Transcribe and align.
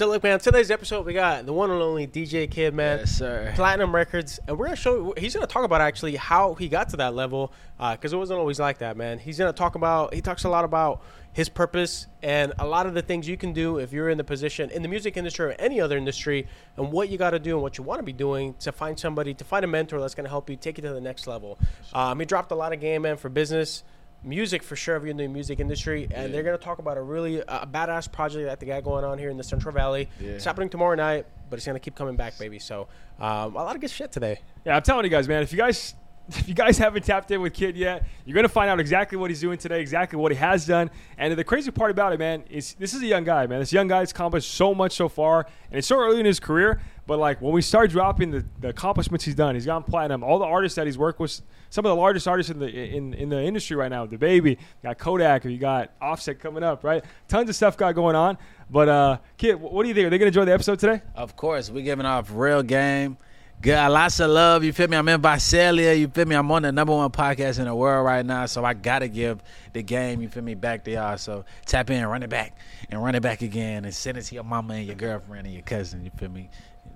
So 0.00 0.08
look, 0.08 0.22
man, 0.22 0.38
today's 0.38 0.70
episode 0.70 1.04
we 1.04 1.12
got 1.12 1.44
the 1.44 1.52
one 1.52 1.70
and 1.70 1.82
only 1.82 2.06
DJ 2.06 2.50
Kid, 2.50 2.72
man. 2.72 3.00
Yes, 3.00 3.10
sir. 3.10 3.52
Platinum 3.54 3.94
Records, 3.94 4.40
and 4.48 4.58
we're 4.58 4.64
gonna 4.64 4.76
show. 4.76 5.12
He's 5.18 5.34
gonna 5.34 5.46
talk 5.46 5.62
about 5.62 5.82
actually 5.82 6.16
how 6.16 6.54
he 6.54 6.68
got 6.70 6.88
to 6.88 6.96
that 6.96 7.14
level, 7.14 7.52
because 7.78 8.14
it 8.14 8.16
wasn't 8.16 8.38
always 8.38 8.58
like 8.58 8.78
that, 8.78 8.96
man. 8.96 9.18
He's 9.18 9.36
gonna 9.36 9.52
talk 9.52 9.74
about. 9.74 10.14
He 10.14 10.22
talks 10.22 10.44
a 10.44 10.48
lot 10.48 10.64
about 10.64 11.02
his 11.34 11.50
purpose 11.50 12.06
and 12.22 12.54
a 12.58 12.66
lot 12.66 12.86
of 12.86 12.94
the 12.94 13.02
things 13.02 13.28
you 13.28 13.36
can 13.36 13.52
do 13.52 13.76
if 13.76 13.92
you're 13.92 14.08
in 14.08 14.16
the 14.16 14.24
position 14.24 14.70
in 14.70 14.80
the 14.80 14.88
music 14.88 15.18
industry 15.18 15.48
or 15.48 15.54
any 15.58 15.82
other 15.82 15.98
industry, 15.98 16.48
and 16.78 16.90
what 16.90 17.10
you 17.10 17.18
got 17.18 17.32
to 17.32 17.38
do 17.38 17.56
and 17.56 17.62
what 17.62 17.76
you 17.76 17.84
want 17.84 17.98
to 17.98 18.02
be 18.02 18.14
doing 18.14 18.54
to 18.60 18.72
find 18.72 18.98
somebody 18.98 19.34
to 19.34 19.44
find 19.44 19.66
a 19.66 19.68
mentor 19.68 20.00
that's 20.00 20.14
gonna 20.14 20.30
help 20.30 20.48
you 20.48 20.56
take 20.56 20.78
you 20.78 20.82
to 20.82 20.94
the 20.94 21.00
next 21.02 21.26
level. 21.26 21.58
Um, 21.92 22.20
he 22.20 22.24
dropped 22.24 22.52
a 22.52 22.54
lot 22.54 22.72
of 22.72 22.80
game, 22.80 23.02
man, 23.02 23.18
for 23.18 23.28
business 23.28 23.84
music 24.22 24.62
for 24.62 24.76
sure 24.76 24.96
if 24.96 25.02
you're 25.02 25.10
in 25.10 25.16
the 25.16 25.26
music 25.28 25.60
industry 25.60 26.04
and 26.04 26.26
Yeah. 26.26 26.26
they're 26.28 26.42
going 26.42 26.58
to 26.58 26.62
talk 26.64 26.78
about 26.78 26.96
a 26.98 27.02
really 27.02 27.42
uh, 27.42 27.64
badass 27.66 28.10
project 28.12 28.46
that 28.46 28.60
they 28.60 28.66
got 28.66 28.84
going 28.84 29.04
on 29.04 29.18
here 29.18 29.30
in 29.30 29.36
the 29.36 29.44
central 29.44 29.74
valley 29.74 30.08
Yeah. 30.20 30.32
it's 30.32 30.44
happening 30.44 30.68
tomorrow 30.68 30.94
night 30.94 31.26
but 31.48 31.56
it's 31.58 31.64
going 31.66 31.76
to 31.76 31.80
keep 31.80 31.94
coming 31.94 32.16
back 32.16 32.38
baby 32.38 32.58
so 32.58 32.88
um, 33.18 33.54
a 33.56 33.62
lot 33.64 33.74
of 33.74 33.80
good 33.80 33.90
shit 33.90 34.12
today 34.12 34.40
Yeah, 34.64 34.76
I'm 34.76 34.82
telling 34.82 35.04
you 35.04 35.10
guys, 35.10 35.26
man. 35.28 35.42
If 35.42 35.52
you 35.52 35.58
guys, 35.58 35.94
if 36.28 36.46
you 36.48 36.54
guys 36.54 36.78
haven't 36.78 37.04
tapped 37.04 37.30
in 37.30 37.40
with 37.40 37.54
Kid 37.54 37.76
yet, 37.76 38.04
you're 38.24 38.34
gonna 38.36 38.48
find 38.48 38.68
out 38.70 38.78
exactly 38.78 39.16
what 39.18 39.30
he's 39.30 39.40
doing 39.40 39.58
today, 39.58 39.80
exactly 39.80 40.18
what 40.18 40.30
he 40.32 40.38
has 40.38 40.64
done. 40.66 40.90
And 41.18 41.34
the 41.36 41.42
crazy 41.42 41.70
part 41.70 41.90
about 41.90 42.12
it, 42.12 42.18
man, 42.18 42.44
is 42.50 42.74
this 42.74 42.94
is 42.94 43.02
a 43.02 43.06
young 43.06 43.24
guy, 43.24 43.46
man. 43.46 43.58
This 43.58 43.72
young 43.72 43.88
guy's 43.88 44.10
accomplished 44.12 44.50
so 44.52 44.74
much 44.74 44.92
so 44.92 45.08
far, 45.08 45.46
and 45.70 45.78
it's 45.78 45.88
so 45.88 45.98
early 45.98 46.20
in 46.20 46.26
his 46.26 46.38
career. 46.38 46.80
But 47.10 47.18
like 47.18 47.42
when 47.42 47.52
we 47.52 47.60
start 47.60 47.90
dropping 47.90 48.30
the, 48.30 48.44
the 48.60 48.68
accomplishments 48.68 49.24
he's 49.24 49.34
done, 49.34 49.56
he's 49.56 49.66
gone 49.66 49.82
platinum. 49.82 50.22
All 50.22 50.38
the 50.38 50.44
artists 50.44 50.76
that 50.76 50.86
he's 50.86 50.96
worked 50.96 51.18
with, 51.18 51.40
some 51.68 51.84
of 51.84 51.90
the 51.90 51.96
largest 51.96 52.28
artists 52.28 52.52
in 52.52 52.60
the 52.60 52.68
in, 52.68 53.14
in 53.14 53.28
the 53.30 53.42
industry 53.42 53.76
right 53.76 53.90
now. 53.90 54.06
DaBaby, 54.06 54.58
got 54.84 54.96
Kodak, 54.96 55.44
or 55.44 55.48
you 55.48 55.58
got 55.58 55.90
Offset 56.00 56.38
coming 56.38 56.62
up, 56.62 56.84
right? 56.84 57.02
Tons 57.26 57.48
of 57.48 57.56
stuff 57.56 57.76
got 57.76 57.96
going 57.96 58.14
on. 58.14 58.38
But 58.70 58.88
uh, 58.88 59.18
Kid, 59.38 59.56
what 59.56 59.82
do 59.82 59.88
you 59.88 59.94
think? 59.96 60.06
Are 60.06 60.10
they 60.10 60.18
gonna 60.18 60.28
enjoy 60.28 60.44
the 60.44 60.54
episode 60.54 60.78
today? 60.78 61.02
Of 61.16 61.34
course, 61.34 61.68
we 61.68 61.82
giving 61.82 62.06
off 62.06 62.30
real 62.32 62.62
game. 62.62 63.16
Got 63.60 63.90
lots 63.90 64.20
of 64.20 64.30
love. 64.30 64.62
You 64.62 64.72
feel 64.72 64.86
me? 64.86 64.96
I'm 64.96 65.08
in 65.08 65.20
Visalia. 65.20 65.92
You 65.94 66.06
feel 66.06 66.26
me? 66.26 66.36
I'm 66.36 66.50
on 66.52 66.62
the 66.62 66.70
number 66.70 66.94
one 66.94 67.10
podcast 67.10 67.58
in 67.58 67.64
the 67.64 67.74
world 67.74 68.06
right 68.06 68.24
now, 68.24 68.46
so 68.46 68.64
I 68.64 68.74
gotta 68.74 69.08
give 69.08 69.42
the 69.72 69.82
game. 69.82 70.22
You 70.22 70.28
feel 70.28 70.44
me? 70.44 70.54
Back 70.54 70.84
to 70.84 70.92
y'all. 70.92 71.18
So 71.18 71.44
tap 71.66 71.90
in, 71.90 72.06
run 72.06 72.22
it 72.22 72.30
back, 72.30 72.56
and 72.88 73.02
run 73.02 73.16
it 73.16 73.20
back 73.20 73.42
again, 73.42 73.84
and 73.84 73.92
send 73.92 74.16
it 74.16 74.22
to 74.22 74.34
your 74.36 74.44
mama 74.44 74.74
and 74.74 74.86
your 74.86 74.94
girlfriend 74.94 75.46
and 75.46 75.52
your 75.52 75.64
cousin. 75.64 76.04
You 76.04 76.12
feel 76.16 76.28
me? 76.28 76.48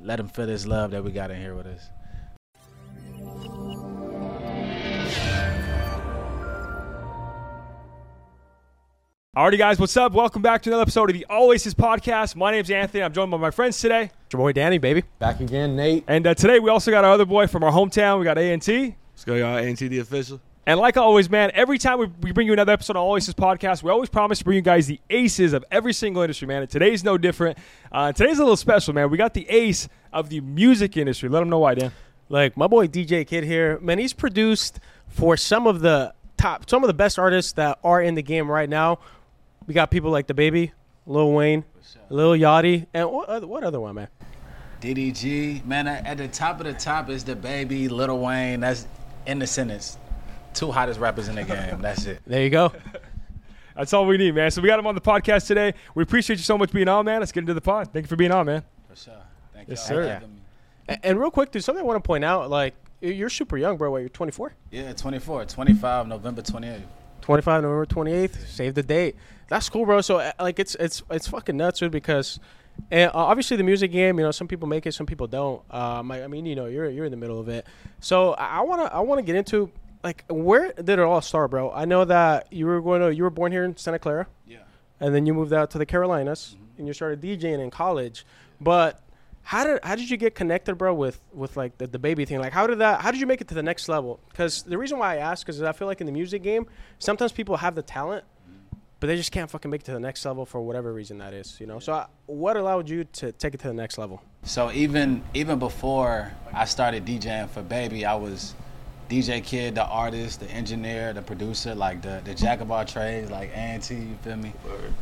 Let 0.04 0.16
them 0.16 0.28
feel 0.28 0.46
this 0.46 0.66
love 0.66 0.90
that 0.90 1.02
we 1.02 1.12
got 1.12 1.30
in 1.30 1.40
here 1.40 1.54
with 1.54 1.66
us. 1.66 1.88
Alrighty, 9.34 9.56
guys, 9.56 9.80
what's 9.80 9.96
up? 9.96 10.12
Welcome 10.12 10.42
back 10.42 10.60
to 10.62 10.70
another 10.70 10.82
episode 10.82 11.08
of 11.08 11.14
the 11.14 11.24
Always 11.30 11.64
His 11.64 11.72
podcast. 11.72 12.36
My 12.36 12.52
name's 12.52 12.70
Anthony. 12.70 13.02
I'm 13.02 13.14
joined 13.14 13.30
by 13.30 13.38
my 13.38 13.50
friends 13.50 13.80
today. 13.80 14.02
it's 14.26 14.32
your 14.32 14.40
boy 14.42 14.52
danny 14.52 14.76
baby 14.76 15.04
Back 15.18 15.40
again, 15.40 15.74
Nate. 15.74 16.04
And 16.06 16.26
uh, 16.26 16.34
today 16.34 16.60
we 16.60 16.68
also 16.68 16.90
got 16.90 17.04
our 17.04 17.12
other 17.12 17.24
boy 17.24 17.46
from 17.46 17.64
our 17.64 17.72
hometown. 17.72 18.18
We 18.18 18.24
got 18.24 18.36
A&T. 18.36 18.94
Let's 19.14 19.24
go, 19.24 19.34
y'all. 19.36 19.56
Ain't 19.56 19.78
the 19.78 20.00
official? 20.00 20.38
And 20.66 20.80
like 20.80 20.96
always, 20.96 21.28
man, 21.28 21.50
every 21.52 21.76
time 21.76 21.98
we, 21.98 22.06
we 22.22 22.32
bring 22.32 22.46
you 22.46 22.52
another 22.54 22.72
episode 22.72 22.96
of 22.96 23.02
Always 23.02 23.26
His 23.26 23.34
podcast, 23.34 23.82
we 23.82 23.90
always 23.90 24.08
promise 24.08 24.38
to 24.38 24.44
bring 24.44 24.56
you 24.56 24.62
guys 24.62 24.86
the 24.86 24.98
aces 25.10 25.52
of 25.52 25.62
every 25.70 25.92
single 25.92 26.22
industry, 26.22 26.48
man. 26.48 26.62
And 26.62 26.70
today's 26.70 27.04
no 27.04 27.18
different. 27.18 27.58
Uh, 27.92 28.12
today's 28.12 28.38
a 28.38 28.42
little 28.42 28.56
special, 28.56 28.94
man. 28.94 29.10
We 29.10 29.18
got 29.18 29.34
the 29.34 29.48
ace 29.50 29.88
of 30.12 30.30
the 30.30 30.40
music 30.40 30.96
industry. 30.96 31.28
Let 31.28 31.40
them 31.40 31.50
know 31.50 31.58
why, 31.58 31.74
Dan. 31.74 31.92
like 32.30 32.56
my 32.56 32.66
boy 32.66 32.86
dj 32.86 33.26
kid 33.26 33.44
here 33.44 33.78
man 33.80 33.98
he's 33.98 34.14
produced 34.14 34.80
for 35.08 35.36
some 35.36 35.66
of 35.66 35.80
the 35.80 36.14
top 36.38 36.68
some 36.70 36.82
of 36.82 36.86
the 36.88 36.94
best 36.94 37.18
artists 37.18 37.52
that 37.52 37.78
are 37.84 38.00
in 38.00 38.14
the 38.14 38.22
game 38.22 38.50
right 38.50 38.70
now 38.70 38.98
we 39.66 39.74
got 39.74 39.90
people 39.90 40.10
like 40.10 40.26
DaBaby 40.26 40.72
lil 41.06 41.32
wayne 41.32 41.64
lil 42.08 42.30
yachty 42.32 42.86
and 42.94 43.10
what 43.10 43.28
other, 43.28 43.46
what 43.46 43.62
other 43.62 43.78
one 43.78 43.94
man 43.96 44.08
DDG, 44.80 45.64
man, 45.64 45.86
at 45.86 46.06
at 46.06 46.16
the 46.18 46.28
top 46.28 46.60
of 46.60 46.66
the 46.66 46.74
top 46.74 47.08
is 47.08 47.24
DaBaby, 47.24 47.88
Lil 47.90 48.18
Wayne. 48.18 48.60
That's 48.60 48.86
in 49.26 49.38
the 49.38 49.46
sentence. 49.46 49.96
Two 50.54 50.70
hottest 50.72 50.98
rappers 51.00 51.28
in 51.28 51.34
the 51.34 51.44
game. 51.44 51.80
That's 51.82 52.06
it. 52.06 52.22
there 52.26 52.42
you 52.42 52.50
go 52.50 52.72
That's 53.76 53.92
all 53.92 54.06
we 54.06 54.16
need, 54.16 54.34
man. 54.36 54.50
So 54.52 54.62
we 54.62 54.68
got 54.68 54.78
him 54.78 54.86
on 54.86 54.94
the 54.94 55.00
podcast 55.00 55.48
today. 55.48 55.74
We 55.96 56.04
appreciate 56.04 56.36
you 56.36 56.44
so 56.44 56.56
much 56.56 56.70
being 56.72 56.86
on, 56.86 57.04
man. 57.04 57.18
Let's 57.20 57.32
get 57.32 57.40
into 57.40 57.54
the 57.54 57.60
pod. 57.60 57.92
Thank 57.92 58.04
you 58.04 58.08
for 58.08 58.14
being 58.16 58.30
on, 58.30 58.46
man. 58.46 58.62
For 58.88 58.94
sure. 58.96 59.14
Thank 59.52 59.68
Yes, 59.68 59.78
y'all 59.88 59.98
sir. 59.98 60.08
having 60.08 60.32
me. 60.34 60.40
and, 60.88 61.00
and 61.02 61.20
real 61.20 61.30
quick 61.32 61.50
dude 61.50 61.64
something 61.64 61.82
i 61.82 61.86
want 61.86 61.96
to 62.02 62.06
point 62.06 62.22
out 62.24 62.50
like 62.50 62.74
you're 63.00 63.28
super 63.30 63.56
young 63.56 63.76
bro 63.76 63.90
what 63.90 63.98
you're 63.98 64.08
24 64.10 64.52
Yeah, 64.70 64.92
24, 64.92 65.46
25, 65.46 66.06
November 66.06 66.42
28th. 66.42 66.82
25 67.22 67.62
November 67.62 67.86
28th. 67.86 68.46
Save 68.46 68.74
the 68.74 68.82
date. 68.82 69.16
That's 69.48 69.68
cool, 69.68 69.84
bro. 69.86 70.00
So 70.02 70.18
uh, 70.18 70.32
like 70.38 70.58
it's 70.60 70.74
it's 70.76 71.02
it's 71.10 71.26
fucking 71.26 71.56
nuts, 71.56 71.80
dude. 71.80 71.90
Because 71.90 72.38
and, 72.90 73.10
uh, 73.10 73.12
obviously 73.14 73.56
the 73.56 73.62
music 73.62 73.90
game, 73.92 74.18
you 74.18 74.24
know, 74.24 74.30
some 74.30 74.46
people 74.48 74.68
make 74.68 74.86
it, 74.86 74.92
some 74.92 75.06
people 75.06 75.26
don't. 75.26 75.62
Um, 75.72 76.10
I, 76.12 76.24
I 76.24 76.26
mean, 76.28 76.44
you 76.46 76.54
know, 76.54 76.66
you're 76.66 76.88
you're 76.90 77.04
in 77.06 77.10
the 77.10 77.16
middle 77.16 77.40
of 77.40 77.48
it. 77.48 77.66
So 78.00 78.32
I 78.34 78.60
wanna 78.62 78.84
I 78.84 79.00
wanna 79.00 79.22
get 79.22 79.36
into 79.36 79.70
like 80.04 80.24
where 80.28 80.72
did 80.74 80.90
it 80.90 80.98
all 81.00 81.22
start, 81.22 81.50
bro? 81.50 81.72
I 81.72 81.86
know 81.86 82.04
that 82.04 82.52
you 82.52 82.66
were 82.66 82.80
going 82.80 83.00
to 83.00 83.12
you 83.12 83.22
were 83.22 83.30
born 83.30 83.50
here 83.50 83.64
in 83.64 83.76
Santa 83.76 83.98
Clara, 83.98 84.26
Yeah. 84.46 84.58
and 85.00 85.14
then 85.14 85.24
you 85.26 85.32
moved 85.32 85.52
out 85.52 85.70
to 85.70 85.78
the 85.78 85.86
Carolinas, 85.86 86.54
mm-hmm. 86.54 86.78
and 86.78 86.86
you 86.86 86.92
started 86.92 87.22
DJing 87.22 87.58
in 87.58 87.70
college. 87.70 88.26
But 88.60 89.00
how 89.42 89.64
did 89.64 89.80
how 89.82 89.94
did 89.94 90.08
you 90.10 90.18
get 90.18 90.34
connected, 90.34 90.76
bro, 90.76 90.94
with 90.94 91.20
with 91.32 91.56
like 91.56 91.78
the, 91.78 91.88
DaBaby 91.88 92.28
thing? 92.28 92.38
Like, 92.38 92.52
how 92.52 92.66
did 92.66 92.78
that? 92.78 93.00
How 93.00 93.10
did 93.10 93.18
you 93.18 93.26
make 93.26 93.40
it 93.40 93.48
to 93.48 93.54
the 93.54 93.62
next 93.62 93.88
level? 93.88 94.20
Because 94.28 94.62
the 94.62 94.76
reason 94.76 94.98
why 94.98 95.14
I 95.14 95.16
ask 95.16 95.48
is 95.48 95.62
I 95.62 95.72
feel 95.72 95.88
like 95.88 96.00
in 96.00 96.06
the 96.06 96.12
music 96.12 96.42
game, 96.42 96.66
sometimes 96.98 97.32
people 97.32 97.56
have 97.56 97.74
the 97.74 97.82
talent, 97.82 98.24
mm-hmm. 98.46 98.76
but 99.00 99.06
they 99.06 99.16
just 99.16 99.32
can't 99.32 99.50
fucking 99.50 99.70
make 99.70 99.80
it 99.80 99.84
to 99.84 99.92
the 99.92 100.00
next 100.00 100.24
level 100.26 100.44
for 100.44 100.60
whatever 100.60 100.92
reason 100.92 101.16
that 101.18 101.32
is. 101.32 101.58
You 101.58 101.66
know. 101.66 101.78
So 101.78 101.94
I, 101.94 102.06
what 102.26 102.58
allowed 102.58 102.90
you 102.90 103.04
to 103.04 103.32
take 103.32 103.54
it 103.54 103.60
to 103.60 103.68
the 103.68 103.74
next 103.74 103.96
level? 103.96 104.22
So 104.42 104.70
even 104.72 105.22
even 105.32 105.58
before 105.58 106.30
I 106.52 106.66
started 106.66 107.06
DJing 107.06 107.48
for 107.48 107.62
Baby, 107.62 108.04
I 108.04 108.14
was 108.14 108.54
DJ 109.08 109.44
Kid, 109.44 109.74
the 109.74 109.84
artist, 109.84 110.40
the 110.40 110.50
engineer, 110.50 111.12
the 111.12 111.20
producer, 111.20 111.74
like 111.74 112.00
the, 112.00 112.22
the 112.24 112.34
jack 112.34 112.60
of 112.60 112.70
all 112.70 112.84
trades, 112.84 113.30
like 113.30 113.50
A&T, 113.54 113.94
you 113.94 114.16
feel 114.22 114.36
me? 114.36 114.52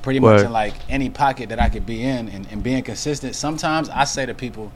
Pretty 0.02 0.18
much 0.18 0.42
in 0.42 0.52
like 0.52 0.74
any 0.88 1.08
pocket 1.08 1.48
that 1.50 1.60
I 1.60 1.68
could 1.68 1.86
be 1.86 2.02
in 2.02 2.28
and, 2.28 2.46
and 2.50 2.62
being 2.62 2.82
consistent. 2.82 3.36
Sometimes 3.36 3.88
I 3.88 4.04
say 4.04 4.26
to 4.26 4.34
people, 4.34 4.72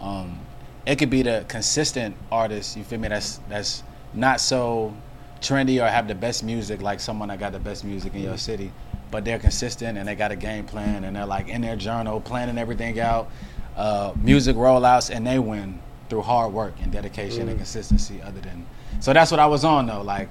um, 0.00 0.38
it 0.86 0.96
could 0.96 1.10
be 1.10 1.22
the 1.22 1.44
consistent 1.48 2.14
artist, 2.30 2.76
you 2.76 2.84
feel 2.84 3.00
me, 3.00 3.08
that's 3.08 3.40
that's 3.48 3.82
not 4.14 4.40
so 4.40 4.94
trendy 5.40 5.82
or 5.82 5.88
have 5.88 6.06
the 6.06 6.14
best 6.14 6.44
music 6.44 6.80
like 6.80 7.00
someone 7.00 7.28
that 7.28 7.38
got 7.38 7.52
the 7.52 7.58
best 7.58 7.84
music 7.84 8.14
in 8.14 8.22
your 8.22 8.38
city. 8.38 8.72
But 9.10 9.24
they're 9.24 9.40
consistent 9.40 9.98
and 9.98 10.06
they 10.06 10.14
got 10.14 10.30
a 10.30 10.36
game 10.36 10.64
plan 10.64 11.02
and 11.02 11.16
they're 11.16 11.26
like 11.26 11.48
in 11.48 11.60
their 11.60 11.76
journal 11.76 12.20
planning 12.20 12.56
everything 12.56 13.00
out, 13.00 13.30
uh, 13.76 14.12
music 14.16 14.54
rollouts, 14.54 15.14
and 15.14 15.26
they 15.26 15.40
win 15.40 15.80
through 16.10 16.22
hard 16.22 16.52
work 16.52 16.74
and 16.82 16.92
dedication 16.92 17.42
and 17.42 17.52
mm. 17.52 17.58
consistency. 17.58 18.20
Other 18.20 18.40
than, 18.40 18.66
so 19.00 19.12
that's 19.12 19.30
what 19.30 19.40
I 19.40 19.46
was 19.46 19.64
on 19.64 19.86
though. 19.86 20.02
Like, 20.02 20.28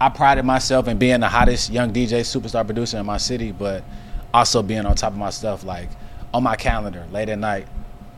I 0.00 0.08
prided 0.08 0.44
myself 0.44 0.88
in 0.88 0.98
being 0.98 1.20
the 1.20 1.28
hottest 1.28 1.70
young 1.70 1.92
DJ 1.92 2.20
superstar 2.20 2.64
producer 2.64 2.98
in 2.98 3.06
my 3.06 3.18
city, 3.18 3.52
but 3.52 3.84
also 4.32 4.62
being 4.62 4.84
on 4.86 4.96
top 4.96 5.12
of 5.12 5.18
my 5.18 5.30
stuff, 5.30 5.62
like 5.62 5.90
on 6.32 6.42
my 6.42 6.56
calendar, 6.56 7.06
late 7.12 7.28
at 7.28 7.38
night, 7.38 7.68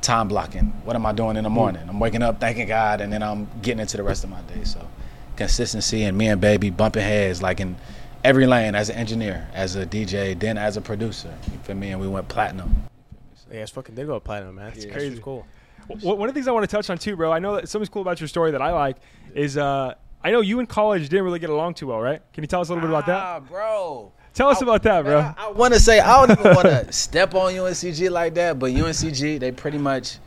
time 0.01 0.29
blocking. 0.29 0.73
What 0.85 0.97
am 0.97 1.05
I 1.05 1.13
doing 1.13 1.37
in 1.37 1.45
the 1.45 1.51
mm. 1.51 1.55
morning? 1.55 1.83
I'm 1.89 2.01
waking 2.01 2.23
up, 2.23 2.41
thanking 2.41 2.69
God, 2.69 3.03
and 3.03 3.13
then 3.13 3.23
I'm 3.23 3.49
getting 3.61 3.81
into 3.81 3.99
the 3.99 4.03
rest 4.03 4.25
of 4.25 4.31
my 4.31 4.41
day. 4.43 4.65
So, 4.65 4.81
consistency 5.37 6.05
and 6.05 6.17
me 6.17 6.29
and 6.29 6.41
baby 6.41 6.71
bumping 6.71 7.03
heads, 7.03 7.43
like 7.43 7.61
in 7.61 7.77
every 8.25 8.47
lane 8.47 8.75
as 8.75 8.89
an 8.89 8.97
engineer, 8.97 9.49
as 9.53 9.77
a 9.77 9.85
DJ, 9.85 10.39
then 10.39 10.57
as 10.57 10.77
a 10.77 10.81
producer. 10.81 11.33
You 11.53 11.59
feel 11.59 11.77
me? 11.77 11.91
And 11.91 12.01
we 12.01 12.09
went 12.09 12.29
platinum. 12.29 12.85
Yeah, 13.53 13.61
it's 13.61 13.71
fucking 13.71 13.95
did 13.95 14.07
go 14.07 14.19
platinum, 14.19 14.57
man. 14.57 14.73
It's 14.75 14.85
Yeah. 14.85 14.93
crazy. 14.93 15.09
Crazy. 15.11 15.23
cool. 15.23 15.47
One 15.89 16.29
of 16.29 16.35
the 16.35 16.39
things 16.39 16.49
I 16.49 16.53
want 16.53 16.69
to 16.69 16.75
touch 16.75 16.91
on 16.91 16.99
too, 16.99 17.17
bro. 17.17 17.33
I 17.33 17.39
know 17.39 17.57
that 17.57 17.69
something's 17.69 17.89
cool 17.89 18.03
about 18.03 18.21
your 18.21 18.29
story 18.29 18.51
that 18.51 18.63
I 18.63 18.73
like 18.73 18.97
is 19.35 19.57
uh, 19.57 19.95
I 20.25 20.31
know 20.31 20.41
you 20.41 20.59
in 20.59 20.67
college 20.67 21.09
didn't 21.09 21.25
really 21.25 21.39
get 21.39 21.51
along 21.51 21.75
too 21.75 21.89
well, 21.89 22.01
right? 22.01 22.21
Can 22.33 22.43
you 22.43 22.49
tell 22.49 22.61
us 22.61 22.69
a 22.69 22.75
little 22.75 22.89
bit 22.89 22.91
about 22.91 23.07
that? 23.07 23.23
Ah, 23.23 23.41
bro. 23.41 24.13
Tell 24.35 24.49
us 24.49 24.61
about 24.61 24.83
that, 24.83 25.05
bro. 25.05 25.23
Man, 25.23 25.35
I, 25.39 25.51
want 25.51 25.73
to 25.73 25.81
say 25.81 26.01
I 26.01 26.27
don't 26.27 26.39
even 26.39 26.55
want 26.55 26.67
to 26.67 26.93
step 26.93 27.35
on 27.35 27.53
UNCG 27.53 28.11
like 28.11 28.35
that, 28.35 28.59
but 28.59 28.73
UNCG 28.73 29.41
they 29.41 29.53
pretty 29.53 29.79
much 29.79 30.19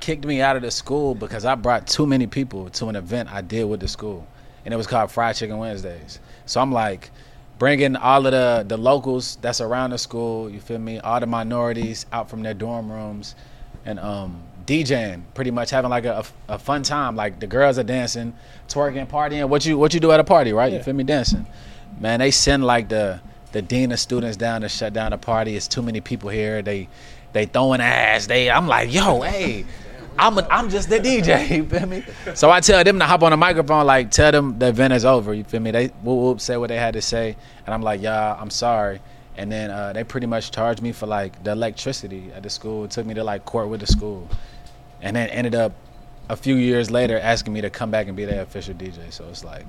kicked 0.00 0.26
me 0.26 0.42
out 0.42 0.56
of 0.56 0.62
the 0.62 0.70
school 0.70 1.14
because 1.14 1.44
I 1.44 1.54
brought 1.54 1.86
too 1.86 2.06
many 2.06 2.26
people 2.26 2.68
to 2.70 2.88
an 2.88 2.96
event 2.96 3.32
I 3.32 3.40
did 3.40 3.64
with 3.64 3.80
the 3.80 3.88
school, 3.88 4.26
and 4.64 4.74
it 4.74 4.76
was 4.76 4.86
called 4.86 5.10
Fried 5.10 5.36
Chicken 5.36 5.56
Wednesdays. 5.56 6.18
So 6.44 6.60
I'm 6.60 6.72
like 6.72 7.10
bringing 7.58 7.96
all 7.96 8.26
of 8.26 8.32
the 8.32 8.64
the 8.66 8.76
locals 8.76 9.36
that's 9.36 9.60
around 9.60 9.90
the 9.90 9.98
school, 9.98 10.50
you 10.50 10.60
feel 10.60 10.78
me, 10.78 10.98
all 10.98 11.20
the 11.20 11.26
minorities 11.26 12.04
out 12.12 12.28
from 12.28 12.42
their 12.42 12.54
dorm 12.54 12.92
rooms, 12.92 13.34
and 13.86 13.98
um 13.98 14.42
DJing, 14.66 15.22
pretty 15.34 15.50
much 15.50 15.70
having 15.70 15.90
like 15.90 16.04
a, 16.04 16.24
a, 16.48 16.58
fun 16.58 16.82
time. 16.82 17.16
Like 17.16 17.40
the 17.40 17.46
girls 17.46 17.78
are 17.78 17.82
dancing, 17.82 18.34
twerking, 18.68 19.06
partying. 19.06 19.48
What 19.48 19.64
you 19.66 19.76
what 19.76 19.94
you 19.94 20.00
do 20.00 20.12
at 20.12 20.20
a 20.20 20.24
party, 20.24 20.52
right? 20.52 20.72
You 20.72 20.82
feel 20.82 20.94
me, 20.94 21.04
dancing. 21.04 21.46
Man, 22.00 22.20
they 22.20 22.30
send 22.30 22.64
like 22.64 22.88
the 22.88 23.20
the 23.52 23.62
dean 23.62 23.92
of 23.92 24.00
students 24.00 24.36
down 24.36 24.62
to 24.62 24.68
shut 24.68 24.92
down 24.92 25.10
the 25.10 25.18
party. 25.18 25.56
It's 25.56 25.68
too 25.68 25.82
many 25.82 26.00
people 26.00 26.30
here. 26.30 26.62
They 26.62 26.88
they 27.32 27.46
throwing 27.46 27.80
ass. 27.80 28.26
They 28.26 28.50
I'm 28.50 28.66
like, 28.66 28.92
yo, 28.92 29.20
hey, 29.22 29.66
I'm 30.18 30.38
a, 30.38 30.46
I'm 30.50 30.70
just 30.70 30.88
the 30.88 30.98
DJ. 30.98 31.50
You 31.56 31.64
feel 31.66 31.86
me? 31.86 32.04
So 32.34 32.50
I 32.50 32.60
tell 32.60 32.82
them 32.82 32.98
to 32.98 33.04
hop 33.04 33.22
on 33.22 33.32
the 33.32 33.36
microphone, 33.36 33.86
like 33.86 34.10
tell 34.10 34.32
them 34.32 34.58
the 34.58 34.68
event 34.68 34.92
is 34.94 35.04
over. 35.04 35.34
You 35.34 35.44
feel 35.44 35.60
me? 35.60 35.70
They 35.70 35.86
whoop 35.88 36.18
whoop 36.18 36.40
say 36.40 36.56
what 36.56 36.68
they 36.68 36.78
had 36.78 36.94
to 36.94 37.02
say, 37.02 37.36
and 37.66 37.74
I'm 37.74 37.82
like, 37.82 38.00
yeah, 38.00 38.34
I'm 38.34 38.50
sorry. 38.50 39.00
and 39.36 39.50
then 39.50 39.70
uh, 39.70 39.92
they 39.92 40.04
pretty 40.04 40.26
much 40.26 40.50
charged 40.50 40.80
me 40.82 40.92
for 40.92 41.06
like 41.06 41.42
the 41.42 41.52
electricity 41.52 42.30
at 42.34 42.42
the 42.42 42.50
school. 42.50 42.84
It 42.84 42.90
took 42.90 43.06
me 43.06 43.14
to 43.14 43.24
like 43.24 43.44
court 43.44 43.68
with 43.68 43.80
the 43.80 43.86
school, 43.86 44.28
and 45.04 45.14
then 45.14 45.28
ended 45.28 45.54
up 45.54 45.72
a 46.28 46.36
few 46.36 46.56
years 46.56 46.90
later 46.90 47.18
asking 47.18 47.52
me 47.52 47.60
to 47.60 47.70
come 47.70 47.90
back 47.90 48.08
and 48.08 48.16
be 48.16 48.24
their 48.24 48.42
official 48.42 48.74
DJ. 48.74 49.12
So 49.12 49.28
it's 49.28 49.44
like, 49.44 49.66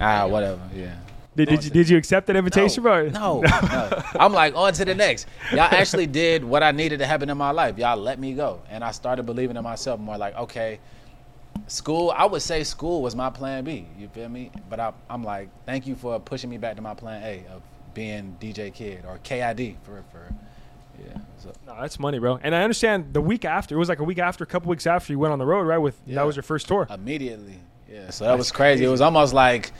ah, 0.00 0.26
whatever, 0.26 0.60
yeah. 0.74 0.94
Did, 1.36 1.48
did, 1.48 1.64
you, 1.64 1.70
did 1.70 1.88
you 1.88 1.96
accept 1.96 2.28
that 2.28 2.36
invitation, 2.36 2.84
bro? 2.84 3.08
No, 3.08 3.40
no. 3.62 4.02
I'm 4.14 4.32
like 4.32 4.54
on 4.54 4.72
to 4.74 4.84
the 4.84 4.94
next. 4.94 5.26
Y'all 5.50 5.62
actually 5.62 6.06
did 6.06 6.44
what 6.44 6.62
I 6.62 6.70
needed 6.70 7.00
to 7.00 7.06
happen 7.06 7.28
in 7.28 7.36
my 7.36 7.50
life. 7.50 7.76
Y'all 7.76 7.96
let 7.96 8.20
me 8.20 8.34
go, 8.34 8.62
and 8.70 8.84
I 8.84 8.92
started 8.92 9.24
believing 9.24 9.56
in 9.56 9.64
myself 9.64 9.98
more. 9.98 10.16
Like, 10.16 10.36
okay, 10.36 10.78
school. 11.66 12.12
I 12.16 12.24
would 12.26 12.42
say 12.42 12.62
school 12.62 13.02
was 13.02 13.16
my 13.16 13.30
plan 13.30 13.64
B. 13.64 13.84
You 13.98 14.06
feel 14.08 14.28
me? 14.28 14.52
But 14.70 14.78
I, 14.78 14.92
I'm 15.10 15.24
like, 15.24 15.48
thank 15.66 15.88
you 15.88 15.96
for 15.96 16.20
pushing 16.20 16.50
me 16.50 16.56
back 16.56 16.76
to 16.76 16.82
my 16.82 16.94
plan 16.94 17.20
A 17.24 17.52
of 17.52 17.62
being 17.94 18.36
DJ 18.40 18.72
Kid 18.72 19.04
or 19.04 19.18
KID 19.24 19.76
for 19.82 20.04
for. 20.12 20.32
Yeah. 21.04 21.18
So. 21.44 21.52
No, 21.66 21.76
that's 21.80 21.98
money, 21.98 22.18
bro. 22.18 22.38
And 22.42 22.54
I 22.54 22.62
understand 22.62 23.12
the 23.12 23.20
week 23.20 23.44
after. 23.44 23.74
It 23.74 23.78
was 23.78 23.88
like 23.90 23.98
a 23.98 24.04
week 24.04 24.18
after, 24.18 24.44
a 24.44 24.46
couple 24.46 24.70
weeks 24.70 24.86
after 24.86 25.12
you 25.12 25.18
went 25.18 25.32
on 25.32 25.38
the 25.38 25.44
road, 25.46 25.62
right? 25.66 25.78
With 25.78 25.96
Yeah. 26.06 26.16
that 26.16 26.22
was 26.26 26.36
your 26.36 26.42
first 26.42 26.66
tour. 26.68 26.86
Immediately. 26.88 27.58
Yeah. 27.90 28.10
So 28.10 28.24
that 28.24 28.38
was 28.38 28.50
crazy. 28.50 28.84
It 28.84 28.88
was 28.88 29.00
almost 29.02 29.34
like 29.34 29.72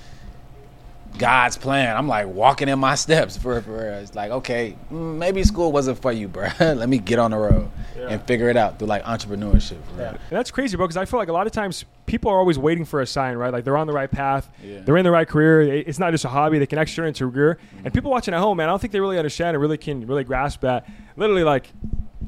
God's 1.19 1.56
plan. 1.56 1.96
I'm 1.96 2.08
like 2.08 2.26
walking 2.26 2.69
in 2.69 2.78
my 2.78 2.94
steps 2.96 3.37
for 3.37 3.61
for 3.62 3.72
real. 3.72 3.94
It's 3.94 4.14
like, 4.14 4.31
okay, 4.31 4.76
mm, 4.93 5.16
maybe 5.16 5.44
school 5.44 5.70
wasn't 5.72 6.00
for 6.02 6.11
you, 6.12 6.26
bro. 6.28 6.49
Let 6.61 6.88
me 6.88 6.99
get 6.99 7.19
on 7.19 7.31
the 7.31 7.37
road 7.38 7.70
Yeah. 7.96 8.08
and 8.08 8.22
figure 8.26 8.49
it 8.49 8.56
out 8.56 8.78
through 8.78 8.88
like 8.88 9.05
entrepreneurship. 9.05 9.78
Real. 9.96 10.08
And 10.08 10.19
that's 10.31 10.50
crazy, 10.50 10.76
bro. 10.76 10.87
Because 10.87 10.96
I 10.96 11.05
feel 11.05 11.19
like 11.20 11.28
a 11.28 11.32
lot 11.32 11.46
of 11.46 11.52
times 11.52 11.84
people 12.06 12.31
are 12.31 12.38
always 12.38 12.58
waiting 12.58 12.84
for 12.84 13.00
a 13.00 13.06
sign, 13.06 13.37
right? 13.37 13.52
Like 13.52 13.64
they're 13.64 13.76
on 13.76 13.87
the 13.87 13.93
right 13.93 14.11
path, 14.11 14.49
Yeah. 14.62 14.81
they're 14.81 14.96
in 14.96 15.05
the 15.05 15.11
right 15.12 15.28
career. 15.28 15.62
It's 15.62 15.99
not 15.99 16.11
just 16.11 16.25
a 16.25 16.28
hobby; 16.28 16.58
they 16.58 16.66
can 16.66 16.78
actually 16.78 16.96
turn 17.02 17.08
into 17.08 17.28
a 17.28 17.31
career. 17.31 17.58
And 17.84 17.94
people 17.94 18.11
watching 18.11 18.34
at 18.34 18.40
home, 18.40 18.56
man, 18.56 18.69
I 18.69 18.72
don't 18.72 18.81
think 18.81 18.93
they 18.93 19.00
really 19.00 19.19
understand 19.19 19.55
and 19.55 19.61
really 19.62 19.78
can 19.78 20.06
really 20.06 20.25
grasp 20.25 20.61
that. 20.62 20.88
Literally, 21.16 21.44
like 21.44 21.69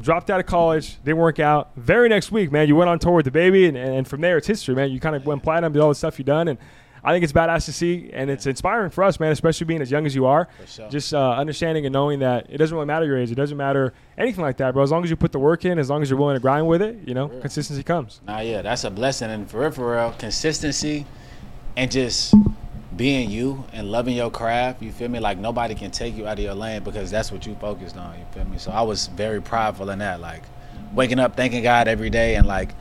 dropped 0.01 0.31
out 0.31 0.39
of 0.39 0.47
college, 0.47 1.03
didn't 1.05 1.17
work 1.19 1.41
out. 1.41 1.71
Very 1.75 2.09
next 2.09 2.31
week, 2.31 2.53
man, 2.53 2.69
you 2.69 2.77
went 2.77 2.89
on 2.91 2.99
tour 2.99 3.13
with 3.15 3.27
DaBaby, 3.33 3.67
and, 3.69 3.77
and 3.77 4.07
from 4.07 4.21
there 4.21 4.37
it's 4.37 4.47
history, 4.47 4.75
man. 4.77 4.91
You 4.91 5.01
kind 5.01 5.17
of 5.17 5.27
went 5.27 5.43
platinum, 5.43 5.73
did 5.73 5.81
all 5.83 5.89
the 5.89 5.95
stuff 5.95 6.19
you've 6.19 6.27
done, 6.27 6.49
and 6.49 6.59
I 7.07 7.13
think 7.13 7.23
it's 7.23 7.33
badass 7.33 7.67
to 7.67 7.73
see, 7.73 8.11
and 8.13 8.29
it's 8.29 8.47
inspiring 8.47 8.91
for 8.91 9.05
us, 9.05 9.21
man, 9.21 9.31
especially 9.31 9.65
being 9.65 9.81
as 9.81 9.93
young 9.93 10.07
as 10.07 10.15
you 10.17 10.27
are. 10.27 10.49
Sure. 10.67 10.91
Just 10.91 11.15
uh, 11.15 11.31
understanding 11.35 11.87
and 11.87 11.93
knowing 11.93 12.19
that 12.19 12.49
it 12.51 12.59
doesn't 12.59 12.75
really 12.75 12.87
matter 12.87 13.07
your 13.07 13.17
age, 13.17 13.31
it 13.31 13.37
doesn't 13.37 13.57
matter 13.57 13.95
anything 14.19 14.43
like 14.43 14.57
that, 14.57 14.75
bro. 14.75 14.83
As 14.83 14.91
long 14.91 15.05
as 15.05 15.11
you 15.11 15.15
put 15.15 15.31
the 15.31 15.39
work 15.39 15.65
in, 15.65 15.79
as 15.79 15.89
long 15.89 16.03
as 16.03 16.11
you're 16.11 16.19
willing 16.19 16.35
to 16.35 16.41
grind 16.41 16.67
with 16.67 16.83
it, 16.83 16.99
you 17.07 17.15
know, 17.15 17.29
consistency 17.29 17.85
comes. 17.85 18.21
Nah, 18.27 18.41
yeah, 18.41 18.61
that's 18.61 18.83
a 18.83 18.91
blessing. 18.91 19.31
And 19.31 19.49
for 19.49 19.61
real, 19.61 19.71
for 19.71 19.95
real, 19.95 20.13
consistency 20.19 21.07
and 21.77 21.93
just 21.93 22.35
being 22.97 23.31
you 23.31 23.65
and 23.73 23.93
loving 23.93 24.17
your 24.17 24.31
craft, 24.31 24.83
you 24.83 24.91
feel 24.91 25.09
me? 25.09 25.21
Like 25.21 25.39
nobody 25.39 25.77
can 25.77 25.93
take 25.93 26.17
you 26.17 26.27
out 26.27 26.39
of 26.39 26.45
your 26.45 26.55
lane 26.55 26.83
because 26.83 27.11
that's 27.11 27.31
what 27.31 27.47
you 27.47 27.55
focused 27.57 27.97
on, 27.97 28.19
you 28.19 28.25
feel 28.33 28.45
me? 28.47 28.59
So 28.59 28.73
I 28.73 28.83
was 28.83 29.07
very 29.09 29.41
prideful 29.41 29.91
in 29.91 30.01
that. 30.01 30.21
Like 30.21 30.43
waking 30.93 31.21
up 31.21 31.37
thanking 31.37 31.63
God 31.63 31.87
every 31.87 32.11
day 32.11 32.35
and 32.35 32.47
like 32.47 32.75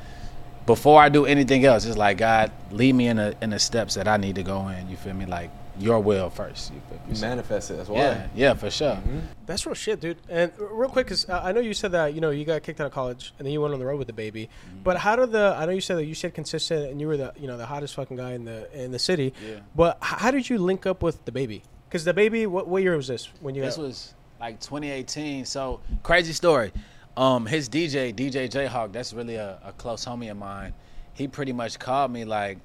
before 0.65 1.01
I 1.01 1.09
do 1.09 1.25
anything 1.25 1.65
else, 1.65 1.85
it's 1.85 1.97
like 1.97 2.17
God 2.17 2.51
lead 2.71 2.94
me 2.95 3.07
in 3.07 3.17
the 3.17 3.35
in 3.41 3.51
the 3.51 3.59
steps 3.59 3.95
that 3.95 4.07
I 4.07 4.17
need 4.17 4.35
to 4.35 4.44
go 4.44 4.67
in, 4.69 4.89
you 4.89 4.97
feel 4.97 5.13
me? 5.13 5.25
Like 5.25 5.51
your 5.77 6.00
will 6.00 6.29
first, 6.29 6.73
you 6.73 6.79
feel 6.88 6.97
me? 6.97 7.03
You 7.09 7.15
So, 7.15 7.27
manifest 7.27 7.69
it. 7.71 7.77
That's 7.77 7.89
why. 7.89 7.97
yeah, 7.97 8.27
yeah, 8.33 8.53
for 8.53 8.71
sure. 8.71 8.97
That's 9.45 9.65
real 9.65 9.75
shit, 9.75 10.00
dude. 10.00 10.17
And 10.29 10.51
real 10.57 10.89
quick, 10.89 11.07
cause 11.07 11.27
uh, 11.29 11.41
I 11.44 11.51
know 11.51 11.59
you 11.59 11.73
said 11.73 11.91
that 11.91 12.13
you 12.13 12.21
know 12.21 12.29
you 12.29 12.45
got 12.45 12.63
kicked 12.63 12.79
out 12.79 12.88
of 12.88 12.94
college 12.94 13.33
and 13.38 13.45
then 13.45 13.51
you 13.53 13.62
went 13.62 13.73
on 13.73 13.79
the 13.79 13.85
road 13.85 14.00
with 14.00 14.07
DaBaby. 14.07 14.33
Mm-hmm. 14.33 14.83
But 14.83 14.97
how 14.97 15.15
did 15.15 15.31
the? 15.31 15.56
I 15.57 15.65
know 15.65 15.71
you 15.73 15.81
said 15.81 15.97
that 15.97 16.06
you 16.06 16.15
stayed 16.15 16.33
consistent 16.33 16.89
and 16.89 17.00
you 17.01 17.07
were 17.07 17.17
the 17.17 17.33
you 17.38 17.47
know 17.47 17.57
the 17.57 17.65
hottest 17.65 17.95
fucking 17.95 18.17
guy 18.17 18.33
in 18.33 18.45
the 18.45 18.83
in 18.83 18.91
the 18.91 19.00
city. 19.00 19.33
Yeah. 19.45 19.59
But 19.75 19.97
how 20.01 20.31
did 20.31 20.50
you 20.50 20.57
link 20.57 20.85
up 20.85 21.03
with 21.03 21.23
DaBaby? 21.25 21.62
Because 21.89 22.06
DaBaby, 22.06 22.47
what, 22.47 22.67
what 22.67 22.81
year 22.81 22.95
was 22.97 23.07
this 23.07 23.29
when 23.41 23.53
you? 23.56 23.62
This 23.62 23.75
got, 23.75 23.83
was 23.83 24.13
like 24.39 24.59
2018. 24.59 25.45
So 25.45 25.81
crazy 26.03 26.33
story. 26.33 26.71
Um, 27.17 27.45
his 27.45 27.69
DJ, 27.69 28.13
DJ 28.13 28.50
Jayhawk, 28.50 28.91
that's 28.91 29.13
really 29.13 29.35
a, 29.35 29.57
a 29.63 29.71
close 29.73 30.03
homie 30.06 30.29
of 30.29 30.38
mine. 30.38 30.73
He 31.13 31.29
pretty 31.29 31.53
much 31.53 31.79
called 31.79 32.12
me 32.12 32.25
like, 32.25 32.57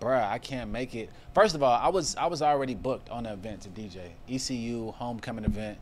"Bruh, 0.00 0.26
I 0.26 0.38
can't 0.38 0.70
make 0.70 0.94
it." 0.94 1.10
First 1.34 1.54
of 1.54 1.62
all, 1.62 1.78
I 1.78 1.88
was 1.88 2.16
I 2.16 2.26
was 2.26 2.40
already 2.40 2.74
booked 2.74 3.10
on 3.10 3.24
the 3.24 3.32
event 3.34 3.62
to 3.62 3.68
DJ 3.68 4.12
ECU 4.26 4.92
homecoming 4.92 5.44
event. 5.44 5.78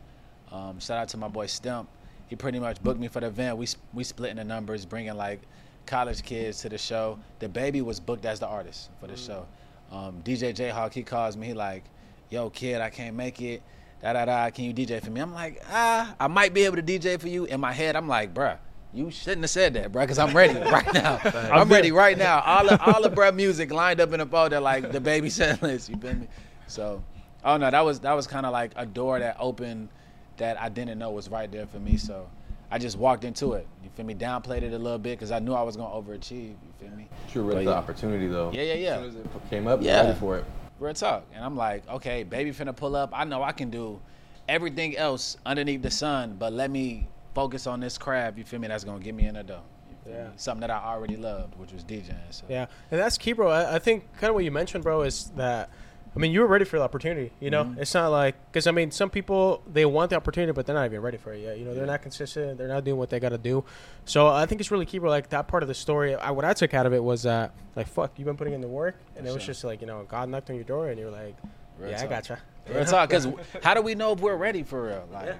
Um, 0.51 0.77
shout 0.79 0.97
out 0.97 1.07
to 1.09 1.17
my 1.17 1.29
boy 1.29 1.45
Stump. 1.45 1.87
He 2.27 2.35
pretty 2.35 2.59
much 2.59 2.83
booked 2.83 2.99
me 2.99 3.07
for 3.07 3.21
the 3.21 3.27
event. 3.27 3.57
We 3.57 3.67
we 3.93 4.03
split 4.03 4.31
in 4.31 4.37
the 4.37 4.43
numbers, 4.43 4.85
bringing 4.85 5.15
like 5.15 5.39
college 5.85 6.21
kids 6.21 6.59
to 6.61 6.69
the 6.69 6.77
show. 6.77 7.17
DaBaby 7.39 7.81
was 7.81 8.01
booked 8.01 8.25
as 8.25 8.41
the 8.41 8.47
artist 8.47 8.89
for 8.99 9.07
the 9.07 9.15
show. 9.15 9.45
Um, 9.89 10.21
DJ 10.25 10.53
Jayhawk, 10.53 10.93
he 10.93 11.03
calls 11.03 11.37
me. 11.37 11.47
He 11.47 11.53
like, 11.53 11.85
"Yo, 12.29 12.49
kid, 12.49 12.81
I 12.81 12.89
can't 12.89 13.15
make 13.15 13.41
it." 13.41 13.63
Da 14.01 14.13
da 14.13 14.25
da. 14.25 14.49
Can 14.51 14.65
you 14.65 14.73
DJ 14.73 15.03
for 15.03 15.09
me? 15.11 15.21
I'm 15.21 15.33
like, 15.33 15.61
ah, 15.71 16.15
I 16.19 16.27
might 16.27 16.53
be 16.53 16.65
able 16.65 16.75
to 16.77 16.83
DJ 16.83 17.19
for 17.19 17.27
you. 17.27 17.45
In 17.45 17.59
my 17.59 17.73
head, 17.73 17.95
I'm 17.95 18.07
like, 18.07 18.33
bruh, 18.33 18.57
you 18.93 19.09
shouldn't 19.11 19.41
have 19.43 19.49
said 19.49 19.73
that, 19.73 19.91
bruh, 19.91 20.01
because 20.01 20.19
I'm 20.19 20.35
ready 20.35 20.59
right 20.71 20.93
now. 20.93 21.19
I'm 21.51 21.67
ready 21.69 21.91
right 21.91 22.17
now. 22.17 22.41
All 22.41 22.65
the 22.67 22.81
all 22.83 23.01
the 23.01 23.09
bruh 23.15 23.33
music 23.33 23.71
lined 23.71 23.99
up 23.99 24.13
in 24.13 24.21
a 24.21 24.25
folder 24.25 24.59
like 24.59 24.83
DaBaby 24.91 25.31
set 25.31 25.61
list. 25.63 25.89
You 25.89 25.97
feel 25.97 26.13
me? 26.13 26.27
So, 26.67 27.03
oh 27.43 27.57
no, 27.57 27.71
that 27.71 27.83
was 27.83 27.99
that 28.01 28.13
was 28.13 28.27
kind 28.27 28.45
of 28.45 28.51
like 28.51 28.71
a 28.75 28.85
door 28.85 29.19
that 29.19 29.37
opened 29.39 29.89
that 30.37 30.61
I 30.61 30.69
didn't 30.69 30.99
know 30.99 31.09
was 31.11 31.29
right 31.29 31.51
there 31.51 31.65
for 31.67 31.79
me. 31.79 31.97
So. 31.97 32.27
I 32.69 32.77
just 32.79 32.97
walked 32.97 33.23
into 33.23 33.53
it. 33.53 33.65
You 33.81 33.89
feel 33.95 34.05
me? 34.05 34.13
Downplayed 34.13 34.61
it 34.61 34.73
a 34.73 34.77
little 34.77 34.97
bit 34.99 35.11
because 35.17 35.31
I 35.31 35.39
knew 35.39 35.53
I 35.53 35.61
was 35.61 35.77
gonna 35.77 35.89
overachieve. 35.95 36.49
You 36.49 36.57
feel 36.77 36.89
me? 36.97 37.07
True, 37.31 37.43
read 37.43 37.53
But 37.53 37.63
the 37.63 37.71
yeah. 37.71 37.77
opportunity 37.77 38.27
though. 38.27 38.51
Yeah, 38.51 38.63
yeah, 38.63 38.73
yeah. 38.73 38.89
As 38.95 38.99
soon 38.99 39.07
as 39.07 39.15
it 39.15 39.49
came 39.49 39.67
up, 39.67 39.81
Yeah. 39.81 40.01
yeah. 40.01 40.07
ready 40.09 40.19
for 40.19 40.37
it. 40.39 40.45
Real 40.79 40.93
talk. 40.93 41.25
And 41.33 41.43
I'm 41.43 41.55
like, 41.55 41.87
okay, 41.89 42.23
baby 42.23 42.51
finna 42.51 42.75
pull 42.75 42.95
up. 42.95 43.11
I 43.13 43.23
know 43.23 43.43
I 43.43 43.51
can 43.51 43.69
do 43.69 43.99
everything 44.47 44.97
else 44.97 45.37
underneath 45.45 45.81
the 45.81 45.91
sun, 45.91 46.35
but 46.37 46.53
let 46.53 46.71
me 46.71 47.07
focus 47.33 47.67
on 47.67 47.79
this 47.79 47.97
craft, 47.97 48.37
you 48.37 48.43
feel 48.43 48.59
me, 48.59 48.67
that's 48.67 48.83
gonna 48.83 49.03
get 49.03 49.13
me 49.13 49.27
in 49.27 49.35
the 49.35 49.43
dough. 49.43 49.61
Yeah. 50.09 50.29
Something 50.37 50.61
that 50.61 50.71
I 50.71 50.77
already 50.77 51.17
loved, 51.17 51.55
which 51.59 51.73
was 51.73 51.83
DJing. 51.83 52.15
So 52.29 52.45
Yeah, 52.47 52.67
and 52.91 52.99
that's 52.99 53.17
key, 53.17 53.33
bro. 53.33 53.49
I, 53.49 53.75
I 53.75 53.79
think 53.79 54.05
kind 54.13 54.29
of 54.29 54.35
what 54.35 54.43
you 54.43 54.51
mentioned, 54.51 54.83
bro, 54.83 55.01
is 55.01 55.31
that 55.35 55.69
I 56.15 56.19
mean 56.19 56.31
you 56.31 56.39
were 56.41 56.47
ready 56.47 56.65
for 56.65 56.77
the 56.79 56.83
opportunity. 56.83 57.31
You 57.39 57.49
know, 57.51 57.63
Mm-hmm. 57.65 57.81
it's 57.81 57.93
not 57.93 58.09
like 58.09 58.35
because 58.51 58.65
I 58.67 58.71
mean 58.71 58.89
some 58.91 59.09
people 59.09 59.61
they 59.71 59.85
want 59.85 60.09
the 60.09 60.15
opportunity, 60.15 60.51
but 60.51 60.65
they're 60.65 60.75
not 60.75 60.85
even 60.85 61.01
ready 61.01 61.17
for 61.17 61.33
it 61.33 61.41
yet. 61.41 61.59
You 61.59 61.65
know, 61.65 61.73
they're 61.73 61.85
not 61.85 62.01
consistent. 62.01 62.57
They're 62.57 62.67
not 62.67 62.83
doing 62.83 62.97
what 62.97 63.09
they 63.09 63.19
got 63.19 63.29
to 63.29 63.37
do. 63.37 63.63
So 64.05 64.27
I 64.27 64.45
think 64.45 64.61
it's 64.61 64.71
really 64.71 64.85
key, 64.85 64.97
bro. 64.99 65.09
Like 65.09 65.29
that 65.29 65.47
part 65.47 65.63
of 65.63 65.67
the 65.69 65.75
story, 65.75 66.15
I, 66.15 66.31
what 66.31 66.45
I 66.45 66.53
took 66.53 66.73
out 66.73 66.85
of 66.85 66.93
it 66.93 67.03
was 67.03 67.23
that 67.23 67.53
like 67.75 67.87
fuck, 67.87 68.11
you've 68.17 68.25
been 68.25 68.37
putting 68.37 68.53
in 68.53 68.61
the 68.61 68.67
work, 68.67 68.95
and 69.15 69.27
it 69.27 69.33
was 69.33 69.43
Sure. 69.43 69.53
just 69.53 69.63
like 69.63 69.81
you 69.81 69.87
know 69.87 70.05
God 70.07 70.29
knocked 70.29 70.49
on 70.49 70.55
your 70.55 70.65
door, 70.65 70.87
and 70.89 70.99
you're 70.99 71.11
like, 71.11 71.35
Real 71.79 71.91
yeah, 71.91 72.01
I 72.03 72.07
gotcha. 72.07 72.39
Real 72.67 72.85
talk, 72.95 73.09
because 73.09 73.27
how 73.61 73.73
do 73.75 73.81
we 73.81 73.93
know 73.95 74.13
if 74.13 74.19
we're 74.19 74.35
ready 74.35 74.63
for 74.63 74.83
real? 74.87 75.07
Like, 75.13 75.27
Yeah. 75.27 75.33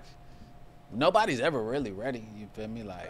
nobody's 0.94 1.40
ever 1.40 1.62
really 1.62 1.92
ready. 1.92 2.28
You 2.38 2.48
feel 2.54 2.68
me? 2.68 2.84
Like, 2.84 3.10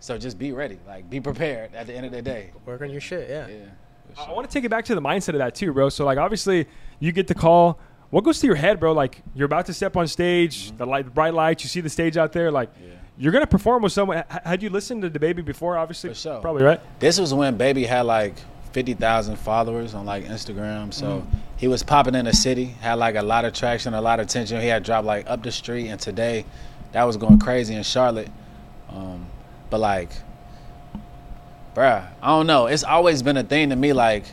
so 0.00 0.18
just 0.18 0.38
be 0.38 0.52
ready. 0.52 0.78
Like, 0.86 1.08
be 1.08 1.20
prepared. 1.20 1.74
At 1.74 1.86
the 1.86 1.94
end 1.94 2.06
of 2.06 2.12
the 2.12 2.22
day. 2.22 2.50
Work 2.66 2.82
on 2.82 2.90
your 2.90 3.00
shit. 3.00 3.28
Yeah. 3.30 3.46
Yeah. 3.48 3.56
I 4.18 4.32
want 4.32 4.48
to 4.48 4.52
take 4.52 4.64
it 4.64 4.70
back 4.70 4.84
to 4.86 4.94
the 4.94 5.00
mindset 5.02 5.30
of 5.30 5.38
that 5.38 5.54
too, 5.54 5.72
bro. 5.72 5.88
So 5.88 6.04
like 6.04 6.18
obviously 6.18 6.66
you 7.00 7.12
get 7.12 7.26
the 7.26 7.34
call. 7.34 7.78
What 8.10 8.22
goes 8.24 8.40
through 8.40 8.48
your 8.48 8.56
head, 8.56 8.78
bro? 8.80 8.92
Like 8.92 9.22
you're 9.34 9.46
about 9.46 9.66
to 9.66 9.74
step 9.74 9.96
on 9.96 10.06
stage, 10.08 10.70
the 10.76 10.86
light, 10.86 11.04
the 11.06 11.10
bright 11.10 11.34
lights. 11.34 11.64
You 11.64 11.68
see 11.68 11.80
the 11.80 11.90
stage 11.90 12.16
out 12.16 12.32
there. 12.32 12.50
Like 12.50 12.70
Yeah. 12.80 12.94
you're 13.18 13.32
gonna 13.32 13.46
perform 13.46 13.82
with 13.82 13.92
someone. 13.92 14.18
H- 14.18 14.24
Had 14.44 14.62
you 14.62 14.70
listened 14.70 15.02
to 15.02 15.10
DaBaby 15.10 15.44
before? 15.44 15.76
Obviously, 15.76 16.10
For 16.10 16.14
sure. 16.16 16.40
probably 16.40 16.64
right. 16.64 16.80
This 17.00 17.18
was 17.20 17.34
when 17.34 17.56
Baby 17.56 17.84
had 17.84 18.02
like 18.06 18.34
fifty 18.72 18.94
thousand 18.94 19.36
followers 19.36 19.94
on 19.94 20.06
like 20.06 20.24
Instagram. 20.26 20.92
So 20.94 21.26
he 21.56 21.66
was 21.68 21.82
popping 21.82 22.14
in 22.14 22.26
the 22.26 22.32
city, 22.32 22.66
had 22.80 22.94
like 22.94 23.16
a 23.16 23.22
lot 23.22 23.44
of 23.44 23.52
traction, 23.54 23.92
a 23.94 24.00
lot 24.00 24.20
of 24.20 24.26
attention. 24.26 24.60
He 24.60 24.68
had 24.68 24.82
dropped 24.84 25.06
like 25.06 25.28
up 25.28 25.42
the 25.42 25.50
street, 25.52 25.88
and 25.88 25.98
today 26.00 26.44
that 26.92 27.02
was 27.04 27.16
going 27.16 27.38
crazy 27.38 27.74
in 27.74 27.82
Charlotte. 27.82 28.28
Um, 28.88 29.26
but 29.68 29.80
like, 29.80 30.10
bruh, 31.76 32.04
I 32.22 32.26
don't 32.28 32.46
know. 32.46 32.66
It's 32.66 32.82
always 32.84 33.22
been 33.22 33.36
a 33.36 33.44
thing 33.44 33.68
to 33.70 33.76
me. 33.76 33.92
Like, 33.92 34.24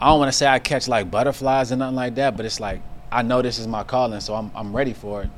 I 0.00 0.08
don't 0.08 0.18
want 0.18 0.30
to 0.30 0.36
say 0.36 0.46
I 0.46 0.58
catch 0.58 0.86
like 0.86 1.10
butterflies 1.10 1.70
and 1.72 1.78
nothing 1.78 1.96
like 1.96 2.14
that, 2.16 2.36
but 2.36 2.44
it's 2.46 2.60
like 2.60 2.82
I 3.10 3.22
know 3.22 3.40
this 3.42 3.58
is 3.58 3.66
my 3.66 3.82
calling, 3.84 4.20
so 4.20 4.34
I'm 4.34 4.50
I'm 4.54 4.74
ready 4.76 4.92
for 4.92 5.22
it. 5.22 5.30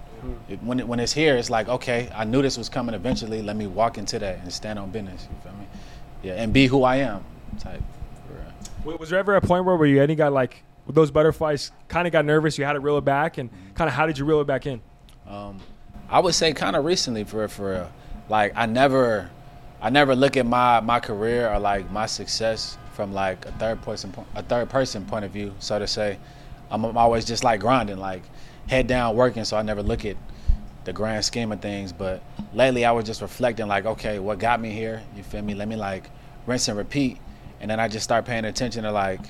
It- 0.49 0.63
when 0.63 0.81
it, 0.81 0.89
when 0.89 0.99
it's 0.99 1.13
here, 1.13 1.37
it's 1.37 1.51
like 1.51 1.69
okay, 1.69 2.11
I 2.15 2.25
knew 2.25 2.43
this 2.43 2.59
was 2.59 2.69
coming 2.69 2.95
eventually. 2.95 3.43
Let 3.43 3.57
me 3.57 3.67
walk 3.69 3.97
into 3.97 4.19
that 4.19 4.39
and 4.41 4.53
stand 4.53 4.79
on 4.79 4.91
business. 4.91 5.29
You 5.31 5.37
feel 5.43 5.53
me? 5.59 5.67
Yeah, 6.23 6.43
and 6.43 6.53
be 6.53 6.67
who 6.67 6.83
I 6.83 6.97
am. 6.97 7.25
Type. 7.61 7.81
Was 8.85 9.11
there 9.11 9.19
ever 9.19 9.35
a 9.37 9.41
point 9.41 9.65
where 9.65 9.77
where 9.77 9.89
you 9.89 10.03
any 10.03 10.15
got 10.15 10.33
like 10.33 10.63
those 10.89 11.11
butterflies, 11.11 11.73
kind 11.89 12.07
of 12.07 12.13
got 12.13 12.25
nervous? 12.25 12.59
You 12.59 12.65
had 12.65 12.75
to 12.75 12.81
reel 12.81 12.99
it 12.99 13.05
back, 13.05 13.39
and 13.39 13.51
kind 13.75 13.89
of 13.89 13.95
how 13.95 14.07
did 14.07 14.19
you 14.19 14.25
reel 14.25 14.41
it 14.41 14.47
back 14.47 14.67
in? 14.67 14.81
Um, 15.29 15.59
I 16.09 16.21
would 16.21 16.35
say 16.35 16.53
kind 16.53 16.77
of 16.77 16.85
recently 16.85 17.25
for 17.25 17.47
for 17.49 17.71
real. 17.73 17.93
Like 18.29 18.53
I 18.57 18.67
never, 18.67 19.31
I 19.81 19.91
never 19.91 20.17
look 20.17 20.37
at 20.37 20.47
my 20.47 20.81
my 20.81 21.01
career 21.01 21.53
or 21.53 21.59
like 21.59 21.91
my 21.91 22.07
success 22.07 22.79
from 22.95 23.13
like 23.13 23.45
a 23.47 23.53
third 23.53 23.83
person 23.83 24.13
a 24.35 24.43
third 24.43 24.71
person 24.71 25.05
point 25.05 25.25
of 25.25 25.31
view, 25.31 25.55
so 25.59 25.79
to 25.79 25.87
say. 25.87 26.19
I'm, 26.69 26.85
I'm 26.85 26.99
always 26.99 27.25
just 27.25 27.45
like 27.45 27.61
grinding, 27.61 27.99
like 27.99 28.23
head 28.67 28.89
down 28.89 29.15
working. 29.15 29.45
So 29.45 29.57
I 29.57 29.63
never 29.63 29.83
look 29.83 30.05
at 30.05 30.17
the 30.85 30.93
grand 30.93 31.25
scheme 31.25 31.53
of 31.53 31.61
things. 31.61 31.93
But 31.93 32.23
lately, 32.53 32.85
I 32.85 32.91
was 32.91 33.05
just 33.05 33.23
reflecting, 33.23 33.69
like, 33.69 33.87
okay, 33.87 34.19
what 34.19 34.41
got 34.41 34.61
me 34.61 34.73
here? 34.73 35.03
You 35.17 35.23
feel 35.23 35.43
me? 35.43 35.55
Let 35.55 35.69
me 35.69 35.77
like 35.77 36.11
rinse 36.47 36.67
and 36.69 36.77
repeat, 36.77 37.19
and 37.61 37.71
then 37.71 37.79
I 37.79 37.87
just 37.87 38.03
start 38.03 38.25
paying 38.25 38.45
attention 38.45 38.83
to 38.83 38.91
like 38.91 39.21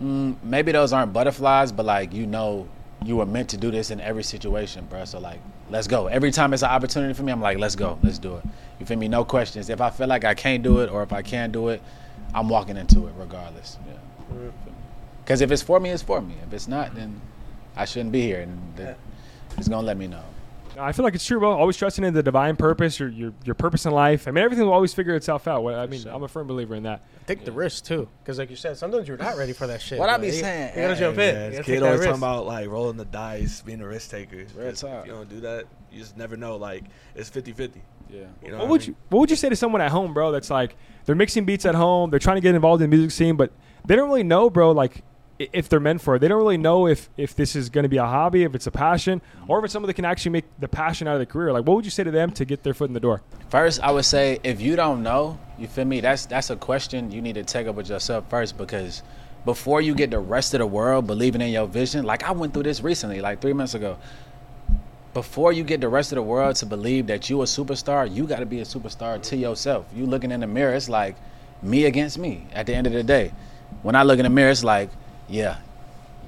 mm, 0.00 0.36
maybe 0.42 0.72
those 0.72 0.92
aren't 0.92 1.12
butterflies, 1.12 1.72
but 1.72 1.86
like 1.86 2.12
you 2.12 2.26
know 2.26 2.68
you 3.04 3.16
were 3.16 3.26
meant 3.26 3.50
to 3.50 3.56
do 3.56 3.70
this 3.70 3.90
in 3.90 4.00
every 4.00 4.22
situation, 4.22 4.86
bro. 4.86 5.04
So 5.04 5.18
like, 5.18 5.40
let's 5.70 5.86
go. 5.86 6.06
Every 6.06 6.30
time 6.30 6.52
it's 6.52 6.62
an 6.62 6.70
opportunity 6.70 7.14
for 7.14 7.22
me, 7.22 7.32
I'm 7.32 7.40
like, 7.40 7.58
let's 7.58 7.76
go, 7.76 7.98
let's 8.02 8.18
do 8.18 8.36
it. 8.36 8.44
You 8.80 8.86
feel 8.86 8.98
me? 8.98 9.08
No 9.08 9.24
questions. 9.24 9.68
If 9.70 9.80
I 9.80 9.90
feel 9.90 10.06
like 10.06 10.24
I 10.24 10.34
can't 10.34 10.62
do 10.62 10.80
it 10.80 10.90
or 10.90 11.02
if 11.02 11.12
I 11.12 11.22
can't 11.22 11.52
do 11.52 11.68
it, 11.68 11.82
I'm 12.34 12.48
walking 12.48 12.76
into 12.76 13.06
it 13.06 13.14
regardless. 13.16 13.78
Yeah. 13.86 14.50
Because 15.24 15.40
if 15.40 15.50
it's 15.50 15.62
for 15.62 15.80
me, 15.80 15.90
it's 15.90 16.02
for 16.02 16.20
me. 16.20 16.34
If 16.46 16.52
it's 16.52 16.68
not, 16.68 16.94
then 16.94 17.20
I 17.74 17.84
shouldn't 17.84 18.12
be 18.12 18.22
here, 18.22 18.40
and 18.40 18.96
it's 19.56 19.68
gonna 19.68 19.86
let 19.86 19.96
me 19.96 20.06
know. 20.06 20.22
I 20.78 20.92
feel 20.92 21.04
like 21.04 21.14
it's 21.14 21.24
true, 21.24 21.38
bro. 21.38 21.52
Always 21.52 21.76
trusting 21.76 22.04
in 22.04 22.14
the 22.14 22.22
divine 22.22 22.56
purpose, 22.56 22.98
your 23.00 23.08
your, 23.08 23.32
your 23.44 23.54
purpose 23.54 23.86
in 23.86 23.92
life. 23.92 24.26
I 24.28 24.30
mean, 24.30 24.44
everything 24.44 24.66
will 24.66 24.72
always 24.72 24.92
figure 24.94 25.14
itself 25.14 25.46
out. 25.48 25.62
Well, 25.62 25.78
I 25.78 25.86
mean, 25.86 26.02
sure. 26.02 26.12
I'm 26.12 26.22
a 26.22 26.28
firm 26.28 26.46
believer 26.46 26.74
in 26.74 26.82
that. 26.84 27.02
Take 27.26 27.44
the 27.44 27.52
risk 27.52 27.84
too, 27.84 28.08
because 28.22 28.38
like 28.38 28.50
you 28.50 28.56
said, 28.56 28.76
sometimes 28.76 29.08
you're 29.08 29.16
not 29.16 29.36
ready 29.36 29.52
for 29.52 29.66
that 29.66 29.80
shit. 29.80 29.98
What 29.98 30.08
I 30.08 30.12
man. 30.12 30.20
be 30.20 30.30
saying, 30.30 30.68
you 30.76 30.82
gotta 30.82 30.94
hey, 30.94 31.00
jump 31.00 31.18
in. 31.18 31.34
Yeah, 31.34 31.50
gotta 31.50 31.62
kid 31.64 31.82
always 31.82 32.00
risk. 32.00 32.10
talking 32.10 32.22
about 32.22 32.46
like 32.46 32.68
rolling 32.68 32.96
the 32.96 33.04
dice, 33.04 33.62
being 33.62 33.80
a 33.80 33.86
risk 33.88 34.10
taker. 34.10 34.44
Real 34.54 34.68
'Cause 34.68 34.80
talk. 34.80 35.00
If 35.00 35.06
you 35.06 35.12
don't 35.12 35.28
do 35.28 35.40
that, 35.40 35.64
you 35.90 36.00
just 36.00 36.16
never 36.16 36.36
know. 36.36 36.56
Like 36.56 36.84
it's 37.14 37.30
50-50. 37.30 37.80
Yeah. 38.08 38.26
You 38.44 38.52
know 38.52 38.58
What 38.58 38.68
would 38.68 38.86
you 38.86 38.94
What 39.08 39.20
would 39.20 39.30
you 39.30 39.36
say 39.36 39.48
to 39.48 39.56
someone 39.56 39.80
at 39.80 39.90
home, 39.90 40.14
bro? 40.14 40.30
That's 40.30 40.50
like 40.50 40.76
they're 41.04 41.16
mixing 41.16 41.44
beats 41.44 41.66
at 41.66 41.74
home. 41.74 42.10
They're 42.10 42.20
trying 42.20 42.36
to 42.36 42.40
get 42.40 42.54
involved 42.54 42.82
in 42.82 42.88
the 42.90 42.96
music 42.96 43.10
scene, 43.12 43.36
but 43.36 43.50
they 43.84 43.96
don't 43.96 44.08
really 44.08 44.22
know, 44.22 44.48
bro. 44.50 44.70
Like 44.70 44.98
i- 44.98 45.02
if 45.38 45.68
they're 45.68 45.80
meant 45.80 46.00
for 46.00 46.16
it, 46.16 46.20
they 46.20 46.28
don't 46.28 46.38
really 46.38 46.56
know 46.56 46.86
if 46.86 47.10
if 47.16 47.34
this 47.34 47.56
is 47.56 47.68
going 47.68 47.82
to 47.82 47.88
be 47.88 47.98
a 47.98 48.06
hobby, 48.06 48.44
if 48.44 48.54
it's 48.54 48.66
a 48.66 48.70
passion, 48.70 49.20
or 49.48 49.58
if 49.58 49.64
it's 49.64 49.72
something 49.72 49.86
that 49.86 49.94
can 49.94 50.04
actually 50.04 50.32
make 50.32 50.44
the 50.58 50.68
passion 50.68 51.06
out 51.06 51.14
of 51.14 51.20
the 51.20 51.26
career. 51.26 51.52
Like, 51.52 51.66
what 51.66 51.76
would 51.76 51.84
you 51.84 51.90
say 51.90 52.04
to 52.04 52.10
them 52.10 52.30
to 52.32 52.44
get 52.44 52.62
their 52.62 52.74
foot 52.74 52.88
in 52.88 52.94
the 52.94 53.00
door? 53.00 53.22
First, 53.48 53.80
I 53.80 53.90
would 53.90 54.04
say 54.04 54.38
if 54.42 54.60
you 54.60 54.76
don't 54.76 55.02
know, 55.02 55.38
you 55.58 55.66
feel 55.68 55.84
me? 55.84 56.00
That's 56.00 56.26
that's 56.26 56.50
a 56.50 56.56
question 56.56 57.10
you 57.10 57.20
need 57.20 57.34
to 57.34 57.44
take 57.44 57.66
up 57.66 57.74
with 57.74 57.88
yourself 57.88 58.28
first 58.30 58.56
because 58.56 59.02
before 59.44 59.80
you 59.80 59.94
get 59.94 60.10
the 60.10 60.18
rest 60.18 60.54
of 60.54 60.58
the 60.58 60.66
world 60.66 61.06
believing 61.06 61.40
in 61.40 61.50
your 61.50 61.66
vision, 61.66 62.04
like 62.04 62.24
I 62.24 62.32
went 62.32 62.52
through 62.52 62.64
this 62.64 62.82
recently, 62.82 63.20
like 63.20 63.40
three 63.40 63.52
months 63.52 63.74
ago. 63.74 63.98
Before 65.14 65.52
you 65.52 65.64
get 65.64 65.80
the 65.80 65.88
rest 65.88 66.12
of 66.12 66.16
the 66.16 66.22
world 66.22 66.56
to 66.56 66.66
believe 66.66 67.06
that 67.06 67.30
you 67.30 67.40
a 67.40 67.44
superstar, 67.44 68.12
you 68.12 68.26
got 68.26 68.40
to 68.40 68.46
be 68.46 68.60
a 68.60 68.64
superstar 68.64 69.22
to 69.22 69.36
yourself. 69.36 69.86
You 69.94 70.04
looking 70.04 70.30
in 70.30 70.40
the 70.40 70.46
mirror, 70.46 70.74
it's 70.74 70.90
like 70.90 71.16
me 71.62 71.86
against 71.86 72.18
me. 72.18 72.46
At 72.52 72.66
the 72.66 72.74
end 72.74 72.86
of 72.86 72.92
the 72.92 73.02
day, 73.02 73.32
when 73.82 73.94
I 73.94 74.02
look 74.02 74.18
in 74.18 74.24
the 74.24 74.30
mirror, 74.30 74.50
it's 74.50 74.64
like, 74.64 74.90
yeah, 75.28 75.58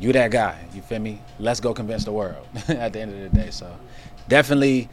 you 0.01 0.13
that 0.13 0.31
guy. 0.31 0.59
You 0.75 0.83
feel 0.83 0.99
me? 0.99 1.21
Let's 1.39 1.61
go 1.61 1.75
convince 1.75 2.05
the 2.05 2.13
world. 2.13 2.47
at 2.69 2.93
the 2.93 3.01
end 3.01 3.15
of 3.15 3.33
the 3.33 3.39
day, 3.39 3.51
so 3.51 3.77
definitely 4.29 4.89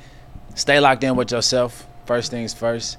stay 0.56 0.80
locked 0.80 1.04
in 1.04 1.16
with 1.16 1.32
yourself. 1.32 1.88
First 2.06 2.32
things 2.32 2.54
first. 2.54 2.98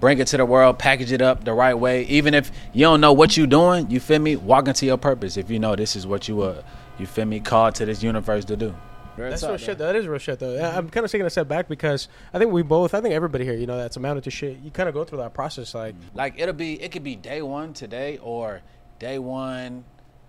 Bring 0.00 0.18
it 0.20 0.28
to 0.28 0.36
the 0.36 0.46
world, 0.46 0.78
package 0.78 1.10
it 1.10 1.20
up 1.20 1.42
the 1.42 1.52
right 1.52 1.74
way. 1.74 2.04
Even 2.04 2.32
if 2.32 2.52
you 2.72 2.82
don't 2.82 3.00
know 3.00 3.12
what 3.12 3.36
you're 3.36 3.48
doing, 3.48 3.90
you 3.90 3.98
feel 3.98 4.20
me? 4.20 4.36
Walk 4.36 4.68
into 4.68 4.86
your 4.86 4.96
purpose. 4.96 5.36
If 5.36 5.50
you 5.50 5.58
know 5.58 5.74
this 5.74 5.96
is 5.96 6.06
what 6.06 6.28
you 6.28 6.36
were, 6.36 6.62
you 7.00 7.06
feel 7.06 7.24
me, 7.24 7.40
called 7.40 7.74
to 7.76 7.84
this 7.84 8.00
universe 8.00 8.44
to 8.44 8.56
do. 8.56 8.74
That's 9.16 9.42
real 9.42 9.56
shit. 9.56 9.78
Though. 9.78 9.86
That 9.86 9.96
is 9.96 10.06
real 10.06 10.18
shit, 10.18 10.38
though. 10.38 10.54
Yeah, 10.54 10.76
I'm 10.76 10.88
kind 10.88 11.04
of 11.04 11.10
taking 11.10 11.26
a 11.26 11.30
step 11.30 11.48
back 11.48 11.68
because 11.68 12.08
I 12.32 12.38
think 12.38 12.52
we 12.52 12.62
both, 12.62 12.94
I 12.94 13.00
think 13.00 13.14
everybody 13.14 13.44
here, 13.44 13.54
you 13.54 13.66
know, 13.66 13.76
that's 13.76 13.96
amounted 13.96 14.24
to 14.24 14.30
shit. 14.30 14.58
You 14.60 14.70
kind 14.70 14.88
of 14.88 14.94
go 14.94 15.04
through 15.04 15.18
that 15.18 15.34
process, 15.34 15.74
like 15.74 15.94
Like 16.14 16.34
it'll 16.38 16.54
be, 16.54 16.80
it 16.80 16.92
could 16.92 17.04
be 17.04 17.16
day 17.16 17.42
one 17.42 17.72
today 17.72 18.18
or 18.22 18.62
day 18.98 19.18
one, 19.18 19.84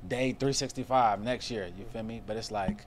day 0.08 0.32
365 0.32 1.22
next 1.22 1.52
year. 1.52 1.70
You 1.78 1.86
feel 1.86 2.04
me? 2.04 2.22
But 2.26 2.38
it's 2.38 2.52
like, 2.52 2.86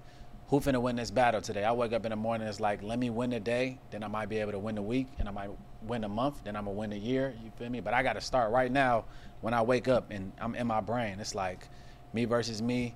who 0.49 0.61
finna 0.61 0.81
win 0.81 0.97
this 0.97 1.11
battle 1.11 1.41
today? 1.41 1.65
I 1.65 1.73
wake 1.73 1.93
up 1.93 2.05
in 2.05 2.11
the 2.11 2.17
morning, 2.17 2.47
it's 2.47 2.61
like, 2.61 2.83
let 2.83 2.99
me 2.99 3.11
win 3.11 3.31
the 3.31 3.41
day, 3.41 3.79
then 3.91 4.03
I 4.03 4.09
might 4.09 4.29
be 4.29 4.39
able 4.39 4.53
to 4.53 4.59
win 4.59 4.75
the 4.75 4.83
week, 4.83 5.07
and 5.19 5.29
I 5.29 5.31
might 5.33 5.51
win 5.83 6.05
a 6.05 6.09
month, 6.09 6.45
then 6.45 6.57
I'm 6.57 6.65
gonna 6.67 6.77
win 6.77 6.91
the 6.91 6.99
year. 6.99 7.35
You 7.43 7.51
feel 7.59 7.71
me? 7.71 7.81
But 7.81 7.95
I 7.95 8.03
gotta 8.03 8.21
start 8.21 8.53
right 8.53 8.71
now 8.71 9.05
when 9.41 9.55
I 9.55 9.63
wake 9.63 9.89
up 9.89 10.11
and 10.11 10.33
I'm 10.41 10.55
in 10.55 10.67
my 10.67 10.81
brain. 10.81 11.19
It's 11.21 11.35
like 11.35 11.69
me 12.13 12.25
versus 12.25 12.61
me. 12.61 12.95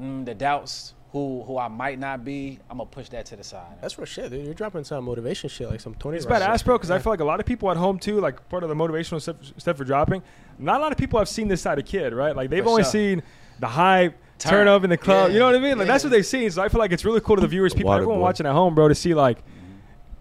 Mm, 0.00 0.24
the 0.24 0.34
doubts, 0.34 0.94
who 1.12 1.42
who 1.44 1.58
I 1.58 1.68
might 1.68 1.98
not 1.98 2.24
be, 2.24 2.58
I'm 2.70 2.78
gonna 2.78 2.88
push 2.90 3.08
that 3.10 3.26
to 3.26 3.36
the 3.36 3.44
side. 3.44 3.78
that's 3.80 3.98
real 3.98 4.04
shit, 4.04 4.30
dude. 4.30 4.44
You're 4.44 4.54
dropping 4.54 4.84
some 4.84 5.04
motivation 5.04 5.48
shit, 5.48 5.68
like 5.68 5.80
some 5.80 5.94
Tony. 5.94 6.16
It's 6.16 6.26
Robbins 6.26 6.46
badass, 6.46 6.56
shit. 6.58 6.64
bro. 6.64 6.78
Because 6.78 6.90
I 6.90 6.98
feel 6.98 7.12
like 7.12 7.20
a 7.20 7.24
lot 7.24 7.40
of 7.40 7.46
people 7.46 7.70
at 7.70 7.76
home 7.76 7.98
too, 7.98 8.20
like 8.20 8.48
part 8.48 8.62
of 8.62 8.68
the 8.68 8.76
motivational 8.76 9.20
stuff, 9.20 9.36
stuff 9.58 9.76
for 9.76 9.84
dropping. 9.84 10.22
Not 10.60 10.80
a 10.80 10.82
lot 10.82 10.92
of 10.92 10.98
people 10.98 11.18
have 11.18 11.28
seen 11.28 11.48
this 11.48 11.60
side 11.62 11.78
of 11.78 11.84
kid, 11.84 12.12
right? 12.12 12.34
Like 12.36 12.50
they've 12.50 12.62
For 12.64 12.70
only 12.70 12.82
sure. 12.82 12.92
seen 12.92 13.22
the 13.58 13.66
hype. 13.68 14.16
Turn, 14.38 14.50
Turn. 14.52 14.68
up 14.68 14.84
in 14.84 14.90
the 14.90 14.96
club, 14.96 15.28
Yeah. 15.28 15.34
you 15.34 15.38
know 15.40 15.46
what 15.46 15.54
I 15.54 15.58
mean? 15.58 15.76
Like 15.76 15.86
that's 15.86 16.02
what 16.02 16.08
they've 16.10 16.24
seen. 16.24 16.50
So 16.50 16.62
I 16.62 16.70
feel 16.70 16.78
like 16.80 16.92
it's 16.92 17.04
really 17.04 17.20
cool 17.20 17.36
to 17.36 17.42
the 17.42 17.46
viewers, 17.48 17.74
people, 17.74 17.92
everyone 17.92 18.16
boy. 18.16 18.22
watching 18.22 18.46
at 18.46 18.52
home, 18.52 18.74
bro, 18.74 18.88
to 18.88 18.94
see 18.94 19.12
like 19.12 19.36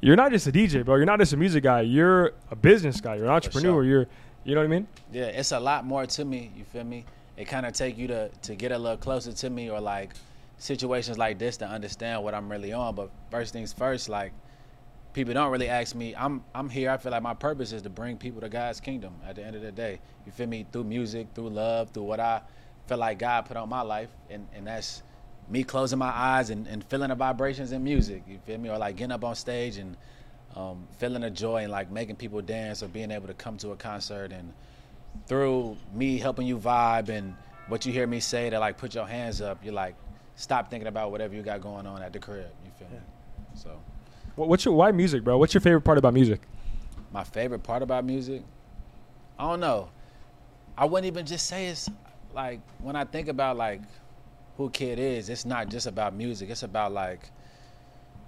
you're 0.01 0.17
not 0.17 0.31
just 0.31 0.46
a 0.48 0.51
DJ, 0.51 0.84
bro. 0.84 0.96
You're 0.96 1.05
not 1.05 1.19
just 1.19 1.31
a 1.31 1.38
music 1.38 1.63
guy. 1.63 1.81
You're 1.81 2.34
a 2.51 2.55
business 2.55 3.00
guy. 3.00 3.15
You're 3.15 3.25
an 3.25 3.31
entrepreneur. 3.31 3.72
sure. 3.81 3.84
You're, 3.86 4.08
you 4.43 4.55
know 4.55 4.62
what 4.62 4.65
I 4.65 4.69
mean? 4.69 4.88
Yeah, 5.13 5.24
it's 5.25 5.51
a 5.53 5.60
lot 5.60 5.86
more 5.86 6.05
to 6.05 6.25
me. 6.25 6.51
You 6.55 6.65
feel 6.65 6.84
me? 6.84 7.05
It 7.38 7.46
kind 7.48 7.65
of 7.65 7.72
take 7.74 7.98
you 7.98 8.08
to 8.08 8.29
to 8.29 8.55
get 8.55 8.74
a 8.74 8.77
little 8.77 8.98
closer 8.98 9.31
to 9.31 9.50
me, 9.50 9.69
or 9.69 9.79
like 9.79 10.10
situations 10.58 11.17
like 11.17 11.39
this 11.39 11.55
to 11.58 11.65
understand 11.67 12.22
what 12.24 12.34
I'm 12.34 12.50
really 12.51 12.74
on. 12.74 12.96
But 12.96 13.10
first 13.31 13.53
things 13.53 13.72
first, 13.72 14.10
like 14.10 14.34
people 15.13 15.33
don't 15.33 15.51
really 15.51 15.69
ask 15.69 15.95
me. 15.95 16.15
I'm 16.15 16.43
I'm 16.53 16.69
here. 16.69 16.91
I 16.91 16.97
feel 16.97 17.11
like 17.11 17.23
my 17.23 17.33
purpose 17.33 17.71
is 17.71 17.81
to 17.83 17.89
bring 17.89 18.17
people 18.17 18.41
to 18.41 18.49
God's 18.49 18.79
kingdom. 18.79 19.13
At 19.27 19.35
the 19.35 19.43
end 19.43 19.55
of 19.55 19.61
the 19.61 19.71
day, 19.71 19.99
you 20.25 20.31
feel 20.31 20.47
me? 20.47 20.65
Through 20.71 20.85
music, 20.85 21.27
through 21.33 21.49
love, 21.49 21.91
through 21.91 22.03
what 22.03 22.19
I 22.19 22.41
feel 22.87 22.97
like 22.97 23.19
God 23.19 23.45
put 23.45 23.57
on 23.57 23.69
my 23.69 23.81
life, 23.81 24.09
and 24.29 24.47
and 24.53 24.67
that's 24.67 25.03
me 25.49 25.63
closing 25.63 25.97
my 25.97 26.11
eyes 26.15 26.51
and, 26.51 26.67
and 26.67 26.83
feeling 26.83 27.09
the 27.09 27.15
vibrations 27.15 27.71
in 27.71 27.83
music. 27.83 28.23
You 28.27 28.39
feel 28.45 28.57
me? 28.57 28.69
Or 28.69 28.77
like 28.77 28.95
getting 28.95 29.11
up 29.11 29.23
on 29.23 29.35
stage 29.35 29.77
and 29.77 29.97
um, 30.55 30.87
feeling 30.97 31.21
the 31.21 31.29
joy 31.29 31.63
and 31.63 31.71
like 31.71 31.91
making 31.91 32.15
people 32.17 32.41
dance 32.41 32.83
or 32.83 32.87
being 32.87 33.11
able 33.11 33.27
to 33.27 33.33
come 33.33 33.57
to 33.57 33.71
a 33.71 33.75
concert 33.75 34.31
and 34.31 34.53
through 35.27 35.75
me 35.93 36.17
helping 36.17 36.45
you 36.45 36.57
vibe 36.57 37.09
and 37.09 37.35
what 37.67 37.85
you 37.85 37.91
hear 37.93 38.07
me 38.07 38.19
say 38.19 38.49
to 38.49 38.59
like 38.59 38.77
put 38.77 38.95
your 38.95 39.07
hands 39.07 39.41
up, 39.41 39.63
you're 39.63 39.73
like, 39.73 39.95
stop 40.35 40.69
thinking 40.69 40.87
about 40.87 41.11
whatever 41.11 41.35
you 41.35 41.41
got 41.41 41.61
going 41.61 41.85
on 41.85 42.01
at 42.01 42.13
the 42.13 42.19
crib. 42.19 42.49
You 42.63 42.71
feel 42.77 42.87
me? 42.89 42.99
So 43.53 43.79
What's 44.48 44.65
your 44.65 44.74
why 44.74 44.91
music, 44.91 45.24
bro? 45.24 45.38
What's 45.38 45.53
your 45.53 45.62
favorite 45.62 45.81
part 45.81 45.98
about 45.98 46.13
music? 46.13 46.41
my 47.12 47.24
favorite 47.24 47.63
part 47.63 47.81
about 47.81 48.05
music, 48.05 48.43
I 49.38 49.50
don't 49.50 49.60
know. 49.60 49.89
I 50.77 50.86
wouldn't 50.86 51.08
even 51.12 51.25
just 51.25 51.48
say 51.48 51.67
it's 51.67 51.89
like 52.34 52.62
when 52.79 52.96
I 52.96 53.03
think 53.03 53.27
about 53.27 53.58
like 53.58 53.81
who 54.58 54.69
Kid 54.69 55.00
is, 55.00 55.29
it's 55.29 55.46
not 55.46 55.69
just 55.69 55.88
about 55.88 56.13
music. 56.13 56.50
It's 56.50 56.63
about 56.63 56.91
like 56.91 57.31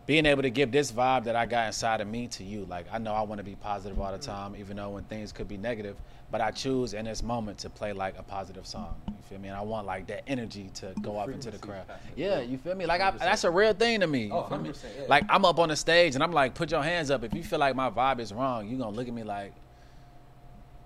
being 0.05 0.25
able 0.25 0.41
to 0.41 0.49
give 0.49 0.71
this 0.71 0.91
vibe 0.91 1.25
that 1.25 1.35
I 1.35 1.45
got 1.45 1.67
inside 1.67 2.01
of 2.01 2.07
me 2.07 2.27
to 2.29 2.43
you. 2.43 2.65
Like 2.65 2.87
I 2.91 2.97
know 2.97 3.13
I 3.13 3.21
want 3.21 3.39
to 3.39 3.43
be 3.43 3.55
positive 3.55 3.99
all 3.99 4.11
the 4.11 4.17
time, 4.17 4.55
even 4.57 4.77
though 4.77 4.89
when 4.89 5.03
things 5.03 5.31
could 5.31 5.47
be 5.47 5.57
negative. 5.57 5.95
But 6.31 6.39
I 6.39 6.51
choose 6.51 6.93
in 6.93 7.03
this 7.05 7.21
moment 7.21 7.57
to 7.59 7.69
play 7.69 7.91
like 7.91 8.17
a 8.17 8.23
positive 8.23 8.65
song. 8.65 8.95
You 9.07 9.13
feel 9.29 9.37
me? 9.39 9.49
And 9.49 9.57
I 9.57 9.61
want 9.61 9.85
like 9.85 10.07
that 10.07 10.23
energy 10.27 10.69
to 10.75 10.93
go 11.01 11.17
up 11.17 11.27
into 11.29 11.51
the 11.51 11.57
crowd. 11.57 11.83
Yeah, 12.15 12.39
you 12.39 12.57
feel 12.57 12.73
me? 12.73 12.85
Like 12.85 13.01
I, 13.01 13.11
that's 13.11 13.43
a 13.43 13.51
real 13.51 13.73
thing 13.73 13.99
to 13.99 14.07
me. 14.07 14.27
You 14.27 14.33
Oh, 14.33 14.43
feel 14.47 14.59
me? 14.59 14.69
100%, 14.69 14.83
yeah. 14.97 15.05
Like 15.09 15.25
I'm 15.29 15.43
up 15.43 15.59
on 15.59 15.67
the 15.69 15.75
stage 15.75 16.15
and 16.15 16.23
I'm 16.23 16.31
like, 16.31 16.53
put 16.53 16.71
your 16.71 16.81
hands 16.83 17.11
up. 17.11 17.25
If 17.25 17.33
you 17.33 17.43
feel 17.43 17.59
like 17.59 17.75
my 17.75 17.89
vibe 17.89 18.19
is 18.19 18.31
wrong, 18.31 18.69
you 18.69 18.77
gonna 18.77 18.95
look 18.95 19.09
at 19.09 19.13
me 19.13 19.23
like, 19.23 19.53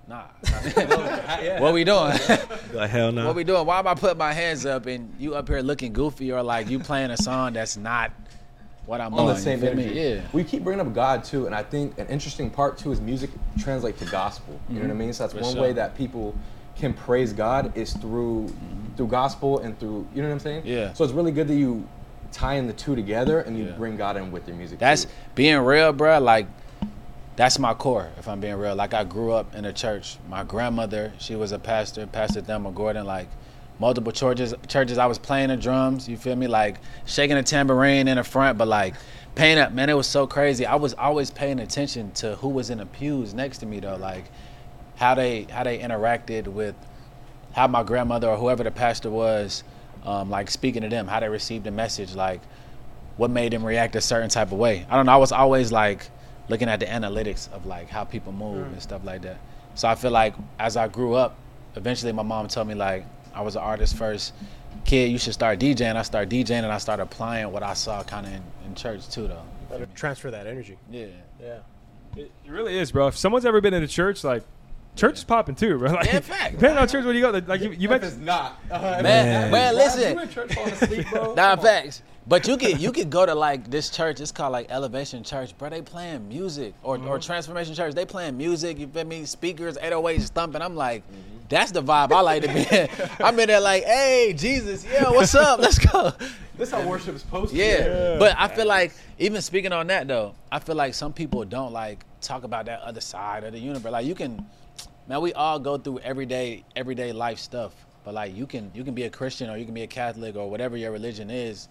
nah. 0.08 0.24
what 1.60 1.76
we 1.76 1.84
doing? 1.84 2.18
Like 2.74 2.90
hell 2.90 3.12
no. 3.12 3.28
What 3.28 3.36
we 3.36 3.44
doing? 3.44 3.68
Why 3.68 3.78
am 3.78 3.88
I 3.88 3.94
putting 3.94 4.18
my 4.18 4.34
hands 4.34 4.66
up 4.66 4.88
and 4.88 5.14
you 5.20 5.36
up 5.36 5.48
here 5.48 5.62
looking 5.62 5.94
goofy 5.94 6.32
or 6.32 6.42
like 6.42 6.70
you 6.70 6.80
playing 6.80 7.12
a 7.12 7.18
song 7.18 7.54
that's 7.54 7.78
not 7.78 8.12
what 8.86 9.02
I'm 9.02 9.14
on? 9.14 9.22
on 9.22 9.28
the 9.28 9.38
same 9.38 9.62
me? 9.62 9.68
energy. 9.68 10.00
Yeah. 10.00 10.22
We 10.34 10.44
keep 10.44 10.64
bringing 10.64 10.86
up 10.86 10.94
God 10.94 11.24
too, 11.24 11.46
and 11.46 11.56
I 11.56 11.64
think 11.64 11.98
an 11.98 12.08
interesting 12.08 12.50
part 12.50 12.78
too 12.78 12.92
is 12.92 13.02
music 13.02 13.30
translate 13.58 13.98
to 14.00 14.06
gospel. 14.06 14.60
You 14.70 14.76
know 14.76 14.82
what 14.82 14.88
I 14.88 14.90
mm-hmm. 14.90 15.00
mean? 15.00 15.14
So 15.14 15.24
that's 15.24 15.34
For 15.34 15.42
one 15.42 15.54
sure. 15.54 15.62
way 15.62 15.74
that 15.74 15.96
people 15.96 16.36
can 16.76 16.94
praise 16.94 17.34
God 17.34 17.76
is 17.78 17.94
through 17.94 18.48
mm-hmm. 18.48 18.96
through 18.96 19.08
gospel 19.08 19.60
and 19.60 19.80
through 19.80 20.08
you 20.14 20.22
know 20.22 20.28
what 20.28 20.34
I'm 20.34 20.40
saying? 20.40 20.64
Yeah. 20.66 20.94
So 20.94 21.04
it's 21.04 21.14
really 21.14 21.32
good 21.32 21.48
that 21.48 21.56
you 21.56 21.88
tie 22.32 22.56
in 22.56 22.68
the 22.68 22.74
two 22.74 22.96
together 22.96 23.40
and 23.42 23.58
you 23.58 23.66
Yeah. 23.66 23.72
bring 23.72 23.96
God 23.96 24.18
in 24.18 24.32
with 24.32 24.48
your 24.48 24.58
music. 24.58 24.80
That's 24.80 25.06
too. 25.06 25.12
being 25.36 25.60
real, 25.60 25.94
bro. 25.94 26.20
Like 26.20 26.48
that's 27.36 27.60
my 27.60 27.74
core. 27.74 28.10
If 28.18 28.28
I'm 28.28 28.40
being 28.40 28.56
real, 28.56 28.76
like 28.76 28.94
I 28.94 29.04
grew 29.04 29.32
up 29.32 29.56
in 29.56 29.66
a 29.66 29.74
church. 29.74 30.18
My 30.30 30.44
grandmother, 30.44 31.14
she 31.18 31.36
was 31.36 31.52
a 31.52 31.60
pastor, 31.60 32.08
Pastor 32.08 32.42
Thelma 32.42 32.72
Gordon. 32.72 33.06
Like 33.06 33.28
multiple 33.80 34.12
churches, 34.12 34.54
churches. 34.68 34.98
I 34.98 35.06
was 35.06 35.18
playing 35.18 35.50
the 35.50 35.58
drums. 35.58 36.08
You 36.08 36.18
feel 36.18 36.36
me? 36.36 36.48
Like 36.48 36.78
shaking 37.06 37.38
a 37.38 37.44
tambourine 37.44 38.08
in 38.08 38.18
the 38.18 38.24
front, 38.24 38.58
but 38.58 38.68
like 38.68 38.96
paying 39.36 39.58
up. 39.58 39.74
Man, 39.74 39.90
it 39.90 39.94
was 39.94 40.08
so 40.08 40.28
crazy. 40.28 40.66
I 40.66 40.76
was 40.76 40.94
always 40.94 41.32
paying 41.32 41.60
attention 41.60 42.12
to 42.14 42.36
who 42.38 42.50
was 42.50 42.70
in 42.70 42.78
the 42.80 42.86
pews 42.86 43.34
next 43.34 43.60
to 43.60 43.66
me, 43.66 43.80
though. 43.80 43.98
Like 43.98 44.26
how 44.96 45.16
they 45.16 45.44
how 45.44 45.64
they 45.64 45.80
interacted 45.80 46.48
with 46.48 46.76
how 47.54 47.68
my 47.68 47.84
grandmother 47.84 48.30
or 48.30 48.38
whoever 48.38 48.64
the 48.64 48.72
pastor 48.72 49.10
was, 49.10 49.64
um, 50.04 50.30
like 50.30 50.50
speaking 50.50 50.82
to 50.82 50.90
them, 50.90 51.08
how 51.08 51.20
they 51.20 51.30
received 51.30 51.64
the 51.64 51.72
message, 51.72 52.16
like 52.16 52.42
what 53.18 53.32
made 53.32 53.54
them 53.54 53.66
react 53.66 53.96
a 53.96 54.02
certain 54.02 54.30
type 54.30 54.52
of 54.52 54.58
way. 54.58 54.86
I 54.90 54.96
don't 54.96 55.06
know. 55.06 55.14
I 55.14 55.18
was 55.18 55.32
always 55.32 55.72
like 55.72 56.10
looking 56.50 56.68
at 56.68 56.80
the 56.80 56.86
analytics 56.86 57.52
of 57.52 57.66
like 57.66 57.90
how 57.90 58.04
people 58.04 58.32
move 58.34 58.68
and 58.68 58.82
stuff 58.82 59.04
like 59.06 59.22
that. 59.22 59.38
So 59.76 59.88
I 59.88 59.96
feel 59.96 60.12
like 60.12 60.36
as 60.60 60.78
I 60.78 60.88
grew 60.88 61.14
up, 61.14 61.38
eventually 61.76 62.12
my 62.12 62.24
mom 62.24 62.48
told 62.48 62.68
me 62.68 62.76
like 62.76 63.06
I 63.36 63.42
was 63.42 63.56
an 63.56 63.62
artist 63.62 63.96
first. 63.98 64.34
Kid, 64.86 65.12
you 65.12 65.18
should 65.18 65.34
start 65.34 65.60
DJing. 65.60 65.96
I 65.96 66.02
started 66.04 66.30
DJing 66.30 66.64
and 66.64 66.72
I 66.72 66.78
started 66.78 67.04
applying 67.04 67.52
what 67.52 67.64
I 67.64 67.74
saw 67.74 68.04
kind 68.04 68.26
of 68.26 68.34
in, 68.34 68.42
in 68.68 68.76
church 68.76 69.10
too, 69.10 69.28
though. 69.28 69.44
You 69.78 69.86
transfer 69.96 70.32
that 70.32 70.48
energy. 70.48 70.78
Yeah. 70.90 71.08
Yeah. 71.42 71.58
It, 72.16 72.32
it 72.46 72.52
really 72.52 72.78
is, 72.78 72.92
bro. 72.92 73.08
If 73.08 73.18
someone's 73.18 73.46
ever 73.46 73.60
been 73.62 73.74
in 73.74 73.84
a 73.84 73.88
church, 73.88 74.24
like 74.24 74.44
church 74.96 75.16
is 75.18 75.24
popping 75.24 75.56
too, 75.56 75.78
bro. 75.78 75.92
Like, 75.94 76.06
Yeah, 76.06 76.20
fact. 76.22 76.54
Depending 76.56 76.78
on 76.78 76.88
church 76.88 77.04
where 77.04 77.14
you 77.14 77.22
go, 77.22 77.32
like 77.46 77.62
you, 77.62 77.72
you 77.72 77.86
if 77.86 77.90
mentioned. 77.90 78.04
it's 78.14 78.18
not, 78.18 78.60
uh, 78.72 78.80
Man, 79.04 79.52
man, 79.52 79.74
You 79.74 79.78
listen. 79.80 80.20
in 80.20 80.30
church 80.30 80.54
falling 80.54 80.72
asleep, 80.74 81.08
bro? 81.10 81.34
Nah, 81.34 81.56
facts. 81.58 82.02
But 82.28 82.48
you 82.48 82.58
could 82.58 82.82
you 82.82 82.92
could 82.98 83.10
go 83.10 83.26
to 83.26 83.36
like 83.36 83.70
this 83.70 83.90
church. 83.90 84.20
It's 84.20 84.32
called 84.32 84.52
like 84.52 84.72
Elevation 84.72 85.24
Church, 85.24 85.58
bro. 85.58 85.70
They 85.70 85.82
playing 85.82 86.28
music 86.28 86.74
or 86.84 86.96
or 86.96 87.00
mm-hmm. 87.00 87.20
Transformation 87.20 87.76
Church. 87.76 87.94
They 87.94 88.06
playing 88.06 88.38
music. 88.38 88.80
You 88.80 88.88
feel 88.88 89.06
me? 89.06 89.26
Speakers, 89.26 89.78
808s 89.78 90.30
thumping. 90.30 90.62
I'm 90.62 90.76
like, 90.76 91.04
mm-hmm. 91.04 91.38
that's 91.50 91.72
the 91.72 91.84
vibe 91.84 92.12
I 92.12 92.22
like 92.22 92.44
to 92.44 92.48
be 92.48 92.66
in. 92.76 92.90
I'm 93.26 93.40
in 93.40 93.48
there 93.48 93.60
like, 93.60 93.84
hey, 93.84 94.34
Jesus, 94.36 94.86
yeah, 94.86 95.10
what's 95.10 95.36
up? 95.36 95.60
Let's 95.60 95.80
go. 95.80 96.14
This 96.58 96.72
how 96.72 96.88
worship 96.88 97.16
is 97.16 97.22
supposed 97.22 97.52
to. 97.52 97.58
Yeah. 97.58 97.66
Yeah. 97.66 98.16
But 98.18 98.36
I 98.38 98.48
feel 98.48 98.66
like 98.66 98.94
even 99.20 99.42
speaking 99.42 99.74
on 99.74 99.88
that 99.88 100.08
though, 100.08 100.36
I 100.52 100.60
feel 100.60 100.76
like 100.76 100.94
some 100.94 101.14
people 101.14 101.44
don't 101.44 101.74
like 101.74 102.06
talk 102.22 102.44
about 102.44 102.66
that 102.66 102.82
other 102.82 103.02
side 103.02 103.44
of 103.44 103.54
the 103.54 103.60
universe. 103.60 103.92
Like 103.92 104.06
you 104.06 104.16
can 104.16 104.46
man, 105.08 105.22
we 105.22 105.34
all 105.34 105.60
go 105.60 105.78
through 105.78 106.00
everyday 106.00 106.64
everyday 106.76 107.12
life 107.12 107.40
stuff. 107.40 107.74
But 108.04 108.14
like 108.14 108.36
you 108.36 108.46
can 108.46 108.72
you 108.74 108.84
can 108.84 108.94
be 108.94 109.04
a 109.04 109.10
Christian 109.10 109.50
or 109.50 109.58
you 109.58 109.66
can 109.66 109.74
be 109.74 109.84
a 109.84 109.88
Catholic 109.88 110.36
or 110.36 110.50
whatever 110.50 110.78
your 110.78 110.92
religion 110.92 111.30
is, 111.30 111.68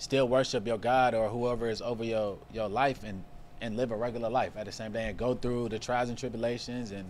still 0.00 0.26
worship 0.26 0.66
your 0.66 0.78
God 0.78 1.14
or 1.14 1.28
whoever 1.28 1.68
is 1.68 1.82
over 1.82 2.02
your 2.02 2.38
your 2.52 2.68
life 2.68 3.04
and 3.04 3.22
and 3.60 3.76
live 3.76 3.92
a 3.92 3.96
regular 3.96 4.30
life 4.30 4.52
at 4.56 4.64
the 4.64 4.72
same 4.72 4.90
day 4.90 5.08
and 5.08 5.18
go 5.18 5.34
through 5.34 5.68
the 5.68 5.78
trials 5.78 6.08
and 6.08 6.16
tribulations 6.16 6.92
and 6.92 7.06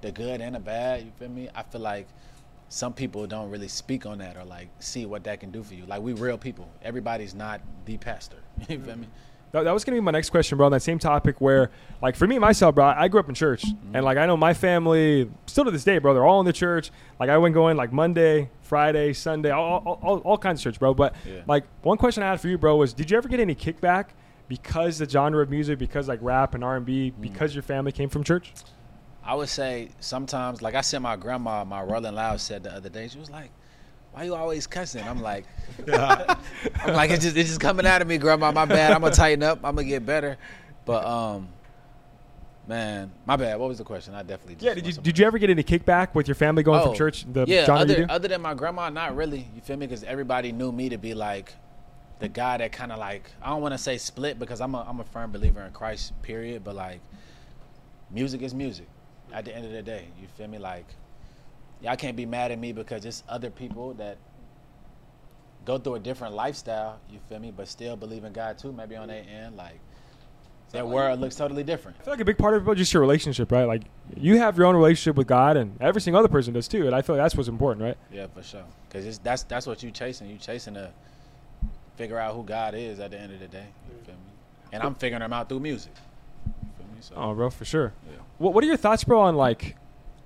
the 0.00 0.10
good 0.10 0.40
and 0.40 0.56
the 0.56 0.58
bad, 0.58 1.04
you 1.04 1.12
feel 1.16 1.28
me? 1.28 1.48
I 1.54 1.62
feel 1.62 1.80
like 1.80 2.08
some 2.68 2.92
people 2.92 3.24
don't 3.28 3.50
really 3.50 3.68
speak 3.68 4.04
on 4.04 4.18
that 4.18 4.36
or 4.36 4.44
like 4.44 4.68
see 4.80 5.06
what 5.06 5.22
that 5.24 5.38
can 5.38 5.52
do 5.52 5.62
for 5.62 5.74
you. 5.74 5.86
Like 5.86 6.02
we 6.02 6.12
real 6.14 6.36
people. 6.36 6.68
Everybody's 6.82 7.34
not 7.34 7.60
the 7.86 7.96
pastor. 7.96 8.38
You 8.68 8.80
feel 8.80 8.96
me? 8.96 9.06
That, 9.52 9.64
that 9.64 9.72
was 9.72 9.84
gonna 9.84 9.96
be 9.96 10.00
my 10.00 10.10
next 10.10 10.30
question, 10.30 10.58
bro. 10.58 10.66
On 10.66 10.72
that 10.72 10.80
same 10.80 10.98
topic, 10.98 11.40
where 11.40 11.70
like 12.00 12.16
for 12.16 12.26
me 12.26 12.38
myself, 12.38 12.74
bro, 12.74 12.86
I 12.86 13.06
grew 13.08 13.20
up 13.20 13.28
in 13.28 13.34
church, 13.34 13.62
mm-hmm. 13.64 13.94
and 13.94 14.04
like 14.04 14.16
I 14.18 14.26
know 14.26 14.36
my 14.36 14.54
family 14.54 15.30
still 15.46 15.66
to 15.66 15.70
this 15.70 15.84
day, 15.84 15.98
bro. 15.98 16.14
They're 16.14 16.24
all 16.24 16.40
in 16.40 16.46
the 16.46 16.52
church. 16.52 16.90
Like 17.20 17.28
I 17.28 17.36
went 17.36 17.54
going 17.54 17.76
like 17.76 17.92
Monday, 17.92 18.48
Friday, 18.76 19.12
Sunday, 19.12 19.50
all, 19.50 19.82
all, 19.84 19.98
all, 20.02 20.18
all 20.20 20.38
kinds 20.38 20.60
of 20.60 20.64
church, 20.64 20.78
bro. 20.80 20.94
But 20.94 21.14
Yeah. 21.28 21.42
like 21.46 21.64
one 21.82 21.98
question 21.98 22.22
I 22.22 22.30
had 22.30 22.40
for 22.40 22.48
you, 22.48 22.56
bro, 22.56 22.76
was 22.76 22.94
did 22.94 23.10
you 23.10 23.18
ever 23.18 23.28
get 23.28 23.38
any 23.38 23.54
kickback 23.54 24.06
because 24.48 24.96
the 24.96 25.06
genre 25.06 25.42
of 25.42 25.50
music, 25.50 25.78
because 25.78 26.08
like 26.08 26.20
rap 26.22 26.54
and 26.54 26.64
R 26.64 26.76
and 26.78 26.86
B, 26.86 27.10
because 27.10 27.54
your 27.54 27.62
family 27.62 27.92
came 27.92 28.08
from 28.08 28.24
church? 28.24 28.54
I 29.22 29.34
would 29.34 29.50
say 29.50 29.90
sometimes, 30.00 30.62
like 30.62 30.74
I 30.74 30.80
said, 30.80 31.00
my 31.00 31.16
grandma 31.16 31.64
my 31.64 31.82
Rolling 31.82 32.14
Loud 32.14 32.40
said 32.40 32.62
the 32.62 32.72
other 32.74 32.88
day. 32.88 33.08
She 33.08 33.18
was 33.18 33.28
like, 33.28 33.50
"Why 34.12 34.22
you 34.24 34.34
always 34.34 34.66
cussing?" 34.66 35.06
I'm 35.06 35.20
like, 35.20 35.44
I'm 35.86 36.94
like, 36.94 37.10
it's 37.10 37.22
just 37.24 37.36
it's 37.36 37.50
just 37.50 37.60
coming 37.60 37.84
out 37.86 38.00
of 38.00 38.08
me, 38.08 38.16
grandma. 38.16 38.52
My 38.52 38.64
bad. 38.64 38.92
I'm 38.92 39.02
gonna 39.02 39.14
tighten 39.14 39.42
up. 39.42 39.58
I'm 39.64 39.74
gonna 39.76 39.86
get 39.86 40.06
better. 40.06 40.38
But 40.86 41.04
um, 41.04 41.50
man, 42.66 43.12
my 43.26 43.36
bad. 43.36 43.58
What 43.58 43.68
was 43.68 43.78
the 43.78 43.84
question? 43.84 44.14
I 44.14 44.22
definitely 44.22 44.54
just 44.54 44.64
Yeah. 44.64 44.74
Did 44.74 44.86
you 44.86 44.92
did 44.94 45.18
you 45.18 45.26
ever 45.26 45.38
get 45.38 45.50
any 45.50 45.62
kickback 45.62 46.14
with 46.14 46.28
your 46.28 46.34
family 46.34 46.62
going 46.62 46.80
Oh, 46.80 46.86
from 46.86 46.94
church? 46.94 47.24
The 47.32 47.44
yeah, 47.46 47.66
other, 47.68 47.92
you 47.94 48.06
do? 48.06 48.12
other 48.12 48.28
than 48.28 48.40
my 48.40 48.54
grandma, 48.54 48.88
not 48.88 49.16
really. 49.16 49.48
You 49.54 49.60
feel 49.62 49.76
me? 49.76 49.86
Because 49.86 50.04
everybody 50.04 50.52
knew 50.52 50.72
me 50.72 50.88
to 50.90 50.98
be 50.98 51.14
like 51.14 51.54
the 52.20 52.28
guy 52.28 52.56
that 52.58 52.70
kind 52.72 52.92
of 52.92 52.98
like 52.98 53.30
I 53.42 53.48
don't 53.50 53.62
want 53.62 53.74
to 53.74 53.78
say 53.78 53.98
split 53.98 54.38
because 54.38 54.60
I'm 54.60 54.74
a 54.74 54.82
I'm 54.88 55.00
a 55.00 55.04
firm 55.04 55.32
believer 55.32 55.60
in 55.62 55.72
Christ. 55.72 56.12
Period. 56.22 56.62
But 56.64 56.76
like, 56.76 57.00
music 58.10 58.42
is 58.42 58.54
music. 58.54 58.86
At 59.32 59.44
the 59.46 59.54
end 59.56 59.64
of 59.64 59.72
the 59.72 59.82
day, 59.82 60.08
you 60.20 60.28
feel 60.36 60.46
me? 60.46 60.58
Like, 60.58 60.84
y'all 61.80 61.96
can't 61.96 62.16
be 62.16 62.26
mad 62.26 62.52
at 62.52 62.58
me 62.58 62.72
because 62.72 63.04
it's 63.06 63.22
other 63.28 63.48
people 63.50 63.94
that 63.94 64.18
go 65.64 65.78
through 65.78 65.94
a 65.94 66.00
different 66.00 66.34
lifestyle. 66.34 67.00
You 67.10 67.18
feel 67.28 67.38
me? 67.38 67.50
But 67.50 67.68
still 67.68 67.96
believe 67.96 68.24
in 68.24 68.32
God 68.32 68.58
too. 68.58 68.72
Maybe 68.72 68.94
on 68.94 69.08
their 69.08 69.24
end, 69.28 69.56
like 69.56 69.80
their 70.72 70.84
world 70.86 71.20
looks 71.20 71.36
totally 71.36 71.62
different. 71.62 71.96
I 72.00 72.04
feel 72.04 72.12
like 72.14 72.20
a 72.20 72.24
big 72.24 72.38
part 72.38 72.54
of 72.54 72.66
it 72.66 72.72
is 72.72 72.78
just 72.78 72.92
your 72.94 73.00
relationship, 73.00 73.52
right? 73.52 73.64
Like 73.64 73.82
you 74.16 74.38
have 74.38 74.56
your 74.56 74.66
own 74.66 74.74
relationship 74.74 75.16
with 75.16 75.26
God, 75.26 75.56
and 75.56 75.76
every 75.80 76.00
single 76.00 76.18
other 76.18 76.28
person 76.28 76.54
does 76.54 76.66
too. 76.68 76.86
And 76.86 76.94
I 76.94 77.02
feel 77.02 77.16
like 77.16 77.24
that's 77.24 77.36
what's 77.36 77.48
important, 77.48 77.84
right? 77.84 77.96
Yeah, 78.10 78.26
for 78.34 78.42
sure. 78.42 78.64
Because 78.88 79.18
that's 79.18 79.42
that's 79.44 79.66
what 79.66 79.82
you're 79.82 79.92
chasing. 79.92 80.28
You're 80.28 80.38
chasing 80.38 80.74
to 80.74 80.90
figure 81.96 82.18
out 82.18 82.34
who 82.34 82.42
God 82.42 82.74
is 82.74 83.00
at 83.00 83.10
the 83.10 83.20
end 83.20 83.32
of 83.32 83.40
the 83.40 83.48
day. 83.48 83.66
You 83.88 84.04
feel 84.04 84.14
me? 84.14 84.20
And 84.72 84.82
I'm 84.82 84.94
figuring 84.94 85.22
him 85.22 85.32
out 85.32 85.48
through 85.48 85.60
music. 85.60 85.92
You 86.46 86.52
feel 86.78 86.86
me? 86.86 87.00
So, 87.00 87.14
Oh, 87.16 87.34
bro, 87.34 87.50
for 87.50 87.64
sure. 87.64 87.92
Yeah. 88.10 88.16
What 88.38 88.54
What 88.54 88.64
are 88.64 88.66
your 88.66 88.76
thoughts, 88.78 89.04
bro, 89.04 89.20
on 89.20 89.36
like 89.36 89.76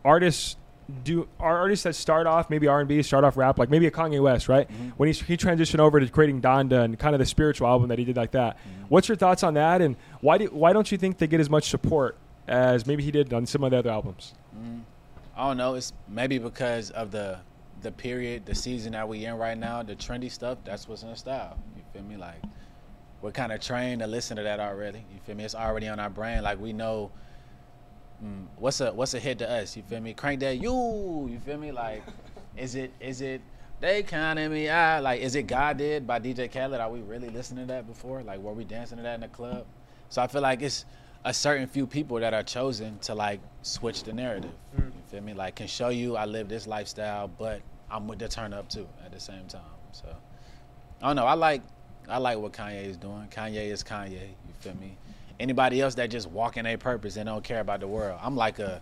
artists? 0.05 0.57
Do 1.03 1.27
are 1.41 1.59
artists 1.59 1.83
that 1.83 1.97
start 1.97 2.29
off 2.29 2.49
maybe 2.49 2.69
R 2.69 2.79
and 2.79 2.89
B, 2.89 3.03
start 3.03 3.25
off 3.25 3.37
rap, 3.37 3.59
like 3.59 3.71
maybe 3.71 3.87
a 3.87 3.91
Kanye 3.91 4.23
West, 4.23 4.49
right? 4.49 4.69
Mhm. 4.71 4.93
When 4.97 5.13
he 5.13 5.15
he 5.15 5.37
transitioned 5.37 5.81
over 5.81 5.99
to 5.99 6.07
creating 6.09 6.41
Donda 6.41 6.85
and 6.85 6.97
kind 6.97 7.15
of 7.15 7.19
the 7.19 7.27
spiritual 7.27 7.67
album 7.67 7.89
that 7.89 7.99
he 7.99 8.05
did 8.05 8.17
like 8.17 8.31
that. 8.33 8.57
Mm-hmm. 8.57 8.85
What's 8.89 9.09
your 9.09 9.17
thoughts 9.17 9.43
on 9.43 9.55
that? 9.55 9.81
And 9.81 9.97
why 10.21 10.39
do 10.39 10.47
why 10.47 10.73
don't 10.73 10.91
you 10.93 10.97
think 10.99 11.19
they 11.19 11.27
get 11.27 11.41
as 11.41 11.51
much 11.51 11.69
support 11.71 12.17
as 12.47 12.87
maybe 12.87 13.03
he 13.03 13.11
did 13.11 13.33
on 13.35 13.47
some 13.47 13.65
of 13.65 13.73
the 13.73 13.79
other 13.79 13.91
albums? 13.91 14.35
mm, 14.57 14.83
I 15.37 15.49
don't 15.49 15.57
know. 15.57 15.75
It's 15.75 15.93
maybe 16.09 16.39
because 16.39 16.91
of 16.93 17.11
the 17.11 17.39
the 17.83 17.91
period, 17.91 18.47
the 18.47 18.55
season 18.55 18.93
that 18.93 19.09
we 19.09 19.25
in 19.25 19.35
right 19.35 19.59
now, 19.59 19.83
the 19.83 19.97
trendy 19.97 20.31
stuff. 20.31 20.59
That's 20.65 20.89
what's 20.89 21.03
in 21.03 21.11
the 21.11 21.17
style. 21.17 21.59
You 21.77 21.83
feel 21.93 22.03
me? 22.03 22.17
Like 22.17 22.41
we're 23.23 23.33
kind 23.33 23.51
of 23.51 23.61
trained 23.61 24.03
to 24.03 24.07
listen 24.07 24.37
to 24.37 24.45
that 24.45 24.61
already. 24.61 24.99
You 24.99 25.19
feel 25.27 25.35
me? 25.35 25.43
It's 25.45 25.57
already 25.57 25.89
on 25.89 25.99
our 25.99 26.11
brain. 26.11 26.45
Like 26.45 26.61
we 26.61 26.73
know. 26.73 27.11
Mm, 28.25 28.47
what's 28.57 28.81
a 28.81 28.93
what's 28.93 29.15
a 29.15 29.21
hit 29.21 29.39
to 29.39 29.51
us? 29.51 29.77
You 29.77 29.83
feel 29.83 30.01
me? 30.01 30.15
Crank 30.15 30.41
that 30.41 30.57
you. 30.57 31.29
You 31.31 31.39
feel 31.45 31.59
me? 31.59 31.73
Like, 31.73 32.03
is 32.57 32.75
it 32.75 32.93
is 33.01 33.21
it 33.21 33.41
they 33.81 34.03
counting 34.03 34.51
me 34.51 34.69
out? 34.69 35.03
Like, 35.03 35.21
is 35.21 35.35
it 35.35 35.45
God 35.45 35.77
did 35.79 36.07
by 36.07 36.19
DJ 36.19 36.51
Khaled? 36.51 36.81
Are 36.81 36.91
we 36.91 37.01
really 37.01 37.29
listening 37.29 37.67
to 37.67 37.75
that 37.75 37.87
before? 37.87 38.23
Like, 38.23 38.41
were 38.41 38.53
we 38.53 38.65
dancing 38.65 38.97
to 38.97 39.03
that 39.03 39.17
in 39.17 39.21
the 39.21 39.29
club? 39.29 39.67
So 40.09 40.23
I 40.23 40.27
feel 40.27 40.41
like 40.41 40.63
it's 40.63 40.85
a 41.25 41.35
certain 41.35 41.67
few 41.67 41.87
people 41.87 42.19
that 42.21 42.33
are 42.33 42.43
chosen 42.43 42.99
to 43.01 43.15
like 43.15 43.41
switch 43.63 44.05
the 44.05 44.13
narrative. 44.13 44.53
You 44.79 44.93
feel 45.09 45.21
me? 45.21 45.35
Like, 45.35 45.57
can 45.57 45.67
show 45.67 45.91
you 45.91 46.17
I 46.17 46.25
live 46.25 46.49
this 46.49 46.67
lifestyle, 46.67 47.29
but 47.29 47.61
I'm 47.91 48.09
with 48.09 48.19
the 48.19 48.29
turn 48.29 48.53
up 48.53 48.69
too 48.69 48.89
at 49.05 49.13
the 49.13 49.21
same 49.21 49.47
time. 49.47 49.61
So 49.93 50.09
I 51.03 51.09
don't 51.09 51.17
know. 51.17 51.27
I 51.27 51.35
like 51.35 51.63
I 52.09 52.19
like 52.19 52.39
what 52.39 52.53
Kanye 52.53 52.87
is 52.87 52.97
doing. 52.97 53.29
Kanye 53.31 53.71
is 53.71 53.83
Kanye. 53.83 54.13
You 54.13 54.55
feel 54.61 54.75
me? 54.77 54.97
Anybody 55.39 55.81
else 55.81 55.95
that 55.97 56.11
just 56.11 56.31
walk 56.31 56.57
in 56.57 56.67
a 56.67 56.77
purpose 56.77 57.17
and 57.17 57.27
don't 57.27 57.45
care 57.45 57.61
about 57.61 57.81
the 57.81 57.89
world. 57.89 58.19
I'm 58.23 58.37
like 58.37 58.59
a 58.59 58.81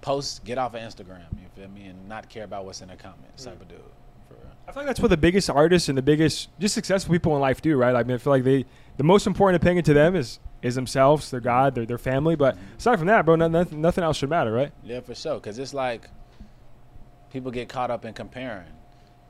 post, 0.00 0.44
get 0.44 0.58
off 0.58 0.74
of 0.74 0.80
Instagram. 0.80 1.26
You 1.40 1.48
feel 1.54 1.68
me? 1.68 1.86
And 1.86 2.08
not 2.08 2.28
care 2.28 2.44
about 2.44 2.64
what's 2.64 2.80
in 2.80 2.88
the 2.88 2.96
comments 2.96 3.44
type 3.44 3.60
of 3.60 3.68
dude. 3.68 3.80
I 4.68 4.72
feel 4.72 4.82
like 4.82 4.86
that's 4.86 5.00
what 5.00 5.08
the 5.08 5.16
biggest 5.16 5.50
artists 5.50 5.88
and 5.88 5.98
the 5.98 6.02
biggest 6.02 6.48
just 6.60 6.74
successful 6.74 7.12
people 7.12 7.34
in 7.34 7.40
life 7.40 7.60
do, 7.60 7.76
right? 7.76 7.94
I 7.94 8.04
mean, 8.04 8.14
I 8.14 8.18
feel 8.18 8.32
like 8.32 8.44
they 8.44 8.66
the 8.98 9.02
most 9.02 9.26
important 9.26 9.60
opinion 9.60 9.84
to 9.84 9.94
them 9.94 10.14
is 10.14 10.38
is 10.62 10.74
themselves, 10.74 11.30
their 11.30 11.40
God, 11.40 11.74
their 11.74 11.86
their 11.86 11.98
family. 11.98 12.36
But 12.36 12.54
mm-hmm. 12.54 12.76
aside 12.76 12.98
from 12.98 13.08
that, 13.08 13.24
bro, 13.24 13.34
nothing, 13.34 13.80
nothing 13.80 14.04
else 14.04 14.18
should 14.18 14.30
matter, 14.30 14.52
right? 14.52 14.70
Yeah, 14.84 15.00
for 15.00 15.14
sure. 15.14 15.40
Cause 15.40 15.58
it's 15.58 15.74
like 15.74 16.08
people 17.32 17.50
get 17.50 17.68
caught 17.68 17.90
up 17.90 18.04
in 18.04 18.14
comparing. 18.14 18.72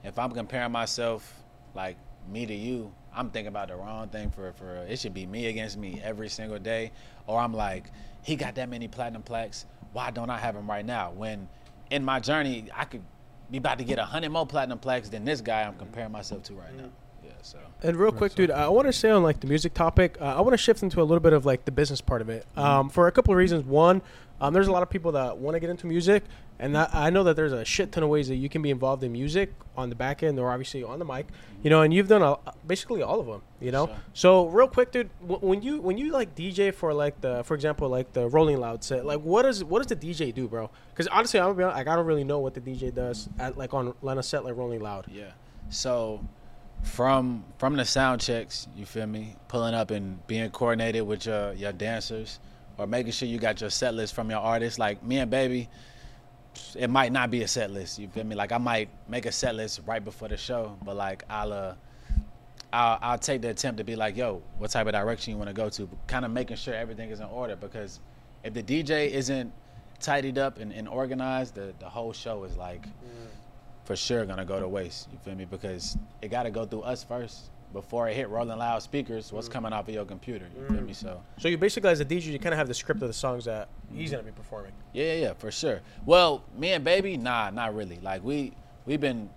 If 0.05 0.19
I'm 0.19 0.33
comparing 0.33 0.73
myself 0.73 1.35
like 1.75 1.97
me 2.31 2.45
to 2.45 2.55
you, 2.55 2.93
I'm 3.15 3.31
thinking 3.31 3.49
about 3.49 3.69
the 3.69 3.77
wrong 3.77 4.09
thing 4.09 4.31
for 4.31 4.53
for 4.53 4.77
it 4.89 4.99
should 4.99 5.15
be 5.15 5.27
me 5.27 5.47
against 5.47 5.77
me 5.77 6.01
every 6.03 6.29
single 6.29 6.59
day. 6.59 6.93
Or 7.27 7.41
I'm 7.41 7.55
like, 7.55 7.85
he 8.23 8.37
got 8.37 8.55
that 8.57 8.69
many 8.69 8.89
platinum 8.89 9.23
plaques. 9.23 9.67
Why 9.93 10.11
don't 10.11 10.31
I 10.31 10.39
have 10.39 10.55
him 10.55 10.69
right 10.69 10.85
now? 10.85 11.11
When 11.11 11.49
in 11.91 12.05
my 12.05 12.21
journey 12.21 12.69
I 12.75 12.85
could 12.85 13.03
be 13.51 13.59
about 13.59 13.79
to 13.79 13.85
get 13.85 13.99
a 13.99 14.05
hundred 14.05 14.31
more 14.31 14.47
platinum 14.47 14.79
plaques 14.79 15.09
than 15.09 15.25
this 15.25 15.41
guy 15.41 15.63
I'm 15.63 15.75
comparing 15.75 16.13
myself 16.13 16.45
to 16.45 16.55
right 16.55 16.75
now. 16.77 16.91
Yeah, 17.25 17.31
so 17.43 17.59
And 17.83 17.97
real 17.97 18.13
quick, 18.13 18.35
dude, 18.35 18.51
I 18.51 18.69
want 18.69 18.87
to 18.87 18.93
say 18.93 19.11
on 19.11 19.23
like 19.23 19.41
the 19.41 19.47
music 19.47 19.75
topic, 19.75 20.17
uh, 20.21 20.37
I 20.37 20.41
want 20.41 20.53
to 20.53 20.59
shift 20.59 20.83
into 20.83 21.03
a 21.03 21.05
little 21.05 21.21
bit 21.21 21.33
of 21.33 21.45
like 21.45 21.65
the 21.65 21.73
business 21.73 22.01
part 22.01 22.23
of 22.23 22.29
it 22.29 22.47
um, 22.57 22.89
for 22.89 23.09
a 23.09 23.13
couple 23.13 23.35
of 23.35 23.39
reasons. 23.39 23.65
One, 23.65 24.03
um, 24.41 24.55
there's 24.55 24.69
a 24.69 24.73
lot 24.73 24.83
of 24.83 24.91
people 24.91 25.13
that 25.13 25.39
want 25.39 25.55
to 25.55 25.61
get 25.61 25.71
into 25.71 25.87
music, 25.87 26.25
and 26.59 26.75
that, 26.75 26.95
I 26.95 27.11
know 27.11 27.25
that 27.25 27.37
there's 27.37 27.53
a 27.53 27.65
shit 27.65 27.93
ton 27.93 28.03
of 28.03 28.09
ways 28.09 28.29
that 28.29 28.37
you 28.37 28.49
can 28.49 28.63
be 28.63 28.71
involved 28.71 29.03
in 29.03 29.13
music 29.13 29.53
on 29.77 29.89
the 29.89 29.95
back 29.95 30.23
end 30.23 30.39
or 30.39 30.51
obviously 30.51 30.83
on 30.83 30.99
the 30.99 31.05
mic, 31.05 31.27
you 31.63 31.71
know. 31.71 31.83
And 31.83 31.93
you've 31.93 32.09
done 32.09 32.23
a, 32.23 32.37
basically 32.67 33.03
all 33.03 33.21
of 33.21 33.27
them, 33.27 33.43
you 33.61 33.71
know. 33.71 33.87
Sure. 33.87 33.97
So 34.15 34.47
real 34.47 34.69
quick, 34.69 34.93
dude, 34.93 35.11
w- 35.21 35.47
when 35.47 35.63
you 35.63 35.81
when 35.81 35.99
you 35.99 36.13
like 36.13 36.35
DJ 36.35 36.73
for 36.73 36.93
like 36.93 37.21
the 37.21 37.45
for 37.45 37.55
example 37.55 37.89
like 37.89 38.13
the 38.13 38.29
Rolling 38.29 38.59
Loud 38.61 38.83
set, 38.85 39.05
like 39.05 39.21
what 39.21 39.43
does 39.43 39.63
what 39.65 39.87
does 39.87 39.87
the 39.89 39.97
DJ 39.97 40.35
do, 40.35 40.49
bro? 40.49 40.71
Because 40.91 41.07
honestly, 41.09 41.41
I'm 41.41 41.47
gonna 41.47 41.57
be 41.57 41.65
honest, 41.65 41.77
like 41.79 41.89
I 41.89 41.97
don't 41.97 42.07
really 42.07 42.25
know 42.25 42.39
what 42.39 42.55
the 42.55 42.61
DJ 42.61 42.95
does 42.95 43.29
at 43.39 43.57
like 43.57 43.75
on 43.75 43.95
on 44.03 44.19
a 44.19 44.23
set 44.23 44.45
like 44.45 44.57
Rolling 44.57 44.81
Loud. 44.81 45.07
Yeah. 45.11 45.33
So 45.71 46.21
from 46.83 47.45
from 47.59 47.77
the 47.77 47.85
sound 47.85 48.21
checks, 48.21 48.69
you 48.77 48.87
feel 48.87 49.07
me, 49.07 49.37
pulling 49.49 49.75
up 49.75 49.91
and 49.91 50.27
being 50.27 50.51
coordinated 50.51 51.07
with 51.07 51.27
your 51.27 51.53
your 51.53 51.73
dancers, 51.73 52.41
or 52.81 52.87
making 52.87 53.13
sure 53.13 53.29
you 53.29 53.39
got 53.39 53.61
your 53.61 53.69
set 53.69 53.95
list 53.95 54.15
from 54.15 54.31
your 54.31 54.41
artist. 54.41 54.79
Like 54.79 55.03
me 55.03 55.19
and 55.19 55.31
Baby, 55.31 55.69
it 56.75 56.89
might 56.89 57.13
not 57.13 57.31
be 57.31 57.43
a 57.43 57.49
set 57.49 57.71
list. 57.71 57.99
You 57.99 58.09
feel 58.09 58.25
me? 58.25 58.35
Like 58.35 58.53
I 58.53 58.59
might 58.59 58.89
make 59.09 59.27
a 59.27 59.33
set 59.33 59.55
list 59.55 59.81
right 59.87 60.03
before 60.03 60.29
the 60.29 60.37
show, 60.39 60.77
but 60.83 60.97
like 60.97 61.25
I'll 61.29 61.53
uh, 61.53 61.75
I'll, 62.73 62.99
I'll 63.03 63.19
take 63.19 63.43
the 63.43 63.51
attempt 63.51 63.79
to 63.79 63.85
be 63.85 63.97
like, 63.97 64.17
yo, 64.17 64.43
what 64.59 64.71
type 64.71 64.87
of 64.87 64.93
direction 64.93 65.33
you 65.33 65.37
want 65.37 65.49
to 65.49 65.55
go 65.55 65.69
to? 65.69 65.89
Kind 66.07 66.25
of 66.25 66.31
making 66.31 66.57
sure 66.57 66.75
everything 66.75 67.11
is 67.11 67.21
in 67.21 67.27
order 67.27 67.55
because 67.55 68.01
if 68.45 68.55
the 68.55 68.63
DJ 68.63 69.11
isn't 69.11 69.53
tidied 70.01 70.39
up 70.39 70.59
and, 70.59 70.73
and 70.73 70.89
organized, 70.89 71.55
the 71.55 71.75
the 71.79 71.89
whole 71.89 72.15
show 72.15 72.45
is 72.45 72.57
like 72.57 72.87
for 73.85 73.95
sure 73.95 74.25
gonna 74.25 74.47
go 74.47 74.59
to 74.59 74.69
waste. 74.69 75.09
You 75.13 75.19
feel 75.19 75.35
me? 75.35 75.45
Because 75.45 75.99
it 76.23 76.29
got 76.29 76.45
to 76.45 76.51
go 76.51 76.65
through 76.65 76.83
us 76.83 77.05
first. 77.05 77.51
Before 77.73 78.09
it 78.09 78.15
hit 78.15 78.29
rolling 78.29 78.59
loud 78.59 78.83
speakers, 78.83 79.33
what's 79.33 79.49
mm. 79.49 79.53
coming 79.53 79.73
off 79.73 79.89
of 79.89 79.95
your 79.95 80.05
computer. 80.05 80.47
You 80.57 80.67
feel 80.67 80.85
me? 80.85 80.93
Mm. 80.93 80.97
So 80.97 81.23
So 81.39 81.49
you 81.49 81.59
basically, 81.59 81.91
as 81.91 82.01
a 82.01 82.05
DJ, 82.05 82.27
you 82.27 82.39
kind 82.39 82.53
of 82.53 82.59
have 82.59 82.69
the 82.69 82.75
script 82.75 83.03
of 83.03 83.09
the 83.09 83.15
songs 83.15 83.45
that 83.45 83.69
he's 83.95 84.11
gonna 84.11 84.23
be 84.23 84.33
performing. 84.33 84.73
yeah, 84.93 85.05
yeah, 85.05 85.15
yeah, 85.15 85.33
for 85.35 85.51
sure. 85.51 85.81
Well, 86.07 86.45
me 86.57 86.73
and 86.73 86.85
baby, 86.85 87.17
nah, 87.17 87.51
not 87.51 87.75
really. 87.75 87.99
Like 88.03 88.25
we 88.25 88.53
we've 88.87 89.01
been 89.01 89.31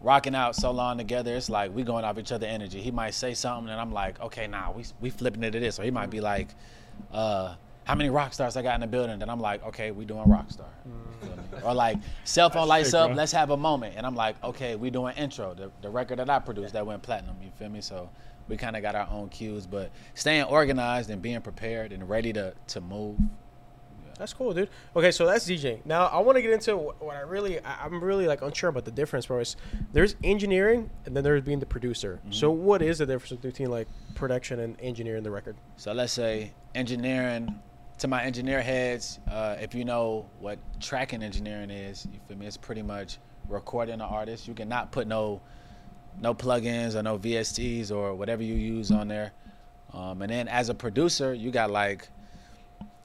rocking 0.00 0.34
out 0.34 0.54
so 0.54 0.70
long 0.70 0.98
together. 0.98 1.34
It's 1.34 1.50
like 1.50 1.74
we 1.74 1.82
going 1.82 2.04
off 2.04 2.18
each 2.18 2.32
other 2.32 2.46
energy. 2.46 2.80
He 2.80 2.90
might 2.90 3.14
say 3.14 3.34
something, 3.34 3.70
and 3.70 3.80
I'm 3.80 3.92
like, 3.92 4.20
okay, 4.20 4.46
nah, 4.46 4.70
we 4.70 4.84
we 5.00 5.10
flipping 5.10 5.42
it 5.42 5.50
to 5.52 5.60
this. 5.60 5.78
Or 5.78 5.82
he 5.82 5.90
might 5.90 6.10
be 6.10 6.18
mm. 6.18 6.22
like, 6.22 6.48
uh, 7.12 7.54
how 7.86 7.94
many 7.94 8.10
rock 8.10 8.32
stars 8.34 8.56
I 8.56 8.62
got 8.62 8.74
in 8.74 8.80
the 8.80 8.86
building? 8.88 9.20
Then 9.20 9.30
I'm 9.30 9.38
like, 9.38 9.64
okay, 9.66 9.92
we 9.92 10.04
doing 10.04 10.28
rock 10.28 10.50
star. 10.50 10.66
Me? 10.84 11.28
Or 11.62 11.72
like 11.72 11.98
cell 12.24 12.50
phone 12.50 12.66
lights 12.66 12.90
sick, 12.90 12.98
up, 12.98 13.08
bro. 13.08 13.16
let's 13.16 13.30
have 13.32 13.50
a 13.50 13.56
moment. 13.56 13.94
And 13.96 14.04
I'm 14.04 14.16
like, 14.16 14.42
okay, 14.42 14.74
we 14.74 14.90
doing 14.90 15.14
intro, 15.16 15.54
the, 15.54 15.70
the 15.82 15.88
record 15.88 16.18
that 16.18 16.28
I 16.28 16.40
produced 16.40 16.72
that 16.74 16.84
went 16.84 17.02
platinum. 17.02 17.36
You 17.40 17.50
feel 17.58 17.68
me? 17.68 17.80
So 17.80 18.10
we 18.48 18.56
kind 18.56 18.74
of 18.74 18.82
got 18.82 18.96
our 18.96 19.08
own 19.10 19.28
cues, 19.28 19.66
but 19.68 19.92
staying 20.14 20.44
organized 20.44 21.10
and 21.10 21.22
being 21.22 21.40
prepared 21.40 21.92
and 21.92 22.08
ready 22.08 22.32
to 22.32 22.54
to 22.68 22.80
move. 22.80 23.18
That's 24.18 24.32
cool, 24.32 24.54
dude. 24.54 24.70
Okay, 24.94 25.10
so 25.10 25.26
that's 25.26 25.46
DJ. 25.46 25.84
Now 25.84 26.06
I 26.06 26.20
want 26.20 26.36
to 26.36 26.42
get 26.42 26.50
into 26.50 26.74
wh- 26.74 27.02
what 27.02 27.16
I 27.16 27.20
really, 27.20 27.60
I- 27.60 27.84
I'm 27.84 28.02
really 28.02 28.26
like 28.26 28.40
unsure 28.42 28.70
about 28.70 28.84
the 28.86 28.90
difference, 28.90 29.26
bro. 29.26 29.40
Is 29.40 29.56
there's 29.92 30.16
engineering 30.24 30.90
and 31.04 31.14
then 31.16 31.22
there's 31.22 31.42
being 31.42 31.60
the 31.60 31.66
producer. 31.66 32.18
Mm-hmm. 32.22 32.32
So 32.32 32.50
what 32.50 32.80
is 32.82 32.98
the 32.98 33.06
difference 33.06 33.40
between 33.42 33.70
like 33.70 33.88
production 34.14 34.58
and 34.60 34.80
engineering 34.80 35.22
the 35.22 35.30
record? 35.30 35.56
So 35.76 35.92
let's 35.92 36.12
say 36.14 36.52
engineering 36.74 37.60
to 37.98 38.08
my 38.08 38.22
engineer 38.22 38.60
heads, 38.60 39.20
uh, 39.30 39.56
if 39.60 39.74
you 39.74 39.84
know 39.84 40.26
what 40.40 40.58
tracking 40.80 41.22
engineering 41.22 41.70
is, 41.70 42.06
you 42.12 42.20
feel 42.28 42.36
me? 42.36 42.46
It's 42.46 42.56
pretty 42.56 42.82
much 42.82 43.18
recording 43.48 43.94
an 43.94 44.00
artist. 44.02 44.46
You 44.46 44.54
cannot 44.54 44.92
put 44.92 45.06
no 45.06 45.40
no 46.18 46.34
plugins 46.34 46.94
or 46.94 47.02
no 47.02 47.18
VSTs 47.18 47.90
or 47.90 48.14
whatever 48.14 48.42
you 48.42 48.54
use 48.54 48.90
on 48.90 49.08
there. 49.08 49.32
Um, 49.92 50.22
and 50.22 50.30
then 50.30 50.48
as 50.48 50.68
a 50.68 50.74
producer, 50.74 51.34
you 51.34 51.50
got 51.50 51.70
like 51.70 52.08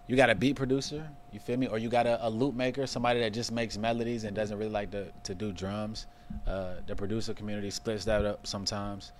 you 0.08 0.16
got 0.16 0.30
a 0.30 0.36
beat 0.36 0.56
producer, 0.56 1.08
you 1.32 1.40
feel 1.40 1.58
me? 1.58 1.68
Or 1.68 1.78
you 1.78 1.88
got 1.88 2.06
a, 2.06 2.28
a 2.28 2.30
loop 2.30 2.54
maker, 2.54 2.86
somebody 2.86 3.22
that 3.22 3.32
just 3.32 3.52
makes 3.52 3.78
melodies 3.78 4.26
and 4.26 4.36
doesn't 4.36 4.58
really 4.58 4.72
like 4.72 4.92
to, 4.92 5.08
to 5.24 5.34
do 5.34 5.54
drums. 5.54 6.08
Uh, 6.46 6.76
the 6.86 6.96
producer 6.96 7.34
community 7.34 7.70
splits 7.70 8.04
that 8.06 8.26
up 8.26 8.46
sometimes. 8.46 9.14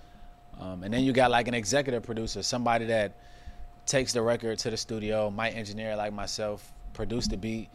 Um, 0.60 0.82
and 0.82 0.92
then 0.92 1.02
you 1.02 1.12
got 1.12 1.30
like 1.30 1.48
an 1.48 1.54
executive 1.54 2.02
producer, 2.02 2.42
somebody 2.42 2.84
that 2.86 3.16
takes 3.86 4.12
the 4.12 4.22
record 4.22 4.58
to 4.60 4.70
the 4.70 4.76
studio, 4.76 5.30
might 5.30 5.54
engineer 5.54 5.96
like 5.96 6.12
myself, 6.12 6.72
produce 6.92 7.26
the 7.26 7.36
beat, 7.36 7.68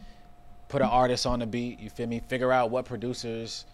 put 0.68 0.82
an 0.82 0.88
artist 0.88 1.26
on 1.26 1.38
the 1.40 1.46
beat, 1.46 1.80
you 1.80 1.90
feel 1.90 2.06
me? 2.06 2.20
Figure 2.28 2.52
out 2.52 2.70
what 2.70 2.84
producers 2.84 3.66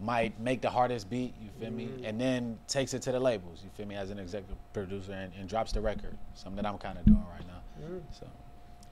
might 0.00 0.38
make 0.40 0.62
the 0.62 0.70
hardest 0.70 1.10
beat, 1.10 1.34
you 1.42 1.50
feel 1.60 1.70
me? 1.70 1.86
Mm. 1.86 2.08
And 2.08 2.20
then 2.20 2.58
takes 2.68 2.94
it 2.94 3.02
to 3.02 3.12
the 3.12 3.20
labels, 3.20 3.60
you 3.62 3.70
feel 3.76 3.86
me, 3.86 3.96
as 3.96 4.10
an 4.10 4.18
executive 4.18 4.56
producer 4.72 5.12
and, 5.12 5.32
and 5.38 5.48
drops 5.48 5.72
the 5.72 5.80
record. 5.80 6.16
Something 6.34 6.62
that 6.62 6.66
I'm 6.66 6.78
kind 6.78 6.98
of 6.98 7.04
doing 7.04 7.24
right 7.32 7.46
now. 7.46 7.86
Mm. 7.86 8.00
So 8.10 8.26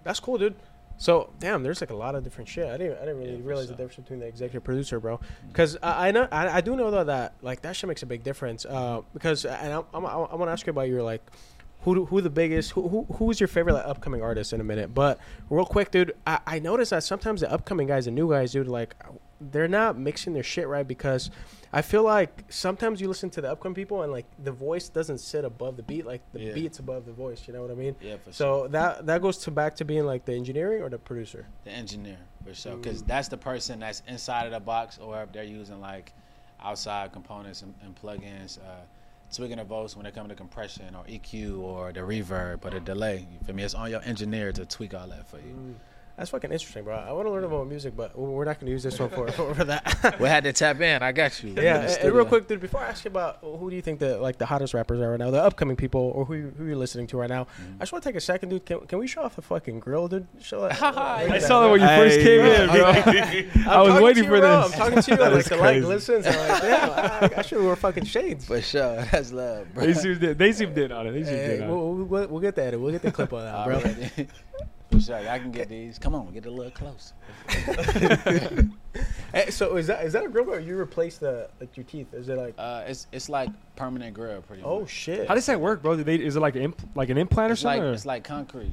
That's 0.04 0.20
cool, 0.20 0.38
dude. 0.38 0.54
So 1.00 1.32
damn, 1.38 1.62
there's 1.62 1.80
like 1.80 1.90
a 1.90 1.96
lot 1.96 2.16
of 2.16 2.24
different 2.24 2.48
shit. 2.48 2.66
I 2.66 2.76
didn't, 2.76 2.96
I 2.98 3.00
didn't 3.02 3.18
really 3.18 3.36
Yeah, 3.36 3.48
realize 3.48 3.68
the 3.68 3.74
difference 3.74 3.96
between 3.96 4.18
the 4.18 4.26
executive 4.26 4.64
producer, 4.64 4.98
bro. 4.98 5.18
Mm. 5.18 5.22
Because 5.48 5.76
I, 5.82 6.08
I 6.08 6.10
know, 6.10 6.28
I, 6.32 6.48
I 6.48 6.60
do 6.60 6.74
know 6.74 6.90
though 6.90 7.04
that 7.04 7.34
like 7.40 7.62
that 7.62 7.76
shit 7.76 7.86
makes 7.86 8.02
a 8.02 8.06
big 8.06 8.24
difference. 8.24 8.66
Uh, 8.66 9.02
because 9.14 9.44
and 9.44 9.72
I'm, 9.72 9.84
I'm, 9.94 10.04
I 10.04 10.34
want 10.34 10.48
to 10.48 10.50
ask 10.50 10.66
you 10.66 10.70
about 10.70 10.88
your 10.88 11.02
like. 11.02 11.22
Who, 11.94 12.04
who 12.06 12.20
the 12.20 12.30
biggest 12.30 12.72
who, 12.72 12.88
who 12.88 13.04
who's 13.14 13.40
your 13.40 13.48
favorite 13.48 13.74
like, 13.74 13.86
upcoming 13.86 14.22
artist 14.22 14.52
in 14.52 14.60
a 14.60 14.64
minute 14.64 14.92
but 14.94 15.18
real 15.50 15.64
quick 15.64 15.90
dude 15.90 16.14
I, 16.26 16.38
I 16.46 16.58
noticed 16.58 16.90
that 16.90 17.02
sometimes 17.02 17.40
the 17.40 17.50
upcoming 17.50 17.86
guys 17.88 18.06
and 18.06 18.14
new 18.14 18.28
guys 18.30 18.52
dude 18.52 18.68
like 18.68 18.94
they're 19.40 19.68
not 19.68 19.96
mixing 19.96 20.32
their 20.32 20.42
shit 20.42 20.66
right 20.68 20.86
because 20.86 21.30
I 21.72 21.82
feel 21.82 22.02
like 22.02 22.44
sometimes 22.48 23.00
you 23.00 23.06
listen 23.08 23.30
to 23.30 23.40
the 23.40 23.50
upcoming 23.52 23.74
people 23.76 24.02
and 24.02 24.10
like 24.12 24.26
the 24.42 24.50
voice 24.52 24.88
doesn't 24.88 25.18
sit 25.18 25.44
above 25.44 25.76
the 25.76 25.82
beat 25.82 26.04
like 26.06 26.22
the 26.32 26.40
Yeah. 26.40 26.52
beat's 26.54 26.78
above 26.80 27.06
the 27.06 27.12
voice 27.12 27.46
you 27.46 27.54
know 27.54 27.62
what 27.62 27.70
I 27.70 27.74
mean 27.74 27.94
yeah, 28.00 28.16
for 28.16 28.24
sure. 28.24 28.32
so 28.32 28.68
that 28.68 29.06
that 29.06 29.22
goes 29.22 29.38
to 29.38 29.50
back 29.50 29.76
to 29.76 29.84
being 29.84 30.04
like 30.04 30.24
the 30.24 30.34
engineering 30.34 30.82
or 30.82 30.88
the 30.90 30.98
producer. 30.98 31.46
the 31.64 31.70
engineer 31.70 32.18
for 32.44 32.52
sure 32.54 32.76
because 32.76 33.02
that's 33.02 33.28
the 33.28 33.36
person 33.36 33.78
that's 33.80 34.02
inside 34.08 34.44
of 34.46 34.52
the 34.52 34.60
box 34.60 34.98
or 34.98 35.22
if 35.22 35.32
they're 35.32 35.44
using 35.44 35.80
like 35.80 36.12
outside 36.62 37.12
components 37.12 37.62
and, 37.62 37.72
and 37.82 37.94
plugins 37.94 38.58
uh 38.58 38.80
tweaking 39.32 39.58
the 39.58 39.64
voice 39.64 39.96
when 39.96 40.06
it 40.06 40.14
comes 40.14 40.28
to 40.30 40.34
compression 40.34 40.94
or 40.94 41.04
eq 41.04 41.58
or 41.58 41.92
the 41.92 42.00
reverb 42.00 42.64
or 42.64 42.70
the 42.70 42.80
delay. 42.80 43.26
You 43.32 43.38
feel 43.44 43.54
me? 43.54 43.62
It's 43.62 43.74
on 43.74 43.90
your 43.90 44.02
engineer 44.02 44.52
to 44.52 44.64
tweak 44.64 44.94
all 44.94 45.08
that 45.08 45.26
for 45.28 45.38
you 45.38 45.76
That's 46.18 46.30
fucking 46.30 46.50
interesting, 46.50 46.82
bro. 46.82 46.96
I 46.96 47.12
want 47.12 47.26
to 47.28 47.30
learn 47.30 47.44
about 47.44 47.68
music, 47.68 47.94
but 47.96 48.18
we're 48.18 48.44
not 48.44 48.58
going 48.58 48.66
to 48.66 48.72
use 48.72 48.82
this 48.82 48.98
one 48.98 49.08
for 49.08 49.30
for 49.30 49.54
that. 49.64 50.16
we 50.20 50.28
had 50.28 50.42
to 50.44 50.52
tap 50.52 50.80
in 50.80 51.00
i 51.00 51.12
got 51.12 51.40
you 51.44 51.54
yeah, 51.56 51.82
and- 51.82 51.98
and 52.06 52.12
real 52.12 52.24
quick, 52.24 52.48
dude. 52.48 52.60
Before 52.60 52.80
I 52.80 52.88
ask 52.88 53.04
you 53.04 53.10
about 53.10 53.38
who 53.40 53.70
do 53.70 53.76
you 53.76 53.82
think 53.82 54.00
the 54.00 54.18
like 54.18 54.36
the 54.36 54.44
hottest 54.46 54.74
rappers 54.74 55.00
are 55.00 55.10
right 55.12 55.18
now, 55.20 55.30
the 55.30 55.40
upcoming 55.40 55.76
people, 55.76 56.00
or 56.16 56.24
who 56.24 56.34
you- 56.34 56.54
who 56.58 56.64
you're 56.66 56.74
listening 56.76 57.06
to 57.08 57.16
right 57.16 57.30
now, 57.30 57.44
Mm-hmm. 57.44 57.74
I 57.76 57.78
just 57.80 57.92
want 57.92 58.02
to 58.02 58.08
take 58.10 58.16
a 58.16 58.20
second, 58.20 58.48
dude. 58.48 58.66
Can, 58.66 58.80
can 58.88 58.98
we 58.98 59.06
show 59.06 59.22
off 59.22 59.36
the 59.36 59.42
fucking 59.42 59.78
grill, 59.78 60.08
dude? 60.08 60.26
Show 60.42 60.62
that. 60.68 60.82
I 60.82 61.38
saw 61.38 61.62
that 61.62 61.70
when 61.70 61.80
you 61.80 61.86
first 61.86 62.18
Hey, 62.18 62.24
came 62.24 62.40
bro. 62.40 62.90
in, 62.90 63.54
bro. 63.54 63.72
I 63.72 63.82
was 63.82 64.02
waiting 64.02 64.24
for 64.24 64.40
bro. 64.40 64.62
this. 64.62 64.72
I'm 64.72 64.78
talking 64.78 65.02
to 65.02 65.10
you, 65.12 65.16
That 65.16 65.26
and, 65.26 65.34
like 65.36 65.44
is 65.44 65.48
the 65.50 65.56
light 65.56 65.70
crazy. 65.70 65.80
glistens. 65.86 66.26
I'm 66.26 66.48
like, 66.48 66.62
damn, 66.62 66.90
I, 66.90 67.30
I 67.38 67.42
should 67.42 67.62
wear 67.62 67.76
fucking 67.76 68.04
shades. 68.06 68.44
for 68.44 68.60
sure 68.60 69.06
that's 69.12 69.30
love 69.30 69.72
bro 69.72 69.86
They 69.86 69.92
zoomed 69.92 70.24
in. 70.24 70.36
They 70.36 70.50
zoomed 70.50 70.76
in 70.78 70.90
on 70.90 71.06
it. 71.06 71.12
They 71.12 71.22
zoomed 71.22 71.36
Hey, 71.38 71.56
in 71.58 71.62
on 71.62 71.68
it. 71.68 71.72
we'll, 71.72 71.94
we'll, 71.94 72.26
we'll 72.28 72.40
get 72.40 72.56
that. 72.56 72.66
edit. 72.68 72.80
We'll 72.80 72.90
get 72.92 73.02
the 73.02 73.12
clip 73.12 73.32
on 73.32 73.42
that, 73.44 73.64
bro. 74.16 74.26
Already. 74.98 75.24
for 75.24 75.24
sure 75.24 75.30
i 75.30 75.38
can 75.38 75.50
get 75.50 75.68
these 75.68 75.98
come 75.98 76.14
on 76.14 76.32
get 76.32 76.46
a 76.46 76.50
little 76.50 76.72
closer 76.72 77.14
Hey, 79.32 79.50
so 79.50 79.76
is 79.76 79.86
that 79.88 80.04
is 80.06 80.14
that 80.14 80.24
a 80.24 80.28
grill, 80.28 80.50
or 80.50 80.58
you 80.58 80.78
replace 80.78 81.18
the 81.18 81.50
like 81.60 81.76
your 81.76 81.84
teeth? 81.84 82.12
Is 82.14 82.28
it 82.30 82.36
like? 82.38 82.54
uh 82.58 82.84
it's 82.86 83.06
it's 83.12 83.28
like 83.28 83.50
permanent 83.76 84.14
grill 84.14 84.40
pretty 84.40 84.62
much. 84.62 84.68
Oh 84.70 84.80
much 84.80 84.88
shit! 84.90 85.28
How 85.28 85.34
does 85.34 85.44
that 85.46 85.60
work, 85.60 85.82
bro? 85.82 85.96
Do 85.96 86.02
they, 86.02 86.16
is 86.16 86.34
it 86.36 86.40
like 86.40 86.56
an 86.56 86.62
imp, 86.62 86.80
like 86.94 87.10
an 87.10 87.18
implant 87.18 87.50
or 87.50 87.52
it's 87.52 87.62
like 87.62 87.76
something? 87.76 87.90
or- 87.90 87.92
it's 87.92 88.06
like 88.06 88.24
concrete 88.24 88.72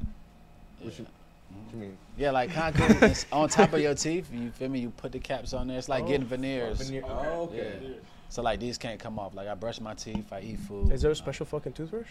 What 0.80 0.98
you, 0.98 1.04
what 1.04 1.74
you 1.74 1.78
mean? 1.78 1.96
Yeah, 2.16 2.30
like 2.30 2.52
concrete 2.54 3.02
it's 3.02 3.26
on 3.30 3.50
top 3.50 3.74
of 3.74 3.80
your 3.80 3.94
teeth. 3.94 4.30
You 4.32 4.50
feel 4.50 4.70
me? 4.70 4.80
You 4.80 4.90
put 4.90 5.12
the 5.12 5.18
caps 5.18 5.52
on 5.52 5.68
there. 5.68 5.76
It's 5.78 5.90
like 5.90 6.06
getting 6.06 6.26
veneers. 6.26 6.78
Veneer- 6.80 7.04
Oh, 7.04 7.50
Yeah. 7.54 7.60
okay. 7.62 7.96
So 8.30 8.40
like 8.42 8.58
these 8.58 8.78
can't 8.78 8.98
come 8.98 9.18
off. 9.18 9.34
Like 9.34 9.48
I 9.48 9.54
brush 9.54 9.78
my 9.80 9.92
teeth. 9.94 10.32
I 10.32 10.40
eat 10.40 10.58
food. 10.60 10.90
Is 10.90 11.02
there 11.02 11.10
a 11.10 11.16
special 11.16 11.44
fucking 11.44 11.74
toothbrush? 11.74 12.08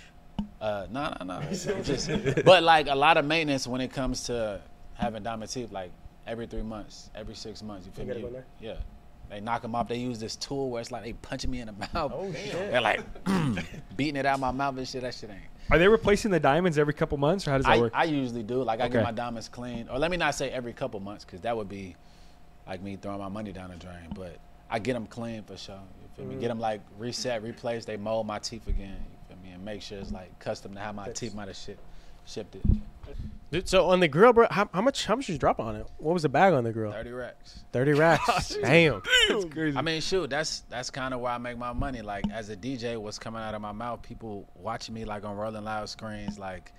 Uh, 0.61 0.87
no, 0.91 1.15
no, 1.23 1.39
no. 1.39 1.41
Just, 1.51 2.09
but 2.45 2.63
like 2.63 2.87
a 2.87 2.95
lot 2.95 3.17
of 3.17 3.25
maintenance 3.25 3.67
when 3.67 3.81
it 3.81 3.91
comes 3.91 4.23
to 4.25 4.61
having 4.95 5.21
diamond 5.23 5.51
teeth. 5.51 5.71
Like 5.71 5.91
every 6.25 6.47
three 6.47 6.63
months, 6.63 7.09
every 7.13 7.35
six 7.35 7.61
months. 7.61 7.85
You 7.85 7.91
feel 7.91 8.05
You 8.05 8.13
gotta 8.13 8.25
me? 8.25 8.31
go? 8.39 8.43
Yeah. 8.59 8.75
They 9.29 9.39
knock 9.41 9.63
them 9.63 9.73
off. 9.75 9.87
They 9.87 9.97
use 9.97 10.19
this 10.19 10.35
tool 10.35 10.69
where 10.69 10.81
it's 10.81 10.91
like 10.91 11.03
they 11.03 11.13
punching 11.13 11.49
me 11.49 11.59
in 11.59 11.67
the 11.67 11.73
mouth. 11.93 12.11
Oh, 12.15 12.31
shit. 12.31 12.51
They're 12.71 12.81
like 12.81 13.01
beating 13.97 14.15
it 14.17 14.25
out 14.25 14.39
my 14.39 14.51
mouth 14.51 14.77
and 14.77 14.87
shit. 14.87 15.01
That 15.01 15.13
shit 15.13 15.29
ain't. 15.29 15.39
Are 15.71 15.79
they 15.79 15.87
replacing 15.87 16.29
the 16.29 16.39
diamonds 16.39 16.77
every 16.77 16.93
couple 16.93 17.17
months, 17.17 17.47
or 17.47 17.51
how 17.51 17.57
does 17.57 17.65
that 17.65 17.73
I, 17.73 17.79
work? 17.79 17.91
I 17.95 18.03
usually 18.03 18.43
do. 18.43 18.61
Like 18.63 18.81
I 18.81 18.85
Okay. 18.85 18.93
get 18.93 19.03
my 19.03 19.11
diamonds 19.11 19.49
clean, 19.49 19.87
or 19.89 19.97
let 19.97 20.11
me 20.11 20.17
not 20.17 20.35
say 20.35 20.51
every 20.51 20.73
couple 20.73 20.99
months, 20.99 21.25
because 21.25 21.41
that 21.41 21.57
would 21.57 21.67
be 21.69 21.95
like 22.67 22.81
me 22.83 22.97
throwing 22.97 23.19
my 23.19 23.29
money 23.29 23.51
down 23.51 23.71
the 23.71 23.75
drain. 23.77 24.09
But 24.13 24.37
I 24.69 24.77
get 24.79 24.93
them 24.93 25.07
clean 25.07 25.41
for 25.43 25.57
sure. 25.57 25.75
You 25.75 26.09
feel 26.15 26.25
me? 26.25 26.35
Get 26.39 26.49
them 26.49 26.59
like 26.59 26.81
reset, 26.99 27.41
replaced. 27.41 27.87
They 27.87 27.97
mold 27.97 28.27
my 28.27 28.37
teeth 28.39 28.67
again. 28.67 29.03
Make 29.65 29.81
sure 29.81 29.97
it's 29.97 30.11
like 30.11 30.37
custom 30.39 30.73
to 30.75 30.79
how 30.79 30.91
my 30.91 31.05
Fits. 31.05 31.19
teeth 31.19 31.35
might 31.35 31.47
have 31.47 31.57
shit, 31.57 31.77
shipped 32.25 32.55
it. 32.55 32.63
Dude, 33.51 33.69
so 33.69 33.87
on 33.89 33.99
the 33.99 34.07
grill, 34.07 34.33
bro, 34.33 34.47
how, 34.49 34.67
how 34.73 34.81
much 34.81 35.05
how 35.05 35.15
much 35.15 35.27
did 35.27 35.33
you 35.33 35.39
drop 35.39 35.59
on 35.59 35.75
it? 35.75 35.85
What 35.97 36.13
was 36.13 36.23
the 36.23 36.29
bag 36.29 36.53
on 36.53 36.63
the 36.63 36.71
grill? 36.73 36.91
Thirty 36.91 37.11
racks. 37.11 37.63
Thirty 37.71 37.93
racks. 37.99 38.55
Oh, 38.57 38.61
Damn. 38.61 39.01
That's 39.29 39.45
crazy. 39.45 39.77
I 39.77 39.81
mean, 39.81 40.01
shoot, 40.01 40.29
that's 40.29 40.61
that's 40.69 40.89
kind 40.89 41.13
of 41.13 41.19
where 41.19 41.31
I 41.31 41.37
make 41.37 41.57
my 41.57 41.71
money. 41.73 42.01
Like 42.01 42.25
as 42.31 42.49
a 42.49 42.55
DJ, 42.57 42.97
what's 42.97 43.19
coming 43.19 43.41
out 43.41 43.53
of 43.53 43.61
my 43.61 43.71
mouth, 43.71 44.01
people 44.01 44.47
watching 44.55 44.95
me 44.95 45.05
like 45.05 45.23
on 45.25 45.35
rolling 45.37 45.63
loud 45.63 45.87
screens, 45.89 46.39
like 46.39 46.71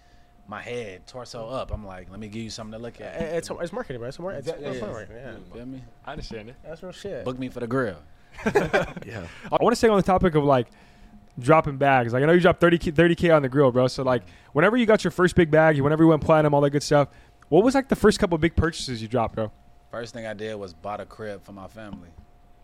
my 0.48 0.60
head, 0.60 1.06
torso 1.06 1.48
up. 1.48 1.72
I'm 1.72 1.86
like, 1.86 2.10
let 2.10 2.18
me 2.20 2.28
give 2.28 2.42
you 2.42 2.50
something 2.50 2.72
to 2.78 2.78
look 2.82 3.00
at. 3.00 3.20
It's 3.20 3.50
it's 3.50 3.72
marketing, 3.72 4.00
bro. 4.00 4.08
It's, 4.08 4.18
more, 4.18 4.32
it's 4.32 4.46
Yeah, 4.48 4.54
real 4.60 4.74
yeah, 4.74 4.80
fun 4.80 4.90
right 4.92 5.06
Yeah. 5.10 5.30
You 5.32 5.44
feel 5.54 5.66
me? 5.66 5.82
I 6.04 6.12
understand 6.12 6.48
it. 6.50 6.56
That's 6.64 6.82
real 6.82 6.92
shit. 6.92 7.24
Book 7.24 7.38
me 7.38 7.48
for 7.48 7.60
the 7.60 7.66
grill. 7.68 7.96
Yeah. 8.44 9.26
I 9.50 9.56
want 9.62 9.72
to 9.72 9.76
stay 9.76 9.88
on 9.88 9.96
the 9.96 10.02
topic 10.02 10.34
of 10.34 10.44
like 10.44 10.66
dropping 11.38 11.76
bags. 11.76 12.12
Like 12.12 12.22
I 12.22 12.26
know 12.26 12.32
you 12.32 12.40
dropped 12.40 12.60
30 12.60 12.78
30k 12.78 13.34
on 13.34 13.42
the 13.42 13.48
grill, 13.48 13.70
bro. 13.70 13.86
So 13.88 14.02
like 14.02 14.22
whenever 14.52 14.76
you 14.76 14.86
got 14.86 15.04
your 15.04 15.10
first 15.10 15.34
big 15.34 15.50
bag, 15.50 15.76
you 15.76 15.84
whenever 15.84 16.02
you 16.02 16.08
went 16.08 16.22
platinum, 16.22 16.54
all 16.54 16.60
that 16.62 16.70
good 16.70 16.82
stuff. 16.82 17.08
What 17.48 17.64
was 17.64 17.74
like 17.74 17.88
the 17.88 17.96
first 17.96 18.18
couple 18.18 18.36
big 18.38 18.56
purchases 18.56 19.00
you 19.00 19.08
dropped, 19.08 19.36
bro? 19.36 19.52
First 19.90 20.14
thing 20.14 20.26
I 20.26 20.34
did 20.34 20.56
was 20.56 20.74
bought 20.74 21.00
a 21.00 21.06
crib 21.06 21.44
for 21.44 21.52
my 21.52 21.68
family. 21.68 22.08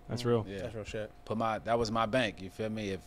That's 0.08 0.24
real. 0.24 0.44
Yeah. 0.48 0.62
That's 0.62 0.74
real 0.74 0.84
shit. 0.84 1.10
Put 1.24 1.38
my 1.38 1.58
that 1.60 1.78
was 1.78 1.90
my 1.90 2.06
bank. 2.06 2.42
You 2.42 2.50
feel 2.50 2.68
me? 2.68 2.90
If 2.90 3.00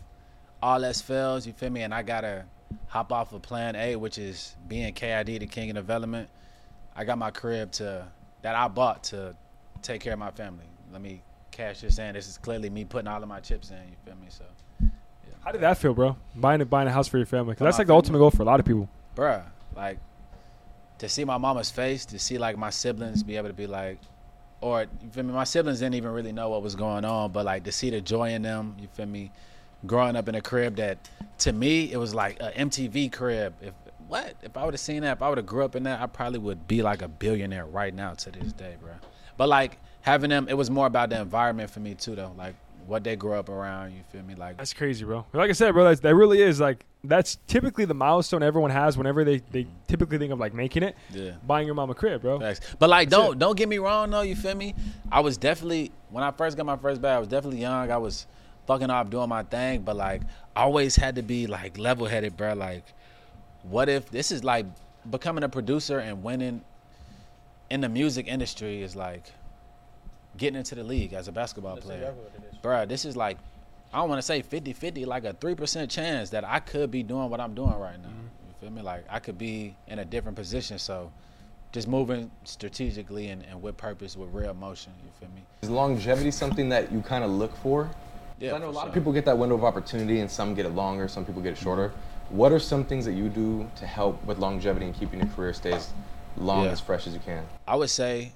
all 0.62 0.84
else 0.84 1.01
fails, 1.01 1.45
you 1.45 1.54
feel 1.54 1.69
me, 1.69 1.82
and 1.82 1.93
I 1.93 2.01
gotta 2.01 2.45
hop 2.88 3.12
off 3.12 3.34
of 3.34 3.41
Plan 3.41 3.75
A, 3.75 3.95
which 3.95 4.17
is 4.17 4.56
being 4.67 4.93
KID, 4.93 5.39
the 5.39 5.47
king 5.47 5.69
of 5.69 5.75
development. 5.75 6.30
I 6.95 7.04
got 7.04 7.17
my 7.17 7.32
crib 7.32 7.71
to 7.73 8.08
that 8.41 8.56
I 8.56 8.67
bought 8.67 9.04
to 9.06 9.36
take 9.82 10.01
care 10.01 10.13
of 10.13 10.19
my 10.19 10.32
family. 10.32 10.65
Let 10.91 11.01
me 11.01 11.21
cash 11.51 11.82
this 11.82 11.99
in. 11.99 12.13
This 12.13 12.28
is 12.28 12.38
clearly 12.38 12.69
me 12.69 12.86
putting 12.86 13.08
all 13.08 13.21
of 13.21 13.28
my 13.28 13.39
chips 13.39 13.71
in. 13.71 13.78
You 13.78 13.95
feel 14.06 14.15
me? 14.15 14.28
So, 14.30 14.45
How 15.45 15.51
did 15.51 15.62
that 15.62 15.77
feel, 15.77 15.93
bro? 15.93 16.17
Buying 16.36 16.60
a 16.62 16.65
buying 16.65 16.88
a 16.88 16.91
house 16.91 17.08
for 17.08 17.17
your 17.17 17.25
family, 17.25 17.53
because 17.53 17.65
that's 17.65 17.77
like 17.77 17.88
the 17.88 17.93
ultimate 17.93 18.17
goal 18.17 18.31
for 18.31 18.41
a 18.41 18.45
lot 18.45 18.60
of 18.60 18.65
people. 18.65 18.89
bruh, 19.15 19.43
like 19.75 19.99
to 20.97 21.08
see 21.08 21.23
my 21.23 21.38
mama's 21.38 21.69
face, 21.69 22.05
to 22.08 22.19
see 22.19 22.38
like 22.38 22.58
my 22.58 22.69
siblings 22.69 23.23
be 23.23 23.38
able 23.38 23.49
to 23.49 23.53
be 23.53 23.67
like, 23.67 23.99
or 24.60 24.81
you 24.81 25.10
feel 25.12 25.23
me? 25.23 25.34
My 25.34 25.43
siblings 25.43 25.79
didn't 25.79 25.95
even 25.95 26.12
really 26.12 26.31
know 26.31 26.49
what 26.49 26.63
was 26.63 26.75
going 26.75 27.05
on, 27.05 27.31
but 27.31 27.45
like 27.45 27.63
to 27.65 27.71
see 27.71 27.89
the 27.89 28.01
joy 28.01 28.34
in 28.34 28.41
them, 28.41 28.75
you 28.79 28.88
feel 28.88 29.05
me? 29.05 29.31
growing 29.86 30.15
up 30.15 30.27
in 30.27 30.36
a 30.36 30.41
crib 30.41 30.77
that 30.77 30.97
to 31.39 31.53
me 31.53 31.91
it 31.91 31.97
was 31.97 32.13
like 32.13 32.39
a 32.41 32.51
MTV 32.51 33.12
crib. 33.12 33.53
If 33.62 33.73
what 34.08 34.36
if 34.41 34.55
I 34.55 34.65
would 34.65 34.73
have 34.73 34.81
seen 34.81 35.01
that, 35.01 35.17
if 35.17 35.21
I 35.21 35.29
would 35.29 35.38
have 35.38 35.47
grew 35.47 35.65
up 35.65 35.75
in 35.75 35.84
that, 35.84 36.01
I 36.01 36.08
probably 36.08 36.39
would 36.39 36.67
be 36.67 36.81
like 36.81 37.01
a 37.01 37.08
billionaire 37.08 37.65
right 37.65 37.93
now 37.93 38.13
to 38.13 38.31
this 38.31 38.53
day, 38.53 38.75
bro. 38.81 38.91
But 39.38 39.49
like 39.49 39.77
having 40.01 40.29
them, 40.29 40.47
it 40.49 40.53
was 40.53 40.69
more 40.69 40.88
about 40.88 41.10
the 41.10 41.19
environment 41.19 41.69
for 41.69 41.79
me 41.79 41.95
too, 41.95 42.15
though. 42.15 42.34
Like 42.38 42.55
what 42.88 43.04
they 43.04 43.15
grew 43.15 43.34
up 43.34 43.50
around. 43.50 43.91
You 43.91 44.02
feel 44.12 44.24
me? 44.24 44.36
Like 44.36 44.58
That's 44.58 44.74
crazy, 44.74 45.06
bro. 45.06 45.26
Like 45.34 45.50
I 45.50 45.54
said, 45.54 45.71
bro, 45.71 45.84
that's, 45.86 46.02
that 46.02 46.15
really 46.15 46.41
is 46.41 46.60
like 46.60 46.86
that's 47.04 47.38
typically 47.48 47.86
the 47.86 47.93
milestone 47.93 48.43
everyone 48.43 48.71
has 48.71 48.98
whenever 48.98 49.24
they, 49.24 49.38
they 49.52 49.63
mm-hmm. 49.63 49.71
typically 49.88 50.17
think 50.17 50.32
of 50.34 50.39
like 50.39 50.54
making 50.54 50.84
it. 50.84 50.95
yeah. 51.12 51.32
Buying 51.45 51.65
your 51.65 51.76
mom 51.76 51.89
a 51.89 51.95
crib, 51.95 52.21
bro. 52.21 52.39
Facts. 52.39 52.62
But 52.80 52.89
like, 52.89 53.10
That's 53.10 53.21
don't 53.21 53.36
it. 53.36 53.39
don't 53.39 53.58
get 53.58 53.69
me 53.69 53.78
wrong 53.78 54.10
though. 54.10 54.21
You 54.21 54.36
feel 54.36 54.56
me? 54.56 54.76
I 55.12 55.19
was 55.19 55.38
definitely 55.38 55.91
when 56.10 56.24
I 56.24 56.32
first 56.32 56.58
got 56.58 56.65
my 56.65 56.78
first 56.78 57.02
bag. 57.02 57.15
I 57.15 57.19
was 57.19 57.28
definitely 57.28 57.62
young. 57.62 57.91
I 57.91 57.98
was 57.98 58.28
fucking 58.67 58.89
off 58.89 59.10
doing 59.10 59.30
my 59.30 59.43
thing. 59.43 59.82
But 59.82 59.95
like, 59.95 60.21
I 60.56 60.63
always 60.63 60.95
had 60.95 61.15
to 61.15 61.21
be 61.21 61.48
like 61.48 61.78
level 61.78 62.06
headed, 62.06 62.38
bro. 62.38 62.54
Like, 62.54 62.86
what 63.63 63.89
if 63.89 64.10
this 64.10 64.32
is 64.32 64.43
like 64.43 64.65
becoming 65.10 65.43
a 65.43 65.50
producer 65.50 66.00
and 66.00 66.24
winning 66.24 66.63
in 67.69 67.82
the 67.82 67.89
music 67.89 68.28
industry 68.28 68.82
is 68.82 68.95
like 68.95 69.26
getting 70.38 70.58
into 70.58 70.76
the 70.76 70.84
league 70.84 71.13
as 71.13 71.28
a 71.28 71.32
basketball 71.32 71.78
player, 71.78 72.13
bro. 72.62 72.86
This 72.86 73.06
is 73.06 73.15
like. 73.15 73.38
I 73.93 74.00
don't 74.00 74.10
want 74.10 74.19
to 74.19 74.24
say 74.24 74.41
50-50, 74.41 75.06
like 75.06 75.24
a 75.24 75.34
3% 75.34 75.89
chance 75.89 76.30
that 76.32 76.43
I 76.43 76.60
could 76.60 76.91
be 76.91 77.02
doing 77.02 77.30
what 77.30 77.39
I'm 77.39 77.54
doing 77.56 77.80
right 77.80 77.98
now. 78.02 78.10
You 78.10 78.54
feel 78.60 78.69
me? 78.69 78.82
Like 78.82 79.06
I 79.10 79.19
could 79.19 79.38
be 79.38 79.74
in 79.88 80.00
a 80.00 80.06
different 80.06 80.36
position. 80.36 80.78
So 80.80 81.13
just 81.71 81.88
moving 81.88 82.30
strategically 82.43 83.30
and, 83.30 83.45
and 83.50 83.62
with 83.62 83.78
purpose, 83.78 84.17
with 84.17 84.34
real 84.34 84.50
emotion. 84.50 84.91
You 85.02 85.12
feel 85.19 85.30
me? 85.34 85.43
Is 85.62 85.69
longevity 85.69 86.32
something 86.32 86.67
that 86.69 86.91
you 86.91 87.00
kind 87.02 87.24
of 87.24 87.32
look 87.32 87.56
for? 87.58 87.89
Yeah, 88.39 88.56
I 88.56 88.58
know 88.58 88.67
a 88.67 88.71
lot 88.71 88.82
sure. 88.82 88.88
of 88.89 88.93
people 88.93 89.13
get 89.13 89.24
that 89.26 89.38
window 89.38 89.56
of 89.56 89.63
opportunity, 89.63 90.19
and 90.19 90.30
some 90.30 90.54
get 90.56 90.65
it 90.65 90.69
longer, 90.71 91.08
some 91.08 91.24
people 91.24 91.41
get 91.41 91.54
it 91.54 91.58
shorter. 91.58 91.93
What 92.30 92.52
are 92.52 92.60
some 92.60 92.84
things 92.84 93.06
that 93.06 93.13
you 93.13 93.30
do 93.30 93.69
to 93.78 93.86
help 93.86 94.21
with 94.26 94.39
longevity 94.39 94.88
and 94.88 94.95
keeping 94.95 95.19
your 95.19 95.30
career 95.30 95.54
stays 95.54 95.91
long 96.36 96.65
Yeah. 96.65 96.71
as 96.71 96.82
fresh 96.82 97.08
as 97.08 97.13
you 97.13 97.21
can? 97.21 97.45
I 97.65 97.78
would 97.78 97.89
say 97.89 98.34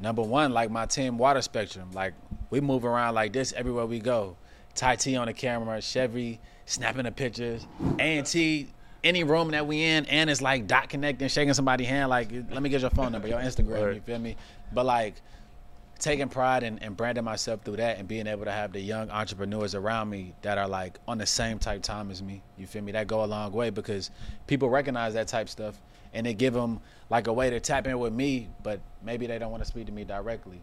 number 0.00 0.22
one, 0.22 0.52
like 0.52 0.70
my 0.70 0.86
team, 0.86 1.18
Water 1.18 1.42
Spectrum. 1.42 1.90
Like 1.92 2.14
we 2.50 2.60
move 2.60 2.84
around 2.84 3.14
like 3.14 3.32
this 3.32 3.52
everywhere 3.52 3.86
we 3.86 4.00
go. 4.00 4.36
Ty 4.74 4.96
T 4.96 5.16
on 5.16 5.26
the 5.26 5.32
camera, 5.32 5.80
Chevy 5.80 6.40
snapping 6.66 7.04
the 7.04 7.12
pictures, 7.12 7.66
and 7.98 8.24
T. 8.26 8.68
Any 9.04 9.22
room 9.22 9.52
that 9.52 9.64
we 9.64 9.84
in, 9.84 10.06
and 10.06 10.28
it's 10.28 10.42
like 10.42 10.66
dot 10.66 10.88
connecting, 10.88 11.28
shaking 11.28 11.54
somebody's 11.54 11.86
hand, 11.86 12.10
like 12.10 12.32
let 12.50 12.60
me 12.60 12.68
get 12.68 12.80
your 12.80 12.90
phone 12.90 13.12
number, 13.12 13.28
your 13.28 13.38
Instagram, 13.38 13.86
Right. 13.86 13.94
you 13.94 14.00
feel 14.00 14.18
me? 14.18 14.34
But 14.72 14.86
like 14.86 15.14
taking 16.00 16.28
pride 16.28 16.62
and, 16.64 16.82
and 16.82 16.96
branding 16.96 17.24
myself 17.24 17.62
through 17.64 17.76
that 17.76 17.98
and 17.98 18.06
being 18.08 18.26
able 18.26 18.44
to 18.44 18.52
have 18.52 18.72
the 18.72 18.80
young 18.80 19.10
entrepreneurs 19.10 19.74
around 19.74 20.08
me 20.10 20.34
that 20.42 20.58
are 20.58 20.68
like 20.68 20.98
on 21.08 21.18
the 21.18 21.26
same 21.26 21.58
type 21.58 21.82
time 21.82 22.08
as 22.10 22.22
me 22.22 22.40
you 22.56 22.68
feel 22.68 22.82
me 22.82 22.92
that 22.92 23.08
go 23.08 23.24
a 23.24 23.26
long 23.26 23.50
way 23.50 23.68
because 23.70 24.12
people 24.46 24.68
recognize 24.70 25.14
that 25.14 25.26
type 25.26 25.48
stuff 25.48 25.80
and 26.12 26.26
they 26.26 26.34
give 26.34 26.54
them 26.54 26.80
like 27.10 27.26
a 27.26 27.32
way 27.32 27.50
to 27.50 27.60
tap 27.60 27.86
in 27.86 27.98
with 27.98 28.12
me 28.12 28.48
but 28.62 28.80
maybe 29.02 29.26
they 29.26 29.38
don't 29.38 29.50
want 29.50 29.62
to 29.62 29.68
speak 29.68 29.86
to 29.86 29.92
me 29.92 30.04
directly 30.04 30.60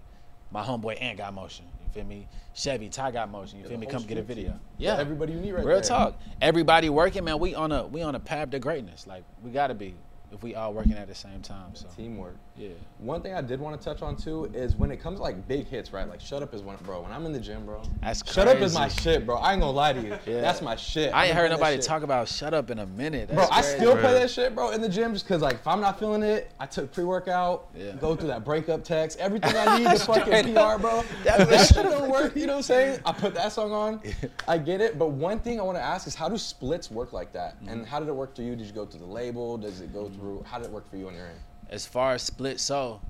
my 0.52 0.64
homeboy 0.64 1.02
Ant 1.02 1.18
got 1.18 1.34
motion 1.34 1.66
you 1.84 1.92
feel 1.92 2.06
me 2.06 2.28
Chevy 2.54 2.90
Ty 2.90 3.12
got 3.12 3.30
motion 3.32 3.60
you 3.60 3.66
feel 3.68 3.78
me 3.78 3.86
come 3.86 4.04
get 4.04 4.18
a 4.18 4.22
video 4.24 4.52
team. 4.52 4.60
yeah 4.78 4.98
everybody 4.98 5.34
you 5.34 5.40
need 5.40 5.52
right 5.52 5.64
now. 5.64 5.70
real 5.70 5.82
there. 5.82 5.90
talk 5.90 6.20
everybody 6.42 6.90
working 6.90 7.24
man 7.24 7.40
we 7.40 7.56
on 7.56 7.72
a 7.72 7.86
we 7.88 8.02
on 8.02 8.16
a 8.16 8.20
path 8.20 8.50
to 8.52 8.60
greatness 8.60 9.08
like 9.08 9.24
we 9.44 9.52
gotta 9.52 9.74
be 9.74 9.96
if 10.32 10.44
we 10.44 10.56
all 10.56 10.74
working 10.74 10.94
at 10.94 11.08
the 11.08 11.16
same 11.16 11.42
time 11.42 11.74
so 11.76 11.88
Teamwork. 11.96 12.36
Yeah 12.58 12.70
One 13.00 13.22
thing 13.22 13.34
I 13.34 13.42
did 13.42 13.60
want 13.60 13.80
to 13.80 13.84
touch 13.84 14.02
on 14.02 14.16
too 14.16 14.46
is 14.54 14.76
when 14.76 14.90
it 14.92 14.98
comes 14.98 15.20
to 15.20 15.24
like 15.24 15.48
big 15.48 15.68
hits, 15.68 15.92
right? 15.92 16.08
Like 16.08 16.22
Shut 16.22 16.42
Up 16.42 16.54
is 16.54 16.62
one, 16.62 16.78
bro. 16.84 17.02
When 17.02 17.12
I'm 17.12 17.26
in 17.26 17.34
the 17.34 17.40
gym, 17.40 17.66
bro. 17.66 17.82
That's 18.02 18.22
crazy. 18.24 18.36
Shut 18.36 18.48
Up 18.48 18.58
is 18.62 18.74
my 18.74 18.88
shit, 18.88 19.26
bro. 19.26 19.36
I 19.38 19.52
ain't 19.54 19.62
gonna 19.62 19.72
lie 19.72 19.94
to 19.94 20.02
you. 20.02 20.18
Yeah. 20.26 20.42
That's 20.42 20.62
my 20.62 20.76
shit. 20.76 21.14
I 21.14 21.26
ain't 21.26 21.36
heard 21.36 21.52
nobody 21.52 21.78
talk 21.80 22.04
about 22.04 22.28
shut 22.28 22.54
up 22.54 22.70
in 22.72 22.80
a 22.80 22.86
minute. 22.86 23.28
Bro, 23.30 23.38
That's 23.38 23.52
I 23.52 23.62
crazy. 23.62 23.78
still 23.78 23.98
play 23.98 24.14
that 24.14 24.30
shit, 24.32 24.56
bro, 24.56 24.72
in 24.72 24.82
the 24.82 24.90
gym 24.90 25.14
just 25.14 25.28
cause 25.28 25.42
like 25.42 25.56
if 25.56 25.68
I'm 25.68 25.82
not 25.82 26.00
feeling 26.00 26.24
it, 26.24 26.52
I 26.60 26.66
took 26.66 26.92
pre-workout, 26.92 27.68
Yeah. 27.76 27.92
go 27.94 28.16
through 28.16 28.30
that 28.30 28.46
breakup 28.46 28.84
text, 28.84 29.20
everything 29.20 29.56
I 29.56 29.78
need 29.80 29.90
to 29.90 30.06
fucking 30.06 30.54
PR, 30.54 30.60
up. 30.60 30.82
bro. 30.82 31.04
That 31.24 31.50
that 31.50 31.68
shit 31.68 31.84
don't 31.84 32.10
work, 32.10 32.36
you 32.36 32.46
know 32.48 32.54
what 32.54 32.58
I'm 32.58 32.64
saying? 32.64 33.00
I 33.06 33.12
put 33.12 33.34
that 33.36 33.52
song 33.52 33.72
on. 33.74 34.02
I 34.48 34.58
get 34.58 34.80
it, 34.82 34.98
but 34.98 35.10
one 35.12 35.40
thing 35.40 35.60
I 35.60 35.64
want 35.64 35.78
to 35.78 35.84
ask 35.84 36.08
is 36.08 36.16
how 36.16 36.30
do 36.30 36.38
splits 36.38 36.90
work 36.90 37.12
like 37.14 37.34
that? 37.34 37.58
Mm-hmm. 37.60 37.70
And 37.70 37.86
how 37.86 38.00
did 38.00 38.08
it 38.08 38.16
work 38.16 38.36
for 38.36 38.42
you? 38.44 38.56
Did 38.56 38.66
you 38.66 38.74
go 38.74 38.86
through 38.86 39.02
the 39.02 39.06
label? 39.06 39.58
Does 39.58 39.82
it 39.82 39.94
go 39.94 40.10
through? 40.10 40.44
How 40.48 40.58
did 40.58 40.68
it 40.68 40.72
work 40.72 40.90
for 40.90 40.96
you 40.98 41.08
on 41.08 41.14
your 41.16 41.28
end? 41.28 41.40
As 41.70 41.86
far 41.86 42.14
as 42.14 42.22
split 42.22 42.60
so 42.60 43.02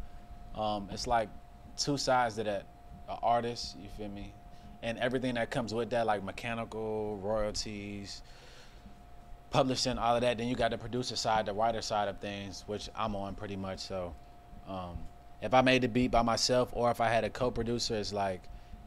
um, 0.56 0.88
it's 0.92 1.08
like 1.08 1.30
two 1.78 1.98
sides 1.98 2.36
to 2.36 2.44
that 2.44 2.66
an 3.10 3.18
artist 3.22 3.76
you 3.82 3.90
feel 3.98 4.10
me? 4.10 4.34
And 4.82 4.98
everything 5.00 5.36
that 5.36 5.50
comes 5.50 5.74
with 5.74 5.90
that 5.92 6.06
like 6.06 6.24
mechanical 6.24 7.18
royalties 7.18 8.22
publishing 9.50 9.98
all 9.98 10.16
of 10.16 10.22
that 10.22 10.38
then 10.38 10.48
you 10.48 10.56
got 10.56 10.72
the 10.72 10.78
producer 10.78 11.16
side 11.16 11.46
the 11.46 11.54
writer 11.54 11.82
side 11.82 12.10
of 12.10 12.18
things 12.20 12.66
which 12.68 12.90
i'm 12.94 13.16
on 13.16 13.34
pretty 13.34 13.56
much 13.56 13.80
so 13.80 14.14
um, 14.68 14.98
if 15.42 15.54
i 15.54 15.62
made 15.62 15.82
the 15.82 15.88
beat 15.88 16.12
by 16.12 16.22
myself 16.22 16.70
or 16.74 16.92
if 16.92 17.00
i 17.00 17.08
had 17.08 17.24
a 17.24 17.30
co-producer 17.30 17.96
it's 17.96 18.12
like 18.12 18.42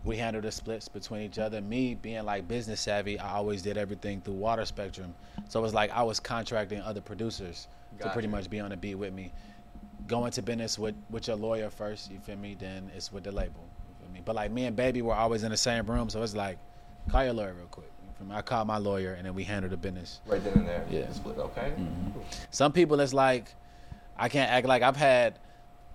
we 0.04 0.16
handle 0.16 0.40
the 0.42 0.50
splits 0.52 0.88
between 0.88 1.22
each 1.22 1.38
other. 1.38 1.60
Me 1.60 1.94
being 1.94 2.24
like 2.24 2.46
business 2.46 2.80
savvy 2.80 3.18
i 3.18 3.34
always 3.34 3.62
did 3.62 3.76
everything 3.76 4.20
through 4.20 4.34
water 4.34 4.64
spectrum. 4.64 5.14
So 5.48 5.64
it's 5.64 5.74
like 5.74 5.90
i 5.90 6.02
was 6.02 6.20
contracting 6.20 6.80
other 6.80 7.00
producers 7.00 7.68
to 8.00 8.10
pretty 8.10 8.28
much 8.28 8.48
be 8.48 8.60
on 8.60 8.70
the 8.70 8.76
beat 8.76 8.94
with 8.94 9.12
me 9.12 9.32
go 10.06 10.24
into 10.26 10.42
business 10.42 10.78
with 10.78 10.94
with 11.10 11.26
your 11.26 11.36
lawyer 11.36 11.70
first. 11.70 12.10
You 12.10 12.18
feel 12.20 12.36
me? 12.36 12.56
Then 12.58 12.90
it's 12.94 13.12
with 13.12 13.24
the 13.24 13.32
label. 13.32 13.64
You 13.88 14.04
feel 14.04 14.14
me? 14.14 14.22
But 14.24 14.36
like 14.36 14.50
me 14.50 14.64
and 14.64 14.76
Baby 14.76 15.02
were 15.02 15.14
always 15.14 15.42
in 15.42 15.50
the 15.50 15.56
same 15.56 15.86
room, 15.86 16.08
so 16.08 16.22
it's 16.22 16.34
like 16.34 16.58
call 17.10 17.24
your 17.24 17.32
lawyer 17.32 17.54
real 17.54 17.66
quick. 17.66 17.90
You 18.06 18.12
feel 18.18 18.26
me? 18.26 18.34
I 18.34 18.42
call 18.42 18.64
my 18.64 18.78
lawyer, 18.78 19.14
and 19.14 19.26
then 19.26 19.34
we 19.34 19.44
handle 19.44 19.70
the 19.70 19.76
business. 19.76 20.20
Right 20.26 20.42
then 20.42 20.52
and 20.54 20.68
there. 20.68 20.86
Yeah. 20.90 21.00
Mm-hmm. 21.02 21.12
Split. 21.12 21.38
Okay. 21.38 21.72
Some 22.50 22.72
people, 22.72 23.00
it's 23.00 23.14
like 23.14 23.54
I 24.16 24.28
can't 24.28 24.50
act 24.50 24.66
like 24.66 24.82
I've 24.82 24.96
had 24.96 25.38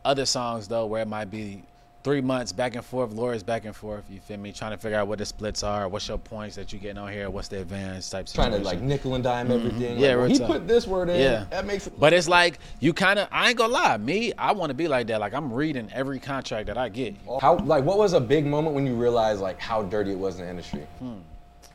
other 0.06 0.26
songs 0.26 0.68
though 0.68 0.86
where 0.86 1.02
it 1.02 1.08
might 1.08 1.32
be 1.32 1.64
three 2.04 2.22
months 2.22 2.52
back 2.52 2.76
and 2.76 2.84
forth, 2.84 3.12
lawyers 3.14 3.44
back 3.44 3.66
and 3.66 3.76
forth. 3.76 4.04
You 4.10 4.20
feel 4.20 4.38
me? 4.38 4.52
Trying 4.52 4.72
to 4.72 4.78
figure 4.78 4.98
out 4.98 5.08
what 5.08 5.20
the 5.20 5.26
splits 5.26 5.64
are, 5.64 5.88
what's 5.88 6.08
your 6.08 6.18
points 6.18 6.56
that 6.58 6.74
you 6.74 6.80
getting 6.80 6.98
on 6.98 7.12
here, 7.12 7.30
what's 7.30 7.48
the 7.48 7.62
advance 7.62 8.10
type 8.10 8.28
Trying 8.28 8.52
to 8.52 8.60
like 8.60 8.82
nickel 8.82 9.16
and 9.16 9.24
dime 9.24 9.52
everything. 9.52 9.96
Mm-hmm. 9.96 10.00
Yeah, 10.00 10.10
Like, 10.10 10.18
well, 10.18 10.28
he 10.28 10.38
talk. 10.38 10.48
put 10.48 10.68
this 10.68 10.86
word 10.86 11.10
in. 11.10 11.20
Yeah. 11.20 11.46
That 11.50 11.66
makes 11.66 11.88
it. 11.88 11.98
But 12.00 12.14
it's 12.14 12.28
like 12.28 12.60
you 12.80 12.94
kind 12.94 13.20
of. 13.20 13.28
I 13.32 13.50
ain't 13.50 13.58
gonna 13.58 13.74
lie. 13.74 13.98
Me, 13.98 14.34
I 14.38 14.52
want 14.52 14.70
to 14.70 14.74
be 14.74 14.88
like 14.88 15.08
that. 15.08 15.20
Like 15.22 15.34
I'm 15.34 15.52
reading 15.52 15.90
every 15.94 16.20
contract 16.20 16.68
that 16.68 16.78
I 16.78 16.90
get. 16.90 17.16
How 17.42 17.58
like 17.58 17.84
what 17.86 17.98
was 17.98 18.14
a 18.14 18.20
big 18.22 18.46
moment 18.46 18.76
when 18.76 18.86
you 18.86 18.96
realized 18.96 19.40
like 19.42 19.60
how 19.60 19.84
dirty 19.84 20.12
it 20.12 20.20
was 20.20 20.40
in 20.40 20.46
the 20.46 20.50
industry? 20.50 20.86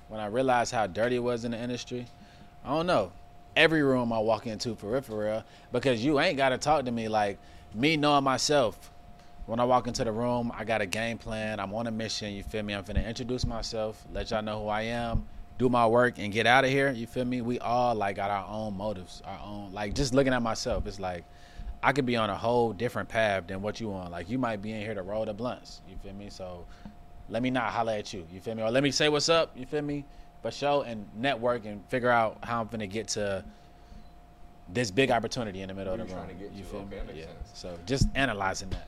When 0.09 0.21
I 0.21 0.27
realized 0.27 0.73
how 0.73 0.87
dirty 0.87 1.17
it 1.17 1.23
was 1.23 1.45
in 1.45 1.51
the 1.53 1.59
industry, 1.59 2.07
I 2.65 2.71
don't 2.71 2.87
know. 2.87 3.13
Every 3.57 3.83
room 3.83 4.13
I 4.13 4.19
walk 4.21 4.47
into 4.47 4.75
for 4.77 4.93
real, 4.93 5.01
for 5.01 5.19
real, 5.25 5.45
because 5.73 6.05
you 6.05 6.21
ain't 6.21 6.37
gotta 6.37 6.59
talk 6.59 6.85
to 6.85 6.93
me 6.93 7.09
like 7.09 7.39
me 7.75 7.97
knowing 7.97 8.25
myself. 8.25 8.91
When 9.49 9.61
I 9.61 9.65
walk 9.65 9.87
into 9.87 10.05
the 10.05 10.13
room, 10.13 10.53
I 10.55 10.65
got 10.65 10.83
a 10.83 10.87
game 10.87 11.17
plan. 11.17 11.59
I'm 11.59 11.73
on 11.73 11.87
a 11.87 11.91
mission. 11.91 12.35
You 12.35 12.43
feel 12.43 12.63
me? 12.63 12.75
I'm 12.75 12.85
finna 12.85 13.07
introduce 13.09 13.47
myself, 13.47 14.05
let 14.13 14.31
y'all 14.31 14.43
know 14.43 14.65
who 14.65 14.69
I 14.69 14.83
am, 14.83 15.27
do 15.57 15.71
my 15.71 15.87
work, 15.87 16.19
and 16.19 16.31
get 16.31 16.47
out 16.47 16.67
of 16.67 16.71
here. 16.71 16.91
You 16.93 17.07
feel 17.07 17.25
me? 17.25 17.41
We 17.41 17.59
all 17.59 17.95
like 17.95 18.17
got 18.17 18.31
our 18.31 18.47
own 18.47 18.77
motives, 18.77 19.23
our 19.25 19.41
own 19.43 19.73
like 19.73 19.95
just 19.95 20.13
looking 20.13 20.35
at 20.35 20.43
myself. 20.43 20.87
It's 20.87 21.01
like 21.01 21.25
I 21.83 21.95
could 21.95 22.05
be 22.05 22.15
on 22.15 22.29
a 22.29 22.37
whole 22.37 22.75
different 22.75 23.09
path 23.09 23.47
than 23.47 23.63
what 23.63 23.81
you 23.81 23.91
on. 23.95 24.11
Like 24.11 24.29
you 24.29 24.37
might 24.37 24.61
be 24.61 24.71
in 24.73 24.83
here 24.83 24.93
to 24.93 25.01
roll 25.01 25.25
the 25.25 25.33
blunts. 25.33 25.81
You 25.89 25.97
feel 25.97 26.13
me? 26.13 26.29
So 26.29 26.67
let 27.31 27.43
me 27.43 27.49
not 27.49 27.73
holler 27.73 27.95
at 27.95 28.13
you. 28.13 28.27
You 28.31 28.41
feel 28.41 28.55
me? 28.55 28.63
Or 28.63 28.71
let 28.71 28.83
me 28.83 28.91
say 28.91 29.09
what's 29.09 29.31
up. 29.31 29.57
You 29.57 29.65
feel 29.65 29.81
me? 29.81 30.05
But 30.43 30.53
show 30.53 30.83
and 30.83 31.07
network 31.17 31.65
and 31.65 31.83
figure 31.89 32.11
out 32.11 32.37
how 32.43 32.61
I'm 32.61 32.69
finna 32.69 32.89
get 32.91 33.09
to 33.09 33.43
this 34.71 34.91
big 34.91 35.11
opportunity 35.11 35.63
in 35.63 35.69
the 35.69 35.75
middle 35.75 35.95
of 35.95 35.99
the 36.01 36.05
room. 36.05 36.13
trying 36.13 36.29
to 36.29 36.35
get 36.35 36.53
you 36.53 36.65
feel 36.65 36.81
Okay, 36.81 37.01
me? 37.11 37.21
yeah. 37.21 37.25
sense. 37.25 37.51
So 37.55 37.79
just 37.87 38.09
analyzing 38.15 38.69
that 38.69 38.87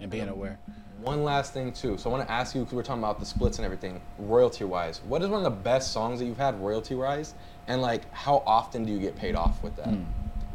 and 0.00 0.10
being 0.10 0.28
aware. 0.28 0.58
One 1.00 1.24
last 1.24 1.52
thing 1.52 1.72
too. 1.72 1.98
So 1.98 2.10
I 2.10 2.12
want 2.12 2.26
to 2.26 2.32
ask 2.32 2.54
you 2.54 2.62
because 2.62 2.74
we're 2.74 2.82
talking 2.82 3.02
about 3.02 3.20
the 3.20 3.26
splits 3.26 3.58
and 3.58 3.64
everything, 3.64 4.00
royalty 4.18 4.64
wise. 4.64 5.00
What 5.06 5.22
is 5.22 5.28
one 5.28 5.44
of 5.44 5.44
the 5.44 5.62
best 5.62 5.92
songs 5.92 6.18
that 6.20 6.24
you've 6.24 6.38
had 6.38 6.58
royalty 6.60 6.94
wise? 6.94 7.34
And 7.66 7.82
like, 7.82 8.10
how 8.12 8.42
often 8.46 8.84
do 8.84 8.92
you 8.92 8.98
get 8.98 9.16
paid 9.16 9.34
off 9.34 9.62
with 9.62 9.76
that? 9.76 9.94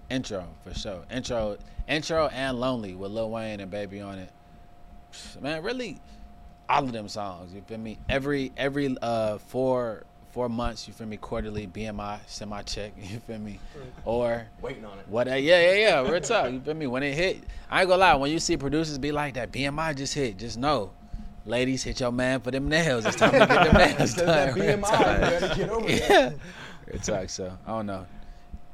Intro 0.10 0.48
for 0.64 0.74
sure. 0.74 1.04
Intro, 1.12 1.58
intro, 1.88 2.28
and 2.28 2.60
lonely 2.60 2.96
with 2.96 3.12
Lil 3.12 3.30
Wayne 3.30 3.60
and 3.60 3.70
Baby 3.70 4.02
on 4.02 4.18
it. 4.20 4.32
Man, 5.40 5.62
really, 5.64 6.00
all 6.68 6.84
of 6.84 6.92
them 6.92 7.08
songs. 7.08 7.54
You 7.54 7.62
feel 7.62 7.78
me? 7.78 7.98
Every 8.10 8.52
every 8.58 8.96
uh 9.02 9.38
four 9.38 10.04
four 10.32 10.50
months. 10.50 10.88
You 10.88 10.94
feel 10.94 11.08
me? 11.08 11.18
Quarterly 11.18 11.68
BMI 11.68 12.20
send 12.28 12.50
my 12.52 12.62
check. 12.62 12.94
You 13.02 13.20
feel 13.20 13.40
me? 13.40 13.60
Or 14.06 14.46
Waiting 14.62 14.86
on 14.86 14.98
it. 15.00 15.06
what? 15.08 15.28
Uh, 15.28 15.36
yeah, 15.36 15.62
yeah, 15.62 15.74
yeah. 16.04 16.10
Real 16.10 16.22
talk. 16.22 16.52
You 16.52 16.60
feel 16.60 16.74
me? 16.74 16.88
When 16.88 17.04
it 17.04 17.14
hit, 17.14 17.44
I 17.70 17.82
ain't 17.82 17.90
gonna 17.90 18.00
lie. 18.00 18.16
When 18.16 18.32
you 18.32 18.40
see 18.40 18.58
producers 18.58 18.98
be 18.98 19.12
like 19.12 19.34
that, 19.36 19.52
BMI 19.52 19.96
just 19.96 20.14
hit. 20.14 20.38
Just 20.38 20.58
know. 20.58 20.92
Ladies, 21.46 21.84
hit 21.84 22.00
your 22.00 22.12
man 22.12 22.40
for 22.40 22.52
them 22.52 22.70
nails. 22.70 23.06
It's 23.06 23.16
time 23.16 23.32
to 23.32 23.40
get 23.40 23.48
them 23.50 23.74
nails 23.98 23.98
Says 23.98 24.16
that 24.16 24.56
done. 24.56 24.60
Real 24.60 24.78
BMI, 24.78 24.82
talk. 24.82 25.00
you 25.00 25.06
better 25.40 25.56
get 25.56 25.70
over 25.70 25.88
that. 25.88 26.10
Yeah. 26.10 26.32
Real 26.88 27.00
talk. 27.02 27.30
So 27.30 27.58
I 27.66 27.70
don't 27.72 27.86
know. 27.88 28.06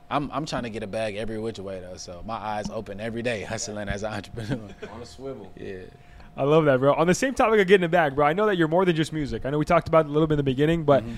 I'm 0.10 0.30
I'm 0.32 0.46
trying 0.46 0.64
to 0.64 0.70
get 0.70 0.84
a 0.84 0.88
bag 0.88 1.16
every 1.16 1.38
which 1.40 1.60
way 1.60 1.80
though. 1.80 1.98
So 1.98 2.24
my 2.26 2.36
eyes 2.36 2.70
open 2.70 3.00
every 3.00 3.22
day, 3.22 3.44
hustling 3.44 3.90
as 3.90 4.04
an 4.04 4.14
entrepreneur. 4.14 4.70
On 4.94 5.02
a 5.02 5.06
swivel. 5.06 5.52
Yeah. 5.58 5.80
I 6.36 6.44
love 6.44 6.66
that, 6.66 6.80
bro. 6.80 6.94
On 6.94 7.08
the 7.08 7.16
same 7.16 7.34
topic 7.34 7.60
of 7.60 7.68
getting 7.68 7.84
it 7.86 7.90
back, 7.92 8.14
bro. 8.14 8.26
I 8.26 8.34
know 8.34 8.46
that 8.46 8.58
you're 8.58 8.68
more 8.68 8.86
than 8.86 8.96
just 8.96 9.12
music. 9.12 9.46
I 9.46 9.50
know 9.50 9.58
we 9.58 9.66
talked 9.66 9.88
about 9.88 10.06
it 10.06 10.10
a 10.10 10.12
little 10.12 10.28
bit 10.28 10.34
in 10.36 10.38
the 10.38 10.44
beginning, 10.44 10.84
but 10.84 11.04
Mm-hmm. 11.04 11.14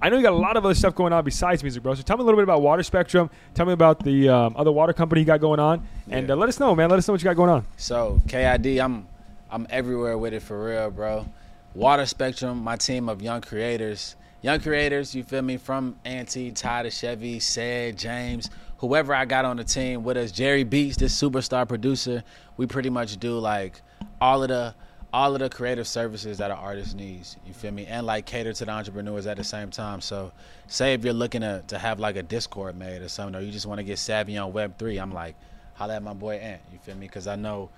I 0.00 0.08
know 0.10 0.16
you 0.16 0.22
got 0.22 0.32
a 0.32 0.36
lot 0.36 0.56
of 0.56 0.64
other 0.64 0.74
stuff 0.74 0.94
going 0.94 1.12
on 1.12 1.24
besides 1.24 1.62
music, 1.62 1.82
bro. 1.82 1.94
So 1.94 2.02
tell 2.02 2.16
me 2.16 2.22
a 2.22 2.24
little 2.24 2.38
bit 2.38 2.44
about 2.44 2.62
Water 2.62 2.82
Spectrum. 2.84 3.30
Tell 3.54 3.66
me 3.66 3.72
about 3.72 4.02
the 4.04 4.28
um, 4.28 4.54
other 4.56 4.70
water 4.70 4.92
company 4.92 5.22
you 5.22 5.26
got 5.26 5.40
going 5.40 5.58
on, 5.60 5.86
and 6.10 6.28
Yeah. 6.28 6.34
uh, 6.34 6.36
let 6.36 6.48
us 6.48 6.60
know, 6.60 6.74
man. 6.76 6.88
Let 6.88 6.98
us 6.98 7.08
know 7.08 7.14
what 7.14 7.20
you 7.20 7.24
got 7.24 7.36
going 7.36 7.50
on. 7.50 7.66
So 7.76 8.20
KID, 8.28 8.78
I'm 8.80 9.06
I'm 9.50 9.66
everywhere 9.70 10.16
with 10.16 10.34
it 10.34 10.42
for 10.42 10.62
real, 10.66 10.90
bro. 10.90 11.26
Water 11.74 12.06
Spectrum, 12.06 12.58
my 12.62 12.76
team 12.76 13.08
of 13.08 13.20
young 13.22 13.40
creators, 13.40 14.14
young 14.42 14.60
creators. 14.60 15.14
You 15.14 15.22
feel 15.24 15.42
me? 15.42 15.56
From 15.56 15.96
Auntie, 16.04 16.50
Ty 16.52 16.84
to 16.84 16.90
Chevy, 16.90 17.40
Said, 17.40 17.96
James, 17.98 18.50
whoever 18.78 19.14
I 19.14 19.24
got 19.24 19.44
on 19.44 19.56
the 19.56 19.64
team 19.64 20.04
with 20.04 20.16
us. 20.16 20.30
Jerry 20.30 20.64
Beats, 20.64 20.96
this 20.96 21.20
superstar 21.20 21.66
producer. 21.66 22.22
We 22.56 22.66
pretty 22.66 22.90
much 22.90 23.16
do 23.18 23.38
like 23.38 23.80
all 24.20 24.42
of 24.42 24.48
the 24.48 24.74
all 25.12 25.32
of 25.32 25.40
the 25.40 25.48
creative 25.48 25.88
services 25.88 26.38
that 26.38 26.50
an 26.50 26.58
artist 26.58 26.94
needs. 26.94 27.36
You 27.46 27.54
feel 27.54 27.72
me? 27.72 27.86
And 27.86 28.06
like 28.06 28.26
cater 28.26 28.52
to 28.52 28.64
the 28.64 28.70
entrepreneurs 28.70 29.26
at 29.26 29.36
the 29.36 29.44
same 29.44 29.70
time. 29.70 30.00
So, 30.00 30.32
say 30.66 30.94
if 30.94 31.04
you're 31.04 31.14
looking 31.14 31.40
to 31.40 31.62
to 31.68 31.78
have 31.78 31.98
like 31.98 32.16
a 32.16 32.22
Discord 32.22 32.76
made 32.76 33.02
or 33.02 33.08
something, 33.08 33.40
or 33.40 33.44
you 33.44 33.50
just 33.50 33.66
want 33.66 33.78
to 33.78 33.84
get 33.84 33.98
savvy 33.98 34.36
on 34.36 34.52
Web 34.52 34.78
three, 34.78 34.98
I'm 34.98 35.12
like, 35.12 35.34
holla 35.74 35.96
at 35.96 36.02
my 36.02 36.12
boy 36.12 36.36
Ant. 36.36 36.60
You 36.72 36.78
feel 36.78 36.94
me? 36.94 37.06
Because 37.06 37.26
I 37.26 37.36
know 37.36 37.70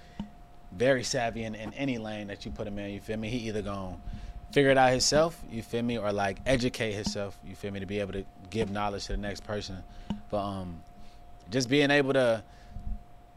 very 0.72 1.02
savvy 1.02 1.44
in, 1.44 1.54
in 1.54 1.72
any 1.74 1.98
lane 1.98 2.28
that 2.28 2.44
you 2.44 2.50
put 2.50 2.66
him 2.66 2.78
in. 2.78 2.92
You 2.92 3.00
feel 3.00 3.16
me? 3.16 3.28
He 3.28 3.48
either 3.48 3.62
gonna 3.62 3.96
figure 4.52 4.70
it 4.70 4.78
out 4.78 4.90
himself. 4.90 5.40
You 5.50 5.62
feel 5.62 5.82
me? 5.82 5.98
Or 5.98 6.12
like 6.12 6.38
educate 6.46 6.92
himself. 6.92 7.38
You 7.46 7.54
feel 7.54 7.70
me? 7.70 7.80
To 7.80 7.86
be 7.86 8.00
able 8.00 8.14
to 8.14 8.24
give 8.50 8.70
knowledge 8.70 9.06
to 9.06 9.12
the 9.12 9.18
next 9.18 9.44
person. 9.44 9.76
But 10.30 10.42
um, 10.42 10.82
just 11.50 11.68
being 11.68 11.90
able 11.90 12.12
to 12.14 12.42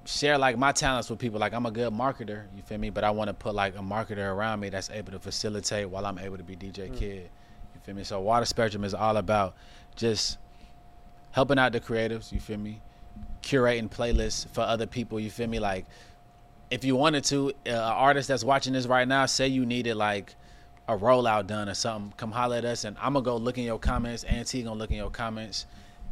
share 0.05 0.37
like 0.37 0.57
my 0.57 0.71
talents 0.71 1.09
with 1.09 1.19
people. 1.19 1.39
Like 1.39 1.53
I'm 1.53 1.65
a 1.65 1.71
good 1.71 1.93
marketer, 1.93 2.43
you 2.55 2.61
feel 2.63 2.77
me? 2.77 2.89
But 2.89 3.03
I 3.03 3.11
want 3.11 3.29
to 3.29 3.33
put 3.33 3.55
like 3.55 3.75
a 3.75 3.79
marketer 3.79 4.33
around 4.33 4.59
me 4.59 4.69
that's 4.69 4.89
able 4.89 5.11
to 5.11 5.19
facilitate 5.19 5.89
while 5.89 6.05
I'm 6.05 6.19
able 6.19 6.37
to 6.37 6.43
be 6.43 6.55
DJ 6.55 6.95
Kid. 6.95 7.29
You 7.75 7.81
feel 7.83 7.95
me? 7.95 8.03
So 8.03 8.19
Water 8.19 8.45
Spectrum 8.45 8.83
is 8.83 8.93
all 8.93 9.17
about 9.17 9.55
just 9.95 10.37
helping 11.31 11.57
out 11.57 11.71
the 11.71 11.79
creatives, 11.79 12.31
you 12.31 12.39
feel 12.39 12.57
me? 12.57 12.81
Curating 13.41 13.89
playlists 13.89 14.47
for 14.49 14.61
other 14.61 14.85
people, 14.85 15.19
you 15.19 15.29
feel 15.29 15.47
me? 15.47 15.59
Like 15.59 15.85
if 16.69 16.83
you 16.83 16.95
wanted 16.95 17.23
to, 17.25 17.49
uh, 17.49 17.69
an 17.69 17.75
artist 17.75 18.27
that's 18.27 18.43
watching 18.43 18.73
this 18.73 18.87
right 18.87 19.07
now, 19.07 19.25
say 19.25 19.47
you 19.47 19.65
needed 19.65 19.95
like 19.95 20.35
a 20.87 20.97
rollout 20.97 21.47
done 21.47 21.69
or 21.69 21.73
something, 21.73 22.13
come 22.17 22.31
holler 22.31 22.57
at 22.57 22.65
us 22.65 22.83
and 22.83 22.97
I'm 22.99 23.13
gonna 23.13 23.23
go 23.23 23.37
look 23.37 23.57
in 23.57 23.63
your 23.63 23.79
comments. 23.79 24.23
Auntie 24.25 24.63
gonna 24.63 24.79
look 24.79 24.91
in 24.91 24.97
your 24.97 25.09
comments. 25.09 25.65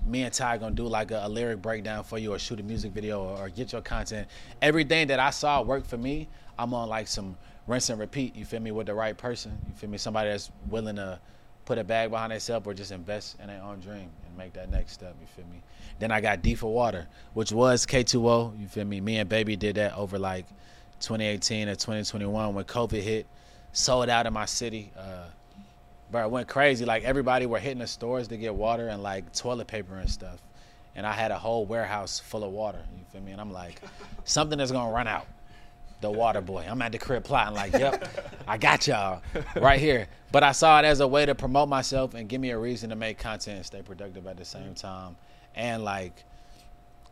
Me 0.06 0.24
and 0.24 0.34
Ty 0.34 0.58
gonna 0.58 0.76
do 0.76 0.88
like 0.88 1.12
a, 1.12 1.22
a 1.24 1.30
lyric 1.30 1.62
breakdown 1.62 2.04
for 2.04 2.18
you 2.18 2.34
or 2.34 2.40
shoot 2.40 2.60
a 2.60 2.64
music 2.64 2.92
video 2.92 3.24
or, 3.24 3.38
or 3.38 3.50
get 3.50 3.72
your 3.72 3.82
content. 3.82 4.28
Everything 4.62 5.08
that 5.08 5.20
I 5.20 5.30
saw 5.30 5.62
work 5.62 5.86
for 5.86 5.98
me, 5.98 6.28
I'm 6.58 6.74
on 6.74 6.90
like 6.90 7.08
some 7.08 7.38
rinse 7.68 7.90
and 7.90 8.00
repeat, 8.00 8.36
you 8.36 8.46
feel 8.46 8.60
me, 8.60 8.72
with 8.72 8.88
the 8.88 8.94
right 8.94 9.18
person. 9.18 9.58
You 9.68 9.74
feel 9.76 9.90
me? 9.90 9.98
Somebody 9.98 10.30
that's 10.30 10.52
willing 10.70 10.96
to 10.96 11.20
put 11.66 11.78
a 11.78 11.84
bag 11.84 12.12
behind 12.12 12.32
themselves 12.32 12.66
or 12.68 12.74
just 12.74 12.92
invest 12.92 13.38
in 13.40 13.48
their 13.48 13.62
own 13.62 13.80
dream 13.80 14.10
and 14.26 14.38
make 14.38 14.54
that 14.54 14.70
next 14.72 14.94
step, 14.94 15.16
you 15.22 15.28
feel 15.28 15.46
me? 15.46 15.62
Then 16.00 16.12
I 16.12 16.20
got 16.22 16.42
D 16.42 16.56
for 16.56 16.74
Water, 16.74 17.08
which 17.34 17.52
was 17.52 17.86
K2O, 17.86 18.60
you 18.60 18.68
feel 18.68 18.86
me? 18.86 19.00
Me 19.02 19.18
and 19.18 19.30
Baby 19.30 19.56
did 19.56 19.76
that 19.76 19.96
over 19.96 20.18
like 20.18 20.48
2018 21.00 21.68
or 21.70 21.76
2021 21.76 22.54
when 22.54 22.66
COVID 22.66 23.02
hit, 23.02 23.28
sold 23.72 24.10
out 24.10 24.26
in 24.26 24.34
my 24.34 24.46
city. 24.46 24.92
Uh, 24.98 25.26
bro, 26.12 26.26
it 26.26 26.32
went 26.32 26.48
crazy. 26.48 26.86
Like 26.86 27.04
everybody 27.04 27.46
were 27.46 27.60
hitting 27.60 27.80
the 27.80 27.88
stores 27.88 28.28
to 28.30 28.38
get 28.38 28.54
water 28.54 28.90
and 28.90 29.02
like 29.02 29.34
toilet 29.34 29.68
paper 29.68 29.96
and 29.96 30.10
stuff. 30.10 30.42
And 30.96 31.08
I 31.08 31.14
had 31.14 31.32
a 31.32 31.38
whole 31.38 31.66
warehouse 31.66 32.20
full 32.20 32.44
of 32.44 32.52
water. 32.52 32.82
You 32.98 33.06
feel 33.12 33.22
me? 33.22 33.32
And 33.32 33.40
I'm 33.40 33.52
like, 33.52 33.82
something 34.26 34.60
is 34.60 34.72
gonna 34.72 34.92
run 34.92 35.08
out. 35.08 35.26
The 36.02 36.10
water 36.10 36.42
boy. 36.42 36.66
I'm 36.68 36.82
at 36.82 36.92
the 36.92 36.98
crib 36.98 37.24
plotting 37.24 37.54
like, 37.54 37.74
yep, 37.74 38.08
I 38.48 38.58
got 38.58 38.88
y'all 38.88 39.22
right 39.56 39.80
here. 39.80 40.08
But 40.32 40.44
I 40.44 40.52
saw 40.52 40.80
it 40.80 40.86
as 40.86 41.00
a 41.00 41.08
way 41.08 41.28
to 41.28 41.36
promote 41.36 41.70
myself 41.70 42.16
and 42.16 42.28
give 42.28 42.42
me 42.42 42.50
a 42.50 42.58
reason 42.58 42.90
to 42.90 42.96
make 42.96 43.20
content 43.20 43.58
and 43.58 43.66
stay 43.66 43.84
productive 43.84 44.26
at 44.26 44.36
the 44.36 44.46
same 44.46 44.74
time. 44.74 45.16
And 45.54 45.84
like 45.84 46.24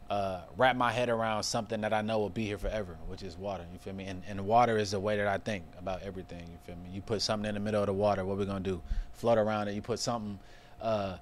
uh, 0.09 0.41
wrap 0.57 0.75
my 0.75 0.91
head 0.91 1.09
around 1.09 1.43
something 1.43 1.81
that 1.81 1.93
I 1.93 2.01
know 2.01 2.19
will 2.19 2.29
be 2.29 2.45
here 2.45 2.57
forever, 2.57 2.97
which 3.07 3.21
is 3.21 3.37
water. 3.37 3.63
You 3.71 3.79
feel 3.79 3.93
me? 3.93 4.05
And, 4.05 4.23
and 4.27 4.45
water 4.45 4.77
is 4.77 4.91
the 4.91 4.99
way 4.99 5.17
that 5.17 5.27
I 5.27 5.37
think 5.37 5.63
about 5.77 6.01
everything. 6.01 6.39
You 6.39 6.57
feel 6.65 6.75
me? 6.77 6.89
You 6.91 7.01
put 7.01 7.21
something 7.21 7.47
in 7.47 7.53
the 7.53 7.59
middle 7.59 7.81
of 7.81 7.87
the 7.87 7.93
water, 7.93 8.25
what 8.25 8.37
we 8.37 8.45
gonna 8.45 8.59
do? 8.59 8.81
Float 9.13 9.37
around 9.37 9.67
it. 9.67 9.75
You 9.75 9.81
put 9.81 9.99
something, 9.99 10.39
uh, 10.81 11.17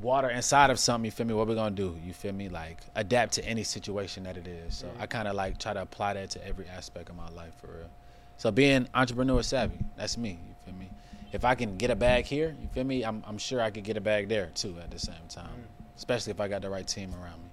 water 0.00 0.30
inside 0.30 0.70
of 0.70 0.78
something. 0.78 1.06
You 1.06 1.10
feel 1.10 1.26
me? 1.26 1.34
What 1.34 1.48
we 1.48 1.54
gonna 1.54 1.74
do? 1.74 1.98
You 2.04 2.12
feel 2.12 2.32
me? 2.32 2.48
Like 2.48 2.80
adapt 2.94 3.32
to 3.34 3.44
any 3.44 3.64
situation 3.64 4.22
that 4.24 4.36
it 4.36 4.46
is. 4.46 4.76
So 4.76 4.88
I 5.00 5.06
kind 5.06 5.26
of 5.26 5.34
like 5.34 5.58
try 5.58 5.72
to 5.72 5.82
apply 5.82 6.14
that 6.14 6.30
to 6.30 6.46
every 6.46 6.66
aspect 6.68 7.08
of 7.08 7.16
my 7.16 7.28
life 7.30 7.54
for 7.60 7.66
real. 7.66 7.90
So 8.36 8.50
being 8.50 8.88
entrepreneur 8.94 9.42
savvy, 9.42 9.78
that's 9.96 10.16
me. 10.16 10.38
You 10.48 10.54
feel 10.64 10.74
me? 10.74 10.88
If 11.32 11.44
I 11.44 11.54
can 11.54 11.76
get 11.76 11.90
a 11.90 11.96
bag 11.96 12.26
here, 12.26 12.56
you 12.60 12.68
feel 12.68 12.84
me? 12.84 13.04
I'm, 13.04 13.22
I'm 13.26 13.38
sure 13.38 13.60
I 13.60 13.70
could 13.70 13.84
get 13.84 13.96
a 13.96 14.00
bag 14.00 14.28
there 14.28 14.50
too 14.54 14.76
at 14.82 14.90
the 14.90 14.98
same 14.98 15.26
time. 15.28 15.64
Especially 15.96 16.30
if 16.30 16.40
I 16.40 16.48
got 16.48 16.62
the 16.62 16.70
right 16.70 16.86
team 16.86 17.12
around 17.14 17.42
me. 17.42 17.49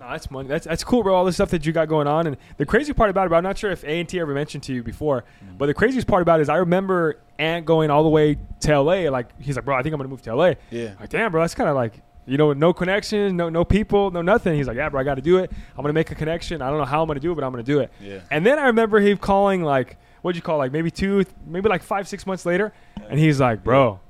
No, 0.00 0.08
that's 0.10 0.30
money. 0.30 0.48
That's 0.48 0.64
that's 0.66 0.82
cool, 0.82 1.02
bro. 1.02 1.14
All 1.14 1.24
the 1.26 1.32
stuff 1.32 1.50
that 1.50 1.66
you 1.66 1.72
got 1.72 1.86
going 1.88 2.06
on, 2.06 2.26
and 2.26 2.36
the 2.56 2.64
crazy 2.64 2.92
part 2.94 3.10
about 3.10 3.26
it, 3.26 3.28
bro. 3.28 3.36
I'm 3.38 3.44
not 3.44 3.58
sure 3.58 3.70
if 3.70 3.84
A 3.84 4.00
and 4.00 4.08
T 4.08 4.18
ever 4.18 4.32
mentioned 4.32 4.62
to 4.64 4.72
you 4.72 4.82
before, 4.82 5.24
Mm-hmm. 5.44 5.58
but 5.58 5.66
the 5.66 5.74
craziest 5.74 6.06
part 6.06 6.22
about 6.22 6.40
it 6.40 6.42
is 6.44 6.48
I 6.48 6.56
remember 6.56 7.18
Ant 7.38 7.66
going 7.66 7.90
all 7.90 8.02
the 8.02 8.08
way 8.08 8.38
to 8.60 8.80
LA. 8.80 9.10
Like 9.10 9.28
he's 9.40 9.56
like, 9.56 9.64
bro, 9.66 9.76
I 9.76 9.82
think 9.82 9.92
I'm 9.92 9.98
gonna 9.98 10.08
move 10.08 10.22
to 10.22 10.34
LA. 10.34 10.54
Yeah. 10.70 10.94
Like, 10.98 11.10
damn, 11.10 11.30
bro, 11.30 11.42
that's 11.42 11.54
kind 11.54 11.68
of 11.68 11.76
like 11.76 12.00
you 12.26 12.36
know, 12.38 12.52
no 12.52 12.72
connection, 12.72 13.36
no 13.36 13.48
no 13.50 13.64
people, 13.64 14.10
no 14.10 14.22
nothing. 14.22 14.54
He's 14.54 14.66
like, 14.68 14.76
yeah, 14.76 14.88
bro, 14.88 15.00
I 15.00 15.04
got 15.04 15.16
to 15.16 15.22
do 15.22 15.38
it. 15.38 15.50
I'm 15.76 15.82
gonna 15.82 15.92
make 15.92 16.10
a 16.10 16.14
connection. 16.14 16.62
I 16.62 16.70
don't 16.70 16.78
know 16.78 16.84
how 16.86 17.02
I'm 17.02 17.06
gonna 17.08 17.20
do 17.20 17.32
it, 17.32 17.34
but 17.34 17.44
I'm 17.44 17.50
gonna 17.50 17.62
do 17.62 17.80
it. 17.80 17.90
Yeah. 18.00 18.20
And 18.30 18.44
then 18.46 18.58
I 18.58 18.66
remember 18.66 19.00
him 19.00 19.18
calling 19.18 19.62
like, 19.62 19.98
what'd 20.22 20.36
you 20.36 20.42
call 20.42 20.56
like 20.58 20.72
maybe 20.72 20.90
two, 20.90 21.24
maybe 21.46 21.68
like 21.68 21.82
five, 21.82 22.08
six 22.08 22.26
months 22.26 22.46
later, 22.46 22.72
and 23.08 23.18
he's 23.20 23.38
like, 23.40 23.62
bro. 23.64 24.00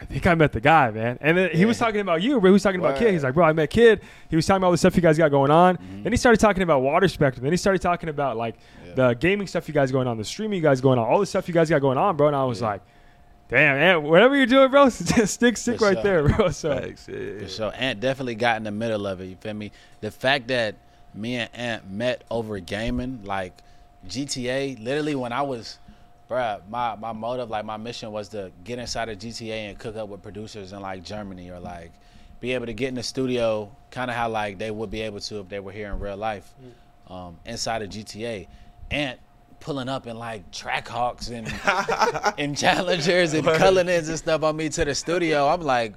I 0.00 0.04
think 0.06 0.26
I 0.26 0.34
met 0.34 0.52
the 0.52 0.60
guy, 0.60 0.90
man. 0.90 1.18
And 1.20 1.36
then 1.36 1.50
he 1.52 1.64
was 1.66 1.78
talking 1.78 2.00
about 2.00 2.22
you, 2.22 2.40
bro. 2.40 2.48
He 2.50 2.52
was 2.52 2.62
talking 2.62 2.80
about 2.80 2.96
Kid. 2.98 3.12
He's 3.12 3.22
like, 3.22 3.34
bro, 3.34 3.44
I 3.44 3.52
met 3.52 3.68
Kid. 3.68 4.00
He 4.30 4.36
was 4.36 4.46
talking 4.46 4.56
about 4.58 4.68
all 4.68 4.72
the 4.72 4.78
stuff 4.78 4.96
you 4.96 5.02
guys 5.02 5.18
got 5.18 5.30
going 5.30 5.50
on. 5.50 5.76
Mm-hmm. 5.76 6.02
Then 6.04 6.12
he 6.12 6.16
started 6.16 6.38
talking 6.40 6.62
about 6.62 6.80
Water 6.80 7.06
Spectrum. 7.06 7.42
Then 7.44 7.52
he 7.52 7.58
started 7.58 7.82
talking 7.82 8.08
about 8.08 8.36
like 8.38 8.54
Yeah. 8.86 8.94
the 8.94 9.14
gaming 9.14 9.46
stuff 9.46 9.68
you 9.68 9.74
guys 9.74 9.92
going 9.92 10.06
on, 10.08 10.16
the 10.16 10.24
streaming 10.24 10.56
you 10.56 10.62
guys 10.62 10.80
going 10.80 10.98
on, 10.98 11.06
all 11.06 11.20
the 11.20 11.26
stuff 11.26 11.48
you 11.48 11.54
guys 11.54 11.68
got 11.68 11.80
going 11.80 11.98
on, 11.98 12.16
bro. 12.16 12.28
And 12.28 12.36
I 12.36 12.44
was 12.44 12.60
Yeah. 12.62 12.68
like, 12.68 12.82
damn, 13.48 13.76
man, 13.78 14.02
whatever 14.02 14.34
you're 14.36 14.46
doing, 14.46 14.70
bro, 14.70 14.88
stick, 14.90 15.56
stick 15.58 15.78
For 15.78 15.84
right 15.84 15.94
sure. 15.94 16.02
there, 16.02 16.28
bro. 16.28 16.48
So 16.50 16.74
Facts, 16.78 17.06
yeah, 17.10 17.18
yeah. 17.18 17.38
For 17.40 17.48
sure. 17.48 17.72
Ant 17.76 18.00
definitely 18.00 18.36
got 18.36 18.56
in 18.56 18.62
the 18.64 18.70
middle 18.70 19.06
of 19.06 19.20
it. 19.20 19.26
You 19.26 19.36
feel 19.36 19.52
me? 19.54 19.70
The 20.00 20.10
fact 20.10 20.48
that 20.48 20.76
me 21.14 21.36
and 21.36 21.50
Ant 21.54 21.90
met 21.90 22.24
over 22.30 22.58
gaming, 22.58 23.20
like 23.24 23.52
GTA, 24.08 24.82
literally 24.82 25.14
when 25.14 25.32
I 25.32 25.42
was, 25.42 25.78
bruh, 26.30 26.60
my, 26.68 26.94
my 26.94 27.12
motive, 27.12 27.50
like 27.50 27.64
my 27.64 27.76
mission 27.76 28.12
was 28.12 28.28
to 28.28 28.52
get 28.62 28.78
inside 28.78 29.08
of 29.08 29.18
GTA 29.18 29.68
and 29.68 29.78
cook 29.78 29.96
up 29.96 30.08
with 30.08 30.22
producers 30.22 30.72
in 30.72 30.80
like 30.80 31.02
Germany 31.02 31.50
or 31.50 31.58
like 31.58 31.90
be 32.40 32.52
able 32.52 32.66
to 32.66 32.72
get 32.72 32.88
in 32.88 32.94
the 32.94 33.02
studio, 33.02 33.70
kind 33.90 34.10
of 34.10 34.16
how 34.16 34.28
like 34.28 34.56
they 34.56 34.70
would 34.70 34.90
be 34.90 35.00
able 35.02 35.20
to 35.20 35.40
if 35.40 35.48
they 35.48 35.58
were 35.58 35.72
here 35.72 35.92
in 35.92 35.98
real 35.98 36.16
life, 36.16 36.54
um, 37.08 37.36
inside 37.44 37.82
of 37.82 37.90
GTA. 37.90 38.46
Ant 38.92 39.18
pulling 39.58 39.88
up 39.88 40.06
in 40.06 40.16
like 40.16 40.50
Trackhawks 40.52 41.30
and 41.30 41.46
and 42.38 42.56
Challengers 42.56 43.34
and 43.34 43.46
Cullinans 43.46 44.08
and 44.08 44.16
stuff 44.16 44.42
on 44.42 44.56
me 44.56 44.68
to 44.70 44.84
the 44.84 44.94
studio. 44.94 45.48
I'm 45.48 45.60
like, 45.60 45.94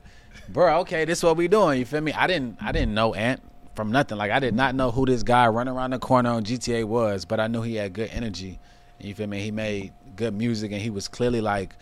bro, 0.49 0.79
okay, 0.79 1.05
this 1.05 1.19
is 1.19 1.23
what 1.23 1.37
we 1.37 1.47
doing. 1.47 1.79
You 1.79 1.85
feel 1.85 2.01
me? 2.01 2.11
I 2.11 2.27
didn't 2.27 2.57
I 2.61 2.71
didn't 2.71 2.93
know 2.93 3.13
Ant 3.13 3.41
from 3.75 3.91
nothing. 3.91 4.17
Like 4.17 4.31
I 4.31 4.39
did 4.39 4.55
not 4.55 4.75
know 4.75 4.91
who 4.91 5.05
this 5.05 5.23
guy 5.23 5.47
running 5.47 5.75
around 5.75 5.91
the 5.91 5.99
corner 5.99 6.31
on 6.31 6.43
GTA 6.43 6.85
was, 6.85 7.23
but 7.23 7.39
I 7.39 7.47
knew 7.47 7.61
he 7.61 7.75
had 7.75 7.93
good 7.93 8.09
energy. 8.11 8.59
You 8.99 9.13
feel 9.13 9.27
me? 9.27 9.41
He 9.41 9.51
made 9.51 9.91
good 10.15 10.33
music 10.33 10.71
and 10.71 10.81
he 10.81 10.89
was 10.89 11.07
clearly 11.07 11.41
like 11.41 11.75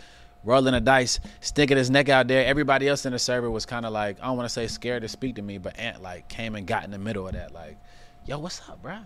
rolling 0.43 0.73
the 0.73 0.81
dice, 0.81 1.19
sticking 1.39 1.77
his 1.77 1.89
neck 1.89 2.09
out 2.09 2.27
there. 2.27 2.45
Everybody 2.45 2.87
else 2.87 3.05
in 3.05 3.13
the 3.13 3.19
server 3.19 3.49
was 3.49 3.65
kind 3.65 3.85
of 3.85 3.93
like, 3.93 4.19
I 4.21 4.25
don't 4.25 4.37
want 4.37 4.47
to 4.47 4.53
say 4.53 4.67
scared 4.67 5.03
to 5.03 5.07
speak 5.07 5.35
to 5.35 5.41
me, 5.41 5.57
but 5.57 5.77
Ant 5.79 6.01
like 6.01 6.27
came 6.27 6.55
and 6.55 6.65
got 6.65 6.83
in 6.83 6.91
the 6.91 6.97
middle 6.97 7.27
of 7.27 7.33
that. 7.33 7.53
Like, 7.53 7.77
yo, 8.25 8.39
what's 8.39 8.61
up, 8.69 8.81
bro? 8.81 8.97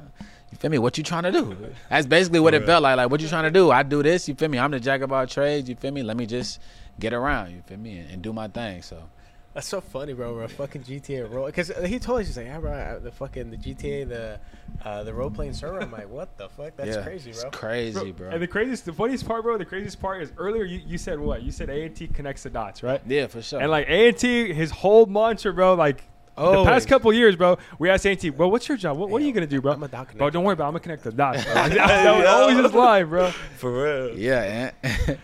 You 0.52 0.58
feel 0.58 0.72
me? 0.72 0.78
What 0.78 0.98
you 0.98 1.04
trying 1.04 1.24
to 1.24 1.32
do? 1.32 1.58
That's 1.90 2.08
basically 2.08 2.40
what 2.40 2.54
it 2.54 2.66
felt 2.66 2.84
like. 2.84 2.98
Like, 2.98 3.10
what 3.10 3.22
you 3.22 3.28
trying 3.28 3.44
to 3.44 3.52
do? 3.52 3.72
I 3.72 3.84
do 3.84 4.02
this. 4.04 4.28
You 4.28 4.36
feel 4.36 4.50
me? 4.50 4.60
I'm 4.60 4.72
the 4.72 4.80
jack 4.80 5.02
of 5.02 5.12
all 5.12 5.28
trades. 5.28 5.68
You 5.68 5.76
feel 5.76 5.92
me? 5.92 6.04
Let 6.04 6.18
me 6.18 6.26
just 6.26 6.60
get 7.00 7.14
around. 7.14 7.52
You 7.52 7.62
feel 7.66 7.78
me? 7.78 7.98
And, 7.98 8.12
and 8.12 8.22
do 8.22 8.32
my 8.32 8.48
thing. 8.48 8.82
So 8.82 9.04
That's 9.56 9.68
so 9.68 9.80
funny, 9.80 10.12
bro. 10.12 10.34
We're 10.34 10.44
a 10.44 10.50
fucking 10.50 10.84
GTA 10.84 11.32
role 11.32 11.46
because 11.46 11.72
he 11.86 11.98
told 11.98 12.20
us 12.20 12.28
he's 12.28 12.36
like, 12.36 12.48
yeah, 12.48 12.60
bro, 12.60 13.00
the 13.02 13.10
fucking 13.10 13.52
the 13.52 13.56
GTA 13.56 14.06
the 14.06 14.40
uh, 14.84 15.04
the 15.04 15.14
role 15.14 15.32
playing 15.32 15.54
server. 15.54 15.80
I'm 15.80 15.94
like, 15.94 16.10
what 16.10 16.38
the 16.38 16.50
fuck? 16.50 16.76
That's 16.76 16.98
yeah, 16.98 17.04
crazy, 17.04 17.32
bro. 17.32 17.42
It's 17.42 17.58
crazy, 17.58 18.12
bro. 18.12 18.32
And 18.32 18.42
the 18.42 18.48
craziest, 18.48 18.84
the 18.84 18.92
funniest 18.92 19.26
part, 19.26 19.44
bro, 19.44 19.58
the 19.58 19.64
craziest 19.64 20.02
part 20.02 20.22
is 20.22 20.34
earlier 20.38 20.66
you, 20.66 20.82
you 20.86 20.98
said 20.98 21.22
what? 21.22 21.42
You 21.42 21.54
said 21.54 21.70
A 21.70 21.86
and 21.86 21.96
T 21.96 22.08
connects 22.08 22.44
the 22.44 22.50
dots, 22.50 22.84
right? 22.84 23.02
yeah, 23.08 23.28
for 23.28 23.42
sure. 23.42 23.62
And 23.62 23.72
like 23.72 23.88
A 23.88 24.10
and 24.10 24.18
T, 24.18 24.54
his 24.54 24.72
whole 24.72 25.06
mantra, 25.06 25.54
bro, 25.54 25.76
like 25.76 26.04
the 26.36 26.42
Always. 26.42 26.68
past 26.68 26.90
couple 26.90 27.14
years, 27.14 27.38
bro, 27.38 27.58
we 27.80 27.90
asked 27.90 28.06
A 28.06 28.10
and 28.10 28.20
T, 28.20 28.32
bro, 28.32 28.50
what's 28.50 28.68
your 28.68 28.78
job? 28.78 28.98
What, 28.98 29.10
what 29.10 29.22
are 29.22 29.26
you 29.26 29.32
gonna 29.32 29.48
do, 29.48 29.62
bro? 29.62 29.72
I'm 29.72 29.84
a 29.84 29.88
dot 29.88 30.14
Bro, 30.18 30.32
don't 30.32 30.44
worry 30.44 30.52
about. 30.52 30.66
it. 30.66 30.68
I'm 30.68 30.74
gonna 30.74 30.80
connect 30.82 31.04
the 31.06 31.14
dots. 31.14 31.46
Bro. 31.46 31.54
That, 31.54 31.70
that 31.76 32.18
was 32.18 32.28
always 32.28 32.58
his 32.58 32.74
line, 32.74 33.08
bro. 33.08 33.32
For 33.58 33.72
real. 33.72 34.20
yeah, 34.20 34.72
Ant. 34.84 35.20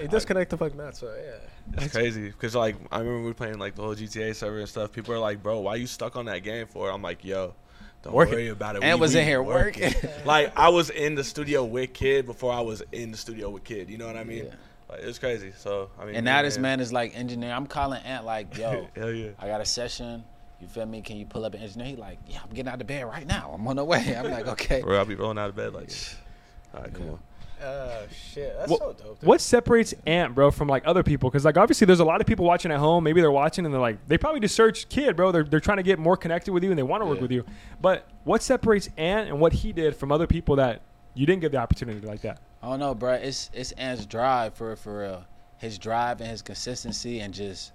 It 0.00 0.10
does 0.10 0.24
connect 0.24 0.50
the 0.50 0.56
fuck 0.56 0.74
not, 0.74 0.96
so 0.96 1.14
yeah. 1.14 1.36
It's 1.72 1.92
crazy 1.92 2.26
because 2.28 2.54
like 2.54 2.76
I 2.92 2.98
remember 2.98 3.20
we 3.20 3.26
were 3.26 3.34
playing 3.34 3.58
like 3.58 3.74
the 3.74 3.82
whole 3.82 3.94
GTA 3.94 4.34
server 4.34 4.58
and 4.60 4.68
stuff. 4.68 4.92
People 4.92 5.14
are 5.14 5.18
like, 5.18 5.42
"Bro, 5.42 5.60
why 5.60 5.72
are 5.72 5.76
you 5.76 5.86
stuck 5.86 6.14
on 6.16 6.26
that 6.26 6.40
game 6.40 6.66
for?" 6.66 6.90
I'm 6.90 7.02
like, 7.02 7.24
"Yo, 7.24 7.54
Don't 8.02 8.12
Working. 8.12 8.34
worry 8.34 8.48
about 8.48 8.76
it. 8.76 8.84
And 8.84 8.98
We- 8.98 9.00
was 9.00 9.14
we 9.14 9.20
in 9.20 9.26
here 9.26 9.42
working. 9.42 9.94
like 10.26 10.56
I 10.58 10.68
was 10.68 10.90
in 10.90 11.14
the 11.14 11.24
studio 11.24 11.64
with 11.64 11.92
Kid 11.94 12.26
before 12.26 12.52
I 12.52 12.60
was 12.60 12.82
in 12.92 13.10
the 13.12 13.16
studio 13.16 13.48
with 13.50 13.64
Kid. 13.64 13.88
You 13.88 13.96
know 13.98 14.06
what 14.06 14.16
I 14.16 14.24
mean? 14.24 14.44
Yeah. 14.44 14.54
Like 14.90 15.00
it's 15.02 15.18
crazy. 15.18 15.52
So 15.56 15.88
I 15.98 16.04
mean, 16.04 16.14
And 16.16 16.24
now 16.26 16.36
yeah, 16.36 16.42
this 16.42 16.58
man 16.58 16.80
is 16.80 16.92
like 16.92 17.16
engineer. 17.18 17.50
I'm 17.52 17.66
calling 17.66 18.02
Ant 18.02 18.24
like, 18.26 18.56
yo, 18.58 18.86
Hell 18.96 19.10
yeah. 19.10 19.30
I 19.38 19.46
got 19.48 19.60
a 19.62 19.64
session. 19.64 20.22
You 20.60 20.68
feel 20.68 20.86
me? 20.86 21.00
Can 21.00 21.16
you 21.16 21.24
pull 21.26 21.44
up 21.44 21.54
an 21.54 21.60
engineer? 21.62 21.88
He 21.88 21.96
like, 21.96 22.18
yeah, 22.28 22.40
I'm 22.42 22.50
getting 22.54 22.70
out 22.70 22.80
of 22.80 22.86
bed 22.86 23.04
right 23.06 23.26
now. 23.26 23.52
I'm 23.54 23.66
on 23.66 23.76
the 23.76 23.84
way. 23.84 24.14
I'm 24.18 24.30
like, 24.30 24.46
okay. 24.48 24.82
Bro, 24.82 24.98
I'll 24.98 25.04
be 25.06 25.14
rolling 25.14 25.38
out 25.38 25.48
of 25.48 25.56
bed 25.56 25.72
like. 25.72 25.90
All 26.74 26.82
right, 26.82 26.92
come 26.92 27.08
on. 27.08 27.18
Oh 27.66 28.06
shit, 28.12 28.54
that's 28.58 28.70
What- 28.70 28.78
so 28.80 28.92
dope. 28.92 29.20
Dude. 29.20 29.26
What 29.28 29.40
separates 29.40 29.94
Ant, 30.06 30.34
bro, 30.34 30.50
from 30.50 30.68
like 30.68 30.82
other 30.86 31.02
people? 31.02 31.30
Because 31.30 31.44
like 31.44 31.56
obviously 31.56 31.86
there's 31.86 32.00
a 32.00 32.04
lot 32.04 32.20
of 32.20 32.26
people 32.26 32.44
watching 32.44 32.70
at 32.70 32.78
home. 32.78 33.04
Maybe 33.04 33.20
they're 33.20 33.30
watching 33.30 33.64
and 33.64 33.72
they're 33.72 33.80
like 33.80 34.06
they 34.06 34.18
probably 34.18 34.40
just 34.40 34.54
search 34.54 34.88
kid, 34.88 35.16
bro. 35.16 35.32
They're 35.32 35.44
they're 35.44 35.60
trying 35.60 35.78
to 35.78 35.82
get 35.82 35.98
more 35.98 36.16
connected 36.16 36.52
with 36.52 36.62
you 36.64 36.70
and 36.70 36.78
they 36.78 36.82
want 36.82 37.02
to 37.02 37.06
work 37.06 37.16
Yeah. 37.18 37.22
with 37.22 37.32
you. 37.32 37.44
But 37.80 38.06
what 38.24 38.42
separates 38.42 38.88
Ant 38.96 39.28
and 39.28 39.40
what 39.40 39.52
he 39.52 39.72
did 39.72 39.96
from 39.96 40.12
other 40.12 40.26
people 40.26 40.56
that 40.56 40.82
you 41.14 41.24
didn't 41.26 41.40
get 41.42 41.52
the 41.52 41.58
opportunity 41.58 42.06
like 42.06 42.20
that? 42.22 42.40
I 42.62 42.68
don't 42.68 42.80
know, 42.80 42.94
bro. 42.94 43.12
It's 43.14 43.50
it's 43.54 43.72
Ant's 43.72 44.04
drive 44.06 44.54
for 44.54 44.76
for 44.76 45.00
real. 45.00 45.24
His 45.58 45.78
drive 45.78 46.20
and 46.20 46.28
his 46.30 46.42
consistency 46.42 47.20
and 47.20 47.32
just 47.32 47.72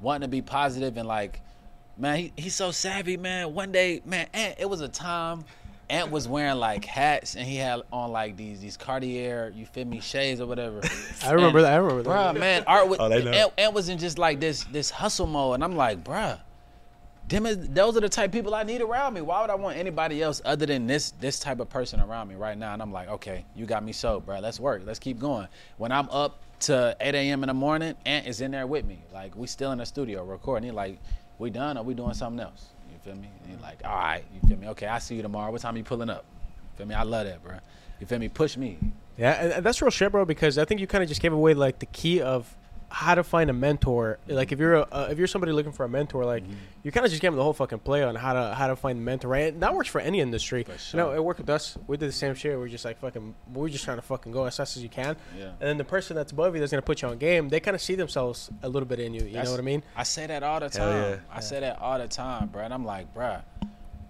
wanting 0.00 0.22
to 0.22 0.28
be 0.28 0.42
positive 0.42 0.96
and 0.96 1.08
like, 1.08 1.40
man, 1.96 2.18
he, 2.18 2.32
he's 2.36 2.54
so 2.54 2.70
savvy, 2.70 3.16
man. 3.16 3.54
One 3.54 3.72
day, 3.72 4.02
man, 4.04 4.28
Ant, 4.34 4.56
it 4.58 4.68
was 4.68 4.80
a 4.82 4.88
time. 4.88 5.44
Ant 5.88 6.10
was 6.10 6.26
wearing 6.26 6.56
like 6.56 6.84
hats 6.84 7.36
and 7.36 7.46
he 7.46 7.56
had 7.56 7.82
on 7.92 8.10
like 8.10 8.36
these 8.36 8.60
these 8.60 8.76
Cartier, 8.76 9.52
you 9.54 9.66
feel 9.66 9.84
me, 9.84 10.00
shades 10.00 10.40
or 10.40 10.46
whatever. 10.46 10.80
I 11.22 11.32
remember 11.32 11.58
And, 11.58 11.66
that. 11.66 11.72
I 11.72 11.76
remember 11.76 12.02
that. 12.02 12.34
Bruh, 12.34 12.38
man, 12.38 12.64
art 12.66 12.88
was, 12.88 12.98
Oh. 13.00 13.10
Ant, 13.10 13.52
Ant 13.56 13.74
wasn't 13.74 14.00
just 14.00 14.18
like 14.18 14.40
this 14.40 14.64
this 14.64 14.90
hustle 14.90 15.26
mode, 15.26 15.54
and 15.54 15.64
I'm 15.64 15.76
like, 15.76 16.02
bruh, 16.02 16.40
them 17.28 17.46
is, 17.46 17.68
those 17.68 17.96
are 17.96 18.00
the 18.00 18.08
type 18.08 18.30
of 18.30 18.32
people 18.32 18.54
I 18.54 18.62
need 18.62 18.80
around 18.80 19.14
me. 19.14 19.20
Why 19.20 19.40
would 19.40 19.50
I 19.50 19.54
want 19.56 19.76
anybody 19.76 20.22
else 20.22 20.40
other 20.44 20.66
than 20.66 20.86
this 20.86 21.12
this 21.20 21.38
type 21.38 21.60
of 21.60 21.68
person 21.68 22.00
around 22.00 22.28
me 22.28 22.34
right 22.34 22.56
now? 22.58 22.72
And 22.72 22.82
I'm 22.82 22.92
like, 22.92 23.08
okay, 23.08 23.44
you 23.54 23.66
got 23.66 23.84
me 23.84 23.92
so, 23.92 24.20
bruh. 24.20 24.40
Let's 24.42 24.58
work. 24.60 24.82
Let's 24.84 24.98
keep 24.98 25.18
going. 25.18 25.46
When 25.76 25.92
I'm 25.92 26.08
up 26.10 26.42
to 26.60 26.96
8 27.00 27.14
a.m. 27.14 27.42
in 27.44 27.48
the 27.48 27.54
morning, 27.54 27.94
Ant 28.06 28.26
is 28.26 28.40
in 28.40 28.50
there 28.50 28.66
with 28.66 28.84
me. 28.86 29.04
Like 29.12 29.36
we 29.36 29.46
still 29.46 29.72
in 29.72 29.78
the 29.78 29.86
studio 29.86 30.24
recording. 30.24 30.64
He 30.68 30.70
like, 30.72 30.98
we 31.38 31.50
done 31.50 31.76
or 31.78 31.84
we 31.84 31.94
doing 31.94 32.14
something 32.14 32.40
else? 32.44 32.70
Feel 33.06 33.14
me? 33.14 33.28
And 33.48 33.60
like, 33.62 33.82
all 33.84 33.94
right, 33.94 34.24
you 34.34 34.48
feel 34.48 34.58
me? 34.58 34.66
Okay, 34.70 34.88
I 34.88 34.98
see 34.98 35.14
you 35.14 35.22
tomorrow. 35.22 35.52
What 35.52 35.60
time 35.60 35.76
you 35.76 35.84
pulling 35.84 36.10
up? 36.10 36.24
You 36.72 36.78
feel 36.78 36.86
me? 36.86 36.94
I 36.96 37.04
love 37.04 37.24
that, 37.26 37.40
bro. 37.40 37.58
You 38.00 38.06
feel 38.06 38.18
me? 38.18 38.28
Push 38.28 38.56
me. 38.56 38.78
Yeah, 39.16 39.58
and 39.58 39.64
that's 39.64 39.80
real 39.80 39.92
shit, 39.92 40.10
bro. 40.10 40.24
Because 40.24 40.58
I 40.58 40.64
think 40.64 40.80
you 40.80 40.88
kind 40.88 41.04
of 41.04 41.08
just 41.08 41.22
gave 41.22 41.32
away 41.32 41.54
like 41.54 41.78
the 41.78 41.86
key 41.86 42.20
of 42.20 42.56
how 42.88 43.14
to 43.16 43.24
find 43.24 43.50
a 43.50 43.52
mentor. 43.52 44.18
Like 44.28 44.52
if 44.52 44.60
you're 44.60 44.74
a, 44.74 44.82
uh, 44.82 45.08
if 45.10 45.18
you're 45.18 45.26
somebody 45.26 45.52
looking 45.52 45.72
for 45.72 45.84
a 45.84 45.88
mentor, 45.88 46.24
like 46.24 46.44
Mm-hmm. 46.44 46.52
you 46.84 46.92
kind 46.92 47.04
of 47.04 47.10
just 47.10 47.20
gave 47.20 47.32
them 47.32 47.36
the 47.36 47.42
whole 47.42 47.52
fucking 47.52 47.80
play 47.80 48.02
on 48.04 48.14
how 48.14 48.32
to 48.32 48.54
how 48.54 48.68
to 48.68 48.76
find 48.76 48.98
a 48.98 49.02
mentor, 49.02 49.28
right? 49.28 49.52
And 49.52 49.62
that 49.62 49.74
works 49.74 49.88
for 49.88 50.00
any 50.00 50.20
industry. 50.20 50.62
For 50.62 50.72
You 50.96 51.02
know, 51.02 51.12
it 51.12 51.22
worked 51.22 51.40
with 51.40 51.50
us. 51.50 51.76
We 51.88 51.96
did 51.96 52.08
the 52.08 52.12
same 52.12 52.34
shit. 52.34 52.56
We're 52.56 52.68
just 52.68 52.84
like 52.84 52.98
fucking. 53.00 53.34
We're 53.52 53.68
just 53.68 53.84
trying 53.84 53.96
to 53.98 54.02
fucking 54.02 54.30
go 54.32 54.44
as 54.44 54.56
fast 54.56 54.76
as 54.76 54.82
you 54.84 54.88
can. 54.88 55.16
Yeah. 55.36 55.46
And 55.48 55.68
then 55.68 55.78
the 55.78 55.84
person 55.84 56.14
that's 56.16 56.30
above 56.32 56.54
you 56.54 56.60
that's 56.60 56.70
gonna 56.72 56.82
put 56.82 57.02
you 57.02 57.08
on 57.08 57.18
game, 57.18 57.48
they 57.48 57.58
kind 57.60 57.74
of 57.74 57.80
see 57.80 57.96
themselves 57.96 58.50
a 58.62 58.68
little 58.68 58.88
bit 58.88 59.00
in 59.00 59.14
you. 59.14 59.24
You 59.24 59.42
know 59.42 59.50
what 59.50 59.58
I 59.58 59.62
mean? 59.64 59.82
I 59.96 60.04
say 60.04 60.26
that 60.28 60.42
all 60.44 60.60
the 60.60 60.68
time. 60.68 61.10
yeah. 61.12 61.16
I 61.30 61.40
say 61.40 61.60
that 61.60 61.80
all 61.80 61.98
the 61.98 62.06
time, 62.08 62.48
bruh. 62.50 62.64
And 62.64 62.72
I'm 62.72 62.84
like, 62.84 63.12
bruh, 63.14 63.42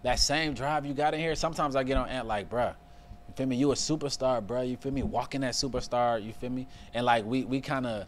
that 0.03 0.19
same 0.19 0.53
drive 0.55 0.85
you 0.87 0.93
got 0.95 1.15
in 1.15 1.21
here. 1.21 1.35
Sometimes 1.35 1.77
I 1.77 1.83
get 1.83 1.97
on 1.97 2.09
Ant 2.09 2.27
like, 2.27 2.51
bruh, 2.51 2.75
you 3.29 3.35
feel 3.35 3.47
me? 3.47 3.57
You 3.57 3.73
a 3.73 3.75
superstar, 3.75 4.45
bruh. 4.45 4.69
You 4.69 4.77
feel 4.77 4.93
me? 4.93 5.03
Walking 5.03 5.41
that 5.41 5.55
superstar. 5.55 6.23
You 6.23 6.33
feel 6.35 6.51
me? 6.51 6.69
And 6.95 7.07
like 7.07 7.25
we 7.25 7.45
we 7.45 7.61
kind 7.63 7.87
of 7.87 8.07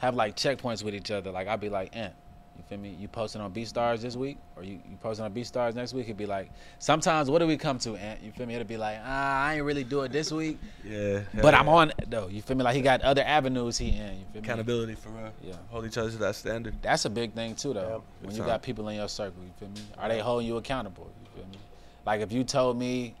have 0.00 0.14
like 0.14 0.34
checkpoints 0.36 0.82
with 0.82 0.94
each 0.94 1.10
other. 1.10 1.30
Like 1.30 1.46
I'd 1.46 1.60
be 1.60 1.68
like, 1.68 1.94
Ant, 1.94 2.14
you 2.56 2.64
feel 2.68 2.78
me? 2.78 2.96
You 2.98 3.06
posting 3.06 3.40
on 3.40 3.52
BeatStars 3.52 4.00
this 4.00 4.16
week, 4.16 4.38
or 4.56 4.64
you, 4.64 4.80
you 4.90 4.96
posting 5.00 5.24
on 5.24 5.32
BeatStars 5.32 5.74
next 5.74 5.94
week? 5.94 6.06
It'd 6.06 6.16
be 6.16 6.26
like, 6.26 6.50
sometimes 6.78 7.30
what 7.30 7.38
do 7.38 7.46
we 7.46 7.56
come 7.56 7.78
to, 7.80 7.96
Ant? 7.96 8.22
You 8.22 8.32
feel 8.32 8.46
me? 8.46 8.54
It'll 8.54 8.66
be 8.66 8.76
like, 8.76 8.98
ah, 9.02 9.44
I 9.44 9.54
ain't 9.56 9.64
really 9.64 9.84
do 9.84 10.02
it 10.02 10.12
this 10.12 10.32
week, 10.32 10.58
Yeah. 10.84 11.20
but 11.34 11.54
hell 11.54 11.60
I'm 11.60 11.66
yeah. 11.66 11.72
on 11.72 11.92
though. 12.08 12.28
You 12.28 12.42
feel 12.42 12.56
me? 12.56 12.64
Like 12.64 12.76
he 12.76 12.82
got 12.82 13.02
other 13.02 13.22
avenues 13.22 13.78
he 13.78 13.88
in. 13.88 13.94
You 13.94 14.00
feel 14.00 14.16
me? 14.34 14.38
accountability 14.40 14.94
for 14.94 15.10
real. 15.10 15.32
Yeah. 15.42 15.54
Hold 15.68 15.86
each 15.86 15.98
other 15.98 16.10
to 16.10 16.16
that 16.18 16.34
standard. 16.34 16.74
That's 16.82 17.04
a 17.04 17.10
big 17.10 17.32
thing 17.34 17.54
too, 17.54 17.74
though. 17.74 18.02
Yeah. 18.20 18.26
when 18.26 18.34
you 18.34 18.38
time. 18.42 18.48
got 18.48 18.62
people 18.62 18.88
in 18.88 18.96
your 18.96 19.08
circle, 19.08 19.42
you 19.42 19.52
feel 19.58 19.68
me? 19.68 19.80
Are 19.98 20.08
they 20.08 20.18
holding 20.20 20.46
you 20.46 20.56
accountable? 20.56 21.10
You 21.22 21.42
feel 21.42 21.50
me? 21.50 21.58
Like 22.06 22.20
if 22.22 22.32
you 22.32 22.42
told 22.44 22.78
me 22.78 23.14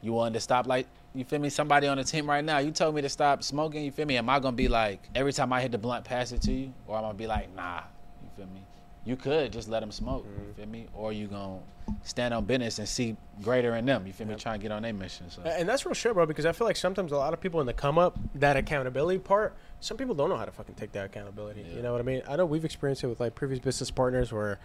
you 0.00 0.12
wanted 0.12 0.34
to 0.34 0.40
stop, 0.40 0.66
like 0.66 0.86
you 1.14 1.24
feel 1.24 1.38
me? 1.38 1.48
Somebody 1.48 1.86
on 1.86 1.96
the 1.96 2.04
team 2.04 2.28
right 2.28 2.44
now, 2.44 2.58
you 2.58 2.70
told 2.70 2.94
me 2.94 3.02
to 3.02 3.08
stop 3.08 3.42
smoking. 3.42 3.84
You 3.84 3.90
feel 3.90 4.06
me? 4.06 4.16
Am 4.16 4.28
I 4.28 4.38
gonna 4.38 4.56
be 4.56 4.68
like 4.68 5.08
every 5.14 5.32
time 5.32 5.52
I 5.52 5.60
hit 5.60 5.72
the 5.72 5.78
blunt, 5.78 6.04
pass 6.04 6.32
it 6.32 6.42
to 6.42 6.52
you, 6.52 6.72
or 6.86 6.96
I'm 6.96 7.02
gonna 7.02 7.14
be 7.14 7.26
like, 7.26 7.54
nah? 7.54 7.82
You 8.22 8.28
feel 8.36 8.46
me? 8.46 8.64
You 9.04 9.16
could 9.16 9.52
just 9.52 9.68
let 9.68 9.80
them 9.80 9.90
smoke. 9.90 10.24
You 10.24 10.42
mm-hmm. 10.42 10.52
feel 10.52 10.66
me? 10.66 10.86
Or 10.94 11.12
you 11.12 11.26
gonna 11.26 11.58
stand 12.04 12.32
on 12.32 12.44
business 12.44 12.78
and 12.78 12.88
see 12.88 13.16
greater 13.42 13.74
in 13.76 13.86
them. 13.86 14.06
You 14.06 14.12
feel 14.12 14.26
me? 14.26 14.36
Trying 14.36 14.60
to 14.60 14.62
get 14.62 14.70
on 14.70 14.82
their 14.82 14.92
mission. 14.92 15.30
So 15.30 15.42
And 15.42 15.68
that's 15.68 15.84
real 15.84 15.94
shit, 15.94 16.14
bro. 16.14 16.26
Because 16.26 16.46
I 16.46 16.52
feel 16.52 16.66
like 16.66 16.76
sometimes 16.76 17.10
a 17.10 17.16
lot 17.16 17.32
of 17.32 17.40
people 17.40 17.60
in 17.60 17.66
the 17.66 17.72
come 17.72 17.98
up, 17.98 18.18
that 18.36 18.56
accountability 18.56 19.18
part, 19.18 19.56
some 19.80 19.96
people 19.96 20.14
don't 20.14 20.28
know 20.28 20.36
how 20.36 20.44
to 20.44 20.52
fucking 20.52 20.74
take 20.74 20.92
that 20.92 21.06
accountability. 21.06 21.64
You 21.74 21.82
know 21.82 21.92
what 21.92 22.00
I 22.00 22.04
mean? 22.04 22.22
I 22.28 22.36
know 22.36 22.46
we've 22.46 22.64
experienced 22.64 23.02
it 23.02 23.08
with 23.08 23.20
like 23.20 23.34
previous 23.34 23.58
business 23.58 23.90
partners 23.90 24.32
where 24.32 24.58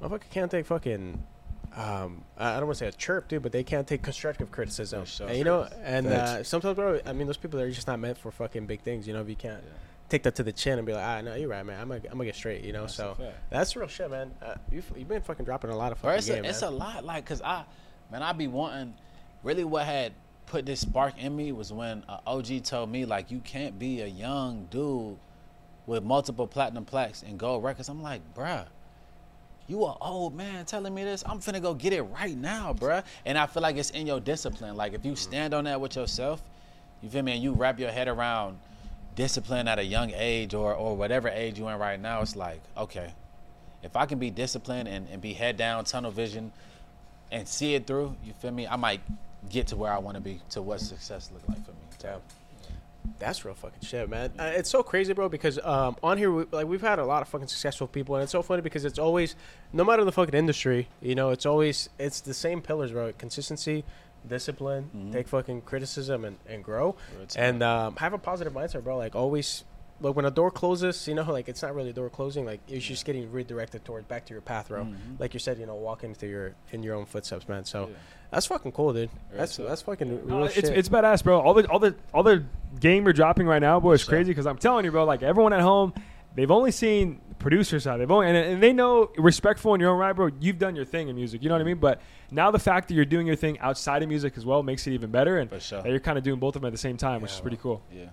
mm-hmm. 0.00 0.14
motherfucker 0.14 0.30
can't 0.30 0.50
take 0.50 0.66
fucking. 0.66 1.22
Um, 1.76 2.24
I 2.36 2.54
don't 2.56 2.66
want 2.66 2.78
to 2.78 2.84
say 2.84 2.88
a 2.88 2.92
chirp, 2.92 3.28
dude, 3.28 3.42
but 3.42 3.52
they 3.52 3.62
can't 3.62 3.86
take 3.86 4.02
constructive 4.02 4.50
criticism. 4.50 5.04
Sure. 5.04 5.28
And, 5.28 5.38
you 5.38 5.44
know, 5.44 5.68
and 5.82 6.06
uh, 6.08 6.42
sometimes, 6.42 6.74
bro, 6.76 7.00
I 7.06 7.12
mean, 7.12 7.26
those 7.26 7.36
people 7.36 7.60
are 7.60 7.70
just 7.70 7.86
not 7.86 7.98
meant 8.00 8.18
for 8.18 8.30
fucking 8.30 8.66
big 8.66 8.80
things. 8.82 9.06
You 9.06 9.14
know, 9.14 9.20
if 9.20 9.28
you 9.28 9.36
can't 9.36 9.62
Yeah. 9.62 9.70
take 10.08 10.24
that 10.24 10.34
to 10.36 10.42
the 10.42 10.52
chin 10.52 10.78
and 10.78 10.86
be 10.86 10.92
like, 10.92 11.04
ah, 11.04 11.20
no, 11.20 11.34
you're 11.36 11.48
right, 11.48 11.64
man. 11.64 11.80
I'm 11.80 11.88
gonna, 11.88 12.00
I'm 12.06 12.12
gonna 12.12 12.24
get 12.24 12.34
straight. 12.34 12.64
You 12.64 12.72
know, 12.72 12.82
That's 12.82 12.94
so 12.94 13.16
that's 13.50 13.76
real 13.76 13.86
shit, 13.88 14.10
man. 14.10 14.32
Uh, 14.42 14.54
you've, 14.72 14.90
you've 14.96 15.08
been 15.08 15.22
fucking 15.22 15.44
dropping 15.44 15.70
a 15.70 15.76
lot 15.76 15.92
of 15.92 16.02
Bro, 16.02 16.12
it's, 16.14 16.26
game, 16.26 16.44
a, 16.44 16.48
it's 16.48 16.62
a 16.62 16.70
lot, 16.70 17.04
like, 17.04 17.24
cause 17.24 17.40
I, 17.42 17.64
man, 18.10 18.22
I 18.22 18.32
be 18.32 18.48
wanting. 18.48 18.94
Really, 19.44 19.64
what 19.64 19.86
had 19.86 20.12
put 20.46 20.66
this 20.66 20.80
spark 20.80 21.14
in 21.22 21.34
me 21.36 21.52
was 21.52 21.72
when 21.72 22.02
uh, 22.08 22.18
OG 22.26 22.64
told 22.64 22.90
me 22.90 23.04
like, 23.04 23.30
you 23.30 23.38
can't 23.38 23.78
be 23.78 24.00
a 24.00 24.06
young 24.06 24.66
dude 24.70 25.16
with 25.86 26.02
multiple 26.02 26.46
platinum 26.48 26.84
plaques 26.84 27.22
and 27.22 27.38
gold 27.38 27.62
records. 27.62 27.88
I'm 27.88 28.02
like, 28.02 28.20
bruh, 28.34 28.66
you 29.70 29.84
a 29.84 29.96
old 30.00 30.32
oh, 30.32 30.36
man 30.36 30.64
telling 30.64 30.92
me 30.92 31.04
this? 31.04 31.22
I'm 31.24 31.38
finna 31.38 31.62
go 31.62 31.74
get 31.74 31.92
it 31.92 32.02
right 32.02 32.36
now, 32.36 32.74
bruh. 32.74 33.04
And 33.24 33.38
I 33.38 33.46
feel 33.46 33.62
like 33.62 33.76
it's 33.76 33.90
in 33.90 34.06
your 34.06 34.20
discipline. 34.20 34.76
Like 34.76 34.92
if 34.92 35.04
you 35.04 35.12
mm-hmm. 35.12 35.16
stand 35.16 35.54
on 35.54 35.64
that 35.64 35.80
with 35.80 35.96
yourself, 35.96 36.42
you 37.02 37.08
feel 37.08 37.22
me, 37.22 37.32
and 37.32 37.42
you 37.42 37.52
wrap 37.52 37.78
your 37.78 37.90
head 37.90 38.08
around 38.08 38.58
discipline 39.14 39.68
at 39.68 39.78
a 39.78 39.84
young 39.84 40.12
age 40.14 40.54
or 40.54 40.74
or 40.74 40.96
whatever 40.96 41.28
age 41.28 41.58
you 41.58 41.68
in 41.68 41.78
right 41.78 42.00
now, 42.00 42.20
it's 42.20 42.36
like, 42.36 42.60
okay, 42.76 43.14
if 43.82 43.96
I 43.96 44.06
can 44.06 44.18
be 44.18 44.30
disciplined 44.30 44.88
and, 44.88 45.08
and 45.10 45.22
be 45.22 45.32
head 45.32 45.56
down, 45.56 45.84
tunnel 45.84 46.10
vision, 46.10 46.52
and 47.30 47.46
see 47.46 47.74
it 47.74 47.86
through, 47.86 48.16
you 48.24 48.32
feel 48.32 48.50
me? 48.50 48.66
I 48.66 48.76
might 48.76 49.00
get 49.48 49.68
to 49.68 49.76
where 49.76 49.92
I 49.92 49.98
want 49.98 50.16
to 50.16 50.20
be, 50.20 50.40
to 50.50 50.60
what 50.60 50.80
success 50.80 51.30
look 51.32 51.48
like 51.48 51.64
for 51.64 51.70
me. 51.70 51.78
Damn. 51.98 52.20
That's 53.18 53.44
real 53.44 53.54
fucking 53.54 53.82
shit, 53.82 54.08
man. 54.08 54.32
Uh, 54.38 54.44
it's 54.54 54.70
so 54.70 54.82
crazy, 54.82 55.12
bro. 55.12 55.28
Because 55.28 55.58
um, 55.62 55.96
on 56.02 56.16
here, 56.18 56.30
we, 56.30 56.44
like 56.50 56.66
we've 56.66 56.80
had 56.80 56.98
a 56.98 57.04
lot 57.04 57.22
of 57.22 57.28
fucking 57.28 57.48
successful 57.48 57.86
people, 57.86 58.14
and 58.16 58.22
it's 58.22 58.32
so 58.32 58.42
funny 58.42 58.62
because 58.62 58.84
it's 58.84 58.98
always, 58.98 59.36
no 59.72 59.84
matter 59.84 60.04
the 60.04 60.12
fucking 60.12 60.34
industry, 60.34 60.88
you 61.02 61.14
know, 61.14 61.30
it's 61.30 61.44
always 61.46 61.88
it's 61.98 62.20
the 62.20 62.34
same 62.34 62.60
pillars, 62.62 62.92
bro. 62.92 63.12
Consistency, 63.18 63.84
discipline, 64.26 64.90
Mhm. 64.94 65.12
take 65.12 65.28
fucking 65.28 65.62
criticism, 65.62 66.24
and, 66.24 66.38
and 66.46 66.62
grow, 66.64 66.96
talk. 67.28 67.36
and 67.36 67.62
um, 67.62 67.96
have 67.96 68.12
a 68.12 68.18
positive 68.18 68.52
mindset, 68.52 68.84
bro. 68.84 68.96
Like 68.96 69.14
always, 69.14 69.64
like 70.00 70.14
when 70.16 70.24
a 70.24 70.30
door 70.30 70.50
closes, 70.50 71.06
you 71.08 71.14
know, 71.14 71.24
like 71.32 71.48
it's 71.48 71.62
not 71.62 71.74
really 71.74 71.90
a 71.90 71.94
door 71.94 72.10
closing. 72.10 72.44
Like 72.44 72.60
you're 72.68 72.80
just 72.80 73.04
getting 73.04 73.30
redirected 73.30 73.84
towards 73.84 74.06
back 74.06 74.24
to 74.26 74.32
your 74.34 74.42
path, 74.42 74.68
bro. 74.68 74.84
Mhm. 74.84 75.18
Like 75.18 75.34
you 75.34 75.40
said, 75.40 75.58
you 75.58 75.66
know, 75.66 75.74
walking 75.74 76.10
into 76.10 76.26
your 76.26 76.54
in 76.72 76.82
your 76.82 76.94
own 76.94 77.06
footsteps, 77.06 77.48
man. 77.48 77.64
So 77.64 77.88
Yeah. 77.88 77.96
That's 78.30 78.46
fucking 78.46 78.72
cool, 78.72 78.92
dude. 78.92 79.10
Real 79.30 79.38
That's 79.40 79.56
talk. 79.56 79.66
that's 79.68 79.82
fucking 79.82 80.26
real 80.26 80.44
it's 80.44 80.54
shit. 80.54 80.64
it's 80.66 80.88
badass, 80.88 81.22
bro. 81.24 81.40
All 81.40 81.54
the 81.54 81.66
all 81.68 81.78
the 81.78 81.94
all 82.14 82.22
the 82.22 82.44
game 82.78 83.04
you're 83.04 83.12
dropping 83.12 83.46
right 83.46 83.60
now, 83.60 83.80
boy, 83.80 83.92
is 83.94 84.00
Sure. 84.02 84.10
crazy. 84.10 84.30
Because 84.30 84.46
I'm 84.46 84.58
telling 84.58 84.84
you, 84.84 84.90
bro, 84.90 85.04
like 85.04 85.22
everyone 85.22 85.52
at 85.52 85.60
home, 85.60 85.92
they've 86.34 86.50
only 86.50 86.70
seen 86.70 87.20
the 87.28 87.34
producer 87.34 87.80
side. 87.80 87.98
They've 88.00 88.10
only 88.10 88.28
and, 88.28 88.36
and 88.36 88.62
they 88.62 88.72
know 88.72 89.10
respectful 89.18 89.74
in 89.74 89.80
your 89.80 89.90
own 89.90 89.98
right, 89.98 90.12
bro. 90.14 90.30
You've 90.40 90.58
done 90.58 90.76
your 90.76 90.84
thing 90.84 91.08
in 91.08 91.16
music. 91.16 91.42
You 91.42 91.48
know 91.48 91.56
what 91.56 91.62
I 91.62 91.64
mean? 91.64 91.78
But 91.78 92.00
now 92.30 92.50
the 92.50 92.58
fact 92.60 92.88
that 92.88 92.94
you're 92.94 93.04
doing 93.04 93.26
your 93.26 93.36
thing 93.36 93.58
outside 93.58 94.02
of 94.02 94.08
music 94.08 94.34
as 94.36 94.46
well 94.46 94.62
makes 94.62 94.86
it 94.86 94.92
even 94.92 95.10
better. 95.10 95.38
And 95.38 95.50
For 95.50 95.58
sure. 95.60 95.82
that 95.82 95.88
you're 95.90 95.98
kind 96.00 96.16
of 96.18 96.24
doing 96.24 96.38
both 96.38 96.54
of 96.56 96.62
them 96.62 96.68
at 96.68 96.72
the 96.72 96.78
same 96.78 96.96
time, 96.96 97.22
which 97.22 97.32
Yeah, 97.32 97.36
is 97.36 97.40
pretty 97.40 97.56
cool. 97.56 97.82
Yeah. 97.92 98.04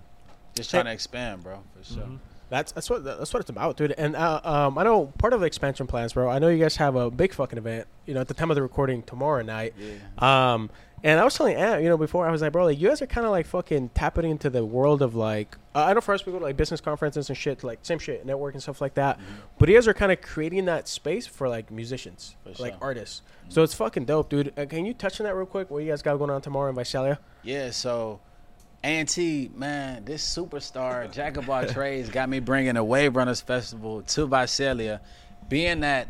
Just 0.55 0.71
trying 0.71 0.85
to 0.85 0.91
expand, 0.91 1.43
bro, 1.43 1.59
for 1.77 1.83
sure. 1.93 2.03
Mhm. 2.03 2.17
That's 2.49 2.71
that's 2.71 2.89
what 2.89 3.03
that's 3.03 3.33
what 3.33 3.41
it's 3.41 3.49
about, 3.49 3.75
dude. 3.77 3.91
And 3.97 4.15
uh, 4.15 4.39
um, 4.43 4.77
I 4.77 4.83
know 4.83 5.07
part 5.17 5.33
of 5.33 5.41
the 5.41 5.45
expansion 5.45 5.85
plans, 5.87 6.13
bro. 6.13 6.29
I 6.29 6.39
know 6.39 6.47
you 6.47 6.59
guys 6.63 6.77
have 6.77 6.95
a 6.95 7.11
big 7.11 7.33
fucking 7.33 7.57
event. 7.57 7.87
You 8.05 8.13
know, 8.13 8.21
at 8.21 8.27
the 8.29 8.33
time 8.33 8.49
of 8.49 8.55
the 8.55 8.61
recording 8.61 9.03
tomorrow 9.03 9.41
night. 9.41 9.73
Yeah. 9.77 10.53
Um, 10.53 10.69
and 11.03 11.19
I 11.19 11.23
was 11.23 11.35
telling 11.35 11.55
Ant, 11.55 11.83
you 11.83 11.89
know, 11.89 11.97
before 11.97 12.27
I 12.27 12.31
was 12.31 12.41
like, 12.41 12.51
bro, 12.53 12.65
like 12.65 12.79
you 12.79 12.87
guys 12.87 13.03
are 13.03 13.07
kind 13.07 13.25
of 13.25 13.31
like 13.31 13.45
fucking 13.45 13.89
tapping 13.89 14.27
into 14.31 14.49
the 14.49 14.65
world 14.65 15.01
of 15.01 15.13
like. 15.13 15.55
Uh, 15.75 15.83
I 15.85 15.93
know 15.93 16.01
for 16.01 16.13
us 16.13 16.25
we 16.25 16.31
go 16.31 16.39
to 16.39 16.43
like 16.45 16.57
business 16.57 16.81
conferences 16.81 17.29
and 17.29 17.37
shit, 17.37 17.63
like 17.63 17.79
same 17.83 17.99
shit, 17.99 18.25
network 18.25 18.55
and 18.55 18.63
stuff 18.63 18.81
like 18.81 18.95
that. 18.95 19.19
But 19.59 19.69
you 19.69 19.75
guys 19.75 19.87
are 19.87 19.93
kind 19.93 20.11
of 20.11 20.21
creating 20.21 20.65
that 20.65 20.87
space 20.87 21.27
for 21.27 21.47
like 21.49 21.69
musicians, 21.69 22.35
For 22.43 22.63
like 22.63 22.73
sure. 22.73 22.79
artists. 22.81 23.21
So 23.49 23.61
it's 23.61 23.75
fucking 23.75 24.05
dope, 24.05 24.29
dude. 24.29 24.57
Uh, 24.57 24.65
can 24.65 24.85
you 24.85 24.93
touch 24.93 25.19
on 25.19 25.25
that 25.25 25.35
real 25.35 25.45
quick? 25.45 25.69
What 25.69 25.83
you 25.83 25.91
guys 25.91 26.01
got 26.01 26.17
going 26.17 26.31
on 26.31 26.41
tomorrow 26.41 26.69
in 26.69 26.75
Visalia? 26.75 27.19
Yeah, 27.43 27.69
so 27.69 28.19
A&T, 28.83 29.51
man, 29.55 30.05
this 30.05 30.23
superstar, 30.25 31.11
Jack 31.11 31.37
of 31.37 31.49
all 31.49 31.65
trades, 31.67 32.09
got 32.09 32.29
me 32.29 32.39
bringing 32.39 32.77
a 32.77 32.83
Wave 32.83 33.15
Runners 33.15 33.41
Festival 33.41 34.01
to 34.03 34.25
Visalia. 34.27 35.01
Being 35.49 35.81
that 35.81 36.09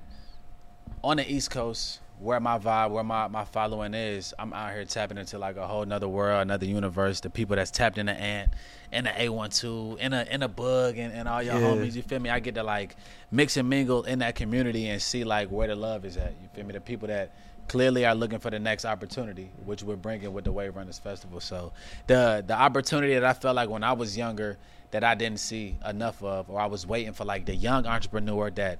on 1.03 1.17
the 1.17 1.31
East 1.31 1.49
Coast, 1.51 1.99
where 2.19 2.39
my 2.39 2.57
vibe, 2.57 2.91
where 2.91 3.03
my, 3.03 3.27
my 3.27 3.45
following 3.45 3.93
is, 3.93 4.33
I'm 4.39 4.51
out 4.51 4.73
here 4.73 4.83
tapping 4.85 5.17
into 5.17 5.37
like 5.37 5.55
a 5.55 5.65
whole 5.67 5.85
nother 5.85 6.07
world, 6.09 6.41
another 6.41 6.65
universe. 6.65 7.19
The 7.19 7.29
people 7.29 7.55
that's 7.55 7.71
tapped 7.71 7.97
in 7.97 8.07
the 8.07 8.13
ant, 8.13 8.49
in 8.91 9.03
the 9.03 9.11
A12, 9.11 9.97
in 9.99 10.13
a 10.13 10.25
in 10.29 10.41
a 10.41 10.47
bug, 10.47 10.97
and, 10.97 11.13
and 11.13 11.27
all 11.27 11.43
your 11.43 11.55
Yeah. 11.55 11.61
homies. 11.61 11.93
You 11.93 12.01
feel 12.01 12.19
me? 12.19 12.29
I 12.31 12.39
get 12.39 12.55
to 12.55 12.63
like 12.63 12.95
mix 13.31 13.55
and 13.57 13.69
mingle 13.69 14.03
in 14.03 14.19
that 14.19 14.33
community 14.35 14.87
and 14.87 14.99
see 15.01 15.23
like 15.23 15.49
where 15.49 15.67
the 15.67 15.75
love 15.75 16.05
is 16.05 16.17
at. 16.17 16.33
You 16.41 16.49
feel 16.55 16.65
me? 16.65 16.73
The 16.73 16.81
people 16.81 17.07
that 17.07 17.31
clearly 17.67 18.05
are 18.05 18.15
looking 18.15 18.39
for 18.39 18.49
the 18.49 18.59
next 18.59 18.85
opportunity, 18.85 19.49
which 19.65 19.83
we're 19.83 19.95
bringing 19.95 20.31
with 20.33 20.45
the 20.45 20.51
Wave 20.51 20.75
Runners 20.75 20.99
Festival. 20.99 21.39
So 21.39 21.73
the 22.07 22.43
the 22.45 22.53
opportunity 22.53 23.13
that 23.13 23.23
I 23.23 23.33
felt 23.33 23.55
like 23.55 23.69
when 23.69 23.83
I 23.83 23.93
was 23.93 24.17
younger 24.17 24.57
that 24.91 25.03
I 25.03 25.15
didn't 25.15 25.39
see 25.39 25.77
enough 25.85 26.23
of, 26.23 26.49
or 26.49 26.59
I 26.59 26.67
was 26.67 26.87
waiting 26.87 27.13
for 27.13 27.25
like 27.25 27.45
the 27.45 27.55
young 27.55 27.85
entrepreneur 27.85 28.49
that 28.51 28.79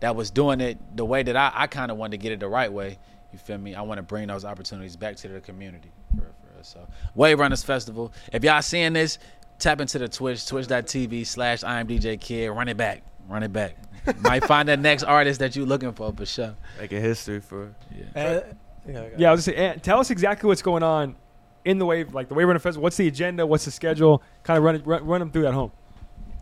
that 0.00 0.14
was 0.14 0.30
doing 0.30 0.60
it 0.60 0.78
the 0.96 1.04
way 1.04 1.22
that 1.22 1.36
I, 1.36 1.50
I 1.52 1.66
kind 1.66 1.90
of 1.90 1.96
wanted 1.96 2.12
to 2.12 2.22
get 2.22 2.32
it 2.32 2.40
the 2.40 2.48
right 2.48 2.72
way. 2.72 2.98
You 3.32 3.38
feel 3.38 3.58
me? 3.58 3.74
I 3.74 3.82
want 3.82 3.98
to 3.98 4.02
bring 4.02 4.28
those 4.28 4.44
opportunities 4.44 4.96
back 4.96 5.16
to 5.16 5.28
the 5.28 5.40
community 5.40 5.90
for, 6.16 6.22
for 6.22 6.58
us. 6.58 6.68
So 6.68 6.86
Wave 7.14 7.38
Runners 7.38 7.62
Festival. 7.62 8.12
If 8.32 8.44
y'all 8.44 8.62
seeing 8.62 8.92
this, 8.92 9.18
tap 9.58 9.80
into 9.80 9.98
the 9.98 10.08
Twitch, 10.08 10.46
twitch.tv 10.46 11.26
slash 11.26 11.64
I 11.64 11.80
am 11.80 11.88
DJ 11.88 12.18
Kid. 12.20 12.48
Run 12.50 12.68
it 12.68 12.76
back. 12.76 13.02
Run 13.28 13.42
it 13.42 13.52
back. 13.52 13.76
Might 14.20 14.44
find 14.44 14.68
that 14.68 14.78
next 14.80 15.02
artist 15.02 15.40
that 15.40 15.56
you're 15.56 15.66
looking 15.66 15.92
for 15.92 16.12
for 16.12 16.26
sure. 16.26 16.54
Making 16.78 17.02
history 17.02 17.40
for. 17.40 17.74
Uh, 18.14 18.40
yeah, 18.86 19.08
Yeah, 19.16 19.28
I 19.28 19.32
was 19.32 19.44
just 19.44 19.56
saying, 19.56 19.80
tell 19.80 20.00
us 20.00 20.10
exactly 20.10 20.46
what's 20.46 20.62
going 20.62 20.82
on 20.82 21.16
in 21.64 21.78
the 21.78 21.86
wave, 21.86 22.14
like 22.14 22.28
the 22.28 22.34
Wave 22.34 22.46
Runner 22.46 22.58
Festival. 22.58 22.82
What's 22.82 22.96
the 22.96 23.08
agenda? 23.08 23.46
What's 23.46 23.64
the 23.64 23.70
schedule? 23.70 24.22
Kind 24.42 24.58
of 24.58 24.64
run 24.64 24.82
run, 24.84 25.04
run 25.04 25.20
them 25.20 25.30
through 25.30 25.42
that 25.42 25.54
home. 25.54 25.72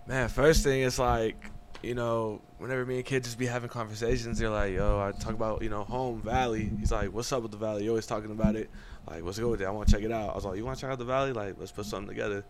Man, 0.07 0.29
first 0.29 0.63
thing 0.63 0.83
is 0.83 0.99
like, 0.99 1.51
you 1.83 1.95
know, 1.95 2.41
whenever 2.59 2.87
me 2.87 2.97
and 2.97 3.05
kid 3.05 3.25
just 3.25 3.39
be 3.39 3.47
having 3.47 3.69
conversations, 3.69 4.39
they're 4.39 4.51
like, 4.51 4.75
yo, 4.75 5.01
I 5.01 5.19
talk 5.19 5.35
about, 5.35 5.63
you 5.63 5.69
know, 5.69 5.83
home, 5.83 6.21
valley. 6.23 6.71
He's 6.79 6.93
like, 6.93 7.13
what's 7.13 7.33
up 7.33 7.43
with 7.43 7.51
the 7.51 7.57
valley? 7.57 7.83
You're 7.83 7.93
always 7.93 8.07
talking 8.07 8.31
about 8.31 8.57
it. 8.57 8.71
Like, 9.09 9.25
what's 9.25 9.39
good 9.39 9.51
with 9.51 9.61
it? 9.61 9.65
I 9.65 9.71
want 9.71 9.89
to 9.89 9.95
check 9.95 10.05
it 10.05 10.13
out. 10.13 10.31
I 10.31 10.35
was 10.35 10.45
like, 10.45 10.57
you 10.57 10.65
want 10.65 10.79
to 10.79 10.81
check 10.81 10.91
out 10.91 10.99
the 10.99 11.05
valley? 11.05 11.33
Like, 11.33 11.57
let's 11.59 11.73
put 11.73 11.87
something 11.87 12.09
together. 12.09 12.45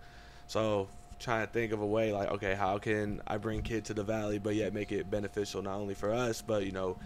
So, 0.46 0.88
trying 1.18 1.46
to 1.46 1.52
think 1.52 1.72
of 1.72 1.80
a 1.80 1.86
way, 1.86 2.12
like, 2.12 2.30
okay, 2.32 2.54
how 2.54 2.78
can 2.78 3.22
I 3.26 3.38
bring 3.38 3.62
kid 3.62 3.84
to 3.86 3.94
the 3.94 4.04
valley, 4.04 4.38
but 4.38 4.54
yet 4.54 4.74
make 4.74 4.92
it 4.92 5.10
beneficial 5.10 5.62
not 5.62 5.76
only 5.76 5.94
for 5.94 6.12
us, 6.12 6.42
but, 6.42 6.66
you 6.66 6.72
know, 6.72 6.96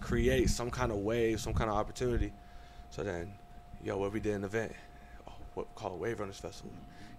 create 0.00 0.50
some 0.50 0.70
kind 0.70 0.92
of 0.92 0.98
wave, 0.98 1.40
some 1.40 1.54
kind 1.54 1.70
of 1.70 1.76
opportunity. 1.76 2.32
So 2.90 3.02
then, 3.02 3.32
yo, 3.82 3.96
what 3.96 4.12
we 4.12 4.20
did 4.20 4.34
an 4.34 4.44
event? 4.44 4.72
Oh, 5.28 5.32
what 5.54 5.74
call 5.74 5.94
it 5.94 6.00
Wave 6.00 6.20
Runners 6.20 6.38
Festival. 6.38 6.72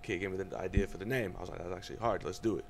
Kid 0.03 0.19
gave 0.19 0.31
me 0.31 0.37
the 0.37 0.57
idea 0.57 0.87
for 0.87 0.97
the 0.97 1.05
name. 1.05 1.33
I 1.37 1.41
was 1.41 1.49
like, 1.49 1.59
that's 1.59 1.75
actually 1.75 1.97
hard. 1.97 2.23
Let's 2.23 2.39
do 2.39 2.57
it. 2.57 2.65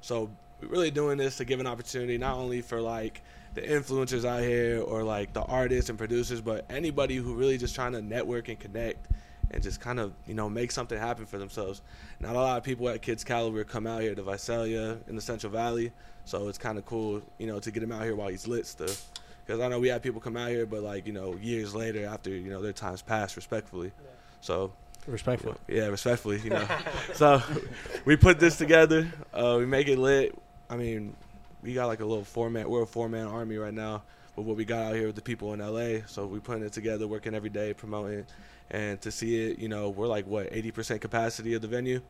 So 0.00 0.30
we're 0.60 0.68
really 0.68 0.90
doing 0.90 1.18
this 1.18 1.36
to 1.38 1.44
give 1.44 1.60
an 1.60 1.66
opportunity 1.66 2.18
not 2.18 2.36
only 2.36 2.62
for 2.62 2.80
like 2.80 3.22
the 3.54 3.62
influencers 3.62 4.24
out 4.24 4.42
here 4.42 4.80
or 4.80 5.02
like 5.02 5.32
the 5.32 5.42
artists 5.42 5.90
and 5.90 5.98
producers, 5.98 6.40
but 6.40 6.64
anybody 6.70 7.16
who 7.16 7.34
really 7.34 7.58
just 7.58 7.74
trying 7.74 7.92
to 7.92 8.02
network 8.02 8.48
and 8.48 8.58
connect 8.58 9.08
and 9.50 9.62
just 9.62 9.80
kind 9.80 9.98
of 9.98 10.12
you 10.26 10.34
know 10.34 10.48
make 10.48 10.70
something 10.70 10.98
happen 10.98 11.26
for 11.26 11.38
themselves. 11.38 11.82
Not 12.20 12.36
a 12.36 12.38
lot 12.38 12.58
of 12.58 12.64
people 12.64 12.88
at 12.88 13.02
Kids 13.02 13.24
Caliber 13.24 13.64
come 13.64 13.86
out 13.86 14.02
here 14.02 14.14
to 14.14 14.22
Visalia 14.22 14.98
in 15.08 15.16
the 15.16 15.22
Central 15.22 15.52
Valley, 15.52 15.92
so 16.24 16.48
it's 16.48 16.58
kind 16.58 16.78
of 16.78 16.86
cool 16.86 17.22
you 17.38 17.46
know 17.46 17.58
to 17.60 17.70
get 17.70 17.82
him 17.82 17.92
out 17.92 18.02
here 18.02 18.14
while 18.16 18.28
he's 18.28 18.46
lit 18.46 18.66
still. 18.66 18.88
Because 19.46 19.60
I 19.60 19.68
know 19.68 19.80
we 19.80 19.88
have 19.88 20.02
people 20.02 20.20
come 20.20 20.36
out 20.36 20.50
here, 20.50 20.66
but 20.66 20.82
like 20.82 21.06
you 21.06 21.12
know 21.12 21.36
years 21.36 21.74
later 21.74 22.06
after 22.06 22.30
you 22.30 22.50
know 22.50 22.60
their 22.60 22.72
times 22.72 23.02
passed, 23.02 23.36
respectfully. 23.36 23.92
So 24.40 24.72
Respectful. 25.06 25.56
yeah, 25.68 25.86
respectfully, 25.86 26.38
you 26.40 26.50
know. 26.50 26.68
so 27.14 27.42
we 28.04 28.16
put 28.16 28.38
this 28.38 28.58
together. 28.58 29.10
Uh, 29.32 29.56
we 29.58 29.64
make 29.64 29.88
it 29.88 29.98
lit. 29.98 30.36
I 30.68 30.76
mean, 30.76 31.14
we 31.62 31.72
got 31.72 31.86
like 31.86 32.00
a 32.00 32.04
little 32.04 32.24
four 32.24 32.50
man. 32.50 32.68
We're 32.68 32.82
a 32.82 32.86
four 32.86 33.08
man 33.08 33.26
army 33.26 33.56
right 33.56 33.72
now 33.72 34.02
with 34.36 34.46
what 34.46 34.56
we 34.56 34.66
got 34.66 34.82
out 34.82 34.94
here 34.94 35.06
with 35.06 35.16
the 35.16 35.22
people 35.22 35.54
in 35.54 35.60
LA. 35.60 36.06
So 36.06 36.26
we 36.26 36.40
putting 36.40 36.62
it 36.62 36.72
together, 36.74 37.06
working 37.08 37.34
every 37.34 37.48
day, 37.48 37.72
promoting, 37.72 38.26
and 38.70 39.00
to 39.02 39.10
see 39.10 39.50
it. 39.50 39.58
You 39.58 39.68
know, 39.68 39.90
we're 39.90 40.06
like 40.06 40.26
what 40.26 40.48
eighty 40.50 40.70
percent 40.70 41.00
capacity 41.00 41.54
of 41.54 41.62
the 41.62 41.68
venue. 41.68 42.00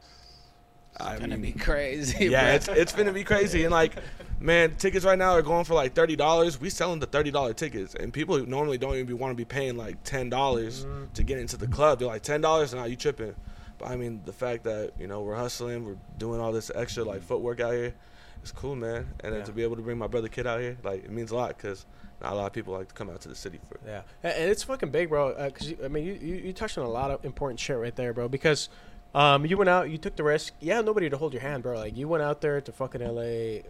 I 0.97 1.13
It's 1.13 1.21
gonna 1.21 1.37
mean, 1.37 1.53
be 1.53 1.59
crazy. 1.59 2.27
yeah, 2.31 2.45
bro. 2.45 2.55
it's 2.55 2.69
it's 2.69 2.93
gonna 2.93 3.13
be 3.13 3.25
crazy. 3.25 3.65
And 3.65 3.73
like, 3.73 3.95
man, 4.41 4.75
tickets 4.77 5.05
right 5.05 5.19
now 5.19 5.33
are 5.33 5.43
going 5.43 5.65
for 5.65 5.75
like 5.75 5.95
thirty 5.95 6.17
dollars. 6.17 6.61
We 6.61 6.71
selling 6.71 6.99
the 6.99 7.07
thirty 7.07 7.31
dollar 7.31 7.55
tickets, 7.55 7.95
and 7.95 8.13
people 8.13 8.37
who 8.37 8.47
normally 8.47 8.79
don't 8.79 8.97
even 8.97 9.19
want 9.19 9.33
to 9.33 9.37
be 9.37 9.45
paying 9.45 9.77
like 9.77 10.03
ten 10.03 10.29
dollars 10.29 10.85
mm-hmm. 10.85 11.13
to 11.15 11.23
get 11.23 11.39
into 11.39 11.57
the 11.57 11.69
club. 11.69 11.99
They're 11.99 12.09
like 12.09 12.23
ten 12.23 12.41
dollars, 12.41 12.73
and 12.73 12.81
now 12.81 12.87
you 12.87 12.97
tripping. 12.97 13.35
But 13.79 13.91
I 13.91 13.97
mean, 13.97 14.23
the 14.25 14.33
fact 14.33 14.65
that 14.65 14.93
you 14.99 15.07
know 15.07 15.23
we're 15.23 15.37
hustling, 15.37 15.85
we're 15.85 15.99
doing 16.19 16.41
all 16.41 16.53
this 16.53 16.71
extra 16.75 17.05
like 17.05 17.23
footwork 17.23 17.61
out 17.61 17.73
here, 17.75 17.95
it's 18.43 18.53
cool, 18.53 18.77
man. 18.77 19.07
And 19.21 19.33
then 19.33 19.41
Yeah. 19.41 19.45
to 19.47 19.53
be 19.53 19.63
able 19.63 19.77
to 19.77 19.83
bring 19.83 19.99
my 19.99 20.07
brother 20.07 20.29
kid 20.29 20.47
out 20.47 20.61
here, 20.61 20.77
like 20.83 21.05
it 21.05 21.11
means 21.11 21.31
a 21.31 21.37
lot 21.37 21.57
because 21.57 21.87
not 22.21 22.33
a 22.33 22.37
lot 22.37 22.47
of 22.47 22.53
people 22.53 22.75
like 22.75 22.89
to 22.89 22.95
come 22.95 23.11
out 23.11 23.21
to 23.23 23.29
the 23.29 23.35
city 23.35 23.61
for. 23.69 23.79
Yeah, 23.87 24.03
and 24.23 24.51
it's 24.51 24.63
fucking 24.65 24.91
big, 24.91 25.09
bro. 25.09 25.35
Because 25.35 25.75
I 25.85 25.89
mean, 25.89 26.05
you, 26.05 26.15
you 26.15 26.35
you 26.37 26.53
touched 26.53 26.77
on 26.79 26.85
a 26.85 26.91
lot 26.91 27.11
of 27.11 27.25
important 27.25 27.61
shit 27.61 27.77
right 27.79 27.95
there, 27.95 28.13
bro. 28.13 28.29
Because 28.29 28.69
um, 29.15 29.47
you 29.47 29.57
went 29.57 29.71
out, 29.71 29.89
you 29.91 29.99
took 29.99 30.17
the 30.17 30.25
risk. 30.25 30.53
Yeah, 30.61 30.81
nobody 30.81 31.09
to 31.11 31.17
hold 31.17 31.33
your 31.33 31.43
hand, 31.43 31.63
bro. 31.63 31.77
Like 31.79 31.97
you 31.97 32.09
went 32.09 32.23
out 32.23 32.41
there 32.41 32.61
to 32.61 32.73
fucking 32.73 33.03
L.A. 33.03 33.65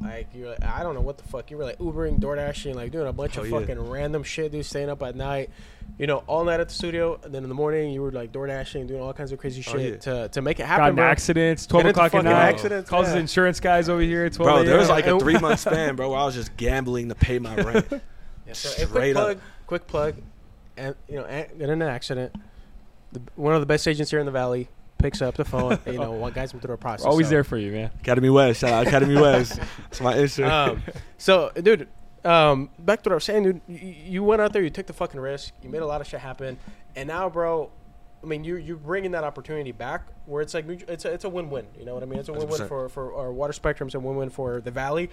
Like 0.00 0.28
you're, 0.34 0.48
like, 0.50 0.64
I 0.64 0.82
don't 0.82 0.94
know 0.94 1.00
what 1.00 1.18
the 1.18 1.24
fuck. 1.24 1.50
You 1.50 1.58
were 1.58 1.64
like 1.64 1.78
Ubering, 1.78 2.18
DoorDashing, 2.18 2.74
like 2.74 2.90
doing 2.92 3.06
a 3.06 3.12
bunch 3.12 3.38
Oh, 3.38 3.42
of 3.42 3.50
yeah. 3.50 3.58
fucking 3.60 3.78
random 3.90 4.22
shit, 4.22 4.50
dude. 4.52 4.64
Staying 4.66 4.88
up 4.88 5.02
at 5.02 5.14
night, 5.14 5.50
you 5.98 6.06
know, 6.06 6.24
all 6.26 6.44
night 6.44 6.60
at 6.60 6.68
the 6.68 6.74
studio, 6.74 7.20
and 7.22 7.32
then 7.34 7.42
in 7.44 7.48
the 7.48 7.54
morning 7.54 7.92
you 7.92 8.02
were 8.02 8.10
like 8.10 8.32
DoorDashing, 8.32 8.88
doing 8.88 9.00
all 9.02 9.12
kinds 9.12 9.30
of 9.32 9.38
crazy 9.38 9.62
Oh, 9.68 9.72
shit 9.72 9.92
yeah. 9.92 9.96
to 9.98 10.28
to 10.30 10.42
make 10.42 10.58
it 10.58 10.66
happen, 10.66 10.88
in 10.88 10.94
bro. 10.96 11.04
accidents, 11.04 11.66
12 11.66 11.84
Get 11.84 11.90
o'clock 11.90 12.06
at 12.06 12.12
fucking 12.12 12.24
night. 12.24 12.54
accidents, 12.54 12.90
Calls 12.90 13.08
yeah. 13.08 13.16
insurance 13.20 13.60
guys 13.60 13.88
over 13.88 14.00
here 14.00 14.24
at 14.24 14.32
12 14.32 14.48
Bro, 14.50 14.64
there 14.64 14.78
was 14.78 14.88
like 14.88 15.06
a 15.06 15.18
three 15.20 15.38
month 15.38 15.60
span, 15.66 15.94
bro, 15.94 16.10
where 16.10 16.18
I 16.18 16.24
was 16.24 16.34
just 16.34 16.56
gambling 16.56 17.08
to 17.10 17.14
pay 17.14 17.38
my 17.38 17.54
rent. 17.56 17.86
Yeah, 18.46 18.54
so 18.54 18.70
a 18.70 18.74
quick 18.74 18.88
Straight 18.88 19.16
up. 19.16 19.24
plug, 19.24 19.38
quick 19.68 19.86
plug, 19.86 20.14
and 20.76 20.96
you 21.08 21.16
know, 21.16 21.24
an- 21.26 21.46
get 21.58 21.68
in 21.70 21.80
an 21.80 21.88
accident. 21.88 22.34
The, 23.12 23.20
one 23.36 23.54
of 23.54 23.60
the 23.60 23.66
best 23.66 23.86
agents 23.86 24.10
here 24.10 24.18
in 24.18 24.26
the 24.26 24.32
valley 24.32 24.68
picks 25.02 25.20
up 25.20 25.34
the 25.34 25.44
phone. 25.44 25.78
and, 25.84 25.94
you 25.94 26.00
know, 26.00 26.12
what 26.12 26.34
guys 26.34 26.52
him 26.52 26.60
through 26.60 26.74
a 26.74 26.78
process. 26.78 27.06
Always 27.06 27.26
so. 27.26 27.30
there 27.30 27.44
for 27.44 27.56
you, 27.56 27.72
man. 27.72 27.90
Academy 28.00 28.30
West, 28.30 28.60
shout 28.60 28.72
out 28.72 28.86
Academy 28.86 29.14
West. 29.20 29.58
That's 29.58 30.00
my 30.00 30.16
insurance. 30.16 30.40
Um, 30.52 30.82
so, 31.18 31.50
dude, 31.60 31.88
um, 32.24 32.70
back 32.78 33.02
to 33.02 33.08
what 33.08 33.12
I 33.12 33.16
was 33.16 33.24
saying, 33.24 33.42
dude. 33.42 33.60
You, 33.68 33.78
you 33.78 34.24
went 34.24 34.40
out 34.40 34.52
there, 34.52 34.62
you 34.62 34.70
took 34.70 34.86
the 34.86 34.92
fucking 34.92 35.20
risk, 35.20 35.52
you 35.62 35.68
made 35.68 35.82
a 35.82 35.86
lot 35.86 36.00
of 36.00 36.06
shit 36.06 36.20
happen, 36.20 36.58
and 36.96 37.08
now, 37.08 37.28
bro. 37.28 37.70
I 38.22 38.24
mean, 38.24 38.44
you 38.44 38.54
you're 38.54 38.76
bringing 38.76 39.10
that 39.10 39.24
opportunity 39.24 39.72
back 39.72 40.06
where 40.26 40.42
it's 40.42 40.54
like 40.54 40.68
it's 40.68 41.04
a 41.04 41.12
it's 41.12 41.24
a 41.24 41.28
win 41.28 41.50
win. 41.50 41.66
You 41.76 41.84
know 41.84 41.94
what 41.94 42.04
I 42.04 42.06
mean? 42.06 42.20
It's 42.20 42.28
a 42.28 42.32
win 42.32 42.46
win 42.46 42.68
for 42.68 42.88
for 42.88 43.16
our 43.16 43.32
water 43.32 43.52
spectrums 43.52 43.94
and 43.94 44.04
win 44.04 44.14
win 44.14 44.30
for 44.30 44.60
the 44.60 44.70
valley. 44.70 45.10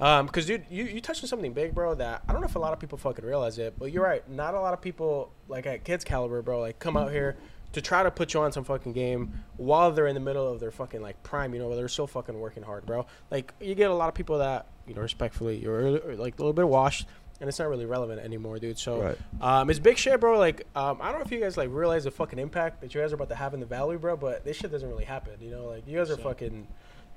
Um, 0.00 0.26
because 0.26 0.46
dude, 0.46 0.64
you 0.70 0.84
you 0.84 1.00
touched 1.00 1.24
on 1.24 1.28
something 1.28 1.52
big, 1.52 1.74
bro. 1.74 1.96
That 1.96 2.22
I 2.28 2.32
don't 2.32 2.40
know 2.40 2.46
if 2.46 2.54
a 2.54 2.60
lot 2.60 2.72
of 2.72 2.78
people 2.78 2.98
fucking 2.98 3.24
realize 3.24 3.58
it, 3.58 3.76
but 3.76 3.90
you're 3.90 4.04
right. 4.04 4.28
Not 4.30 4.54
a 4.54 4.60
lot 4.60 4.74
of 4.74 4.80
people 4.80 5.32
like 5.48 5.66
at 5.66 5.82
kids 5.82 6.04
caliber, 6.04 6.40
bro, 6.40 6.60
like 6.60 6.78
come 6.78 6.96
out 6.96 7.10
here 7.10 7.36
to 7.72 7.80
try 7.80 8.02
to 8.02 8.10
put 8.10 8.34
you 8.34 8.40
on 8.40 8.52
some 8.52 8.64
fucking 8.64 8.92
game 8.92 9.32
while 9.56 9.90
they're 9.92 10.06
in 10.06 10.14
the 10.14 10.20
middle 10.20 10.46
of 10.50 10.60
their 10.60 10.70
fucking 10.70 11.00
like 11.02 11.22
prime. 11.22 11.52
You 11.54 11.60
know, 11.60 11.68
where 11.68 11.76
they're 11.76 11.88
still 11.88 12.06
fucking 12.06 12.38
working 12.38 12.62
hard, 12.62 12.86
bro. 12.86 13.06
Like 13.30 13.52
you 13.60 13.74
get 13.74 13.90
a 13.90 13.94
lot 13.94 14.08
of 14.08 14.14
people 14.14 14.38
that 14.38 14.66
you 14.86 14.94
know, 14.94 15.00
respectfully, 15.02 15.58
you're 15.58 15.90
like 16.16 16.34
a 16.34 16.42
little 16.42 16.52
bit 16.52 16.68
washed. 16.68 17.06
And 17.40 17.48
it's 17.48 17.58
not 17.58 17.68
really 17.68 17.86
relevant 17.86 18.20
anymore, 18.20 18.60
dude. 18.60 18.78
So, 18.78 19.02
Right. 19.02 19.18
um, 19.40 19.68
it's 19.68 19.80
big 19.80 19.98
shit, 19.98 20.20
bro. 20.20 20.38
Like, 20.38 20.64
um, 20.76 20.98
I 21.00 21.10
don't 21.10 21.18
know 21.18 21.24
if 21.24 21.32
you 21.32 21.40
guys 21.40 21.56
like 21.56 21.70
realize 21.72 22.04
the 22.04 22.12
fucking 22.12 22.38
impact 22.38 22.80
that 22.82 22.94
you 22.94 23.00
guys 23.00 23.10
are 23.10 23.16
about 23.16 23.30
to 23.30 23.34
have 23.34 23.52
in 23.52 23.58
the 23.58 23.66
valley, 23.66 23.96
bro. 23.96 24.16
But 24.16 24.44
this 24.44 24.58
shit 24.58 24.70
doesn't 24.70 24.88
really 24.88 25.04
happen, 25.04 25.32
you 25.40 25.50
know. 25.50 25.64
Like, 25.66 25.84
you 25.88 25.98
guys 25.98 26.08
are 26.12 26.16
fucking, 26.16 26.68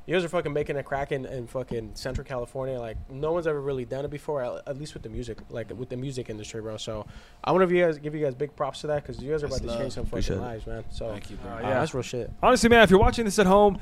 you 0.06 0.14
guys 0.16 0.24
are 0.24 0.30
fucking 0.30 0.54
making 0.54 0.78
a 0.78 0.84
crack 0.84 1.12
in, 1.12 1.26
in 1.26 1.48
fucking 1.48 1.92
Central 1.96 2.26
California. 2.26 2.80
Like, 2.80 2.98
no 3.10 3.32
one's 3.32 3.48
ever 3.48 3.60
really 3.60 3.86
done 3.86 4.06
it 4.06 4.12
before, 4.12 4.44
at, 4.44 4.68
at 4.68 4.78
least 4.78 4.94
with 4.94 5.04
the 5.04 5.10
music, 5.10 5.40
like 5.50 5.72
with 5.78 5.90
the 5.90 5.98
music 5.98 6.30
industry, 6.30 6.62
bro. 6.62 6.78
So, 6.78 7.06
I 7.44 7.52
want 7.52 7.68
to 7.68 7.76
you 7.76 7.84
guys 7.84 7.98
give 7.98 8.14
you 8.14 8.24
guys 8.24 8.36
big 8.36 8.56
props 8.56 8.82
to 8.82 8.88
that 8.88 9.04
because 9.04 9.22
you 9.22 9.32
guys 9.32 9.44
are 9.44 9.48
That's 9.48 9.62
about 9.62 9.66
to 9.68 9.72
love. 9.74 9.82
change 9.82 9.94
some 9.94 10.06
fucking 10.06 10.20
Appreciate 10.20 10.38
lives, 10.38 10.68
man. 10.68 10.84
So, 10.92 11.10
Thank 11.10 11.32
you, 11.32 11.38
bro. 11.38 11.52
uh, 11.52 11.56
yeah. 11.62 11.62
yeah, 11.70 11.80
that's 11.80 11.94
real 11.94 12.04
shit. 12.04 12.32
Honestly, 12.44 12.70
man, 12.70 12.84
if 12.84 12.90
you're 12.90 13.00
watching 13.00 13.26
this 13.26 13.40
at 13.40 13.48
home, 13.48 13.80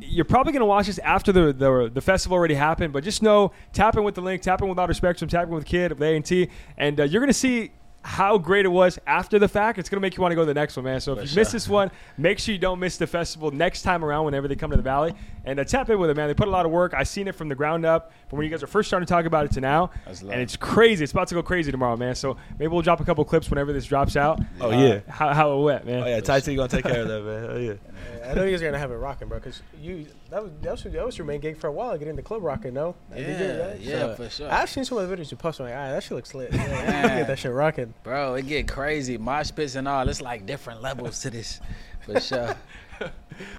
you're 0.00 0.24
probably 0.24 0.52
going 0.52 0.60
to 0.60 0.66
watch 0.66 0.86
this 0.86 0.98
after 0.98 1.30
the, 1.30 1.52
the 1.52 1.90
the 1.94 2.00
festival 2.00 2.36
already 2.36 2.54
happened. 2.54 2.92
But 2.92 3.04
just 3.04 3.22
know, 3.22 3.52
tapping 3.72 4.02
with 4.02 4.16
the 4.16 4.22
link, 4.22 4.42
tapping 4.42 4.64
in 4.64 4.70
with 4.70 4.78
Water 4.78 4.92
Spectrum, 4.92 5.28
tap 5.28 5.46
in 5.46 5.54
with 5.54 5.64
Kid 5.64 5.92
of 5.92 6.02
A 6.02 6.16
and 6.16 6.24
T, 6.24 6.48
and 6.76 6.98
uh, 6.98 7.04
you're 7.04 7.20
going 7.20 7.28
to 7.28 7.32
see 7.32 7.70
how 8.06 8.36
great 8.36 8.66
it 8.66 8.68
was 8.68 8.98
after 9.06 9.38
the 9.38 9.48
fact. 9.48 9.78
It's 9.78 9.88
going 9.88 9.96
to 9.96 10.02
make 10.02 10.14
you 10.16 10.20
want 10.20 10.32
to 10.32 10.36
go 10.36 10.42
to 10.42 10.46
the 10.46 10.52
next 10.52 10.76
one, 10.76 10.84
man. 10.84 11.00
So 11.00 11.12
if 11.12 11.18
For 11.18 11.22
you 11.22 11.28
sure. 11.28 11.40
missed 11.40 11.52
this 11.52 11.66
one, 11.68 11.90
make 12.18 12.38
sure 12.38 12.52
you 12.52 12.58
don't 12.60 12.78
miss 12.78 12.98
the 12.98 13.06
festival 13.06 13.50
next 13.50 13.80
time 13.80 14.04
around 14.04 14.26
whenever 14.26 14.46
they 14.46 14.56
come 14.56 14.70
to 14.72 14.76
the 14.76 14.82
Valley. 14.82 15.14
And 15.46 15.58
uh, 15.58 15.64
tap 15.64 15.88
in 15.88 15.98
with 15.98 16.10
it, 16.10 16.16
man. 16.16 16.28
They 16.28 16.34
put 16.34 16.46
a 16.48 16.50
lot 16.50 16.66
of 16.66 16.72
work. 16.72 16.92
I've 16.94 17.08
seen 17.08 17.28
it 17.28 17.34
from 17.34 17.48
the 17.48 17.54
ground 17.54 17.86
up, 17.86 18.12
from 18.28 18.36
when 18.38 18.44
you 18.44 18.50
guys 18.50 18.62
are 18.62 18.66
first 18.66 18.88
starting 18.88 19.06
to 19.06 19.10
talk 19.12 19.24
about 19.24 19.46
it 19.46 19.52
to 19.52 19.60
now. 19.62 19.90
And 20.06 20.40
it's 20.42 20.56
crazy. 20.56 21.02
It's 21.02 21.12
about 21.12 21.28
to 21.28 21.34
go 21.34 21.42
crazy 21.42 21.70
tomorrow, 21.72 21.96
man. 21.96 22.14
So 22.14 22.36
maybe 22.58 22.68
we'll 22.68 22.82
drop 22.82 23.00
a 23.00 23.04
couple 23.06 23.24
clips 23.24 23.48
whenever 23.48 23.72
this 23.72 23.86
drops 23.86 24.16
out. 24.16 24.38
Oh, 24.60 24.70
Uh, 24.70 24.78
yeah. 24.78 25.00
how, 25.08 25.32
how 25.32 25.58
it 25.58 25.62
went, 25.62 25.86
man. 25.86 26.02
Oh 26.02 26.06
yeah, 26.06 26.20
Ty 26.20 26.40
T 26.40 26.54
gonna 26.56 26.68
take 26.68 26.84
care 26.84 27.02
of 27.02 27.08
that, 27.08 27.22
man. 27.22 27.46
Oh 27.50 27.58
yeah. 27.58 27.72
I 28.24 28.34
know 28.34 28.44
you 28.44 28.50
guys 28.52 28.62
are 28.62 28.66
gonna 28.66 28.78
have 28.78 28.90
it 28.90 28.94
rocking, 28.96 29.28
bro. 29.28 29.38
Because 29.38 29.62
you 29.80 30.06
that 30.30 30.42
was, 30.42 30.52
that 30.62 30.70
was 30.72 30.82
that 30.84 31.06
was 31.06 31.18
your 31.18 31.26
main 31.26 31.40
gig 31.40 31.58
for 31.58 31.66
a 31.68 31.72
while, 31.72 31.96
getting 31.98 32.16
the 32.16 32.22
club 32.22 32.42
rocking. 32.42 32.74
No, 32.74 32.94
Did 33.14 33.20
Yeah, 33.28 33.46
that? 33.56 33.80
yeah, 33.80 34.14
for 34.14 34.28
sure. 34.30 34.50
I've 34.50 34.70
seen 34.70 34.84
some 34.84 34.98
of 34.98 35.08
the 35.08 35.16
videos 35.16 35.30
you 35.30 35.36
post. 35.36 35.60
I'm 35.60 35.66
like, 35.66 35.74
ah, 35.76 35.90
that 35.90 36.02
shit 36.02 36.12
looks 36.12 36.34
lit. 36.34 36.52
Yeah, 36.54 36.60
Yeah. 36.68 37.18
get 37.18 37.26
that 37.28 37.38
shit 37.38 37.52
rocking. 37.52 37.92
Bro, 38.02 38.34
it 38.34 38.46
get 38.46 38.66
crazy. 38.68 39.18
Mosh 39.18 39.50
pits 39.54 39.74
and 39.74 39.86
all. 39.86 40.08
It's 40.08 40.20
like 40.22 40.46
different 40.46 40.80
levels 40.82 41.20
to 41.20 41.30
this. 41.30 41.60
For 42.06 42.20
sure. 42.28 42.54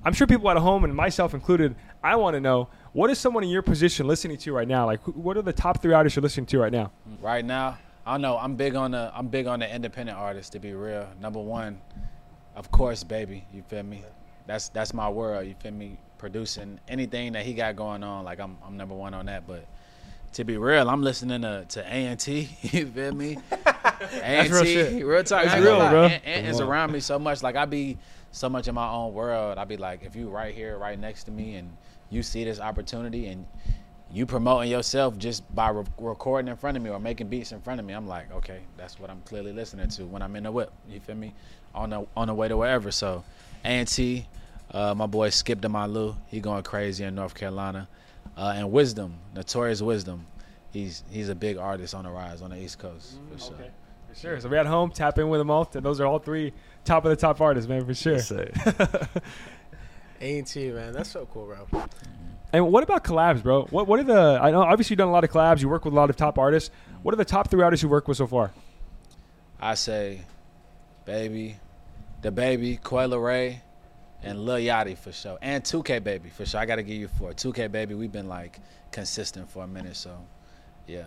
I'm 0.04 0.14
sure 0.14 0.26
people 0.28 0.50
at 0.50 0.58
home 0.58 0.84
and 0.84 0.96
myself 0.96 1.34
included, 1.34 1.76
I 2.04 2.16
want 2.16 2.36
to 2.36 2.40
know 2.40 2.70
what 2.94 3.10
is 3.10 3.20
someone 3.20 3.44
in 3.44 3.50
your 3.50 3.62
position 3.62 4.08
listening 4.08 4.38
to 4.38 4.54
right 4.54 4.68
now? 4.68 4.86
Like, 4.86 5.02
what 5.06 5.36
are 5.36 5.42
the 5.42 5.52
top 5.52 5.82
three 5.82 5.94
artists 5.94 6.16
you're 6.16 6.24
listening 6.24 6.46
to 6.48 6.60
right 6.60 6.72
now? 6.72 6.92
right 7.22 7.44
now, 7.44 7.78
I 8.06 8.14
don't 8.14 8.22
know. 8.22 8.38
I'm 8.38 8.56
big 8.56 8.76
on 8.76 8.92
the 8.92 9.12
I'm 9.14 9.28
big 9.28 9.48
on 9.48 9.60
the 9.60 9.74
independent 9.76 10.18
artists 10.18 10.52
to 10.52 10.60
be 10.60 10.74
real. 10.74 11.08
Number 11.20 11.40
one, 11.42 11.82
of 12.56 12.72
course, 12.72 13.04
baby. 13.04 13.46
You 13.54 13.64
feel 13.64 13.84
me? 13.84 14.04
That's 14.48 14.70
that's 14.70 14.94
my 14.94 15.10
world. 15.10 15.48
You 15.48 15.56
feel 15.60 15.72
me? 15.72 15.98
Producing 16.18 16.80
anything 16.88 17.34
that 17.34 17.46
he 17.46 17.54
got 17.54 17.76
going 17.76 18.04
on, 18.04 18.24
like 18.24 18.40
I'm 18.40 18.58
I'm 18.66 18.78
number 18.78 18.96
one 18.96 19.14
on 19.14 19.26
that. 19.28 19.46
But 19.46 19.66
to 20.34 20.44
be 20.44 20.58
real, 20.58 20.90
I'm 20.90 21.02
listening 21.04 21.42
to 21.42 21.66
to 21.70 21.82
A 21.82 22.08
and 22.08 22.20
T. 22.20 22.50
You 22.62 22.88
feel 22.88 23.14
me? 23.14 23.38
A 23.52 24.26
and 24.26 24.50
real 24.50 24.64
T, 24.64 24.74
shit. 24.74 25.06
real 25.06 25.24
talk. 25.24 25.44
That's 25.44 25.54
I 25.56 25.58
ain't 25.58 25.66
gonna 25.66 25.82
real, 25.84 25.90
bro. 25.90 26.04
Ant- 26.06 26.26
Ant 26.26 26.48
is 26.48 26.60
around 26.62 26.92
me 26.94 27.00
so 27.02 27.20
much. 27.20 27.44
Like 27.44 27.56
I 27.56 27.66
be 27.66 27.98
so 28.32 28.50
much 28.50 28.68
in 28.68 28.76
my 28.76 28.90
own 28.90 29.14
world. 29.14 29.58
I 29.58 29.66
be 29.66 29.78
like, 29.78 30.04
if 30.04 30.16
you 30.16 30.30
right 30.30 30.54
here, 30.56 30.78
right 30.78 30.98
next 31.00 31.26
to 31.26 31.32
me, 31.32 31.56
and 31.56 31.76
you 32.10 32.24
see 32.24 32.44
this 32.44 32.60
opportunity, 32.60 33.28
and 33.28 33.46
you 34.16 34.26
promoting 34.26 34.72
yourself 34.72 35.18
just 35.18 35.44
by 35.54 35.70
re- 35.70 35.84
recording 35.98 36.50
in 36.50 36.56
front 36.56 36.78
of 36.78 36.82
me 36.82 36.90
or 36.90 37.00
making 37.00 37.28
beats 37.28 37.52
in 37.52 37.60
front 37.60 37.82
of 37.82 37.86
me, 37.86 37.94
I'm 37.94 38.08
like, 38.08 38.32
okay, 38.32 38.62
that's 38.78 38.98
what 38.98 39.10
I'm 39.10 39.22
clearly 39.26 39.52
listening 39.52 39.90
to 39.90 40.06
when 40.06 40.22
I'm 40.22 40.38
in 40.38 40.44
the 40.44 40.52
whip. 40.54 40.72
You 40.90 41.02
feel 41.02 41.16
me? 41.16 41.34
On 41.74 41.90
the 41.90 42.08
on 42.16 42.28
the 42.28 42.34
way 42.34 42.48
to 42.48 42.56
wherever. 42.56 42.92
So, 42.92 43.26
A&T, 43.66 44.26
uh, 44.72 44.96
my 44.96 45.06
boy 45.06 45.32
Skip 45.32 45.60
Demalu, 45.60 46.16
he 46.28 46.40
going 46.40 46.64
crazy 46.64 47.04
in 47.04 47.14
North 47.14 47.36
Carolina, 47.36 47.90
uh, 48.38 48.54
and 48.56 48.72
Wisdom, 48.72 49.16
Notorious 49.36 49.82
Wisdom, 49.82 50.26
he's 50.72 51.04
he's 51.12 51.28
a 51.28 51.36
big 51.36 51.58
artist 51.58 51.94
on 51.94 52.06
the 52.06 52.10
rise 52.10 52.42
on 52.42 52.52
the 52.52 52.58
East 52.58 52.80
Coast 52.80 53.18
for 53.30 53.38
sure. 53.38 53.54
Okay. 53.56 53.70
For 54.08 54.16
sure. 54.16 54.40
So 54.40 54.48
we 54.48 54.58
at 54.58 54.66
home, 54.66 54.92
tap 54.92 55.18
in 55.18 55.28
with 55.28 55.42
them 55.42 55.52
all. 55.52 55.66
Those 55.66 56.00
are 56.00 56.06
all 56.06 56.20
three 56.20 56.54
top 56.86 57.04
of 57.04 57.10
the 57.10 57.18
top 57.18 57.42
artists, 57.42 57.68
man, 57.68 57.86
for 57.86 57.94
sure. 57.94 58.16
A&T, 60.22 60.72
man. 60.72 60.94
That's 60.94 61.10
so 61.10 61.28
cool, 61.34 61.48
bro. 61.48 61.90
And 62.56 62.72
what 62.72 62.84
about 62.84 63.04
collabs, 63.04 63.44
bro? 63.44 63.66
What 63.66 63.86
what 63.86 64.00
are 64.00 64.04
the? 64.04 64.40
I 64.42 64.50
know 64.52 64.62
obviously 64.62 64.94
you've 64.94 65.00
done 65.00 65.10
a 65.10 65.12
lot 65.12 65.26
of 65.26 65.30
collabs. 65.30 65.62
You 65.62 65.68
work 65.68 65.84
with 65.84 65.94
a 65.94 65.98
lot 65.98 66.10
of 66.10 66.16
top 66.16 66.38
artists. 66.38 66.72
What 67.04 67.14
are 67.14 67.18
the 67.18 67.26
top 67.26 67.52
three 67.52 67.62
artists 67.62 67.84
you 67.84 67.90
work 67.90 68.08
with 68.08 68.16
so 68.16 68.28
far? 68.28 68.52
I 69.60 69.74
say, 69.74 70.22
baby, 71.04 71.58
the 72.22 72.32
baby, 72.32 72.78
Coi 72.78 73.08
Leray, 73.08 73.58
and 74.24 74.46
Lil 74.46 74.56
Yachty 74.56 74.98
for 74.98 75.12
sure, 75.12 75.38
and 75.42 75.66
2K 75.66 76.02
baby 76.02 76.30
for 76.30 76.46
sure. 76.46 76.62
I 76.62 76.66
got 76.66 76.78
to 76.78 76.84
give 76.84 76.96
you 76.96 77.10
four. 77.10 77.34
2K 77.34 77.70
baby, 77.70 77.94
we've 77.94 78.12
been 78.12 78.30
like 78.30 78.60
consistent 78.90 79.50
for 79.50 79.66
a 79.66 79.68
minute, 79.68 79.98
so 79.98 80.18
yeah. 80.88 81.04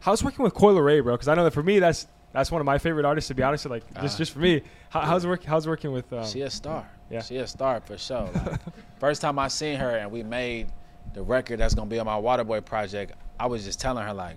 How's 0.00 0.24
working 0.24 0.42
with 0.42 0.54
Coi 0.54 0.72
Leray, 0.72 1.00
bro? 1.00 1.14
Because 1.14 1.28
I 1.28 1.36
know 1.36 1.44
that 1.44 1.52
for 1.52 1.62
me, 1.62 1.78
that's 1.78 2.08
that's 2.32 2.50
one 2.50 2.60
of 2.60 2.66
my 2.66 2.78
favorite 2.78 3.04
artists. 3.04 3.28
To 3.28 3.34
be 3.34 3.42
honest, 3.42 3.66
like 3.66 3.84
just 4.00 4.14
Ah. 4.16 4.18
just 4.18 4.32
for 4.32 4.38
me, 4.40 4.62
how, 4.90 5.00
how's 5.00 5.26
work? 5.26 5.44
How's 5.44 5.66
working 5.66 5.92
with? 5.92 6.12
Um, 6.12 6.24
She 6.26 6.42
a 6.42 6.50
star. 6.50 6.88
yeah. 7.10 7.22
She 7.22 7.36
a 7.38 7.46
star 7.46 7.80
for 7.80 7.96
sure. 7.98 8.28
Like, 8.34 8.60
first 8.98 9.22
time 9.22 9.38
I 9.38 9.48
seen 9.48 9.78
her 9.78 9.96
and 9.96 10.10
we 10.10 10.22
made 10.22 10.68
the 11.14 11.22
record 11.22 11.58
that's 11.60 11.74
gonna 11.74 11.88
be 11.90 11.98
on 11.98 12.06
my 12.06 12.16
Waterboy 12.20 12.64
project, 12.64 13.12
I 13.38 13.46
was 13.46 13.64
just 13.64 13.80
telling 13.80 14.04
her 14.04 14.12
like, 14.14 14.36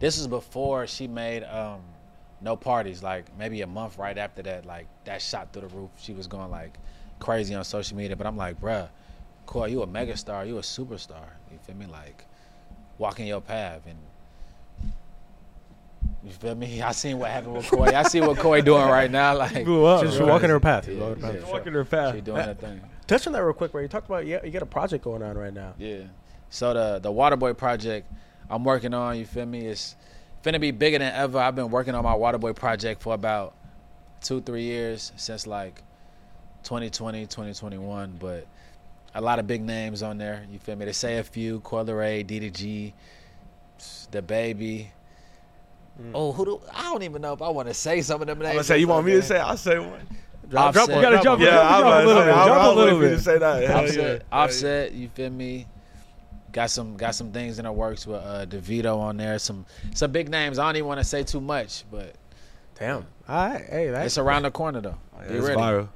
this 0.00 0.18
is 0.18 0.26
before 0.26 0.86
she 0.86 1.06
made 1.06 1.44
um, 1.44 1.80
no 2.40 2.56
parties. 2.56 3.02
Like 3.02 3.26
maybe 3.38 3.62
a 3.62 3.66
month 3.66 3.96
right 3.98 4.18
after 4.18 4.42
that, 4.42 4.66
like 4.66 4.86
that 5.04 5.22
shot 5.22 5.52
through 5.52 5.68
the 5.68 5.74
roof. 5.76 5.90
She 5.98 6.12
was 6.12 6.26
going 6.26 6.50
like 6.50 6.76
crazy 7.20 7.54
on 7.54 7.64
social 7.64 7.96
media. 7.96 8.16
But 8.16 8.26
I'm 8.26 8.36
like, 8.36 8.60
bruh, 8.60 8.88
Coy, 9.46 9.66
you 9.66 9.82
a 9.82 9.86
megastar, 9.86 10.46
you 10.46 10.58
a 10.58 10.62
superstar. 10.62 11.24
You 11.52 11.58
feel 11.64 11.76
me? 11.76 11.86
Like 11.86 12.26
walking 12.98 13.26
your 13.26 13.40
path 13.40 13.82
and. 13.86 13.96
You 16.24 16.30
feel 16.30 16.54
me? 16.54 16.82
I 16.82 16.92
seen 16.92 17.18
what 17.18 17.30
happened 17.30 17.54
with 17.54 17.66
Coy. 17.68 17.86
I 17.86 18.02
see 18.04 18.20
what 18.20 18.38
Coy 18.38 18.60
doing 18.60 18.86
right 18.88 19.10
now. 19.10 19.36
Like 19.36 19.64
blew 19.64 19.84
up. 19.84 20.04
She's 20.04 20.16
bro. 20.16 20.26
walking 20.26 20.50
her 20.50 20.60
path. 20.60 20.86
Yeah, 20.88 20.94
She's 20.94 21.02
walking 21.02 21.22
her 21.22 21.26
yeah. 21.26 21.32
path, 21.32 21.40
for 21.40 21.46
sure. 21.46 21.54
walking 21.54 21.72
her 21.72 21.84
path. 21.84 22.14
she 22.14 22.20
doing 22.20 22.36
that 22.38 22.60
thing. 22.60 22.80
Touch 23.06 23.26
on 23.26 23.32
that 23.32 23.42
real 23.42 23.52
quick, 23.52 23.72
bro. 23.72 23.82
You 23.82 23.88
talked 23.88 24.06
about 24.06 24.26
yeah, 24.26 24.44
you 24.44 24.50
got 24.50 24.62
a 24.62 24.66
project 24.66 25.04
going 25.04 25.22
on 25.22 25.36
right 25.36 25.52
now. 25.52 25.74
Yeah. 25.78 26.02
So 26.50 26.72
the 26.74 26.98
the 26.98 27.10
Waterboy 27.10 27.56
project 27.56 28.10
I'm 28.52 28.64
working 28.64 28.92
on, 28.92 29.18
you 29.18 29.24
feel 29.24 29.46
me, 29.46 29.66
it's 29.66 29.96
finna 30.44 30.60
be 30.60 30.72
bigger 30.72 30.98
than 30.98 31.12
ever. 31.14 31.38
I've 31.38 31.54
been 31.56 31.70
working 31.70 31.94
on 31.94 32.04
my 32.04 32.14
Waterboy 32.14 32.54
project 32.54 33.02
for 33.02 33.14
about 33.14 33.54
two, 34.20 34.42
three 34.42 34.64
years 34.64 35.10
since 35.16 35.46
like 35.46 35.82
2020, 36.64 37.22
2021. 37.22 38.18
But 38.20 38.46
a 39.14 39.22
lot 39.22 39.38
of 39.38 39.46
big 39.46 39.62
names 39.62 40.02
on 40.02 40.18
there. 40.18 40.46
You 40.50 40.58
feel 40.58 40.76
me? 40.76 40.84
They 40.84 40.92
say 40.92 41.16
a 41.16 41.24
few, 41.24 41.60
Coi 41.60 41.84
Leray, 41.84 42.26
D 42.26 42.40
to 42.40 42.50
G, 42.50 42.92
the 44.10 44.20
baby. 44.20 44.92
Oh, 46.14 46.32
who 46.32 46.44
do 46.44 46.60
I 46.74 46.82
don't 46.84 47.02
even 47.02 47.22
know 47.22 47.32
if 47.32 47.42
I 47.42 47.48
want 47.48 47.68
to 47.68 47.74
say 47.74 48.00
some 48.02 48.20
of 48.20 48.26
them 48.26 48.38
names. 48.38 48.48
I'm 48.48 48.54
gonna 48.56 48.64
say 48.64 48.78
you 48.78 48.88
want 48.88 49.06
me 49.06 49.12
to 49.12 49.22
say? 49.22 49.38
I'll 49.38 49.56
say 49.56 49.78
one. 49.78 50.00
Drop, 50.48 50.74
drop, 50.74 50.88
Offset. 50.88 50.88
one, 50.88 50.96
You 50.96 51.02
gotta 51.10 51.22
jump, 51.22 51.40
yeah, 51.40 51.46
Yeah, 51.48 51.60
I'm 51.60 51.80
jump 51.80 51.84
a 51.84 51.86
about 51.86 52.00
to 52.00 52.06
little 52.06 52.22
say, 52.22 52.26
bit, 52.26 52.34
jump 52.34 52.48
a 52.48 52.52
I'll 52.60 52.74
little 52.74 52.84
wait 52.98 52.98
for 53.00 53.10
you 53.10 53.16
bit. 53.16 53.20
say 53.24 53.38
that. 53.38 53.70
Offset, 53.70 54.20
yeah. 54.20 54.36
Offset, 54.38 54.92
you 54.92 55.08
feel 55.08 55.30
me? 55.30 55.66
Got 56.52 56.70
some 56.70 56.96
got 56.96 57.14
some 57.14 57.32
things 57.32 57.58
in 57.58 57.64
the 57.64 57.72
works 57.72 58.06
with 58.06 58.20
uh 58.22 58.44
DeVito 58.46 58.98
on 58.98 59.16
there. 59.16 59.38
Some 59.38 59.64
some 59.94 60.10
big 60.12 60.28
names. 60.28 60.58
I 60.58 60.66
don't 60.66 60.76
even 60.76 60.88
want 60.88 61.00
to 61.00 61.04
say 61.04 61.22
too 61.22 61.40
much, 61.40 61.84
but 61.90 62.14
Damn. 62.78 63.06
All 63.28 63.48
right. 63.48 63.64
Hey, 63.68 63.88
that's 63.88 64.06
it's 64.06 64.18
around 64.18 64.42
the 64.42 64.50
corner 64.50 64.80
though. 64.80 64.98
Yeah, 65.22 65.28
Be 65.28 65.38
ready. 65.40 65.60
viral. 65.60 65.88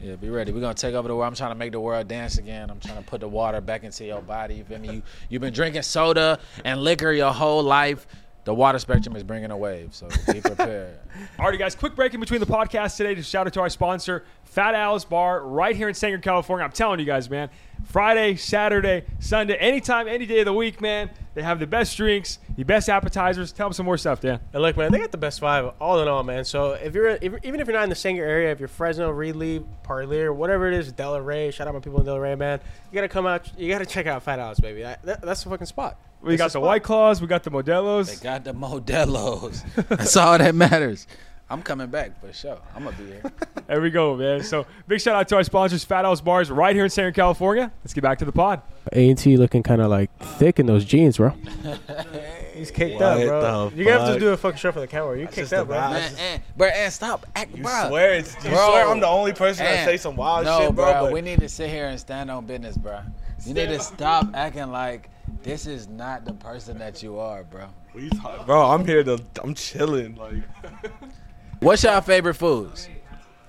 Yeah, 0.00 0.14
be 0.14 0.30
ready. 0.30 0.52
We're 0.52 0.60
gonna 0.60 0.74
take 0.74 0.94
over 0.94 1.08
the 1.08 1.16
world. 1.16 1.26
I'm 1.28 1.34
trying 1.34 1.50
to 1.50 1.56
make 1.56 1.72
the 1.72 1.80
world 1.80 2.06
dance 2.06 2.38
again. 2.38 2.70
I'm 2.70 2.78
trying 2.78 2.98
to 2.98 3.02
put 3.02 3.20
the 3.20 3.28
water 3.28 3.60
back 3.60 3.82
into 3.82 4.04
your 4.04 4.22
body. 4.22 4.54
You 4.54 4.64
feel 4.64 4.78
me? 4.78 4.88
You 4.94 5.02
you've 5.28 5.42
been 5.42 5.52
drinking 5.52 5.82
soda 5.82 6.38
and 6.64 6.80
liquor 6.82 7.10
your 7.12 7.32
whole 7.32 7.62
life. 7.64 8.06
The 8.44 8.52
water 8.52 8.80
spectrum 8.80 9.14
is 9.14 9.22
bringing 9.22 9.52
a 9.52 9.56
wave, 9.56 9.94
so 9.94 10.08
be 10.32 10.40
prepared. 10.40 10.98
Alrighty, 11.38 11.58
guys, 11.60 11.76
quick 11.76 11.94
break 11.94 12.12
in 12.12 12.18
between 12.18 12.40
the 12.40 12.46
podcast 12.46 12.96
today 12.96 13.14
to 13.14 13.22
shout 13.22 13.46
out 13.46 13.52
to 13.52 13.60
our 13.60 13.68
sponsor, 13.68 14.24
Fat 14.42 14.74
Al's 14.74 15.04
Bar, 15.04 15.46
right 15.46 15.76
here 15.76 15.88
in 15.88 15.94
Sanger, 15.94 16.18
California. 16.18 16.64
I'm 16.64 16.72
telling 16.72 16.98
you 16.98 17.06
guys, 17.06 17.30
man. 17.30 17.50
Friday, 17.84 18.34
Saturday, 18.34 19.04
Sunday, 19.20 19.54
anytime, 19.56 20.08
any 20.08 20.26
day 20.26 20.40
of 20.40 20.46
the 20.46 20.52
week, 20.52 20.80
man. 20.80 21.10
They 21.34 21.42
have 21.42 21.60
the 21.60 21.66
best 21.68 21.96
drinks, 21.96 22.40
the 22.56 22.64
best 22.64 22.88
appetizers. 22.88 23.52
Tell 23.52 23.68
them 23.68 23.72
some 23.74 23.86
more 23.86 23.96
stuff, 23.96 24.20
Dan. 24.20 24.40
And 24.52 24.60
look, 24.60 24.76
man, 24.76 24.90
they 24.90 24.98
got 24.98 25.12
the 25.12 25.18
best 25.18 25.40
vibe, 25.40 25.72
all 25.80 26.00
in 26.02 26.08
all, 26.08 26.22
man. 26.24 26.44
So 26.44 26.72
if 26.72 26.94
you're, 26.94 27.08
if, 27.10 27.32
even 27.44 27.60
if 27.60 27.66
you're 27.68 27.76
not 27.76 27.84
in 27.84 27.90
the 27.90 27.94
Sanger 27.96 28.24
area, 28.24 28.50
if 28.50 28.58
you're 28.58 28.68
Fresno, 28.68 29.12
Reedley, 29.12 29.64
Parlier, 29.84 30.32
whatever 30.32 30.66
it 30.66 30.74
is, 30.74 30.90
Del 30.92 31.20
Rey, 31.20 31.52
shout 31.52 31.68
out 31.68 31.74
my 31.74 31.80
people 31.80 32.00
in 32.00 32.06
Del 32.06 32.18
Rey, 32.18 32.34
man. 32.34 32.60
You 32.90 32.96
gotta 32.96 33.08
come 33.08 33.24
out. 33.26 33.56
You 33.58 33.68
gotta 33.72 33.86
check 33.86 34.06
out 34.06 34.22
Fat 34.24 34.40
Al's, 34.40 34.58
baby. 34.58 34.82
That, 34.82 35.00
that- 35.04 35.22
that's 35.22 35.44
the 35.44 35.50
fucking 35.50 35.66
spot. 35.68 35.96
We 36.22 36.34
It's 36.34 36.38
got 36.38 36.44
the 36.44 36.48
the 36.48 36.50
spot. 36.50 36.62
White 36.62 36.82
Claws, 36.84 37.20
we 37.20 37.26
got 37.26 37.42
the 37.42 37.50
Modelos. 37.50 38.06
They 38.06 38.14
Modelos. 38.14 38.22
got 38.22 38.44
the 38.44 38.54
Modelos. 38.54 39.88
That's 39.88 40.16
all 40.16 40.38
that 40.38 40.54
matters. 40.54 41.06
I'm 41.50 41.60
coming 41.62 41.88
back 41.88 42.18
for 42.20 42.32
sure. 42.32 42.58
I'm 42.74 42.84
gonna 42.84 42.96
be 42.96 43.04
here. 43.06 43.22
There 43.68 43.80
we 43.80 43.90
go, 43.90 44.16
man. 44.16 44.42
So 44.42 44.66
big 44.88 45.00
shout 45.00 45.14
out 45.14 45.28
to 45.28 45.36
our 45.36 45.44
sponsors, 45.44 45.82
Fat 45.84 46.04
Al's 46.04 46.20
Bars, 46.20 46.50
right 46.50 46.74
here 46.74 46.84
in 46.84 46.90
Sanger, 46.90 47.12
California. 47.12 47.70
Let's 47.82 47.94
get 47.94 48.02
back 48.02 48.18
to 48.18 48.24
the 48.24 48.32
pod. 48.32 48.60
A 48.92 49.08
and 49.08 49.16
T 49.16 49.36
looking 49.36 49.62
kind 49.62 49.80
of 49.80 49.88
like 49.90 50.10
thick 50.18 50.58
in 50.58 50.66
those 50.66 50.84
jeans, 50.84 51.16
bro. 51.16 51.30
He's 52.54 52.70
kicked 52.70 52.94
What 52.94 53.02
up, 53.02 53.18
bro. 53.26 53.68
the 53.70 53.76
You 53.76 53.84
gotta 53.84 54.04
have 54.04 54.14
to 54.14 54.20
do 54.20 54.28
a 54.30 54.36
fucking 54.36 54.58
show 54.58 54.72
for 54.72 54.80
the 54.80 54.86
camera. 54.86 55.16
You 55.18 55.24
That's 55.24 55.34
kicked 55.36 55.50
just 55.50 55.54
up, 55.54 55.68
the 55.68 55.74
bro. 55.74 55.80
vibe. 55.80 55.90
man, 55.90 56.12
and, 56.18 56.42
bro, 56.56 56.68
and 56.68 56.92
stop 56.92 57.26
act, 57.34 57.56
You 57.56 57.62
bro. 57.62 57.88
swear 57.88 58.12
it's 58.14 58.34
you 58.44 58.50
Bro. 58.50 58.68
swear 58.70 58.88
I'm 58.88 59.00
the 59.00 59.06
only 59.06 59.32
person 59.32 59.64
that 59.64 59.72
And- 59.78 59.86
say 59.88 59.96
some 59.96 60.16
wild 60.16 60.44
no, 60.44 60.58
shit, 60.60 60.74
bro. 60.74 60.92
but 61.04 61.12
we 61.12 61.20
need 61.22 61.40
to 61.40 61.48
sit 61.48 61.70
here 61.70 61.86
and 61.86 61.98
stand 61.98 62.30
on 62.30 62.44
business, 62.46 62.76
bro. 62.76 63.00
You 63.46 63.54
need 63.54 63.66
to 63.68 63.80
stop 63.80 64.26
acting 64.34 64.70
like 64.70 65.08
this 65.42 65.66
is 65.66 65.88
not 65.88 66.24
the 66.24 66.32
person 66.34 66.78
that 66.78 67.02
you 67.02 67.18
are, 67.18 67.44
bro. 67.44 67.66
what 67.92 68.02
you 68.04 68.10
talk- 68.10 68.46
bro, 68.46 68.62
I'm 68.70 68.84
here 68.86 69.02
to 69.04 69.18
I'm 69.42 69.54
chilling. 69.54 70.14
Like 70.16 70.34
What's 71.60 71.82
your 71.84 72.00
favorite 72.00 72.34
foods? 72.34 72.88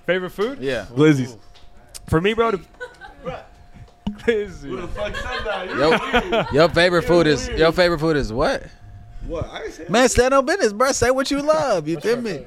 Favorite 0.06 0.30
food? 0.30 0.58
Yeah. 0.60 0.86
Glizzy's. 0.90 1.36
For 2.08 2.20
me, 2.20 2.34
bro. 2.34 2.52
The- 2.52 2.60
Crazy. 4.18 4.76
fuck 4.88 5.16
said 5.16 5.44
that? 5.44 5.68
Your, 6.52 6.60
your 6.62 6.68
favorite 6.68 7.02
food 7.02 7.26
is 7.26 7.48
your 7.48 7.72
favorite 7.72 7.98
food 8.00 8.16
is 8.16 8.32
what? 8.32 8.62
What? 9.26 9.46
I 9.50 9.64
ain't 9.64 9.72
say 9.72 9.86
Man, 9.88 10.08
stand 10.08 10.34
on 10.34 10.44
business, 10.46 10.72
bro. 10.72 10.92
Say 10.92 11.10
what 11.10 11.30
you 11.30 11.42
love. 11.42 11.88
You 11.88 11.98
feel 12.00 12.20
me? 12.20 12.44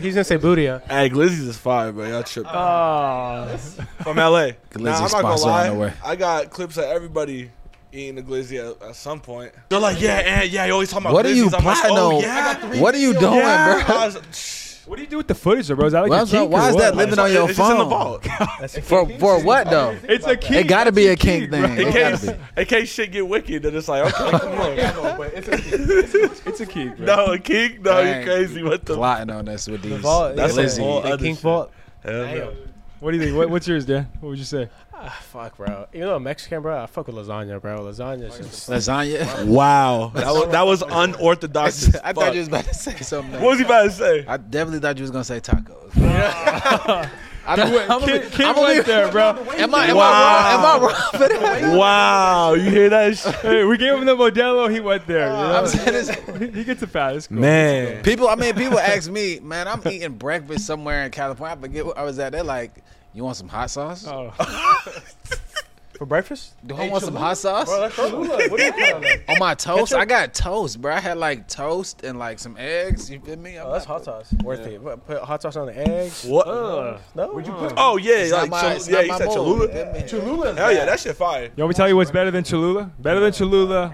He's 0.00 0.14
gonna 0.14 0.24
say 0.24 0.36
booty, 0.36 0.66
huh? 0.66 0.78
Hey, 0.88 1.10
Glizzy's 1.10 1.40
is 1.40 1.58
fire, 1.58 1.92
bro. 1.92 2.06
Y'all 2.08 2.22
tripping. 2.22 2.50
Oh, 2.54 3.56
From 4.02 4.16
LA. 4.16 4.52
Glizzy 4.70 4.80
Nah, 4.80 4.94
I'm 4.94 5.02
not 5.02 5.10
gonna 5.10 5.36
sponsor 5.38 5.48
on 5.50 5.66
the 5.66 5.72
lie. 5.72 5.78
way. 5.78 5.92
I 6.02 6.16
got 6.16 6.50
clips 6.50 6.76
of 6.78 6.84
everybody 6.84 7.50
eating 7.92 8.16
the 8.16 8.22
glizzy 8.22 8.58
at, 8.58 8.82
at 8.90 8.96
some 8.96 9.20
point. 9.20 9.52
They're 9.68 9.78
like, 9.80 10.00
yeah, 10.00 10.18
and 10.18 10.50
yeah, 10.50 10.66
you 10.66 10.72
always 10.72 10.90
talking 10.90 11.06
about 11.06 11.14
What 11.14 11.26
are 11.26 11.32
you 11.32 11.46
glizzies. 11.48 11.58
I'm 11.58 11.64
like, 11.64 11.78
plotting 11.78 11.96
oh, 11.98 12.16
on? 12.16 12.22
yeah. 12.22 12.80
What 12.80 12.94
are 12.94 12.98
you 12.98 13.12
doing, 13.14 13.34
yeah. 13.34 13.84
bro? 13.86 13.96
I 13.96 14.06
was- 14.06 14.64
what 14.86 14.96
do 14.96 15.02
you 15.02 15.08
do 15.10 15.18
with 15.18 15.28
the 15.28 15.34
footage, 15.34 15.68
though, 15.68 15.74
bro? 15.74 15.84
Is 15.84 15.92
that 15.92 16.00
like 16.00 16.10
Well, 16.10 16.22
a 16.24 16.26
so 16.26 16.38
kink 16.38 16.50
why 16.50 16.64
or 16.64 16.68
is 16.70 16.74
what? 16.76 16.80
that 16.80 16.96
living 16.96 17.18
on 17.18 17.30
your 17.30 17.46
it's 17.46 17.58
just 17.58 17.70
in 17.70 17.76
the 17.76 17.84
phone? 17.84 17.90
vault. 17.90 18.24
For 18.84 19.06
for 19.18 19.44
what 19.44 19.68
though? 19.68 19.94
It's 20.04 20.26
a 20.26 20.34
kink. 20.34 20.64
It 20.64 20.66
got 20.66 20.84
to 20.84 20.92
be 20.92 21.08
a 21.08 21.16
kink, 21.16 21.50
kink 21.50 21.50
bro. 21.50 21.60
thing. 21.60 21.72
In 21.72 21.88
It 21.88 21.92
gotta 21.94 22.16
case, 22.16 22.24
be. 22.32 22.60
in 22.62 22.66
case 22.66 22.88
shit 22.88 23.12
get 23.12 23.28
wicked, 23.28 23.62
they're 23.64 23.70
just 23.70 23.86
like, 23.86 24.06
okay, 24.06 24.38
come 24.38 24.58
on. 24.60 25.30
It's 25.34 26.60
a 26.60 26.66
kink, 26.66 26.96
bro. 26.96 27.04
no, 27.06 27.26
a 27.32 27.38
kink? 27.38 27.82
No, 27.82 28.02
Dang. 28.02 28.20
you 28.20 28.26
crazy. 28.26 28.62
What 28.62 28.82
the? 28.86 28.94
Plotting 28.94 29.28
on 29.30 29.44
this 29.44 29.66
with 29.68 29.82
these. 29.82 29.98
Vault, 30.00 30.36
That's 30.36 30.56
yeah, 30.56 30.62
a 30.62 30.66
Glizzy. 30.66 30.78
whole 30.80 31.00
the 31.02 31.08
other 31.08 31.22
kink 31.24 31.36
shit. 31.36 31.42
vault. 31.42 31.70
Hell 32.02 32.12
no. 32.24 32.54
What 33.00 33.10
do 33.12 33.18
you 33.18 33.22
think? 33.24 33.36
What, 33.36 33.50
what's 33.50 33.68
yours, 33.68 33.84
Dan? 33.84 34.08
What 34.20 34.30
would 34.30 34.38
you 34.38 34.44
say? 34.44 34.68
Ah, 35.00 35.16
fuck, 35.30 35.56
bro. 35.56 35.86
Even 35.94 36.08
though 36.08 36.16
I'm 36.16 36.22
Mexican, 36.24 36.60
bro, 36.60 36.82
I 36.82 36.86
fuck 36.86 37.06
with 37.06 37.14
lasagna, 37.16 37.60
bro. 37.60 37.78
Lasagna 37.80 38.36
just. 38.36 38.68
Lasagna. 38.68 39.44
Wow, 39.46 40.10
that 40.14 40.26
was 40.32 40.50
that 40.50 40.66
was 40.66 40.82
unorthodox. 40.82 41.88
as 41.88 41.96
I 41.96 42.12
fuck. 42.12 42.16
thought 42.16 42.34
you 42.34 42.40
was 42.40 42.48
about 42.48 42.64
to 42.64 42.74
say 42.74 42.96
something. 42.96 43.34
What 43.40 43.50
was 43.50 43.58
he 43.60 43.64
about 43.64 43.84
to 43.84 43.90
say? 43.92 44.24
I 44.26 44.36
definitely 44.38 44.80
thought 44.80 44.96
you 44.96 45.02
was 45.02 45.10
gonna 45.12 45.24
say 45.24 45.40
tacos. 45.40 45.92
I'm, 47.48 47.60
I'm, 47.90 48.00
Kid, 48.02 48.30
kid 48.30 48.44
I'm 48.44 48.54
gonna 48.56 48.60
went 48.66 48.84
be- 48.84 48.92
there, 48.92 49.10
bro. 49.10 49.30
Am 49.56 49.74
I, 49.74 49.86
am 49.86 49.96
Wow. 49.96 50.02
I 50.04 50.52
wrong? 50.52 50.52
Am 50.52 50.66
I 50.66 50.86
wrong 50.86 51.10
for 51.12 51.18
that? 51.60 51.78
Wow, 51.78 52.52
you 52.54 52.68
hear 52.70 52.90
that? 52.90 53.16
Shit? 53.16 53.34
Hey, 53.40 53.64
we 53.64 53.78
gave 53.78 53.94
him 53.94 54.04
the 54.04 54.14
Modelo. 54.14 54.70
He 54.70 54.80
went 54.80 55.06
there. 55.06 55.28
You 55.30 55.32
know? 55.36 55.58
I'm 55.60 55.66
saying 55.66 55.92
this. 55.92 56.10
he, 56.38 56.50
he 56.58 56.64
gets 56.64 56.82
a 56.82 56.86
pass. 56.86 57.14
It's 57.16 57.26
cool. 57.28 57.38
Man, 57.38 58.02
People, 58.02 58.28
I 58.28 58.34
mean, 58.34 58.54
people 58.54 58.78
ask 58.78 59.10
me, 59.10 59.40
man, 59.40 59.66
I'm 59.66 59.80
eating 59.88 60.12
breakfast 60.18 60.66
somewhere 60.66 61.04
in 61.06 61.10
California. 61.10 61.56
I 61.56 61.60
forget 61.60 61.86
where 61.86 61.98
I 61.98 62.02
was 62.02 62.18
at. 62.18 62.32
They're 62.32 62.42
like, 62.44 62.72
you 63.18 63.24
want 63.24 63.36
some 63.36 63.48
hot 63.48 63.68
sauce? 63.68 64.06
Oh. 64.06 64.32
For 65.98 66.06
breakfast? 66.06 66.54
Do 66.64 66.76
I 66.76 66.88
want 66.88 67.02
some 67.02 67.16
hot 67.16 67.36
sauce? 67.36 67.66
What 67.66 67.96
do 67.96 68.62
you 68.62 68.72
put 68.72 68.92
on? 68.94 69.04
On 69.30 69.38
my 69.40 69.54
toast? 69.56 69.92
I 69.92 70.04
got 70.04 70.32
toast, 70.32 70.80
bro. 70.80 70.94
I 70.94 71.00
had 71.00 71.18
like 71.18 71.48
toast 71.48 72.04
and 72.04 72.16
like 72.20 72.38
some 72.38 72.56
eggs. 72.56 73.10
You 73.10 73.18
feel 73.18 73.36
me? 73.36 73.56
I'm 73.58 73.66
Oh, 73.66 73.72
that's 73.72 73.88
not- 73.88 73.94
hot 73.94 74.04
sauce. 74.04 74.32
Worth 74.44 74.60
it. 74.68 74.80
What, 74.80 75.04
Put 75.04 75.20
hot 75.22 75.42
sauce 75.42 75.56
on 75.56 75.66
the 75.66 75.76
eggs. 75.76 76.24
what? 76.24 76.46
Ugh. 76.46 77.00
No. 77.16 77.32
Would 77.32 77.48
you 77.48 77.52
put? 77.52 77.72
Oh 77.76 77.96
yeah, 77.96 78.14
It's 78.18 78.30
not 78.30 78.42
like 78.42 78.50
my- 78.52 78.62
Chol- 78.62 78.76
it's 78.76 78.88
yeah, 78.88 78.94
not 78.98 79.02
you 79.06 79.08
my 79.10 79.18
said 79.18 79.26
move, 79.26 79.34
Cholula. 79.34 79.98
you 79.98 80.08
feel 80.08 80.54
Hell 80.54 80.72
yeah, 80.72 80.84
that 80.84 81.00
shit 81.00 81.16
fire. 81.16 81.42
You 81.46 81.50
want 81.64 81.70
me 81.70 81.74
to 81.74 81.76
tell 81.78 81.88
you 81.88 81.96
what's 81.96 82.12
better 82.12 82.30
than 82.30 82.44
Cholula? 82.44 82.92
Better 83.00 83.18
than 83.18 83.32
Cholula. 83.32 83.92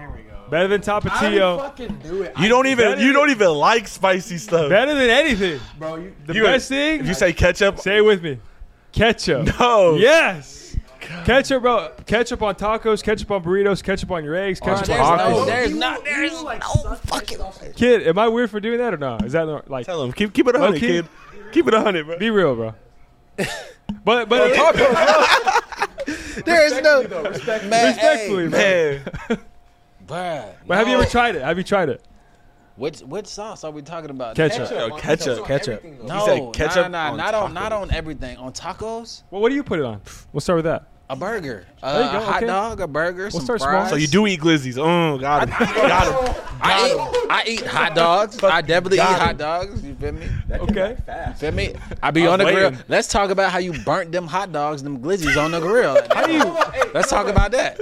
Better 0.51 0.67
than 0.67 0.81
Tapatio. 0.81 1.57
fucking 1.57 1.97
do 2.03 2.21
it. 2.21 2.37
You 2.37 2.49
don't 2.49 2.67
even 2.67 2.99
you 2.99 3.05
than- 3.05 3.13
don't 3.13 3.29
even 3.31 3.49
like 3.49 3.87
spicy 3.87 4.37
stuff. 4.37 4.69
Better 4.69 4.93
than 4.93 5.09
anything. 5.09 5.59
bro. 5.79 5.95
You, 5.95 6.13
The 6.27 6.35
You- 6.35 6.43
best 6.43 6.69
thing. 6.69 6.99
If 6.99 7.07
you 7.07 7.15
say 7.15 7.33
ketchup, 7.33 7.79
say 7.79 7.97
it 7.97 8.05
with 8.05 8.21
me. 8.21 8.37
Ketchup. 8.95 9.47
no. 9.59 9.95
Yes. 9.95 10.75
Ketchup, 11.25 11.61
bro. 11.61 11.91
Ketchup 12.07 12.41
on 12.41 12.55
tacos. 12.55 13.03
Ketchup 13.03 13.29
on 13.29 13.43
burritos. 13.43 13.83
Ketchup 13.83 14.09
on 14.11 14.23
your 14.23 14.35
eggs. 14.35 14.59
Ketchup 14.59 14.87
There's 14.87 14.99
on 14.99 15.17
no, 15.17 15.23
tacos. 15.23 15.45
there's 15.45 15.75
not, 15.75 16.03
there's 16.03 16.43
no 16.43 16.95
fucking. 17.05 17.39
Kid, 17.75 18.07
am 18.07 18.17
I 18.17 18.27
weird 18.27 18.49
for 18.49 18.59
doing 18.59 18.79
that 18.79 18.93
or 18.93 18.97
not? 18.97 19.23
Is 19.25 19.33
that 19.33 19.45
not- 19.45 19.69
like 19.69 19.85
Tell 19.85 20.01
him 20.03 20.11
keep 20.13 20.33
keep 20.33 20.47
it 20.47 20.55
a 20.55 20.59
hundred, 20.59 20.79
kid. 20.79 21.07
Keep 21.51 21.67
it 21.67 21.73
a 21.75 21.81
hundred, 21.81 22.05
bro. 22.07 22.17
be 22.17 22.29
real, 22.31 22.55
bro? 22.55 22.73
But 24.03 24.27
but 24.29 24.51
There's 26.45 26.81
no. 26.81 27.03
respect, 27.03 27.65
Man, 27.65 27.87
respectfully, 27.95 28.49
hey, 28.49 29.01
man. 29.05 29.13
Man, 29.29 29.39
bruh, 30.07 30.53
But 30.67 30.77
have 30.77 30.87
you 30.87 30.93
no. 30.95 31.01
ever 31.01 31.09
tried 31.09 31.35
it? 31.35 31.43
Have 31.43 31.57
you 31.57 31.63
tried 31.63 31.89
it? 31.89 32.01
Which 32.75 32.99
which 32.99 33.27
sauce 33.27 33.63
are 33.63 33.71
we 33.71 33.81
talking 33.81 34.09
about? 34.09 34.35
Ketchup. 34.35 34.69
Yo, 34.69 34.97
ketchup. 34.97 35.45
ketchup. 35.45 35.83
No, 36.03 36.25
said 36.25 36.53
ketchup 36.53 36.91
nah, 36.91 37.07
nah, 37.07 37.11
on 37.11 37.17
not 37.17 37.33
on 37.33 37.53
not 37.53 37.71
on 37.71 37.91
everything. 37.91 38.37
On 38.37 38.51
tacos, 38.51 39.23
Well, 39.31 39.41
what 39.41 39.49
do 39.49 39.55
you 39.55 39.63
put 39.63 39.79
it 39.79 39.85
on? 39.85 40.01
We'll 40.33 40.41
start 40.41 40.57
with 40.57 40.65
that. 40.65 40.87
A 41.09 41.15
burger, 41.15 41.65
uh, 41.83 42.11
go, 42.11 42.17
a 42.17 42.21
hot 42.21 42.37
okay. 42.37 42.45
dog, 42.47 42.81
a 42.81 42.87
burger, 42.87 43.29
some 43.29 43.41
start 43.41 43.59
small. 43.59 43.71
fries. 43.71 43.89
so 43.89 43.95
you 43.95 44.07
do 44.07 44.25
eat 44.27 44.39
glizzies? 44.39 44.77
Oh, 44.77 45.17
got 45.17 45.47
him. 45.47 45.49
got 45.49 46.07
him. 46.07 46.45
I 46.61 46.87
eat, 46.87 47.27
I 47.29 47.43
eat 47.47 47.65
hot 47.65 47.95
dogs. 47.95 48.43
I 48.43 48.61
definitely 48.61 48.97
eat 48.97 49.01
Got 49.01 49.21
hot 49.21 49.37
dogs. 49.37 49.83
You 49.83 49.93
feel 49.95 50.13
me? 50.13 50.27
Okay. 50.51 50.97
fast 51.05 51.41
Feel 51.41 51.51
me? 51.51 51.75
I 52.01 52.11
be 52.11 52.21
I 52.21 52.23
was 52.25 52.33
on 52.33 52.39
the 52.39 52.51
grill. 52.51 52.71
Let's 52.87 53.07
talk 53.07 53.29
about 53.29 53.51
how 53.51 53.59
you 53.59 53.73
burnt 53.83 54.11
them 54.11 54.25
hot 54.27 54.51
dogs, 54.51 54.81
them 54.81 54.99
glizzies 54.99 55.37
on 55.37 55.51
the 55.51 55.59
grill. 55.59 55.95
How 56.15 56.27
you? 56.27 56.43
Let's 56.93 57.09
talk 57.09 57.27
about 57.27 57.51
that. 57.51 57.79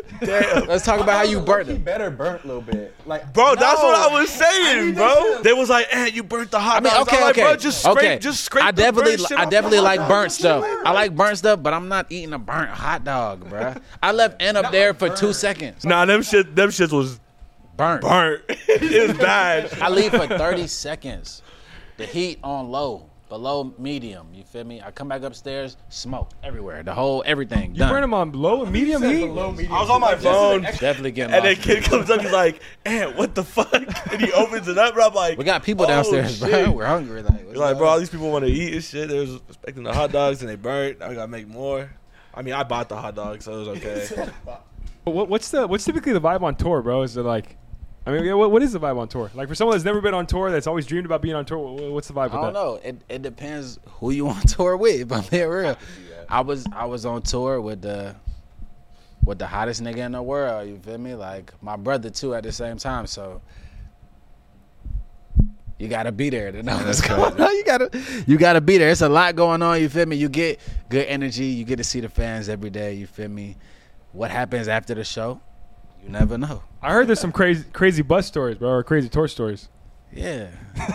Let's 0.67 0.83
talk 0.83 0.99
about 0.99 1.17
how 1.17 1.23
you 1.23 1.39
burnt 1.39 1.67
He 1.67 1.73
them. 1.73 1.83
better 1.83 2.09
burnt 2.09 2.43
a 2.43 2.47
little 2.47 2.61
bit. 2.61 2.95
Like, 3.05 3.31
Bro, 3.33 3.55
that's 3.55 3.81
what 3.81 3.95
I 3.95 4.07
was 4.19 4.29
saying, 4.29 4.95
bro. 4.95 5.41
They 5.43 5.53
was 5.53 5.69
like, 5.69 5.87
"Eh, 5.91 6.07
you 6.07 6.23
burnt 6.23 6.51
the 6.51 6.59
hot 6.59 6.77
I 6.77 6.79
mean, 6.79 6.93
dogs." 6.93 7.07
okay, 7.07 7.17
I'm 7.17 7.23
like, 7.23 7.31
okay, 7.31 7.41
bro, 7.43 7.55
just 7.55 7.81
scrape, 7.81 7.97
okay. 7.97 8.19
just 8.19 8.43
scrape. 8.43 8.65
I 8.65 8.71
definitely, 8.71 9.17
burnt 9.17 9.31
I 9.33 9.45
definitely 9.45 9.79
like 9.81 10.07
burnt 10.07 10.31
stuff. 10.31 10.65
I 10.85 10.91
like 10.91 11.15
burnt 11.15 11.37
stuff, 11.37 11.61
but 11.61 11.73
I'm 11.73 11.87
not 11.87 12.11
eating 12.11 12.33
a 12.33 12.39
burnt 12.39 12.69
hot 12.69 13.03
dog, 13.03 13.12
bruh. 13.37 13.81
I 14.01 14.11
left 14.11 14.41
N 14.41 14.55
up 14.57 14.71
there 14.71 14.93
for 14.93 15.09
two 15.09 15.33
seconds. 15.33 15.85
Nah, 15.85 16.05
them 16.05 16.21
shit, 16.23 16.55
them 16.55 16.69
shits 16.69 16.91
was 16.91 17.19
Burnt. 17.77 18.01
burnt. 18.01 18.43
it 18.49 19.07
was 19.09 19.17
bad. 19.17 19.73
I 19.81 19.89
leave 19.89 20.11
for 20.11 20.27
30 20.27 20.67
seconds. 20.67 21.41
The 21.97 22.05
heat 22.05 22.37
on 22.43 22.69
low, 22.69 23.09
below 23.29 23.73
medium. 23.79 24.27
You 24.33 24.43
feel 24.43 24.63
me? 24.63 24.79
I 24.81 24.91
come 24.91 25.07
back 25.07 25.21
upstairs, 25.23 25.75
smoke 25.89 26.29
everywhere. 26.43 26.83
The 26.83 26.93
whole 26.93 27.23
everything 27.25 27.71
You 27.73 27.79
done. 27.79 27.89
burn 27.91 28.01
them 28.01 28.13
on 28.13 28.31
low 28.31 28.63
and 28.63 28.71
medium 28.71 29.01
heat. 29.01 29.23
I 29.23 29.27
was 29.81 29.89
on 29.89 30.01
my 30.01 30.15
phone, 30.15 30.61
Definitely 30.63 31.11
getting 31.11 31.33
and 31.33 31.43
then 31.45 31.55
lost. 31.55 31.67
kid 31.67 31.83
comes 31.83 32.09
up, 32.11 32.21
he's 32.21 32.31
like, 32.31 32.61
"Eh, 32.85 33.05
what 33.05 33.33
the 33.35 33.43
fuck?" 33.43 33.71
And 34.11 34.21
he 34.21 34.31
opens 34.33 34.67
it 34.67 34.77
up, 34.77 34.93
and 34.93 35.03
I'm 35.03 35.13
like, 35.13 35.37
We 35.39 35.43
got 35.43 35.63
people 35.63 35.85
"Oh, 35.85 35.89
downstairs, 35.89 36.39
bro. 36.39 36.49
shit." 36.49 36.69
We're 36.69 36.85
hungry. 36.85 37.21
Like, 37.23 37.31
what's 37.33 37.47
He's 37.49 37.57
like, 37.57 37.69
going 37.69 37.77
bro, 37.77 37.87
all 37.89 37.99
these 37.99 38.09
people 38.11 38.31
want 38.31 38.45
to 38.45 38.51
eat 38.51 38.73
and 38.73 38.83
shit. 38.83 39.09
They 39.09 39.19
was 39.19 39.35
expecting 39.49 39.81
the 39.83 39.93
hot 39.93 40.11
dogs, 40.11 40.41
and 40.41 40.49
they 40.49 40.55
burnt. 40.55 41.01
I 41.01 41.13
gotta 41.15 41.27
make 41.27 41.47
more. 41.47 41.91
I 42.33 42.41
mean, 42.41 42.53
I 42.53 42.63
bought 42.63 42.89
the 42.89 42.95
hot 42.97 43.15
dog, 43.15 43.41
so 43.41 43.53
it 43.53 43.59
was 43.59 43.67
okay. 43.69 44.29
But 45.05 45.11
what, 45.13 45.27
what's 45.27 45.51
the 45.51 45.67
what's 45.67 45.83
typically 45.83 46.13
the 46.13 46.21
vibe 46.21 46.43
on 46.43 46.55
tour, 46.55 46.81
bro? 46.81 47.01
Is 47.01 47.17
it 47.17 47.23
like, 47.23 47.57
I 48.05 48.11
mean, 48.11 48.23
yeah, 48.23 48.35
what, 48.35 48.51
what 48.51 48.63
is 48.63 48.71
the 48.71 48.79
vibe 48.79 48.97
on 48.97 49.09
tour? 49.09 49.29
Like 49.35 49.49
for 49.49 49.55
someone 49.55 49.75
that's 49.75 49.83
never 49.83 49.99
been 49.99 50.13
on 50.13 50.25
tour, 50.25 50.49
that's 50.49 50.65
always 50.65 50.85
dreamed 50.85 51.05
about 51.05 51.21
being 51.21 51.35
on 51.35 51.43
tour, 51.43 51.57
wha- 51.57 51.89
what's 51.91 52.07
the 52.07 52.13
vibe 52.13 52.31
with 52.31 52.35
I 52.35 52.41
don't 52.41 52.53
that? 52.53 52.53
know. 52.53 52.75
It, 52.81 53.01
it 53.09 53.21
depends 53.21 53.79
who 53.99 54.11
you 54.11 54.29
on 54.29 54.39
tour 54.43 54.77
with. 54.77 55.01
If 55.01 55.11
I'm 55.11 55.23
being 55.29 55.49
real, 55.49 55.77
I 56.29 56.39
was 56.39 56.65
I 56.71 56.85
was 56.85 57.05
on 57.05 57.21
tour 57.21 57.59
with 57.59 57.81
the 57.81 58.15
with 59.25 59.39
the 59.39 59.47
hottest 59.47 59.83
nigga 59.83 59.97
in 59.97 60.13
the 60.13 60.23
world. 60.23 60.69
You 60.69 60.77
feel 60.77 60.97
me? 60.97 61.15
Like 61.15 61.51
my 61.61 61.75
brother 61.75 62.09
too 62.09 62.33
at 62.33 62.43
the 62.43 62.53
same 62.53 62.77
time. 62.77 63.05
So 63.05 63.41
you 65.79 65.87
gotta 65.87 66.11
be 66.11 66.29
there 66.29 66.51
to 66.51 66.63
know 66.63 66.77
what's 66.77 67.01
going 67.01 67.39
on. 67.39 67.55
You 67.55 67.63
gotta 67.65 68.23
you 68.27 68.37
gotta 68.37 68.61
be 68.61 68.77
there. 68.77 68.89
It's 68.89 69.01
a 69.01 69.09
lot 69.09 69.35
going 69.35 69.61
on. 69.61 69.81
You 69.81 69.89
feel 69.89 70.05
me? 70.05 70.15
You 70.15 70.29
get 70.29 70.59
good 70.89 71.05
energy. 71.07 71.45
You 71.45 71.65
get 71.65 71.77
to 71.77 71.83
see 71.83 71.99
the 71.99 72.09
fans 72.09 72.49
every 72.49 72.69
day. 72.69 72.93
You 72.93 73.07
feel 73.07 73.29
me? 73.29 73.57
What 74.11 74.31
happens 74.31 74.67
after 74.67 74.93
the 74.93 75.03
show? 75.03 75.41
You 76.03 76.09
never 76.09 76.37
know. 76.37 76.63
I 76.81 76.91
heard 76.91 77.07
there's 77.07 77.19
some 77.19 77.31
crazy 77.31 77.65
crazy 77.73 78.01
bus 78.01 78.27
stories, 78.27 78.57
bro, 78.57 78.69
or 78.69 78.83
crazy 78.83 79.09
tour 79.09 79.27
stories. 79.27 79.69
Yeah, 80.11 80.49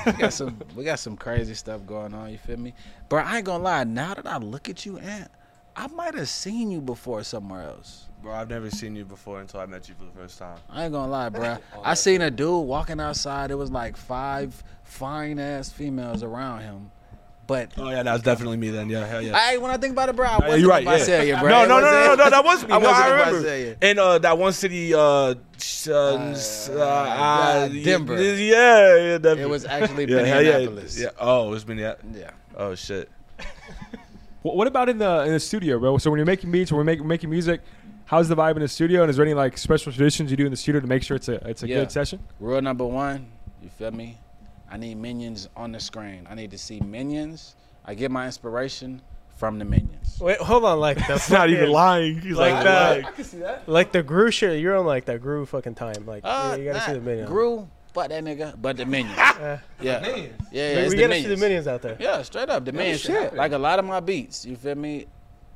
we 0.06 0.12
got 0.12 0.32
some 0.32 0.58
we 0.76 0.84
got 0.84 0.98
some 0.98 1.16
crazy 1.16 1.54
stuff 1.54 1.84
going 1.86 2.14
on. 2.14 2.30
You 2.30 2.38
feel 2.38 2.58
me, 2.58 2.74
bro? 3.08 3.22
I 3.22 3.38
ain't 3.38 3.46
gonna 3.46 3.64
lie. 3.64 3.84
Now 3.84 4.14
that 4.14 4.26
I 4.26 4.36
look 4.38 4.68
at 4.68 4.86
you, 4.86 4.98
Ant, 4.98 5.30
I 5.74 5.88
might 5.88 6.14
have 6.14 6.28
seen 6.28 6.70
you 6.70 6.80
before 6.80 7.22
somewhere 7.24 7.62
else. 7.62 8.07
Bro, 8.22 8.32
I've 8.32 8.48
never 8.50 8.70
seen 8.70 8.96
you 8.96 9.04
before 9.04 9.40
until 9.40 9.60
I 9.60 9.66
met 9.66 9.88
you 9.88 9.94
for 9.94 10.04
the 10.04 10.10
first 10.10 10.38
time. 10.38 10.58
I 10.68 10.84
ain't 10.84 10.92
gonna 10.92 11.10
lie, 11.10 11.28
bro. 11.28 11.58
I 11.84 11.94
seen 11.94 12.20
a 12.22 12.30
dude 12.30 12.66
walking 12.66 13.00
outside. 13.00 13.50
It 13.50 13.56
was 13.56 13.70
like 13.70 13.96
five 13.96 14.62
fine 14.84 15.38
ass 15.38 15.70
females 15.70 16.22
around 16.22 16.60
him, 16.62 16.90
but. 17.46 17.72
Oh 17.76 17.90
yeah, 17.90 18.02
that's 18.02 18.22
definitely 18.22 18.56
me 18.56 18.70
then. 18.70 18.88
Yeah, 18.88 19.06
hell 19.06 19.22
yeah. 19.22 19.36
I, 19.38 19.56
when 19.58 19.70
I 19.70 19.76
think 19.76 19.92
about 19.92 20.08
it, 20.08 20.16
bro, 20.16 20.26
I 20.26 20.38
wasn't 20.38 20.60
you're 20.60 20.70
right. 20.70 20.84
Yeah. 20.84 20.98
Celia, 20.98 21.38
bro. 21.40 21.48
No, 21.48 21.66
no, 21.66 21.80
no, 21.80 21.90
no, 21.90 21.90
no, 21.90 22.24
no, 22.24 22.30
that 22.30 22.44
was 22.44 22.62
me. 22.66 22.72
I 22.72 22.78
no, 22.78 22.88
wasn't 22.88 23.06
I 23.06 23.10
remember. 23.10 23.42
Celia. 23.42 23.76
And 23.82 23.98
uh, 23.98 24.18
that 24.18 24.38
one 24.38 24.52
city, 24.52 24.94
uh, 24.94 25.34
sh- 25.58 25.88
uh, 25.88 26.34
uh, 26.70 26.78
uh, 26.78 27.68
Denver. 27.68 28.20
Yeah, 28.22 28.96
yeah, 28.96 29.18
Denver. 29.18 29.42
It 29.42 29.48
was 29.48 29.64
actually 29.64 30.06
yeah, 30.06 30.22
hell 30.22 30.42
yeah, 30.42 30.52
Minneapolis. 30.52 31.00
yeah. 31.00 31.10
Oh, 31.18 31.48
it 31.48 31.50
was 31.50 31.66
Minneapolis. 31.66 32.16
Yeah. 32.18 32.30
Oh 32.56 32.74
shit. 32.74 33.10
What 34.42 34.66
about 34.68 34.88
in 34.88 34.98
the 34.98 35.24
in 35.24 35.32
the 35.32 35.40
studio, 35.40 35.78
bro? 35.78 35.98
So 35.98 36.10
when 36.10 36.18
you're 36.18 36.24
making 36.24 36.50
beats 36.50 36.70
or 36.72 36.76
we're 36.76 36.84
making 36.84 37.06
making 37.06 37.28
music, 37.28 37.60
how's 38.08 38.28
the 38.28 38.34
vibe 38.36 38.56
in 38.56 38.60
the 38.62 38.68
studio? 38.68 39.02
And 39.02 39.10
is 39.10 39.16
there 39.16 39.24
any 39.24 39.34
like 39.34 39.56
special 39.56 39.92
traditions 39.92 40.30
you 40.30 40.36
do 40.36 40.44
in 40.44 40.50
the 40.50 40.56
studio 40.56 40.80
to 40.80 40.86
make 40.86 41.02
sure 41.02 41.16
it's 41.16 41.28
a 41.28 41.34
it's 41.48 41.62
a 41.62 41.68
Yeah. 41.68 41.76
good 41.80 41.92
session? 41.92 42.18
Rule 42.40 42.60
number 42.60 42.84
one, 42.84 43.26
you 43.62 43.68
feel 43.70 43.90
me? 43.92 44.18
I 44.70 44.76
need 44.76 44.96
minions 44.96 45.48
on 45.56 45.72
the 45.72 45.80
screen. 45.80 46.26
I 46.28 46.34
need 46.34 46.50
to 46.50 46.58
see 46.58 46.80
minions. 46.80 47.54
I 47.84 47.94
get 47.94 48.10
my 48.10 48.26
inspiration 48.26 49.00
from 49.38 49.58
the 49.58 49.64
minions. 49.64 50.18
Wait, 50.20 50.36
hold 50.38 50.64
on. 50.64 50.78
Like 50.80 50.98
that's 51.06 51.30
not 51.38 51.48
even 51.48 51.70
lying. 51.70 52.20
He's 52.20 52.36
Like 52.36 52.52
like, 52.54 52.64
that. 52.64 53.02
lying. 53.02 53.14
can 53.14 53.24
see 53.24 53.38
that. 53.38 53.68
Like 53.68 53.92
the 53.92 54.02
Gru 54.02 54.30
shit. 54.30 54.60
You're 54.60 54.76
on 54.76 54.84
like 54.84 55.04
that 55.06 55.22
Gru 55.22 55.46
fucking 55.46 55.74
time. 55.76 56.04
Like 56.06 56.22
Uh, 56.24 56.50
yeah, 56.50 56.56
you 56.56 56.64
gotta 56.72 56.80
see 56.84 56.92
the 56.92 57.00
minions. 57.00 57.30
Gru, 57.30 57.66
but 57.94 58.10
that 58.10 58.22
nigga, 58.24 58.54
but 58.60 58.76
the 58.76 58.84
minions. 58.84 59.16
Yeah, 59.40 59.58
yeah, 59.80 60.00
Minions. 60.00 60.42
yeah. 60.50 60.74
we 60.74 60.80
It's 60.82 60.90
we 60.90 60.96
gotta 60.96 61.08
minions. 61.10 61.22
see 61.28 61.34
the 61.34 61.40
minions 61.40 61.66
out 61.68 61.80
there. 61.82 61.96
Yeah, 62.00 62.20
straight 62.22 62.50
up 62.50 62.64
the 62.64 62.72
minions. 62.72 63.00
shit. 63.00 63.34
Like 63.34 63.52
a 63.52 63.58
lot 63.58 63.78
of 63.78 63.84
my 63.84 64.00
beats, 64.00 64.44
you 64.44 64.56
feel 64.56 64.74
me? 64.74 65.06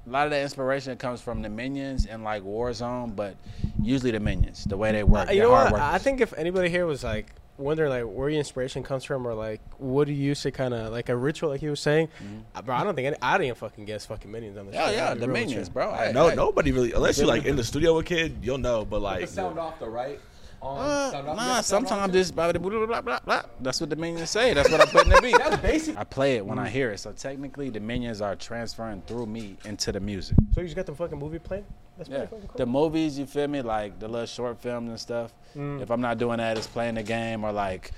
A 0.07 0.11
lot 0.11 0.27
of 0.27 0.33
the 0.33 0.41
inspiration 0.41 0.97
comes 0.97 1.21
from 1.21 1.43
the 1.43 1.49
minions 1.49 2.07
and 2.07 2.25
like 2.25 2.43
Warzone, 2.43 3.15
but 3.15 3.37
usually 3.81 4.11
the 4.11 4.21
minions, 4.21 4.65
the 4.65 4.77
way 4.77 4.91
they 4.93 5.05
work. 5.05 5.29
Uh, 5.29 5.33
you 5.33 5.43
know 5.43 5.51
hard 5.51 5.73
what? 5.73 5.81
I 5.81 5.99
think 5.99 6.21
if 6.21 6.33
anybody 6.35 6.69
here 6.69 6.87
was 6.87 7.05
like 7.05 7.27
wondering 7.57 7.91
like 7.91 8.05
where 8.05 8.29
your 8.29 8.39
inspiration 8.39 8.83
comes 8.83 9.05
from 9.05 9.25
or 9.27 9.35
like 9.35 9.61
what 9.79 10.09
do 10.09 10.13
you 10.13 10.21
use 10.25 10.43
to 10.43 10.51
kind 10.51 10.75
of 10.75 10.91
like 10.91 11.09
a 11.09 11.17
ritual 11.17 11.51
like 11.51 11.61
he 11.61 11.69
was 11.69 11.79
saying, 11.79 12.09
uh, 12.55 12.63
bro, 12.63 12.75
I 12.75 12.83
don't 12.83 12.97
think 12.97 13.07
any, 13.07 13.17
I 13.23 13.39
didn't 13.39 13.59
fucking 13.59 13.85
guess 13.85 14.05
fucking 14.07 14.29
minions 14.31 14.57
on 14.59 14.67
the 14.67 14.73
Yeah, 14.73 14.87
show. 14.87 14.93
yeah, 14.93 15.09
I'll 15.11 15.17
the 15.17 15.29
minions, 15.29 15.69
bro. 15.69 15.93
Hey, 15.95 16.11
No, 16.13 16.31
hey. 16.31 16.35
nobody 16.35 16.73
really. 16.73 16.93
Unless 16.93 17.19
you 17.19 17.27
like 17.27 17.45
in 17.45 17.55
the 17.55 17.63
studio 17.65 17.95
with 17.97 18.07
kid, 18.07 18.39
you'll 18.43 18.59
know. 18.59 18.85
But 18.85 18.99
The 18.99 19.05
like, 19.05 19.29
sound 19.29 19.59
off 19.59 19.79
the 19.79 19.89
right. 19.89 20.19
On, 20.63 20.79
Uh, 20.79 21.11
sound 21.11 21.29
off, 21.29 21.37
nah, 21.37 21.43
yeah, 21.43 21.61
sound 21.61 21.85
off 21.85 21.89
sometimes 21.91 22.13
too. 22.13 22.19
just 22.21 22.35
blah, 22.37 22.53
blah, 22.53 22.61
blah, 22.61 22.87
blah, 22.87 23.01
blah, 23.03 23.21
blah. 23.25 23.43
That's 23.61 23.81
what 23.81 23.91
the 23.91 23.97
minions 23.97 24.31
say. 24.31 24.55
That's 24.55 24.71
what 24.71 24.81
I 24.81 24.87
put 24.87 25.05
in 25.05 25.11
the 25.11 25.21
beat. 25.21 25.37
That's 25.39 25.57
basic. 25.61 25.99
I 25.99 26.05
play 26.05 26.37
it 26.37 26.47
when 26.47 26.59
I 26.59 26.69
hear 26.69 26.91
it. 26.93 26.99
So 27.01 27.11
technically, 27.13 27.69
the 27.71 27.81
minions 27.81 28.21
are 28.23 28.37
transferring 28.37 29.03
through 29.09 29.27
me 29.27 29.57
into 29.65 29.91
the 29.91 29.99
music. 30.01 30.37
So 30.55 30.61
you 30.61 30.69
just 30.69 30.77
got 30.77 30.87
the 30.87 30.95
fucking 30.95 31.19
movie 31.19 31.41
playing? 31.41 31.65
That's 31.99 32.09
Yeah, 32.09 32.19
pretty 32.19 32.31
fucking 32.31 32.49
cool. 32.49 32.59
the 32.59 32.67
movies, 32.67 33.19
you 33.19 33.27
feel 33.27 33.49
me? 33.49 33.61
Like 33.63 33.99
the 33.99 34.07
little 34.07 34.27
short 34.27 34.61
films 34.61 34.89
and 34.91 35.01
stuff. 35.01 35.35
Mm. 35.57 35.83
If 35.83 35.91
I'm 35.91 36.01
not 36.01 36.19
doing 36.19 36.39
that, 36.39 36.57
it's 36.57 36.69
playing 36.69 36.95
the 36.95 37.03
game 37.03 37.43
or 37.45 37.51
like, 37.53 37.91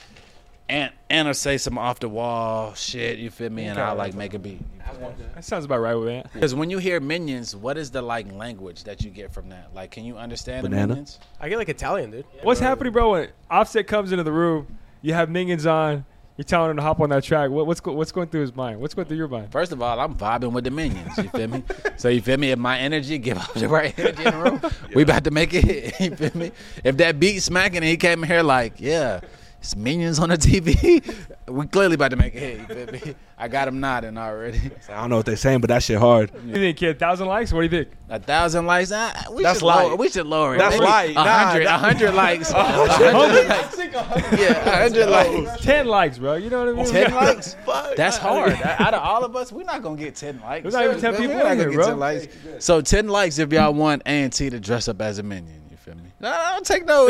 and 0.69 0.93
and 1.11 1.29
or 1.29 1.35
say 1.35 1.59
some 1.59 1.79
off 1.79 2.01
the 2.01 2.09
wall 2.09 2.75
shit. 2.75 3.19
You 3.19 3.31
feel 3.31 3.51
me? 3.51 3.65
And 3.65 3.79
I 3.79 3.93
like 3.93 4.15
make 4.15 4.35
a 4.35 4.39
beat. 4.39 4.61
That 5.35 5.45
sounds 5.45 5.65
about 5.65 5.81
right 5.81 5.95
with 5.95 6.09
that. 6.09 6.33
Because 6.33 6.55
when 6.55 6.71
you 6.71 6.79
hear 6.79 7.01
minions, 7.01 7.55
what 7.55 7.77
is 7.77 7.91
the 7.91 8.03
like 8.03 8.31
language 8.33 8.85
that 8.85 9.03
you 9.03 9.11
get 9.11 9.33
from 9.33 9.49
that? 9.51 9.75
Like, 9.75 9.91
can 9.91 10.05
you 10.05 10.17
understand 10.17 10.65
the 10.65 10.71
minions? 10.71 11.19
I 11.41 11.49
get 11.49 11.59
like 11.59 11.69
Italian, 11.69 12.11
dude. 12.11 12.27
What's 12.43 12.61
happening, 12.61 12.93
bro? 12.93 13.12
When 13.12 13.29
Offset 13.51 13.87
comes 13.87 14.12
into 14.12 14.25
the 14.25 14.33
room, 14.33 14.79
you 15.03 15.15
have 15.15 15.31
minions 15.31 15.67
on. 15.67 16.05
You're 16.37 16.45
telling 16.45 16.73
him 16.73 16.77
to 16.79 16.83
hop 16.83 16.99
on 17.01 17.11
that 17.11 17.23
track. 17.23 17.51
What, 17.51 17.69
what's 17.69 17.79
go, 17.79 17.93
what's 17.93 18.11
going 18.11 18.27
through 18.27 18.41
his 18.41 18.57
mind? 18.57 18.81
What's 18.81 18.93
going 18.93 19.07
through 19.07 19.19
your 19.19 19.29
mind? 19.29 19.53
First 19.53 19.71
of 19.71 19.81
all, 19.81 20.01
I'm 20.01 20.17
vibing 20.17 20.51
with 20.51 20.65
the 20.65 20.71
minions. 20.73 21.17
You 21.17 21.29
feel 21.29 21.47
me? 21.47 21.62
so 21.97 22.09
you 22.09 22.21
feel 22.21 22.39
me? 22.39 22.51
If 22.51 22.59
my 22.59 22.77
energy 22.77 23.19
give 23.19 23.39
off 23.39 23.55
the 23.55 23.69
right 23.69 23.97
energy 23.97 24.25
in 24.25 24.33
the 24.33 24.43
room, 24.43 24.61
we 24.97 25.05
about 25.05 25.23
to 25.25 25.31
make 25.31 25.55
it 25.55 25.62
hit. 25.62 26.01
You 26.01 26.17
feel 26.17 26.37
me? 26.37 26.51
If 26.83 26.97
that 26.97 27.21
beat 27.21 27.39
smacking 27.39 27.77
and 27.77 27.85
he 27.85 27.97
came 27.97 28.25
here 28.25 28.43
like, 28.43 28.81
yeah, 28.81 29.21
it's 29.65 29.75
minions 29.77 30.19
on 30.19 30.29
the 30.29 30.37
TV, 30.37 31.03
we 31.49 31.67
clearly 31.69 31.95
about 31.95 32.11
to 32.11 32.17
make 32.17 32.35
it 32.35 32.69
hit. 32.71 33.07
You? 33.07 33.15
I 33.39 33.49
got 33.49 33.67
him 33.67 33.81
nodding 33.81 34.19
already. 34.19 34.61
I 34.91 35.01
don't 35.01 35.09
know 35.09 35.17
what 35.17 35.25
they're 35.25 35.37
saying, 35.37 35.62
but 35.62 35.69
that 35.69 35.83
shit 35.83 35.97
hard. 35.97 36.31
You 36.47 36.53
think, 36.53 36.77
kid? 36.77 36.99
Thousand 36.99 37.29
likes? 37.29 37.51
What 37.51 37.61
do 37.61 37.75
you 37.77 37.85
think? 37.85 37.97
A 38.11 38.21
thousand 38.21 38.67
likes. 38.67 38.93
Uh, 38.93 39.11
we 39.33 39.43
That's 39.43 39.61
should 39.61 39.65
lower. 39.67 39.97
We 39.97 40.11
should 40.11 40.27
lower 40.27 40.55
it. 40.55 40.59
That's 40.59 40.75
Maybe 40.75 40.85
light. 40.85 41.11
A 41.12 41.15
Nah, 41.15 41.25
hundred. 41.25 41.67
A 41.67 41.79
hundred 41.79 42.12
likes. 42.15 42.51
A 42.51 42.62
hundred 42.62 43.12
likes. 43.15 43.79
Yeah, 44.39 44.69
a 44.69 44.83
hundred 44.83 45.07
likes. 45.07 45.65
Ten 45.65 45.87
likes, 45.87 46.19
bro. 46.19 46.35
You 46.35 46.51
know 46.51 46.67
what 46.67 46.69
I 46.69 46.73
mean? 46.83 46.87
Ten 46.93 47.15
likes? 47.15 47.55
Fuck. 47.65 47.97
That's 47.97 48.19
hard. 48.19 48.53
Out 48.53 48.93
of 48.93 49.03
all 49.03 49.25
of 49.25 49.35
us, 49.35 49.51
we're 49.51 49.65
not 49.65 49.81
gonna 49.83 49.97
get 49.97 50.15
ten 50.15 50.41
likes. 50.41 50.62
There's 50.65 50.75
not 50.75 50.85
even 50.85 51.01
10 51.01 51.15
people. 51.17 51.37
We're 51.37 51.43
not 51.43 51.57
gonna 51.57 51.71
get 51.71 51.75
bro. 51.75 51.87
10 51.87 51.99
likes. 51.99 52.27
So 52.59 52.83
ten 52.83 53.09
likes 53.09 53.39
if 53.39 53.51
y'all 53.51 53.73
want 53.73 54.03
A 54.05 54.11
and 54.11 54.33
T 54.33 54.51
to 54.51 54.61
dress 54.61 54.89
up 54.89 55.01
as 55.01 55.19
a 55.19 55.23
minion. 55.23 55.62
You 55.71 55.79
feel 55.79 55.95
me? 55.95 56.03
No, 56.21 56.31
no, 56.31 56.37
don't 56.53 56.67
take 56.67 56.85
no. 56.85 57.09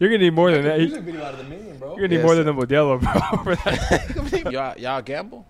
You 0.00 0.08
feel 0.08 0.08
me? 0.08 0.08
You're 0.08 0.10
gonna 0.10 0.18
need 0.18 0.34
more 0.34 0.50
than 0.50 0.62
that. 0.64 0.78
You're 0.80 0.88
Music 0.88 1.02
video 1.04 1.24
out 1.24 1.34
of 1.34 1.38
the 1.38 1.44
minion, 1.44 1.78
bro. 1.78 1.90
gonna 1.96 2.08
need 2.08 2.16
Yes, 2.16 2.24
more 2.24 2.34
sir. 2.34 2.42
than 2.44 2.56
the 2.56 2.66
Modelo, 2.66 3.00
bro. 3.00 3.44
for 3.44 3.54
that. 3.56 4.52
y'all, 4.52 4.78
y'all 4.78 5.02
gamble? 5.02 5.46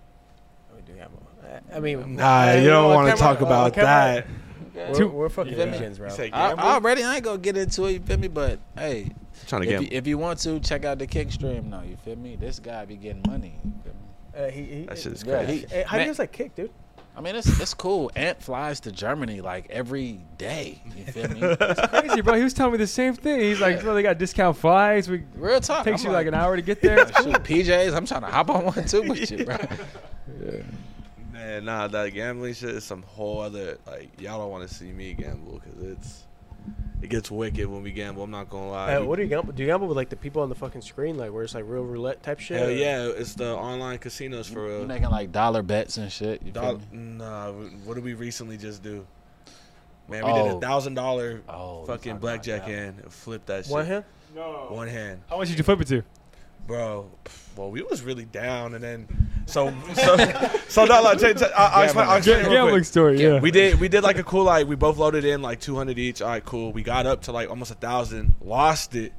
We 0.74 0.82
do 0.82 0.92
gamble. 0.98 1.22
I 1.72 1.80
mean, 1.80 2.16
Nah, 2.16 2.26
I- 2.26 2.57
you 2.57 2.68
don't 2.68 2.92
want 2.94 3.11
to 3.11 3.16
talk 3.16 3.40
about 3.40 3.72
camera, 3.74 4.24
that. 4.74 4.92
We're, 4.92 5.07
we're 5.09 5.28
fucking 5.28 5.55
feel 5.55 5.66
me? 5.66 5.72
legends, 5.72 5.98
bro. 5.98 6.09
You 6.09 6.14
say 6.14 6.30
I, 6.32 6.48
gamble? 6.51 6.64
already, 6.64 7.03
I 7.05 7.16
ain't 7.16 7.24
gonna 7.24 7.38
get 7.38 7.57
into 7.57 7.84
it. 7.86 7.92
You 7.92 8.01
feel 8.01 8.18
me? 8.18 8.28
But 8.28 8.59
hey, 8.76 9.11
trying 9.46 9.62
to 9.62 9.68
if 9.68 9.70
gamble. 9.72 9.84
you, 9.92 9.98
if 9.98 10.07
you 10.07 10.16
want 10.18 10.38
to, 10.40 10.59
check 10.61 10.84
out 10.84 10.98
the 10.98 11.07
kick 11.07 11.30
stream. 11.32 11.68
No, 11.70 11.82
you 11.82 11.96
feel 12.05 12.16
me? 12.16 12.36
This 12.36 12.59
guy 12.61 12.84
be 12.86 12.96
getting 12.96 13.22
money. 13.28 13.55
You 13.64 13.72
feel 13.84 13.92
me? 13.92 13.98
Uh, 14.46 14.51
he, 14.51 14.62
he, 14.62 14.82
That 14.86 14.98
shit 14.98 15.12
is 15.12 15.24
Yeah, 15.24 15.44
crazy. 15.44 15.59
he- 15.61 15.66
Hey, 15.74 15.82
how 15.86 15.96
do 15.96 16.03
you 16.05 16.09
guys 16.09 16.18
like 16.18 16.32
kick, 16.32 16.55
dude? 16.55 16.70
I 17.16 17.20
mean, 17.20 17.34
it's 17.36 17.61
it's 17.61 17.74
cool. 17.74 18.11
Ant 18.16 18.40
flies 18.42 18.80
to 18.80 18.92
Germany 18.92 19.40
like 19.40 19.68
every 19.68 20.20
day. 20.38 20.80
You 20.96 21.04
feel 21.04 21.28
me? 21.28 21.40
It's 21.42 21.86
crazy, 21.88 22.20
bro. 22.22 22.34
He 22.34 22.44
was 22.44 22.54
telling 22.54 22.72
me 22.72 22.78
the 22.78 22.86
same 22.86 23.14
thing. 23.14 23.40
He's 23.40 23.61
like, 23.61 23.80
bro, 23.82 23.94
they 23.94 24.02
got 24.02 24.16
discount 24.18 24.56
flights. 24.56 25.08
We 25.08 25.24
Real 25.34 25.61
talk. 25.61 25.84
takes 25.84 26.02
I'm 26.02 26.08
you 26.08 26.12
like 26.12 26.26
an 26.26 26.34
hour 26.34 26.56
to 26.56 26.62
get 26.62 26.80
there. 26.80 26.98
Shoot, 27.22 27.34
PJs. 27.42 27.94
I'm 27.94 28.06
trying 28.06 28.22
to 28.22 28.28
hop 28.28 28.48
on 28.50 28.64
one 28.64 28.84
too 28.86 29.02
with 29.02 29.30
you, 29.30 29.44
bro. 29.44 29.56
Yeah. 30.42 30.62
Man, 31.32 31.64
nah, 31.64 31.88
that 31.88 32.12
gambling 32.14 32.54
shit 32.54 32.70
is 32.70 32.84
some 32.84 33.02
whole 33.02 33.40
other 33.40 33.78
like 33.86 34.08
y'all 34.20 34.38
don't 34.38 34.50
want 34.50 34.68
to 34.68 34.74
see 34.74 34.92
me 34.92 35.14
gamble 35.14 35.61
because 35.64 35.82
it's 35.82 36.24
it 37.02 37.08
gets 37.08 37.30
wicked 37.30 37.66
when 37.66 37.82
we 37.82 37.92
gamble. 37.92 38.22
I'm 38.24 38.30
not 38.30 38.50
gonna 38.50 38.70
lie. 38.70 38.94
Uh, 38.96 39.04
what 39.04 39.16
do 39.16 39.22
you 39.22 39.28
gamble? 39.28 39.52
Do 39.52 39.62
you 39.62 39.68
gamble 39.68 39.88
with 39.88 39.96
like 39.96 40.08
the 40.11 40.16
people 40.16 40.42
on 40.42 40.48
the 40.48 40.54
fucking 40.54 40.82
screen, 40.82 41.16
like 41.16 41.32
where 41.32 41.42
it's 41.44 41.54
like 41.54 41.64
real 41.66 41.82
roulette 41.84 42.22
type 42.22 42.40
shit? 42.40 42.58
Hell 42.58 42.68
or- 42.68 42.72
yeah, 42.72 43.06
it's 43.06 43.34
the 43.34 43.54
online 43.56 43.98
casinos 43.98 44.48
for 44.48 44.62
real. 44.64 44.70
You 44.72 44.78
real. 44.80 44.86
making 44.88 45.11
like 45.11 45.32
dollar 45.32 45.62
bets 45.62 45.96
and 45.96 46.11
shit. 46.12 46.42
You 46.42 46.52
feel 46.52 46.62
Doll- 46.62 46.76
me? 46.92 46.98
nah, 46.98 47.52
what 47.84 47.94
did 47.94 48.04
we 48.04 48.14
recently 48.14 48.56
just 48.58 48.82
do? 48.82 49.06
Man, 50.08 50.24
we 50.26 50.32
did 50.32 50.40
Oh. 50.52 50.56
a 50.58 50.61
thousand 50.61 50.94
dollar 50.94 51.40
Oh, 51.48 51.84
fucking 51.86 52.18
blackjack 52.18 52.62
hand 52.62 52.98
and 53.02 53.12
flipped 53.12 53.46
that 53.46 53.64
shit. 53.64 53.72
One 53.72 53.86
hand. 53.86 54.04
No. 54.34 54.66
One 54.70 54.88
hand, 54.88 55.20
How 55.28 55.38
much 55.38 55.48
did 55.48 55.58
you 55.58 55.64
flip 55.64 55.80
it 55.80 55.88
to? 55.88 56.02
Bro. 56.66 57.11
Well, 57.56 57.70
we 57.70 57.82
was 57.82 58.02
really 58.02 58.24
down, 58.24 58.74
and 58.74 58.82
then 58.82 59.08
so 59.46 59.72
so 59.94 60.16
so 60.68 60.84
no, 60.84 61.02
like, 61.02 61.18
check- 61.18 61.36
check- 61.36 61.50
I- 61.56 61.66
I'll 61.74 61.82
explain- 61.84 62.08
I'll 62.08 62.16
explain 62.16 62.36
it 62.38 62.40
real 62.40 62.48
quick. 62.48 62.54
Gambling 62.62 62.84
story, 62.84 63.22
yeah. 63.22 63.40
We 63.40 63.50
did 63.50 63.80
we 63.80 63.88
did 63.88 64.02
like 64.02 64.18
a 64.18 64.22
cool 64.22 64.44
like 64.44 64.66
we 64.66 64.76
both 64.76 64.96
loaded 64.96 65.24
in 65.24 65.42
like 65.42 65.61
200 65.61 65.98
each. 65.98 66.22
All 66.22 66.28
right, 66.28 66.44
cool. 66.44 66.72
We 66.72 66.82
got 66.82 67.06
up 67.06 67.22
to 67.22 67.32
like 67.32 67.50
almost 67.50 67.70
a 67.70 67.74
thousand, 67.74 68.34
lost 68.40 68.94
it 68.94 69.12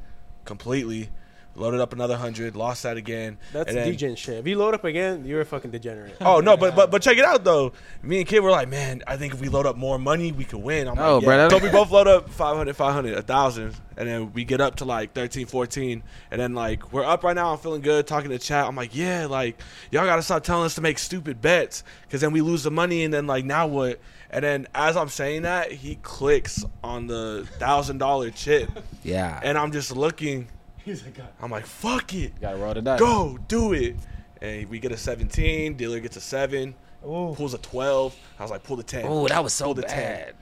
completely. 0.46 1.10
Loaded 1.54 1.82
up 1.82 1.92
another 1.92 2.16
hundred, 2.16 2.56
lost 2.56 2.84
that 2.84 2.96
again. 2.96 3.38
That's 3.52 3.68
and 3.70 3.78
then- 3.78 3.94
DJ 3.94 4.18
shit. 4.18 4.36
If 4.40 4.48
you 4.48 4.58
load 4.58 4.74
up 4.74 4.86
again, 4.86 5.26
you're 5.26 5.42
a 5.42 5.46
fucking 5.46 5.72
degenerate. 5.72 6.16
Oh 6.22 6.40
no, 6.40 6.56
but 6.56 6.76
but 6.78 6.90
but 6.92 7.02
check 7.02 7.18
it 7.18 7.26
out 7.26 7.44
though. 7.44 7.74
Me 8.02 8.20
and 8.20 8.28
Kid 8.28 8.40
were 8.40 8.52
like, 8.52 8.70
man, 8.70 9.04
I 9.06 9.18
think 9.18 9.34
if 9.34 9.42
we 9.42 9.50
load 9.50 9.66
up 9.66 9.76
more 9.76 10.00
money, 10.00 10.32
we 10.32 10.46
could 10.46 10.62
win. 10.62 10.88
I'm 10.88 10.98
Oh, 10.98 11.16
like, 11.16 11.26
bro, 11.26 11.36
yeah. 11.36 11.48
that- 11.50 11.52
So 11.52 11.58
we 11.58 11.70
both 11.70 11.92
load 11.92 12.08
up 12.08 12.30
500, 12.30 12.74
500, 12.74 13.16
1,000, 13.16 13.76
and 13.98 14.08
then 14.08 14.32
we 14.32 14.46
get 14.46 14.62
up 14.62 14.78
to 14.78 14.86
like 14.86 15.14
13, 15.14 15.46
14, 15.46 16.02
and 16.32 16.40
then 16.40 16.54
like 16.56 16.94
we're 16.94 17.04
up 17.04 17.24
right 17.26 17.36
now. 17.36 17.52
I'm 17.52 17.58
feeling 17.58 17.82
good, 17.82 18.08
talking 18.08 18.30
to 18.32 18.40
chat. 18.40 18.66
I'm 18.66 18.78
like, 18.78 18.96
yeah, 18.96 19.26
like 19.26 19.60
y'all 19.92 20.06
gotta 20.06 20.24
stop 20.24 20.44
telling 20.44 20.66
us 20.66 20.76
to 20.76 20.82
make 20.82 21.00
stupid 21.00 21.42
bets, 21.42 21.84
because 22.04 22.22
then 22.22 22.32
we 22.32 22.40
lose 22.40 22.64
the 22.64 22.72
money, 22.72 23.04
and 23.04 23.14
then 23.14 23.28
like 23.28 23.44
now 23.44 23.68
what? 23.68 24.00
And 24.30 24.42
then 24.46 24.68
as 24.74 24.96
I'm 24.96 25.10
saying 25.10 25.42
that, 25.42 25.74
he 25.74 25.96
clicks 26.02 26.64
on 26.82 27.08
the 27.08 27.46
thousand 27.60 27.98
dollar 27.98 28.30
chip, 28.30 28.70
Yeah. 29.04 29.38
and 29.44 29.58
I'm 29.58 29.74
just 29.74 29.94
looking. 29.94 30.48
I'm 31.42 31.52
like, 31.52 31.66
fuck 31.66 32.14
it 32.14 32.40
gotta 32.42 32.58
roll 32.58 32.74
the 32.74 32.82
dice. 32.82 33.00
go 33.00 33.38
do 33.48 33.74
it 33.74 33.96
and 34.42 34.68
we 34.70 34.80
get 34.80 34.92
a 34.92 34.98
17 34.98 35.76
dealer 35.76 36.00
gets 36.00 36.18
a 36.18 36.22
7 36.22 36.74
Ooh. 37.06 37.34
pulls 37.36 37.54
a 37.54 37.58
12 37.60 38.16
i 38.40 38.42
was 38.44 38.52
like 38.52 38.64
pull 38.64 38.76
the 38.76 38.84
10 38.84 39.06
Oh, 39.08 39.28
that 39.28 39.44
was 39.44 39.54
so 39.54 39.66
Pull 39.66 39.74
the 39.76 39.82
bad. 39.84 40.34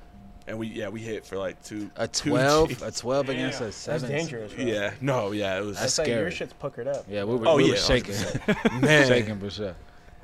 and 0.48 0.58
we 0.58 0.68
yeah 0.68 0.88
we 0.90 1.02
hit 1.02 1.26
for 1.26 1.38
like 1.38 1.62
two 1.64 1.92
A 1.98 2.08
two 2.08 2.32
twelve, 2.32 2.70
Gs. 2.70 2.82
a 2.82 2.92
twelve 2.92 3.30
against 3.30 3.62
a 3.62 3.66
That's 3.66 3.76
seven. 3.76 4.10
dangerous. 4.10 4.54
Bro. 4.54 4.64
yeah 4.66 4.94
no 5.02 5.32
yeah 5.32 5.58
it 5.60 5.64
was 5.66 5.78
That's 5.78 5.96
That's 5.98 6.08
like 6.10 6.18
your 6.18 6.32
shit's 6.32 6.54
puckered 6.54 6.88
up. 6.88 7.06
Yeah, 7.10 7.24
we 7.26 7.36
were, 7.36 7.48
Oh, 7.48 7.56
we 7.58 7.66
yeah, 7.66 7.72
were 7.72 7.78
shaking, 7.78 8.16
man 8.82 9.08
shaking 9.08 9.40
for 9.40 9.50
sure. 9.50 9.76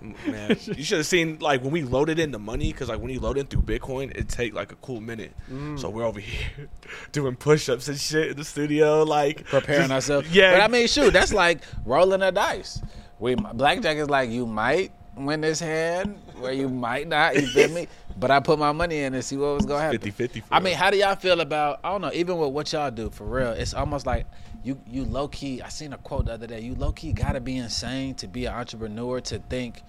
Man 0.02 0.58
you 0.66 0.84
should 0.84 0.98
have 0.98 1.06
seen 1.06 1.38
like 1.40 1.62
when 1.64 1.72
we 1.72 1.82
loaded 1.84 2.20
in 2.20 2.32
the 2.32 2.38
money 2.40 2.72
because 2.72 2.90
like 2.90 3.00
when 3.00 3.10
you 3.10 3.20
load 3.20 3.38
in 3.38 3.46
through 3.48 3.62
bitcoin 3.62 4.16
it 4.16 4.28
take 4.30 4.54
like 4.54 4.72
a 4.72 4.76
cool 4.76 5.02
minute 5.02 5.32
Mm. 5.52 5.80
so 5.80 5.90
we're 5.90 6.04
over 6.06 6.20
here 6.20 6.68
doing 7.12 7.36
push-ups 7.36 7.88
and 7.88 7.98
shit 8.00 8.32
in 8.32 8.38
the 8.38 8.44
studio 8.44 9.04
like 9.04 9.46
Preparing 9.46 9.84
just- 9.90 9.92
ourselves. 10.10 10.32
yeah 10.36 10.52
but 10.54 10.62
I 10.62 10.68
mean, 10.68 10.88
shoot, 10.88 11.12
that's 11.14 11.34
like 11.34 11.62
rolling 11.86 12.22
a 12.22 12.32
dice. 12.32 12.82
We 13.20 13.36
blackjack 13.36 13.98
is 13.98 14.10
like 14.10 14.30
you 14.30 14.46
might 14.46 14.92
win 15.16 15.40
this 15.42 15.60
hand, 15.62 16.20
where 16.40 16.52
you 16.52 16.68
might 16.68 17.08
not. 17.08 17.36
You 17.36 17.48
feel 17.48 17.70
me? 17.70 17.88
But 18.20 18.30
I 18.32 18.42
put 18.42 18.60
my 18.60 18.74
money 18.74 19.00
in 19.00 19.14
and 19.14 19.24
see 19.24 19.38
what 19.38 19.56
was 19.56 19.66
gonna 19.66 19.82
happen. 19.82 20.00
50-50 20.00 20.44
for 20.44 20.54
I 20.54 20.60
mean, 20.60 20.74
how 20.76 20.90
do 20.90 20.98
y'all 20.98 21.16
feel 21.16 21.40
about? 21.40 21.80
I 21.84 21.92
don't 21.92 22.02
know. 22.02 22.12
Even 22.14 22.38
with 22.38 22.52
what 22.52 22.72
y'all 22.74 22.92
do, 22.92 23.10
for 23.10 23.24
real, 23.26 23.52
it's 23.52 23.74
almost 23.74 24.06
like 24.06 24.26
you 24.66 24.82
you 24.88 25.06
low 25.06 25.28
key. 25.28 25.62
I 25.62 25.70
seen 25.70 25.94
a 25.94 25.98
quote 25.98 26.26
the 26.26 26.34
other 26.34 26.48
day. 26.48 26.60
You 26.60 26.74
low 26.74 26.92
key 26.92 27.14
gotta 27.14 27.40
be 27.40 27.56
insane 27.56 28.16
to 28.16 28.28
be 28.28 28.48
an 28.48 28.56
entrepreneur 28.56 29.22
to 29.22 29.38
think 29.38 29.84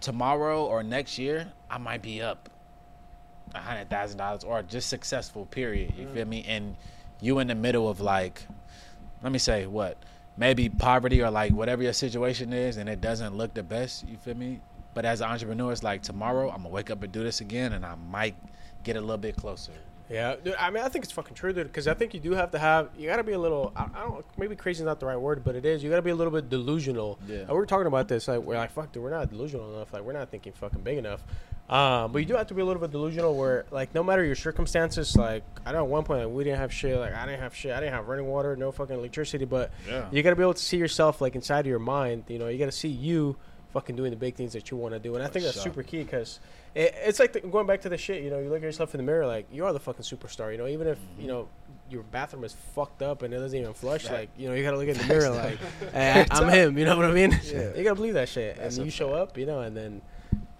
tomorrow 0.00 0.64
or 0.66 0.82
next 0.82 1.18
year 1.18 1.50
I 1.70 1.78
might 1.78 2.02
be 2.02 2.20
up 2.20 2.50
a 3.54 3.58
hundred 3.58 3.88
thousand 3.88 4.18
dollars 4.18 4.44
or 4.44 4.62
just 4.62 4.90
successful. 4.90 5.46
Period. 5.46 5.94
You 5.96 6.06
feel 6.08 6.26
mm. 6.26 6.28
me? 6.28 6.44
And 6.46 6.76
you 7.22 7.38
in 7.38 7.46
the 7.46 7.54
middle 7.54 7.88
of 7.88 8.00
like, 8.02 8.42
let 9.22 9.32
me 9.32 9.38
say 9.38 9.66
what, 9.66 9.96
maybe 10.36 10.68
poverty 10.68 11.22
or 11.22 11.30
like 11.30 11.54
whatever 11.54 11.82
your 11.82 11.94
situation 11.94 12.52
is, 12.52 12.76
and 12.76 12.90
it 12.90 13.00
doesn't 13.00 13.36
look 13.36 13.54
the 13.54 13.62
best. 13.62 14.06
You 14.06 14.18
feel 14.18 14.36
me? 14.36 14.60
But 14.92 15.06
as 15.06 15.22
an 15.22 15.30
entrepreneur, 15.30 15.72
it's 15.72 15.82
like 15.82 16.02
tomorrow 16.02 16.50
I'm 16.50 16.58
gonna 16.58 16.68
wake 16.68 16.90
up 16.90 17.02
and 17.02 17.10
do 17.10 17.24
this 17.24 17.40
again, 17.40 17.72
and 17.72 17.86
I 17.86 17.94
might 17.94 18.36
get 18.84 18.96
a 18.96 19.00
little 19.00 19.16
bit 19.16 19.36
closer. 19.36 19.72
Yeah, 20.10 20.36
dude, 20.42 20.54
I 20.58 20.70
mean, 20.70 20.82
I 20.82 20.88
think 20.88 21.04
it's 21.04 21.12
fucking 21.12 21.34
true, 21.34 21.52
dude. 21.52 21.66
Because 21.66 21.86
I 21.86 21.94
think 21.94 22.14
you 22.14 22.20
do 22.20 22.32
have 22.32 22.50
to 22.52 22.58
have, 22.58 22.88
you 22.96 23.06
got 23.08 23.16
to 23.16 23.24
be 23.24 23.32
a 23.32 23.38
little. 23.38 23.72
I, 23.76 23.84
I 23.94 24.00
don't. 24.04 24.24
Maybe 24.38 24.56
crazy 24.56 24.80
is 24.80 24.86
not 24.86 25.00
the 25.00 25.06
right 25.06 25.16
word, 25.20 25.44
but 25.44 25.54
it 25.54 25.66
is. 25.66 25.82
You 25.82 25.90
got 25.90 25.96
to 25.96 26.02
be 26.02 26.10
a 26.10 26.14
little 26.14 26.32
bit 26.32 26.48
delusional. 26.48 27.18
Yeah. 27.28 27.40
And 27.40 27.48
we 27.48 27.54
were 27.56 27.66
talking 27.66 27.86
about 27.86 28.08
this. 28.08 28.26
Like, 28.28 28.40
we're 28.40 28.56
like, 28.56 28.70
fuck, 28.72 28.90
dude, 28.92 29.02
we're 29.02 29.10
not 29.10 29.28
delusional 29.30 29.74
enough. 29.74 29.92
Like, 29.92 30.02
we're 30.02 30.14
not 30.14 30.30
thinking 30.30 30.52
fucking 30.54 30.80
big 30.80 30.96
enough. 30.98 31.22
Um, 31.68 32.12
but 32.12 32.20
you 32.20 32.24
do 32.24 32.34
have 32.34 32.46
to 32.46 32.54
be 32.54 32.62
a 32.62 32.64
little 32.64 32.80
bit 32.80 32.90
delusional, 32.90 33.36
where 33.36 33.66
like, 33.70 33.94
no 33.94 34.02
matter 34.02 34.24
your 34.24 34.34
circumstances, 34.34 35.14
like, 35.14 35.42
I 35.66 35.72
know 35.72 35.84
at 35.84 35.88
one 35.90 36.02
point 36.04 36.24
like, 36.24 36.34
we 36.34 36.44
didn't 36.44 36.60
have 36.60 36.72
shit. 36.72 36.98
Like, 36.98 37.14
I 37.14 37.26
didn't 37.26 37.40
have 37.40 37.54
shit. 37.54 37.72
I 37.72 37.80
didn't 37.80 37.92
have 37.92 38.08
running 38.08 38.26
water, 38.26 38.56
no 38.56 38.72
fucking 38.72 38.96
electricity. 38.96 39.44
But 39.44 39.70
Yeah. 39.86 40.06
you 40.10 40.22
got 40.22 40.30
to 40.30 40.36
be 40.36 40.42
able 40.42 40.54
to 40.54 40.62
see 40.62 40.78
yourself 40.78 41.20
like 41.20 41.34
inside 41.34 41.60
of 41.60 41.66
your 41.66 41.78
mind. 41.78 42.24
You 42.28 42.38
know, 42.38 42.48
you 42.48 42.58
got 42.58 42.64
to 42.66 42.72
see 42.72 42.88
you 42.88 43.36
fucking 43.72 43.96
doing 43.96 44.10
the 44.10 44.16
big 44.16 44.34
things 44.34 44.52
that 44.54 44.70
you 44.70 44.76
want 44.76 44.94
to 44.94 44.98
do, 45.00 45.14
and 45.14 45.22
I 45.22 45.26
think 45.28 45.44
that's 45.44 45.60
super 45.60 45.82
key 45.82 46.02
because 46.02 46.40
it, 46.74 46.94
it's 47.04 47.18
like 47.18 47.32
the, 47.32 47.40
going 47.40 47.66
back 47.66 47.80
to 47.82 47.88
the 47.88 47.98
shit. 47.98 48.22
You 48.22 48.30
know, 48.30 48.38
you 48.38 48.48
look 48.48 48.58
at 48.58 48.62
yourself 48.62 48.94
in 48.94 48.98
the 48.98 49.04
mirror, 49.04 49.26
like 49.26 49.46
you 49.52 49.64
are 49.66 49.72
the 49.72 49.80
fucking 49.80 50.02
superstar. 50.02 50.50
You 50.52 50.58
know, 50.58 50.66
even 50.66 50.86
if 50.86 50.98
Mm-hmm. 50.98 51.20
you 51.22 51.26
know 51.28 51.48
your 51.90 52.02
bathroom 52.02 52.44
is 52.44 52.54
fucked 52.74 53.00
up 53.02 53.22
and 53.22 53.32
it 53.32 53.38
doesn't 53.38 53.58
even 53.58 53.72
flush, 53.72 54.10
like 54.10 54.28
you 54.36 54.48
know, 54.48 54.54
you 54.54 54.62
gotta 54.62 54.76
look 54.76 54.88
in 54.88 54.96
the 54.98 55.04
mirror, 55.14 55.30
like 55.30 55.58
hey, 55.92 56.26
I'm 56.30 56.48
him. 56.52 56.76
You 56.78 56.84
know 56.84 56.96
what 56.96 57.06
I 57.06 57.12
mean? 57.12 57.38
Yeah. 57.44 57.74
You 57.74 57.82
gotta 57.84 57.94
believe 57.96 58.14
that 58.14 58.28
shit, 58.28 58.56
That's 58.56 58.76
and 58.76 58.84
you 58.86 58.90
show 58.90 59.10
fact. 59.10 59.20
up, 59.32 59.38
you 59.38 59.46
know, 59.46 59.60
and 59.60 59.76
then 59.76 60.02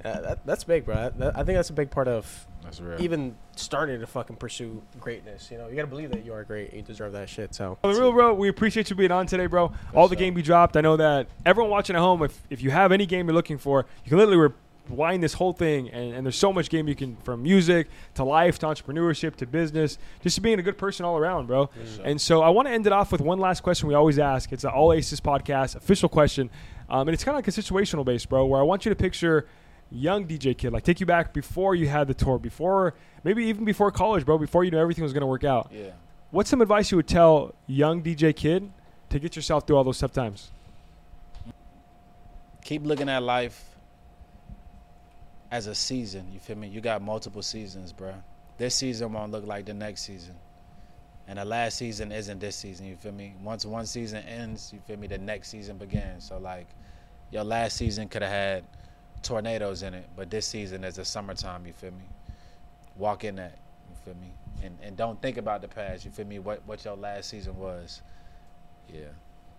uh, 0.05 0.21
that, 0.21 0.47
that's 0.47 0.65
big, 0.65 0.85
bro. 0.85 1.11
That, 1.17 1.37
I 1.37 1.43
think 1.45 1.57
that's 1.57 1.71
a 1.71 1.75
big 1.75 1.91
part 1.91 2.09
of 2.09 2.47
That's 2.63 2.81
real. 2.81 3.01
even 3.03 3.37
starting 3.57 4.01
to 4.01 4.07
fucking 4.07 4.37
pursue 4.37 4.83
greatness. 5.01 5.51
You 5.51 5.59
know, 5.59 5.69
you 5.69 5.75
gotta 5.77 5.89
believe 5.89 6.11
that 6.11 6.25
you 6.25 6.33
are 6.33 6.45
great. 6.45 6.69
and 6.69 6.77
You 6.79 6.83
deserve 6.83 7.13
that 7.13 7.29
shit. 7.29 7.55
So 7.55 7.79
Well, 7.83 7.93
the 7.93 8.01
real 8.01 8.13
bro, 8.13 8.35
we 8.35 8.49
appreciate 8.49 8.91
you 8.91 8.97
being 8.97 9.11
on 9.11 9.27
today, 9.27 9.47
bro. 9.47 9.73
All 9.95 10.09
the 10.09 10.15
sure. 10.15 10.21
game 10.21 10.37
you 10.37 10.43
dropped. 10.43 10.77
I 10.77 10.81
know 10.81 10.97
that 10.97 11.27
everyone 11.45 11.71
watching 11.71 11.97
at 11.97 12.01
home, 12.01 12.23
if 12.23 12.41
if 12.51 12.63
you 12.63 12.71
have 12.71 12.93
any 12.93 13.07
game 13.07 13.27
you're 13.27 13.35
looking 13.35 13.59
for, 13.59 13.87
you 14.05 14.09
can 14.11 14.19
literally 14.19 14.53
rewind 14.89 15.23
this 15.23 15.35
whole 15.35 15.53
thing, 15.53 15.91
and, 15.91 16.15
and 16.15 16.25
there's 16.27 16.37
so 16.37 16.53
much 16.53 16.71
game 16.71 16.89
you 16.89 16.95
can 16.95 17.17
from 17.17 17.43
music 17.43 17.89
to 18.15 18.25
life 18.25 18.59
to 18.61 18.67
entrepreneurship 18.67 19.37
to 19.37 19.47
business, 19.47 19.99
just 20.23 20.37
to 20.37 20.41
being 20.41 20.59
a 20.59 20.63
good 20.63 20.79
person 20.79 21.05
all 21.05 21.17
around, 21.19 21.47
bro. 21.47 21.71
And 22.05 22.21
so 22.21 22.43
I 22.43 22.49
want 22.51 22.69
to 22.69 22.73
end 22.73 22.87
it 22.87 22.93
off 22.93 23.13
with 23.13 23.21
one 23.21 23.39
last 23.39 23.63
question 23.63 23.89
we 23.89 23.95
always 23.95 24.19
ask. 24.19 24.53
It's 24.53 24.65
an 24.65 24.71
All 24.71 24.93
Aces 24.93 25.21
podcast 25.21 25.77
official 25.77 26.09
question, 26.09 26.51
um, 26.89 27.09
and 27.09 27.15
it's 27.15 27.25
kind 27.25 27.35
of 27.35 27.39
like 27.39 27.49
a 27.49 27.51
situational 27.51 28.05
base, 28.05 28.25
bro, 28.25 28.47
where 28.47 28.61
I 28.61 28.65
want 28.65 28.85
you 28.85 28.91
to 28.91 28.97
picture 28.97 29.47
young 29.91 30.26
DJ 30.26 30.57
kid, 30.57 30.72
like 30.72 30.84
take 30.84 31.01
you 31.01 31.07
back 31.07 31.32
before 31.32 31.74
you 31.74 31.89
had 31.89 32.09
the 32.09 32.14
tour, 32.14 32.39
before 32.39 32.95
maybe 33.24 33.45
even 33.47 33.64
before 33.64 33.91
college, 33.91 34.24
bro, 34.24 34.39
before 34.39 34.64
you 34.64 34.70
knew 34.70 34.78
everything 34.78 35.05
was 35.05 35.12
going 35.12 35.22
to 35.22 35.26
work 35.26 35.45
out 35.45 35.70
yeah. 35.72 35.91
what's 36.30 36.51
some 36.51 36.61
advice 36.61 36.91
you 36.91 36.97
would 36.97 37.09
tell 37.09 37.55
young 37.66 38.03
DJ 38.03 38.34
kid 38.34 38.70
to 39.09 39.18
get 39.18 39.34
yourself 39.36 39.66
through 39.66 39.76
all 39.76 39.84
those 39.84 39.99
tough 39.99 40.12
times? 40.12 40.51
keep 42.68 42.84
looking 42.84 43.09
at 43.09 43.22
life 43.22 43.64
as 45.51 45.68
a 45.68 45.74
season. 45.74 46.30
You 46.30 46.39
feel 46.39 46.57
me? 46.57 46.68
You 46.68 46.82
got 46.82 47.01
multiple 47.01 47.41
seasons, 47.41 47.95
bro. 47.95 48.12
This 48.59 48.74
season 48.74 49.11
won't 49.14 49.32
look 49.32 49.47
like 49.47 49.64
the 49.64 49.72
next 49.72 50.03
season, 50.03 50.34
and 51.26 51.39
the 51.39 51.47
last 51.47 51.78
season 51.78 52.12
isn't 52.12 52.41
this 52.41 52.57
season. 52.57 52.84
You 52.84 52.97
feel 52.97 53.12
me? 53.12 53.32
Once 53.43 53.64
one 53.64 53.86
season 53.86 54.22
ends, 54.24 54.70
you 54.70 54.80
feel 54.86 54.99
me? 54.99 55.07
The 55.07 55.16
next 55.16 55.49
season 55.49 55.78
begins. 55.78 56.28
So 56.28 56.36
like, 56.36 56.66
your 57.30 57.43
last 57.43 57.78
season 57.78 58.07
could 58.07 58.20
have 58.20 58.30
had 58.30 58.64
tornadoes 59.23 59.83
in 59.83 59.95
it, 59.95 60.09
but 60.16 60.31
this 60.31 60.47
season 60.47 60.85
is 60.85 60.97
the 60.97 61.05
summertime. 61.05 61.66
You 61.66 61.73
feel 61.73 61.91
me? 61.91 62.05
Walk 62.97 63.25
in 63.25 63.37
that. 63.37 63.59
You 63.91 63.97
feel 64.05 64.14
me? 64.21 64.33
And 64.64 64.77
and 64.83 64.97
don't 64.97 65.21
think 65.23 65.37
about 65.37 65.62
the 65.62 65.69
past. 65.69 66.05
You 66.05 66.11
feel 66.11 66.27
me? 66.27 66.39
What 66.39 66.62
what 66.66 66.85
your 66.85 66.97
last 66.97 67.31
season 67.31 67.57
was. 67.57 68.03
Yeah. 68.93 69.01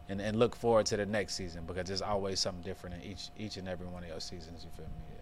And 0.10 0.20
and 0.22 0.38
look 0.40 0.56
forward 0.56 0.86
to 0.88 0.98
the 0.98 1.06
next 1.06 1.36
season 1.36 1.64
because 1.68 1.88
there's 1.88 2.02
always 2.02 2.40
something 2.40 2.64
different 2.64 2.96
in 3.04 3.12
each 3.12 3.30
each 3.38 3.58
and 3.58 3.68
every 3.68 3.88
one 3.88 4.04
of 4.04 4.10
your 4.10 4.20
seasons. 4.20 4.66
You 4.66 4.72
feel 4.76 4.86
me? 4.86 5.16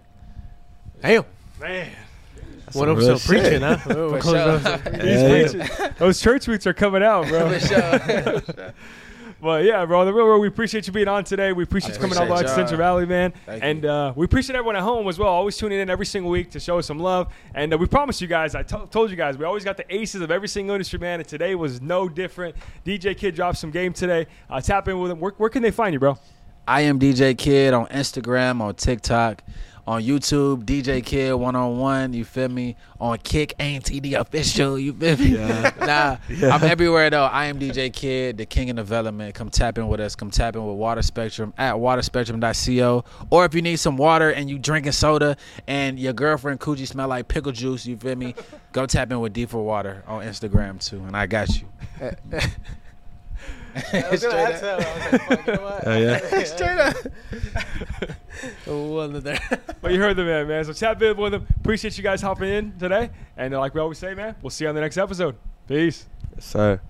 Yeah. 1.02 1.22
Damn. 1.22 1.26
Man, 1.60 1.92
One 2.74 2.90
of 2.90 2.98
real 2.98 3.12
us 3.14 3.24
still 3.24 3.36
preaching, 3.42 3.62
huh? 3.62 3.78
For 3.78 4.22
sure. 4.22 4.38
up. 4.38 4.96
He's 5.02 5.52
preaching. 5.52 5.90
those 5.98 6.22
church 6.22 6.46
boots 6.46 6.68
are 6.68 6.74
coming 6.74 7.04
out, 7.04 7.28
bro. 7.28 7.50
For. 9.40 9.44
But 9.44 9.64
yeah, 9.64 9.86
bro, 9.86 10.06
the 10.06 10.14
real 10.14 10.26
world, 10.26 10.42
we 10.42 10.48
appreciate 10.48 10.88
you 10.88 10.94
being 10.94 11.08
on 11.08 11.24
today. 11.24 11.54
We 11.54 11.64
appreciate 11.64 11.96
you 11.96 12.00
coming 12.00 12.18
out 12.18 12.24
appreciate 12.24 12.44
to 12.44 12.48
y'all. 12.48 12.56
Central 12.56 12.78
Valley, 12.78 13.06
man. 13.06 13.34
Thank 13.46 13.64
and 13.64 13.84
you. 13.84 13.90
uh, 13.90 14.14
we 14.16 14.26
appreciate 14.26 14.56
everyone 14.56 14.76
at 14.76 14.82
home 14.82 15.08
as 15.08 15.20
well, 15.20 15.30
always 15.30 15.56
tuning 15.58 15.80
in 15.80 15.90
every 15.90 16.06
single 16.06 16.32
week 16.32 16.52
to 16.52 16.60
show 16.60 16.80
us 16.80 16.86
some 16.88 17.00
love. 17.00 17.34
And 17.54 17.74
uh, 17.74 17.78
we 17.78 17.86
promise 17.86 18.22
you 18.22 18.28
guys, 18.28 18.56
I 18.56 18.64
told 18.64 19.10
you 19.10 19.16
guys, 19.16 19.38
we 19.38 19.46
always 19.46 19.64
got 19.64 19.78
the 19.78 19.94
aces 19.94 20.22
of 20.22 20.32
every 20.32 20.48
single 20.48 20.76
industry, 20.76 21.00
man. 21.00 21.20
And 21.20 21.28
today 21.28 21.56
was 21.56 21.82
no 21.82 22.10
different. 22.10 22.56
DJ 22.86 23.18
Kid 23.18 23.36
dropped 23.36 23.58
some 23.58 23.72
game 23.72 23.94
today. 23.94 24.28
Uh, 24.50 24.60
tap 24.62 24.88
in 24.88 25.00
with 25.00 25.12
him. 25.12 25.20
Where, 25.20 25.34
where 25.38 25.50
can 25.50 25.62
they 25.62 25.72
find 25.72 25.94
you, 25.94 26.00
bro? 26.00 26.18
I 26.68 26.82
am 26.82 27.00
DJ 27.00 27.38
Kid 27.38 27.74
on 27.74 27.88
Instagram, 27.88 28.60
on 28.60 28.76
TikTok, 28.76 29.42
on 29.88 30.04
YouTube, 30.04 30.66
DJ 30.66 31.04
Kid 31.04 31.34
one 31.34 31.56
on 31.56 31.80
one. 31.80 32.12
You 32.14 32.26
feel 32.26 32.50
me? 32.50 32.76
On 33.00 33.18
Kick 33.18 33.54
Ain't 33.60 33.86
TD 33.86 34.20
official. 34.20 34.78
You 34.78 34.94
feel 34.94 35.18
me? 35.18 35.32
nah, 35.80 36.18
I'm 36.30 36.64
everywhere 36.64 37.10
though. 37.10 37.24
I 37.24 37.46
am 37.46 37.58
DJ 37.58 37.92
Kid, 37.92 38.38
the 38.38 38.46
king 38.46 38.70
of 38.70 38.76
development. 38.76 39.34
Come 39.34 39.50
tap 39.50 39.78
in 39.78 39.88
with 39.88 40.02
us. 40.02 40.16
Come 40.16 40.30
tap 40.30 40.56
in 40.58 40.66
with 40.66 40.76
Water 40.76 41.02
Spectrum 41.02 41.54
at 41.58 41.76
waterspectrum.co. 41.76 43.06
Or 43.30 43.46
if 43.46 43.56
you 43.56 43.62
need 43.62 43.78
some 43.78 43.96
water 43.96 44.32
and 44.32 44.50
you 44.50 44.60
drinking 44.60 44.92
soda 44.92 45.38
and 45.68 45.98
your 45.98 46.14
girlfriend 46.14 46.60
coochie 46.60 46.88
smell 46.88 47.08
like 47.08 47.30
pickle 47.30 47.54
juice, 47.54 47.86
you 47.86 47.96
feel 47.96 48.16
me? 48.16 48.36
Go 48.74 48.86
tap 48.86 49.10
in 49.12 49.20
with 49.22 49.32
D 49.32 49.46
for 49.46 49.64
Water 49.64 50.04
on 50.06 50.24
Instagram 50.24 50.84
too, 50.86 51.02
and 51.06 51.16
I 51.16 51.28
got 51.28 51.50
you. 51.60 51.68
I 53.94 54.10
was 54.10 54.24
gonna 54.24 54.36
ask 54.38 54.62
that. 54.62 54.80
I 54.80 54.94
was 54.94 55.12
like, 55.12 55.22
fuck, 55.28 55.48
you 55.48 55.54
know 55.54 55.62
what? 55.62 55.88
Oh, 55.88 55.98
yeah. 55.98 56.44
Straight 56.44 56.78
up. 56.78 56.96
One 58.68 59.16
of 59.16 59.24
there. 59.24 59.40
But 59.82 59.92
you 59.94 60.00
heard 60.00 60.16
the 60.16 60.24
man, 60.26 60.48
man. 60.48 60.64
So 60.66 60.74
tap 60.74 61.02
in 61.02 61.18
with 61.18 61.34
him. 61.34 61.48
Appreciate 61.60 61.98
you 61.98 62.04
guys 62.04 62.22
hopping 62.22 62.50
in 62.50 62.78
today. 62.78 63.10
And 63.36 63.54
uh, 63.54 63.60
like 63.60 63.74
we 63.74 63.82
always 63.82 63.98
say, 63.98 64.14
man, 64.14 64.36
we'll 64.42 64.50
see 64.50 64.66
you 64.66 64.70
on 64.70 64.76
the 64.76 64.82
next 64.82 64.98
episode. 64.98 65.36
Peace. 65.68 66.06
Yes, 66.36 66.46
sir. 66.46 66.82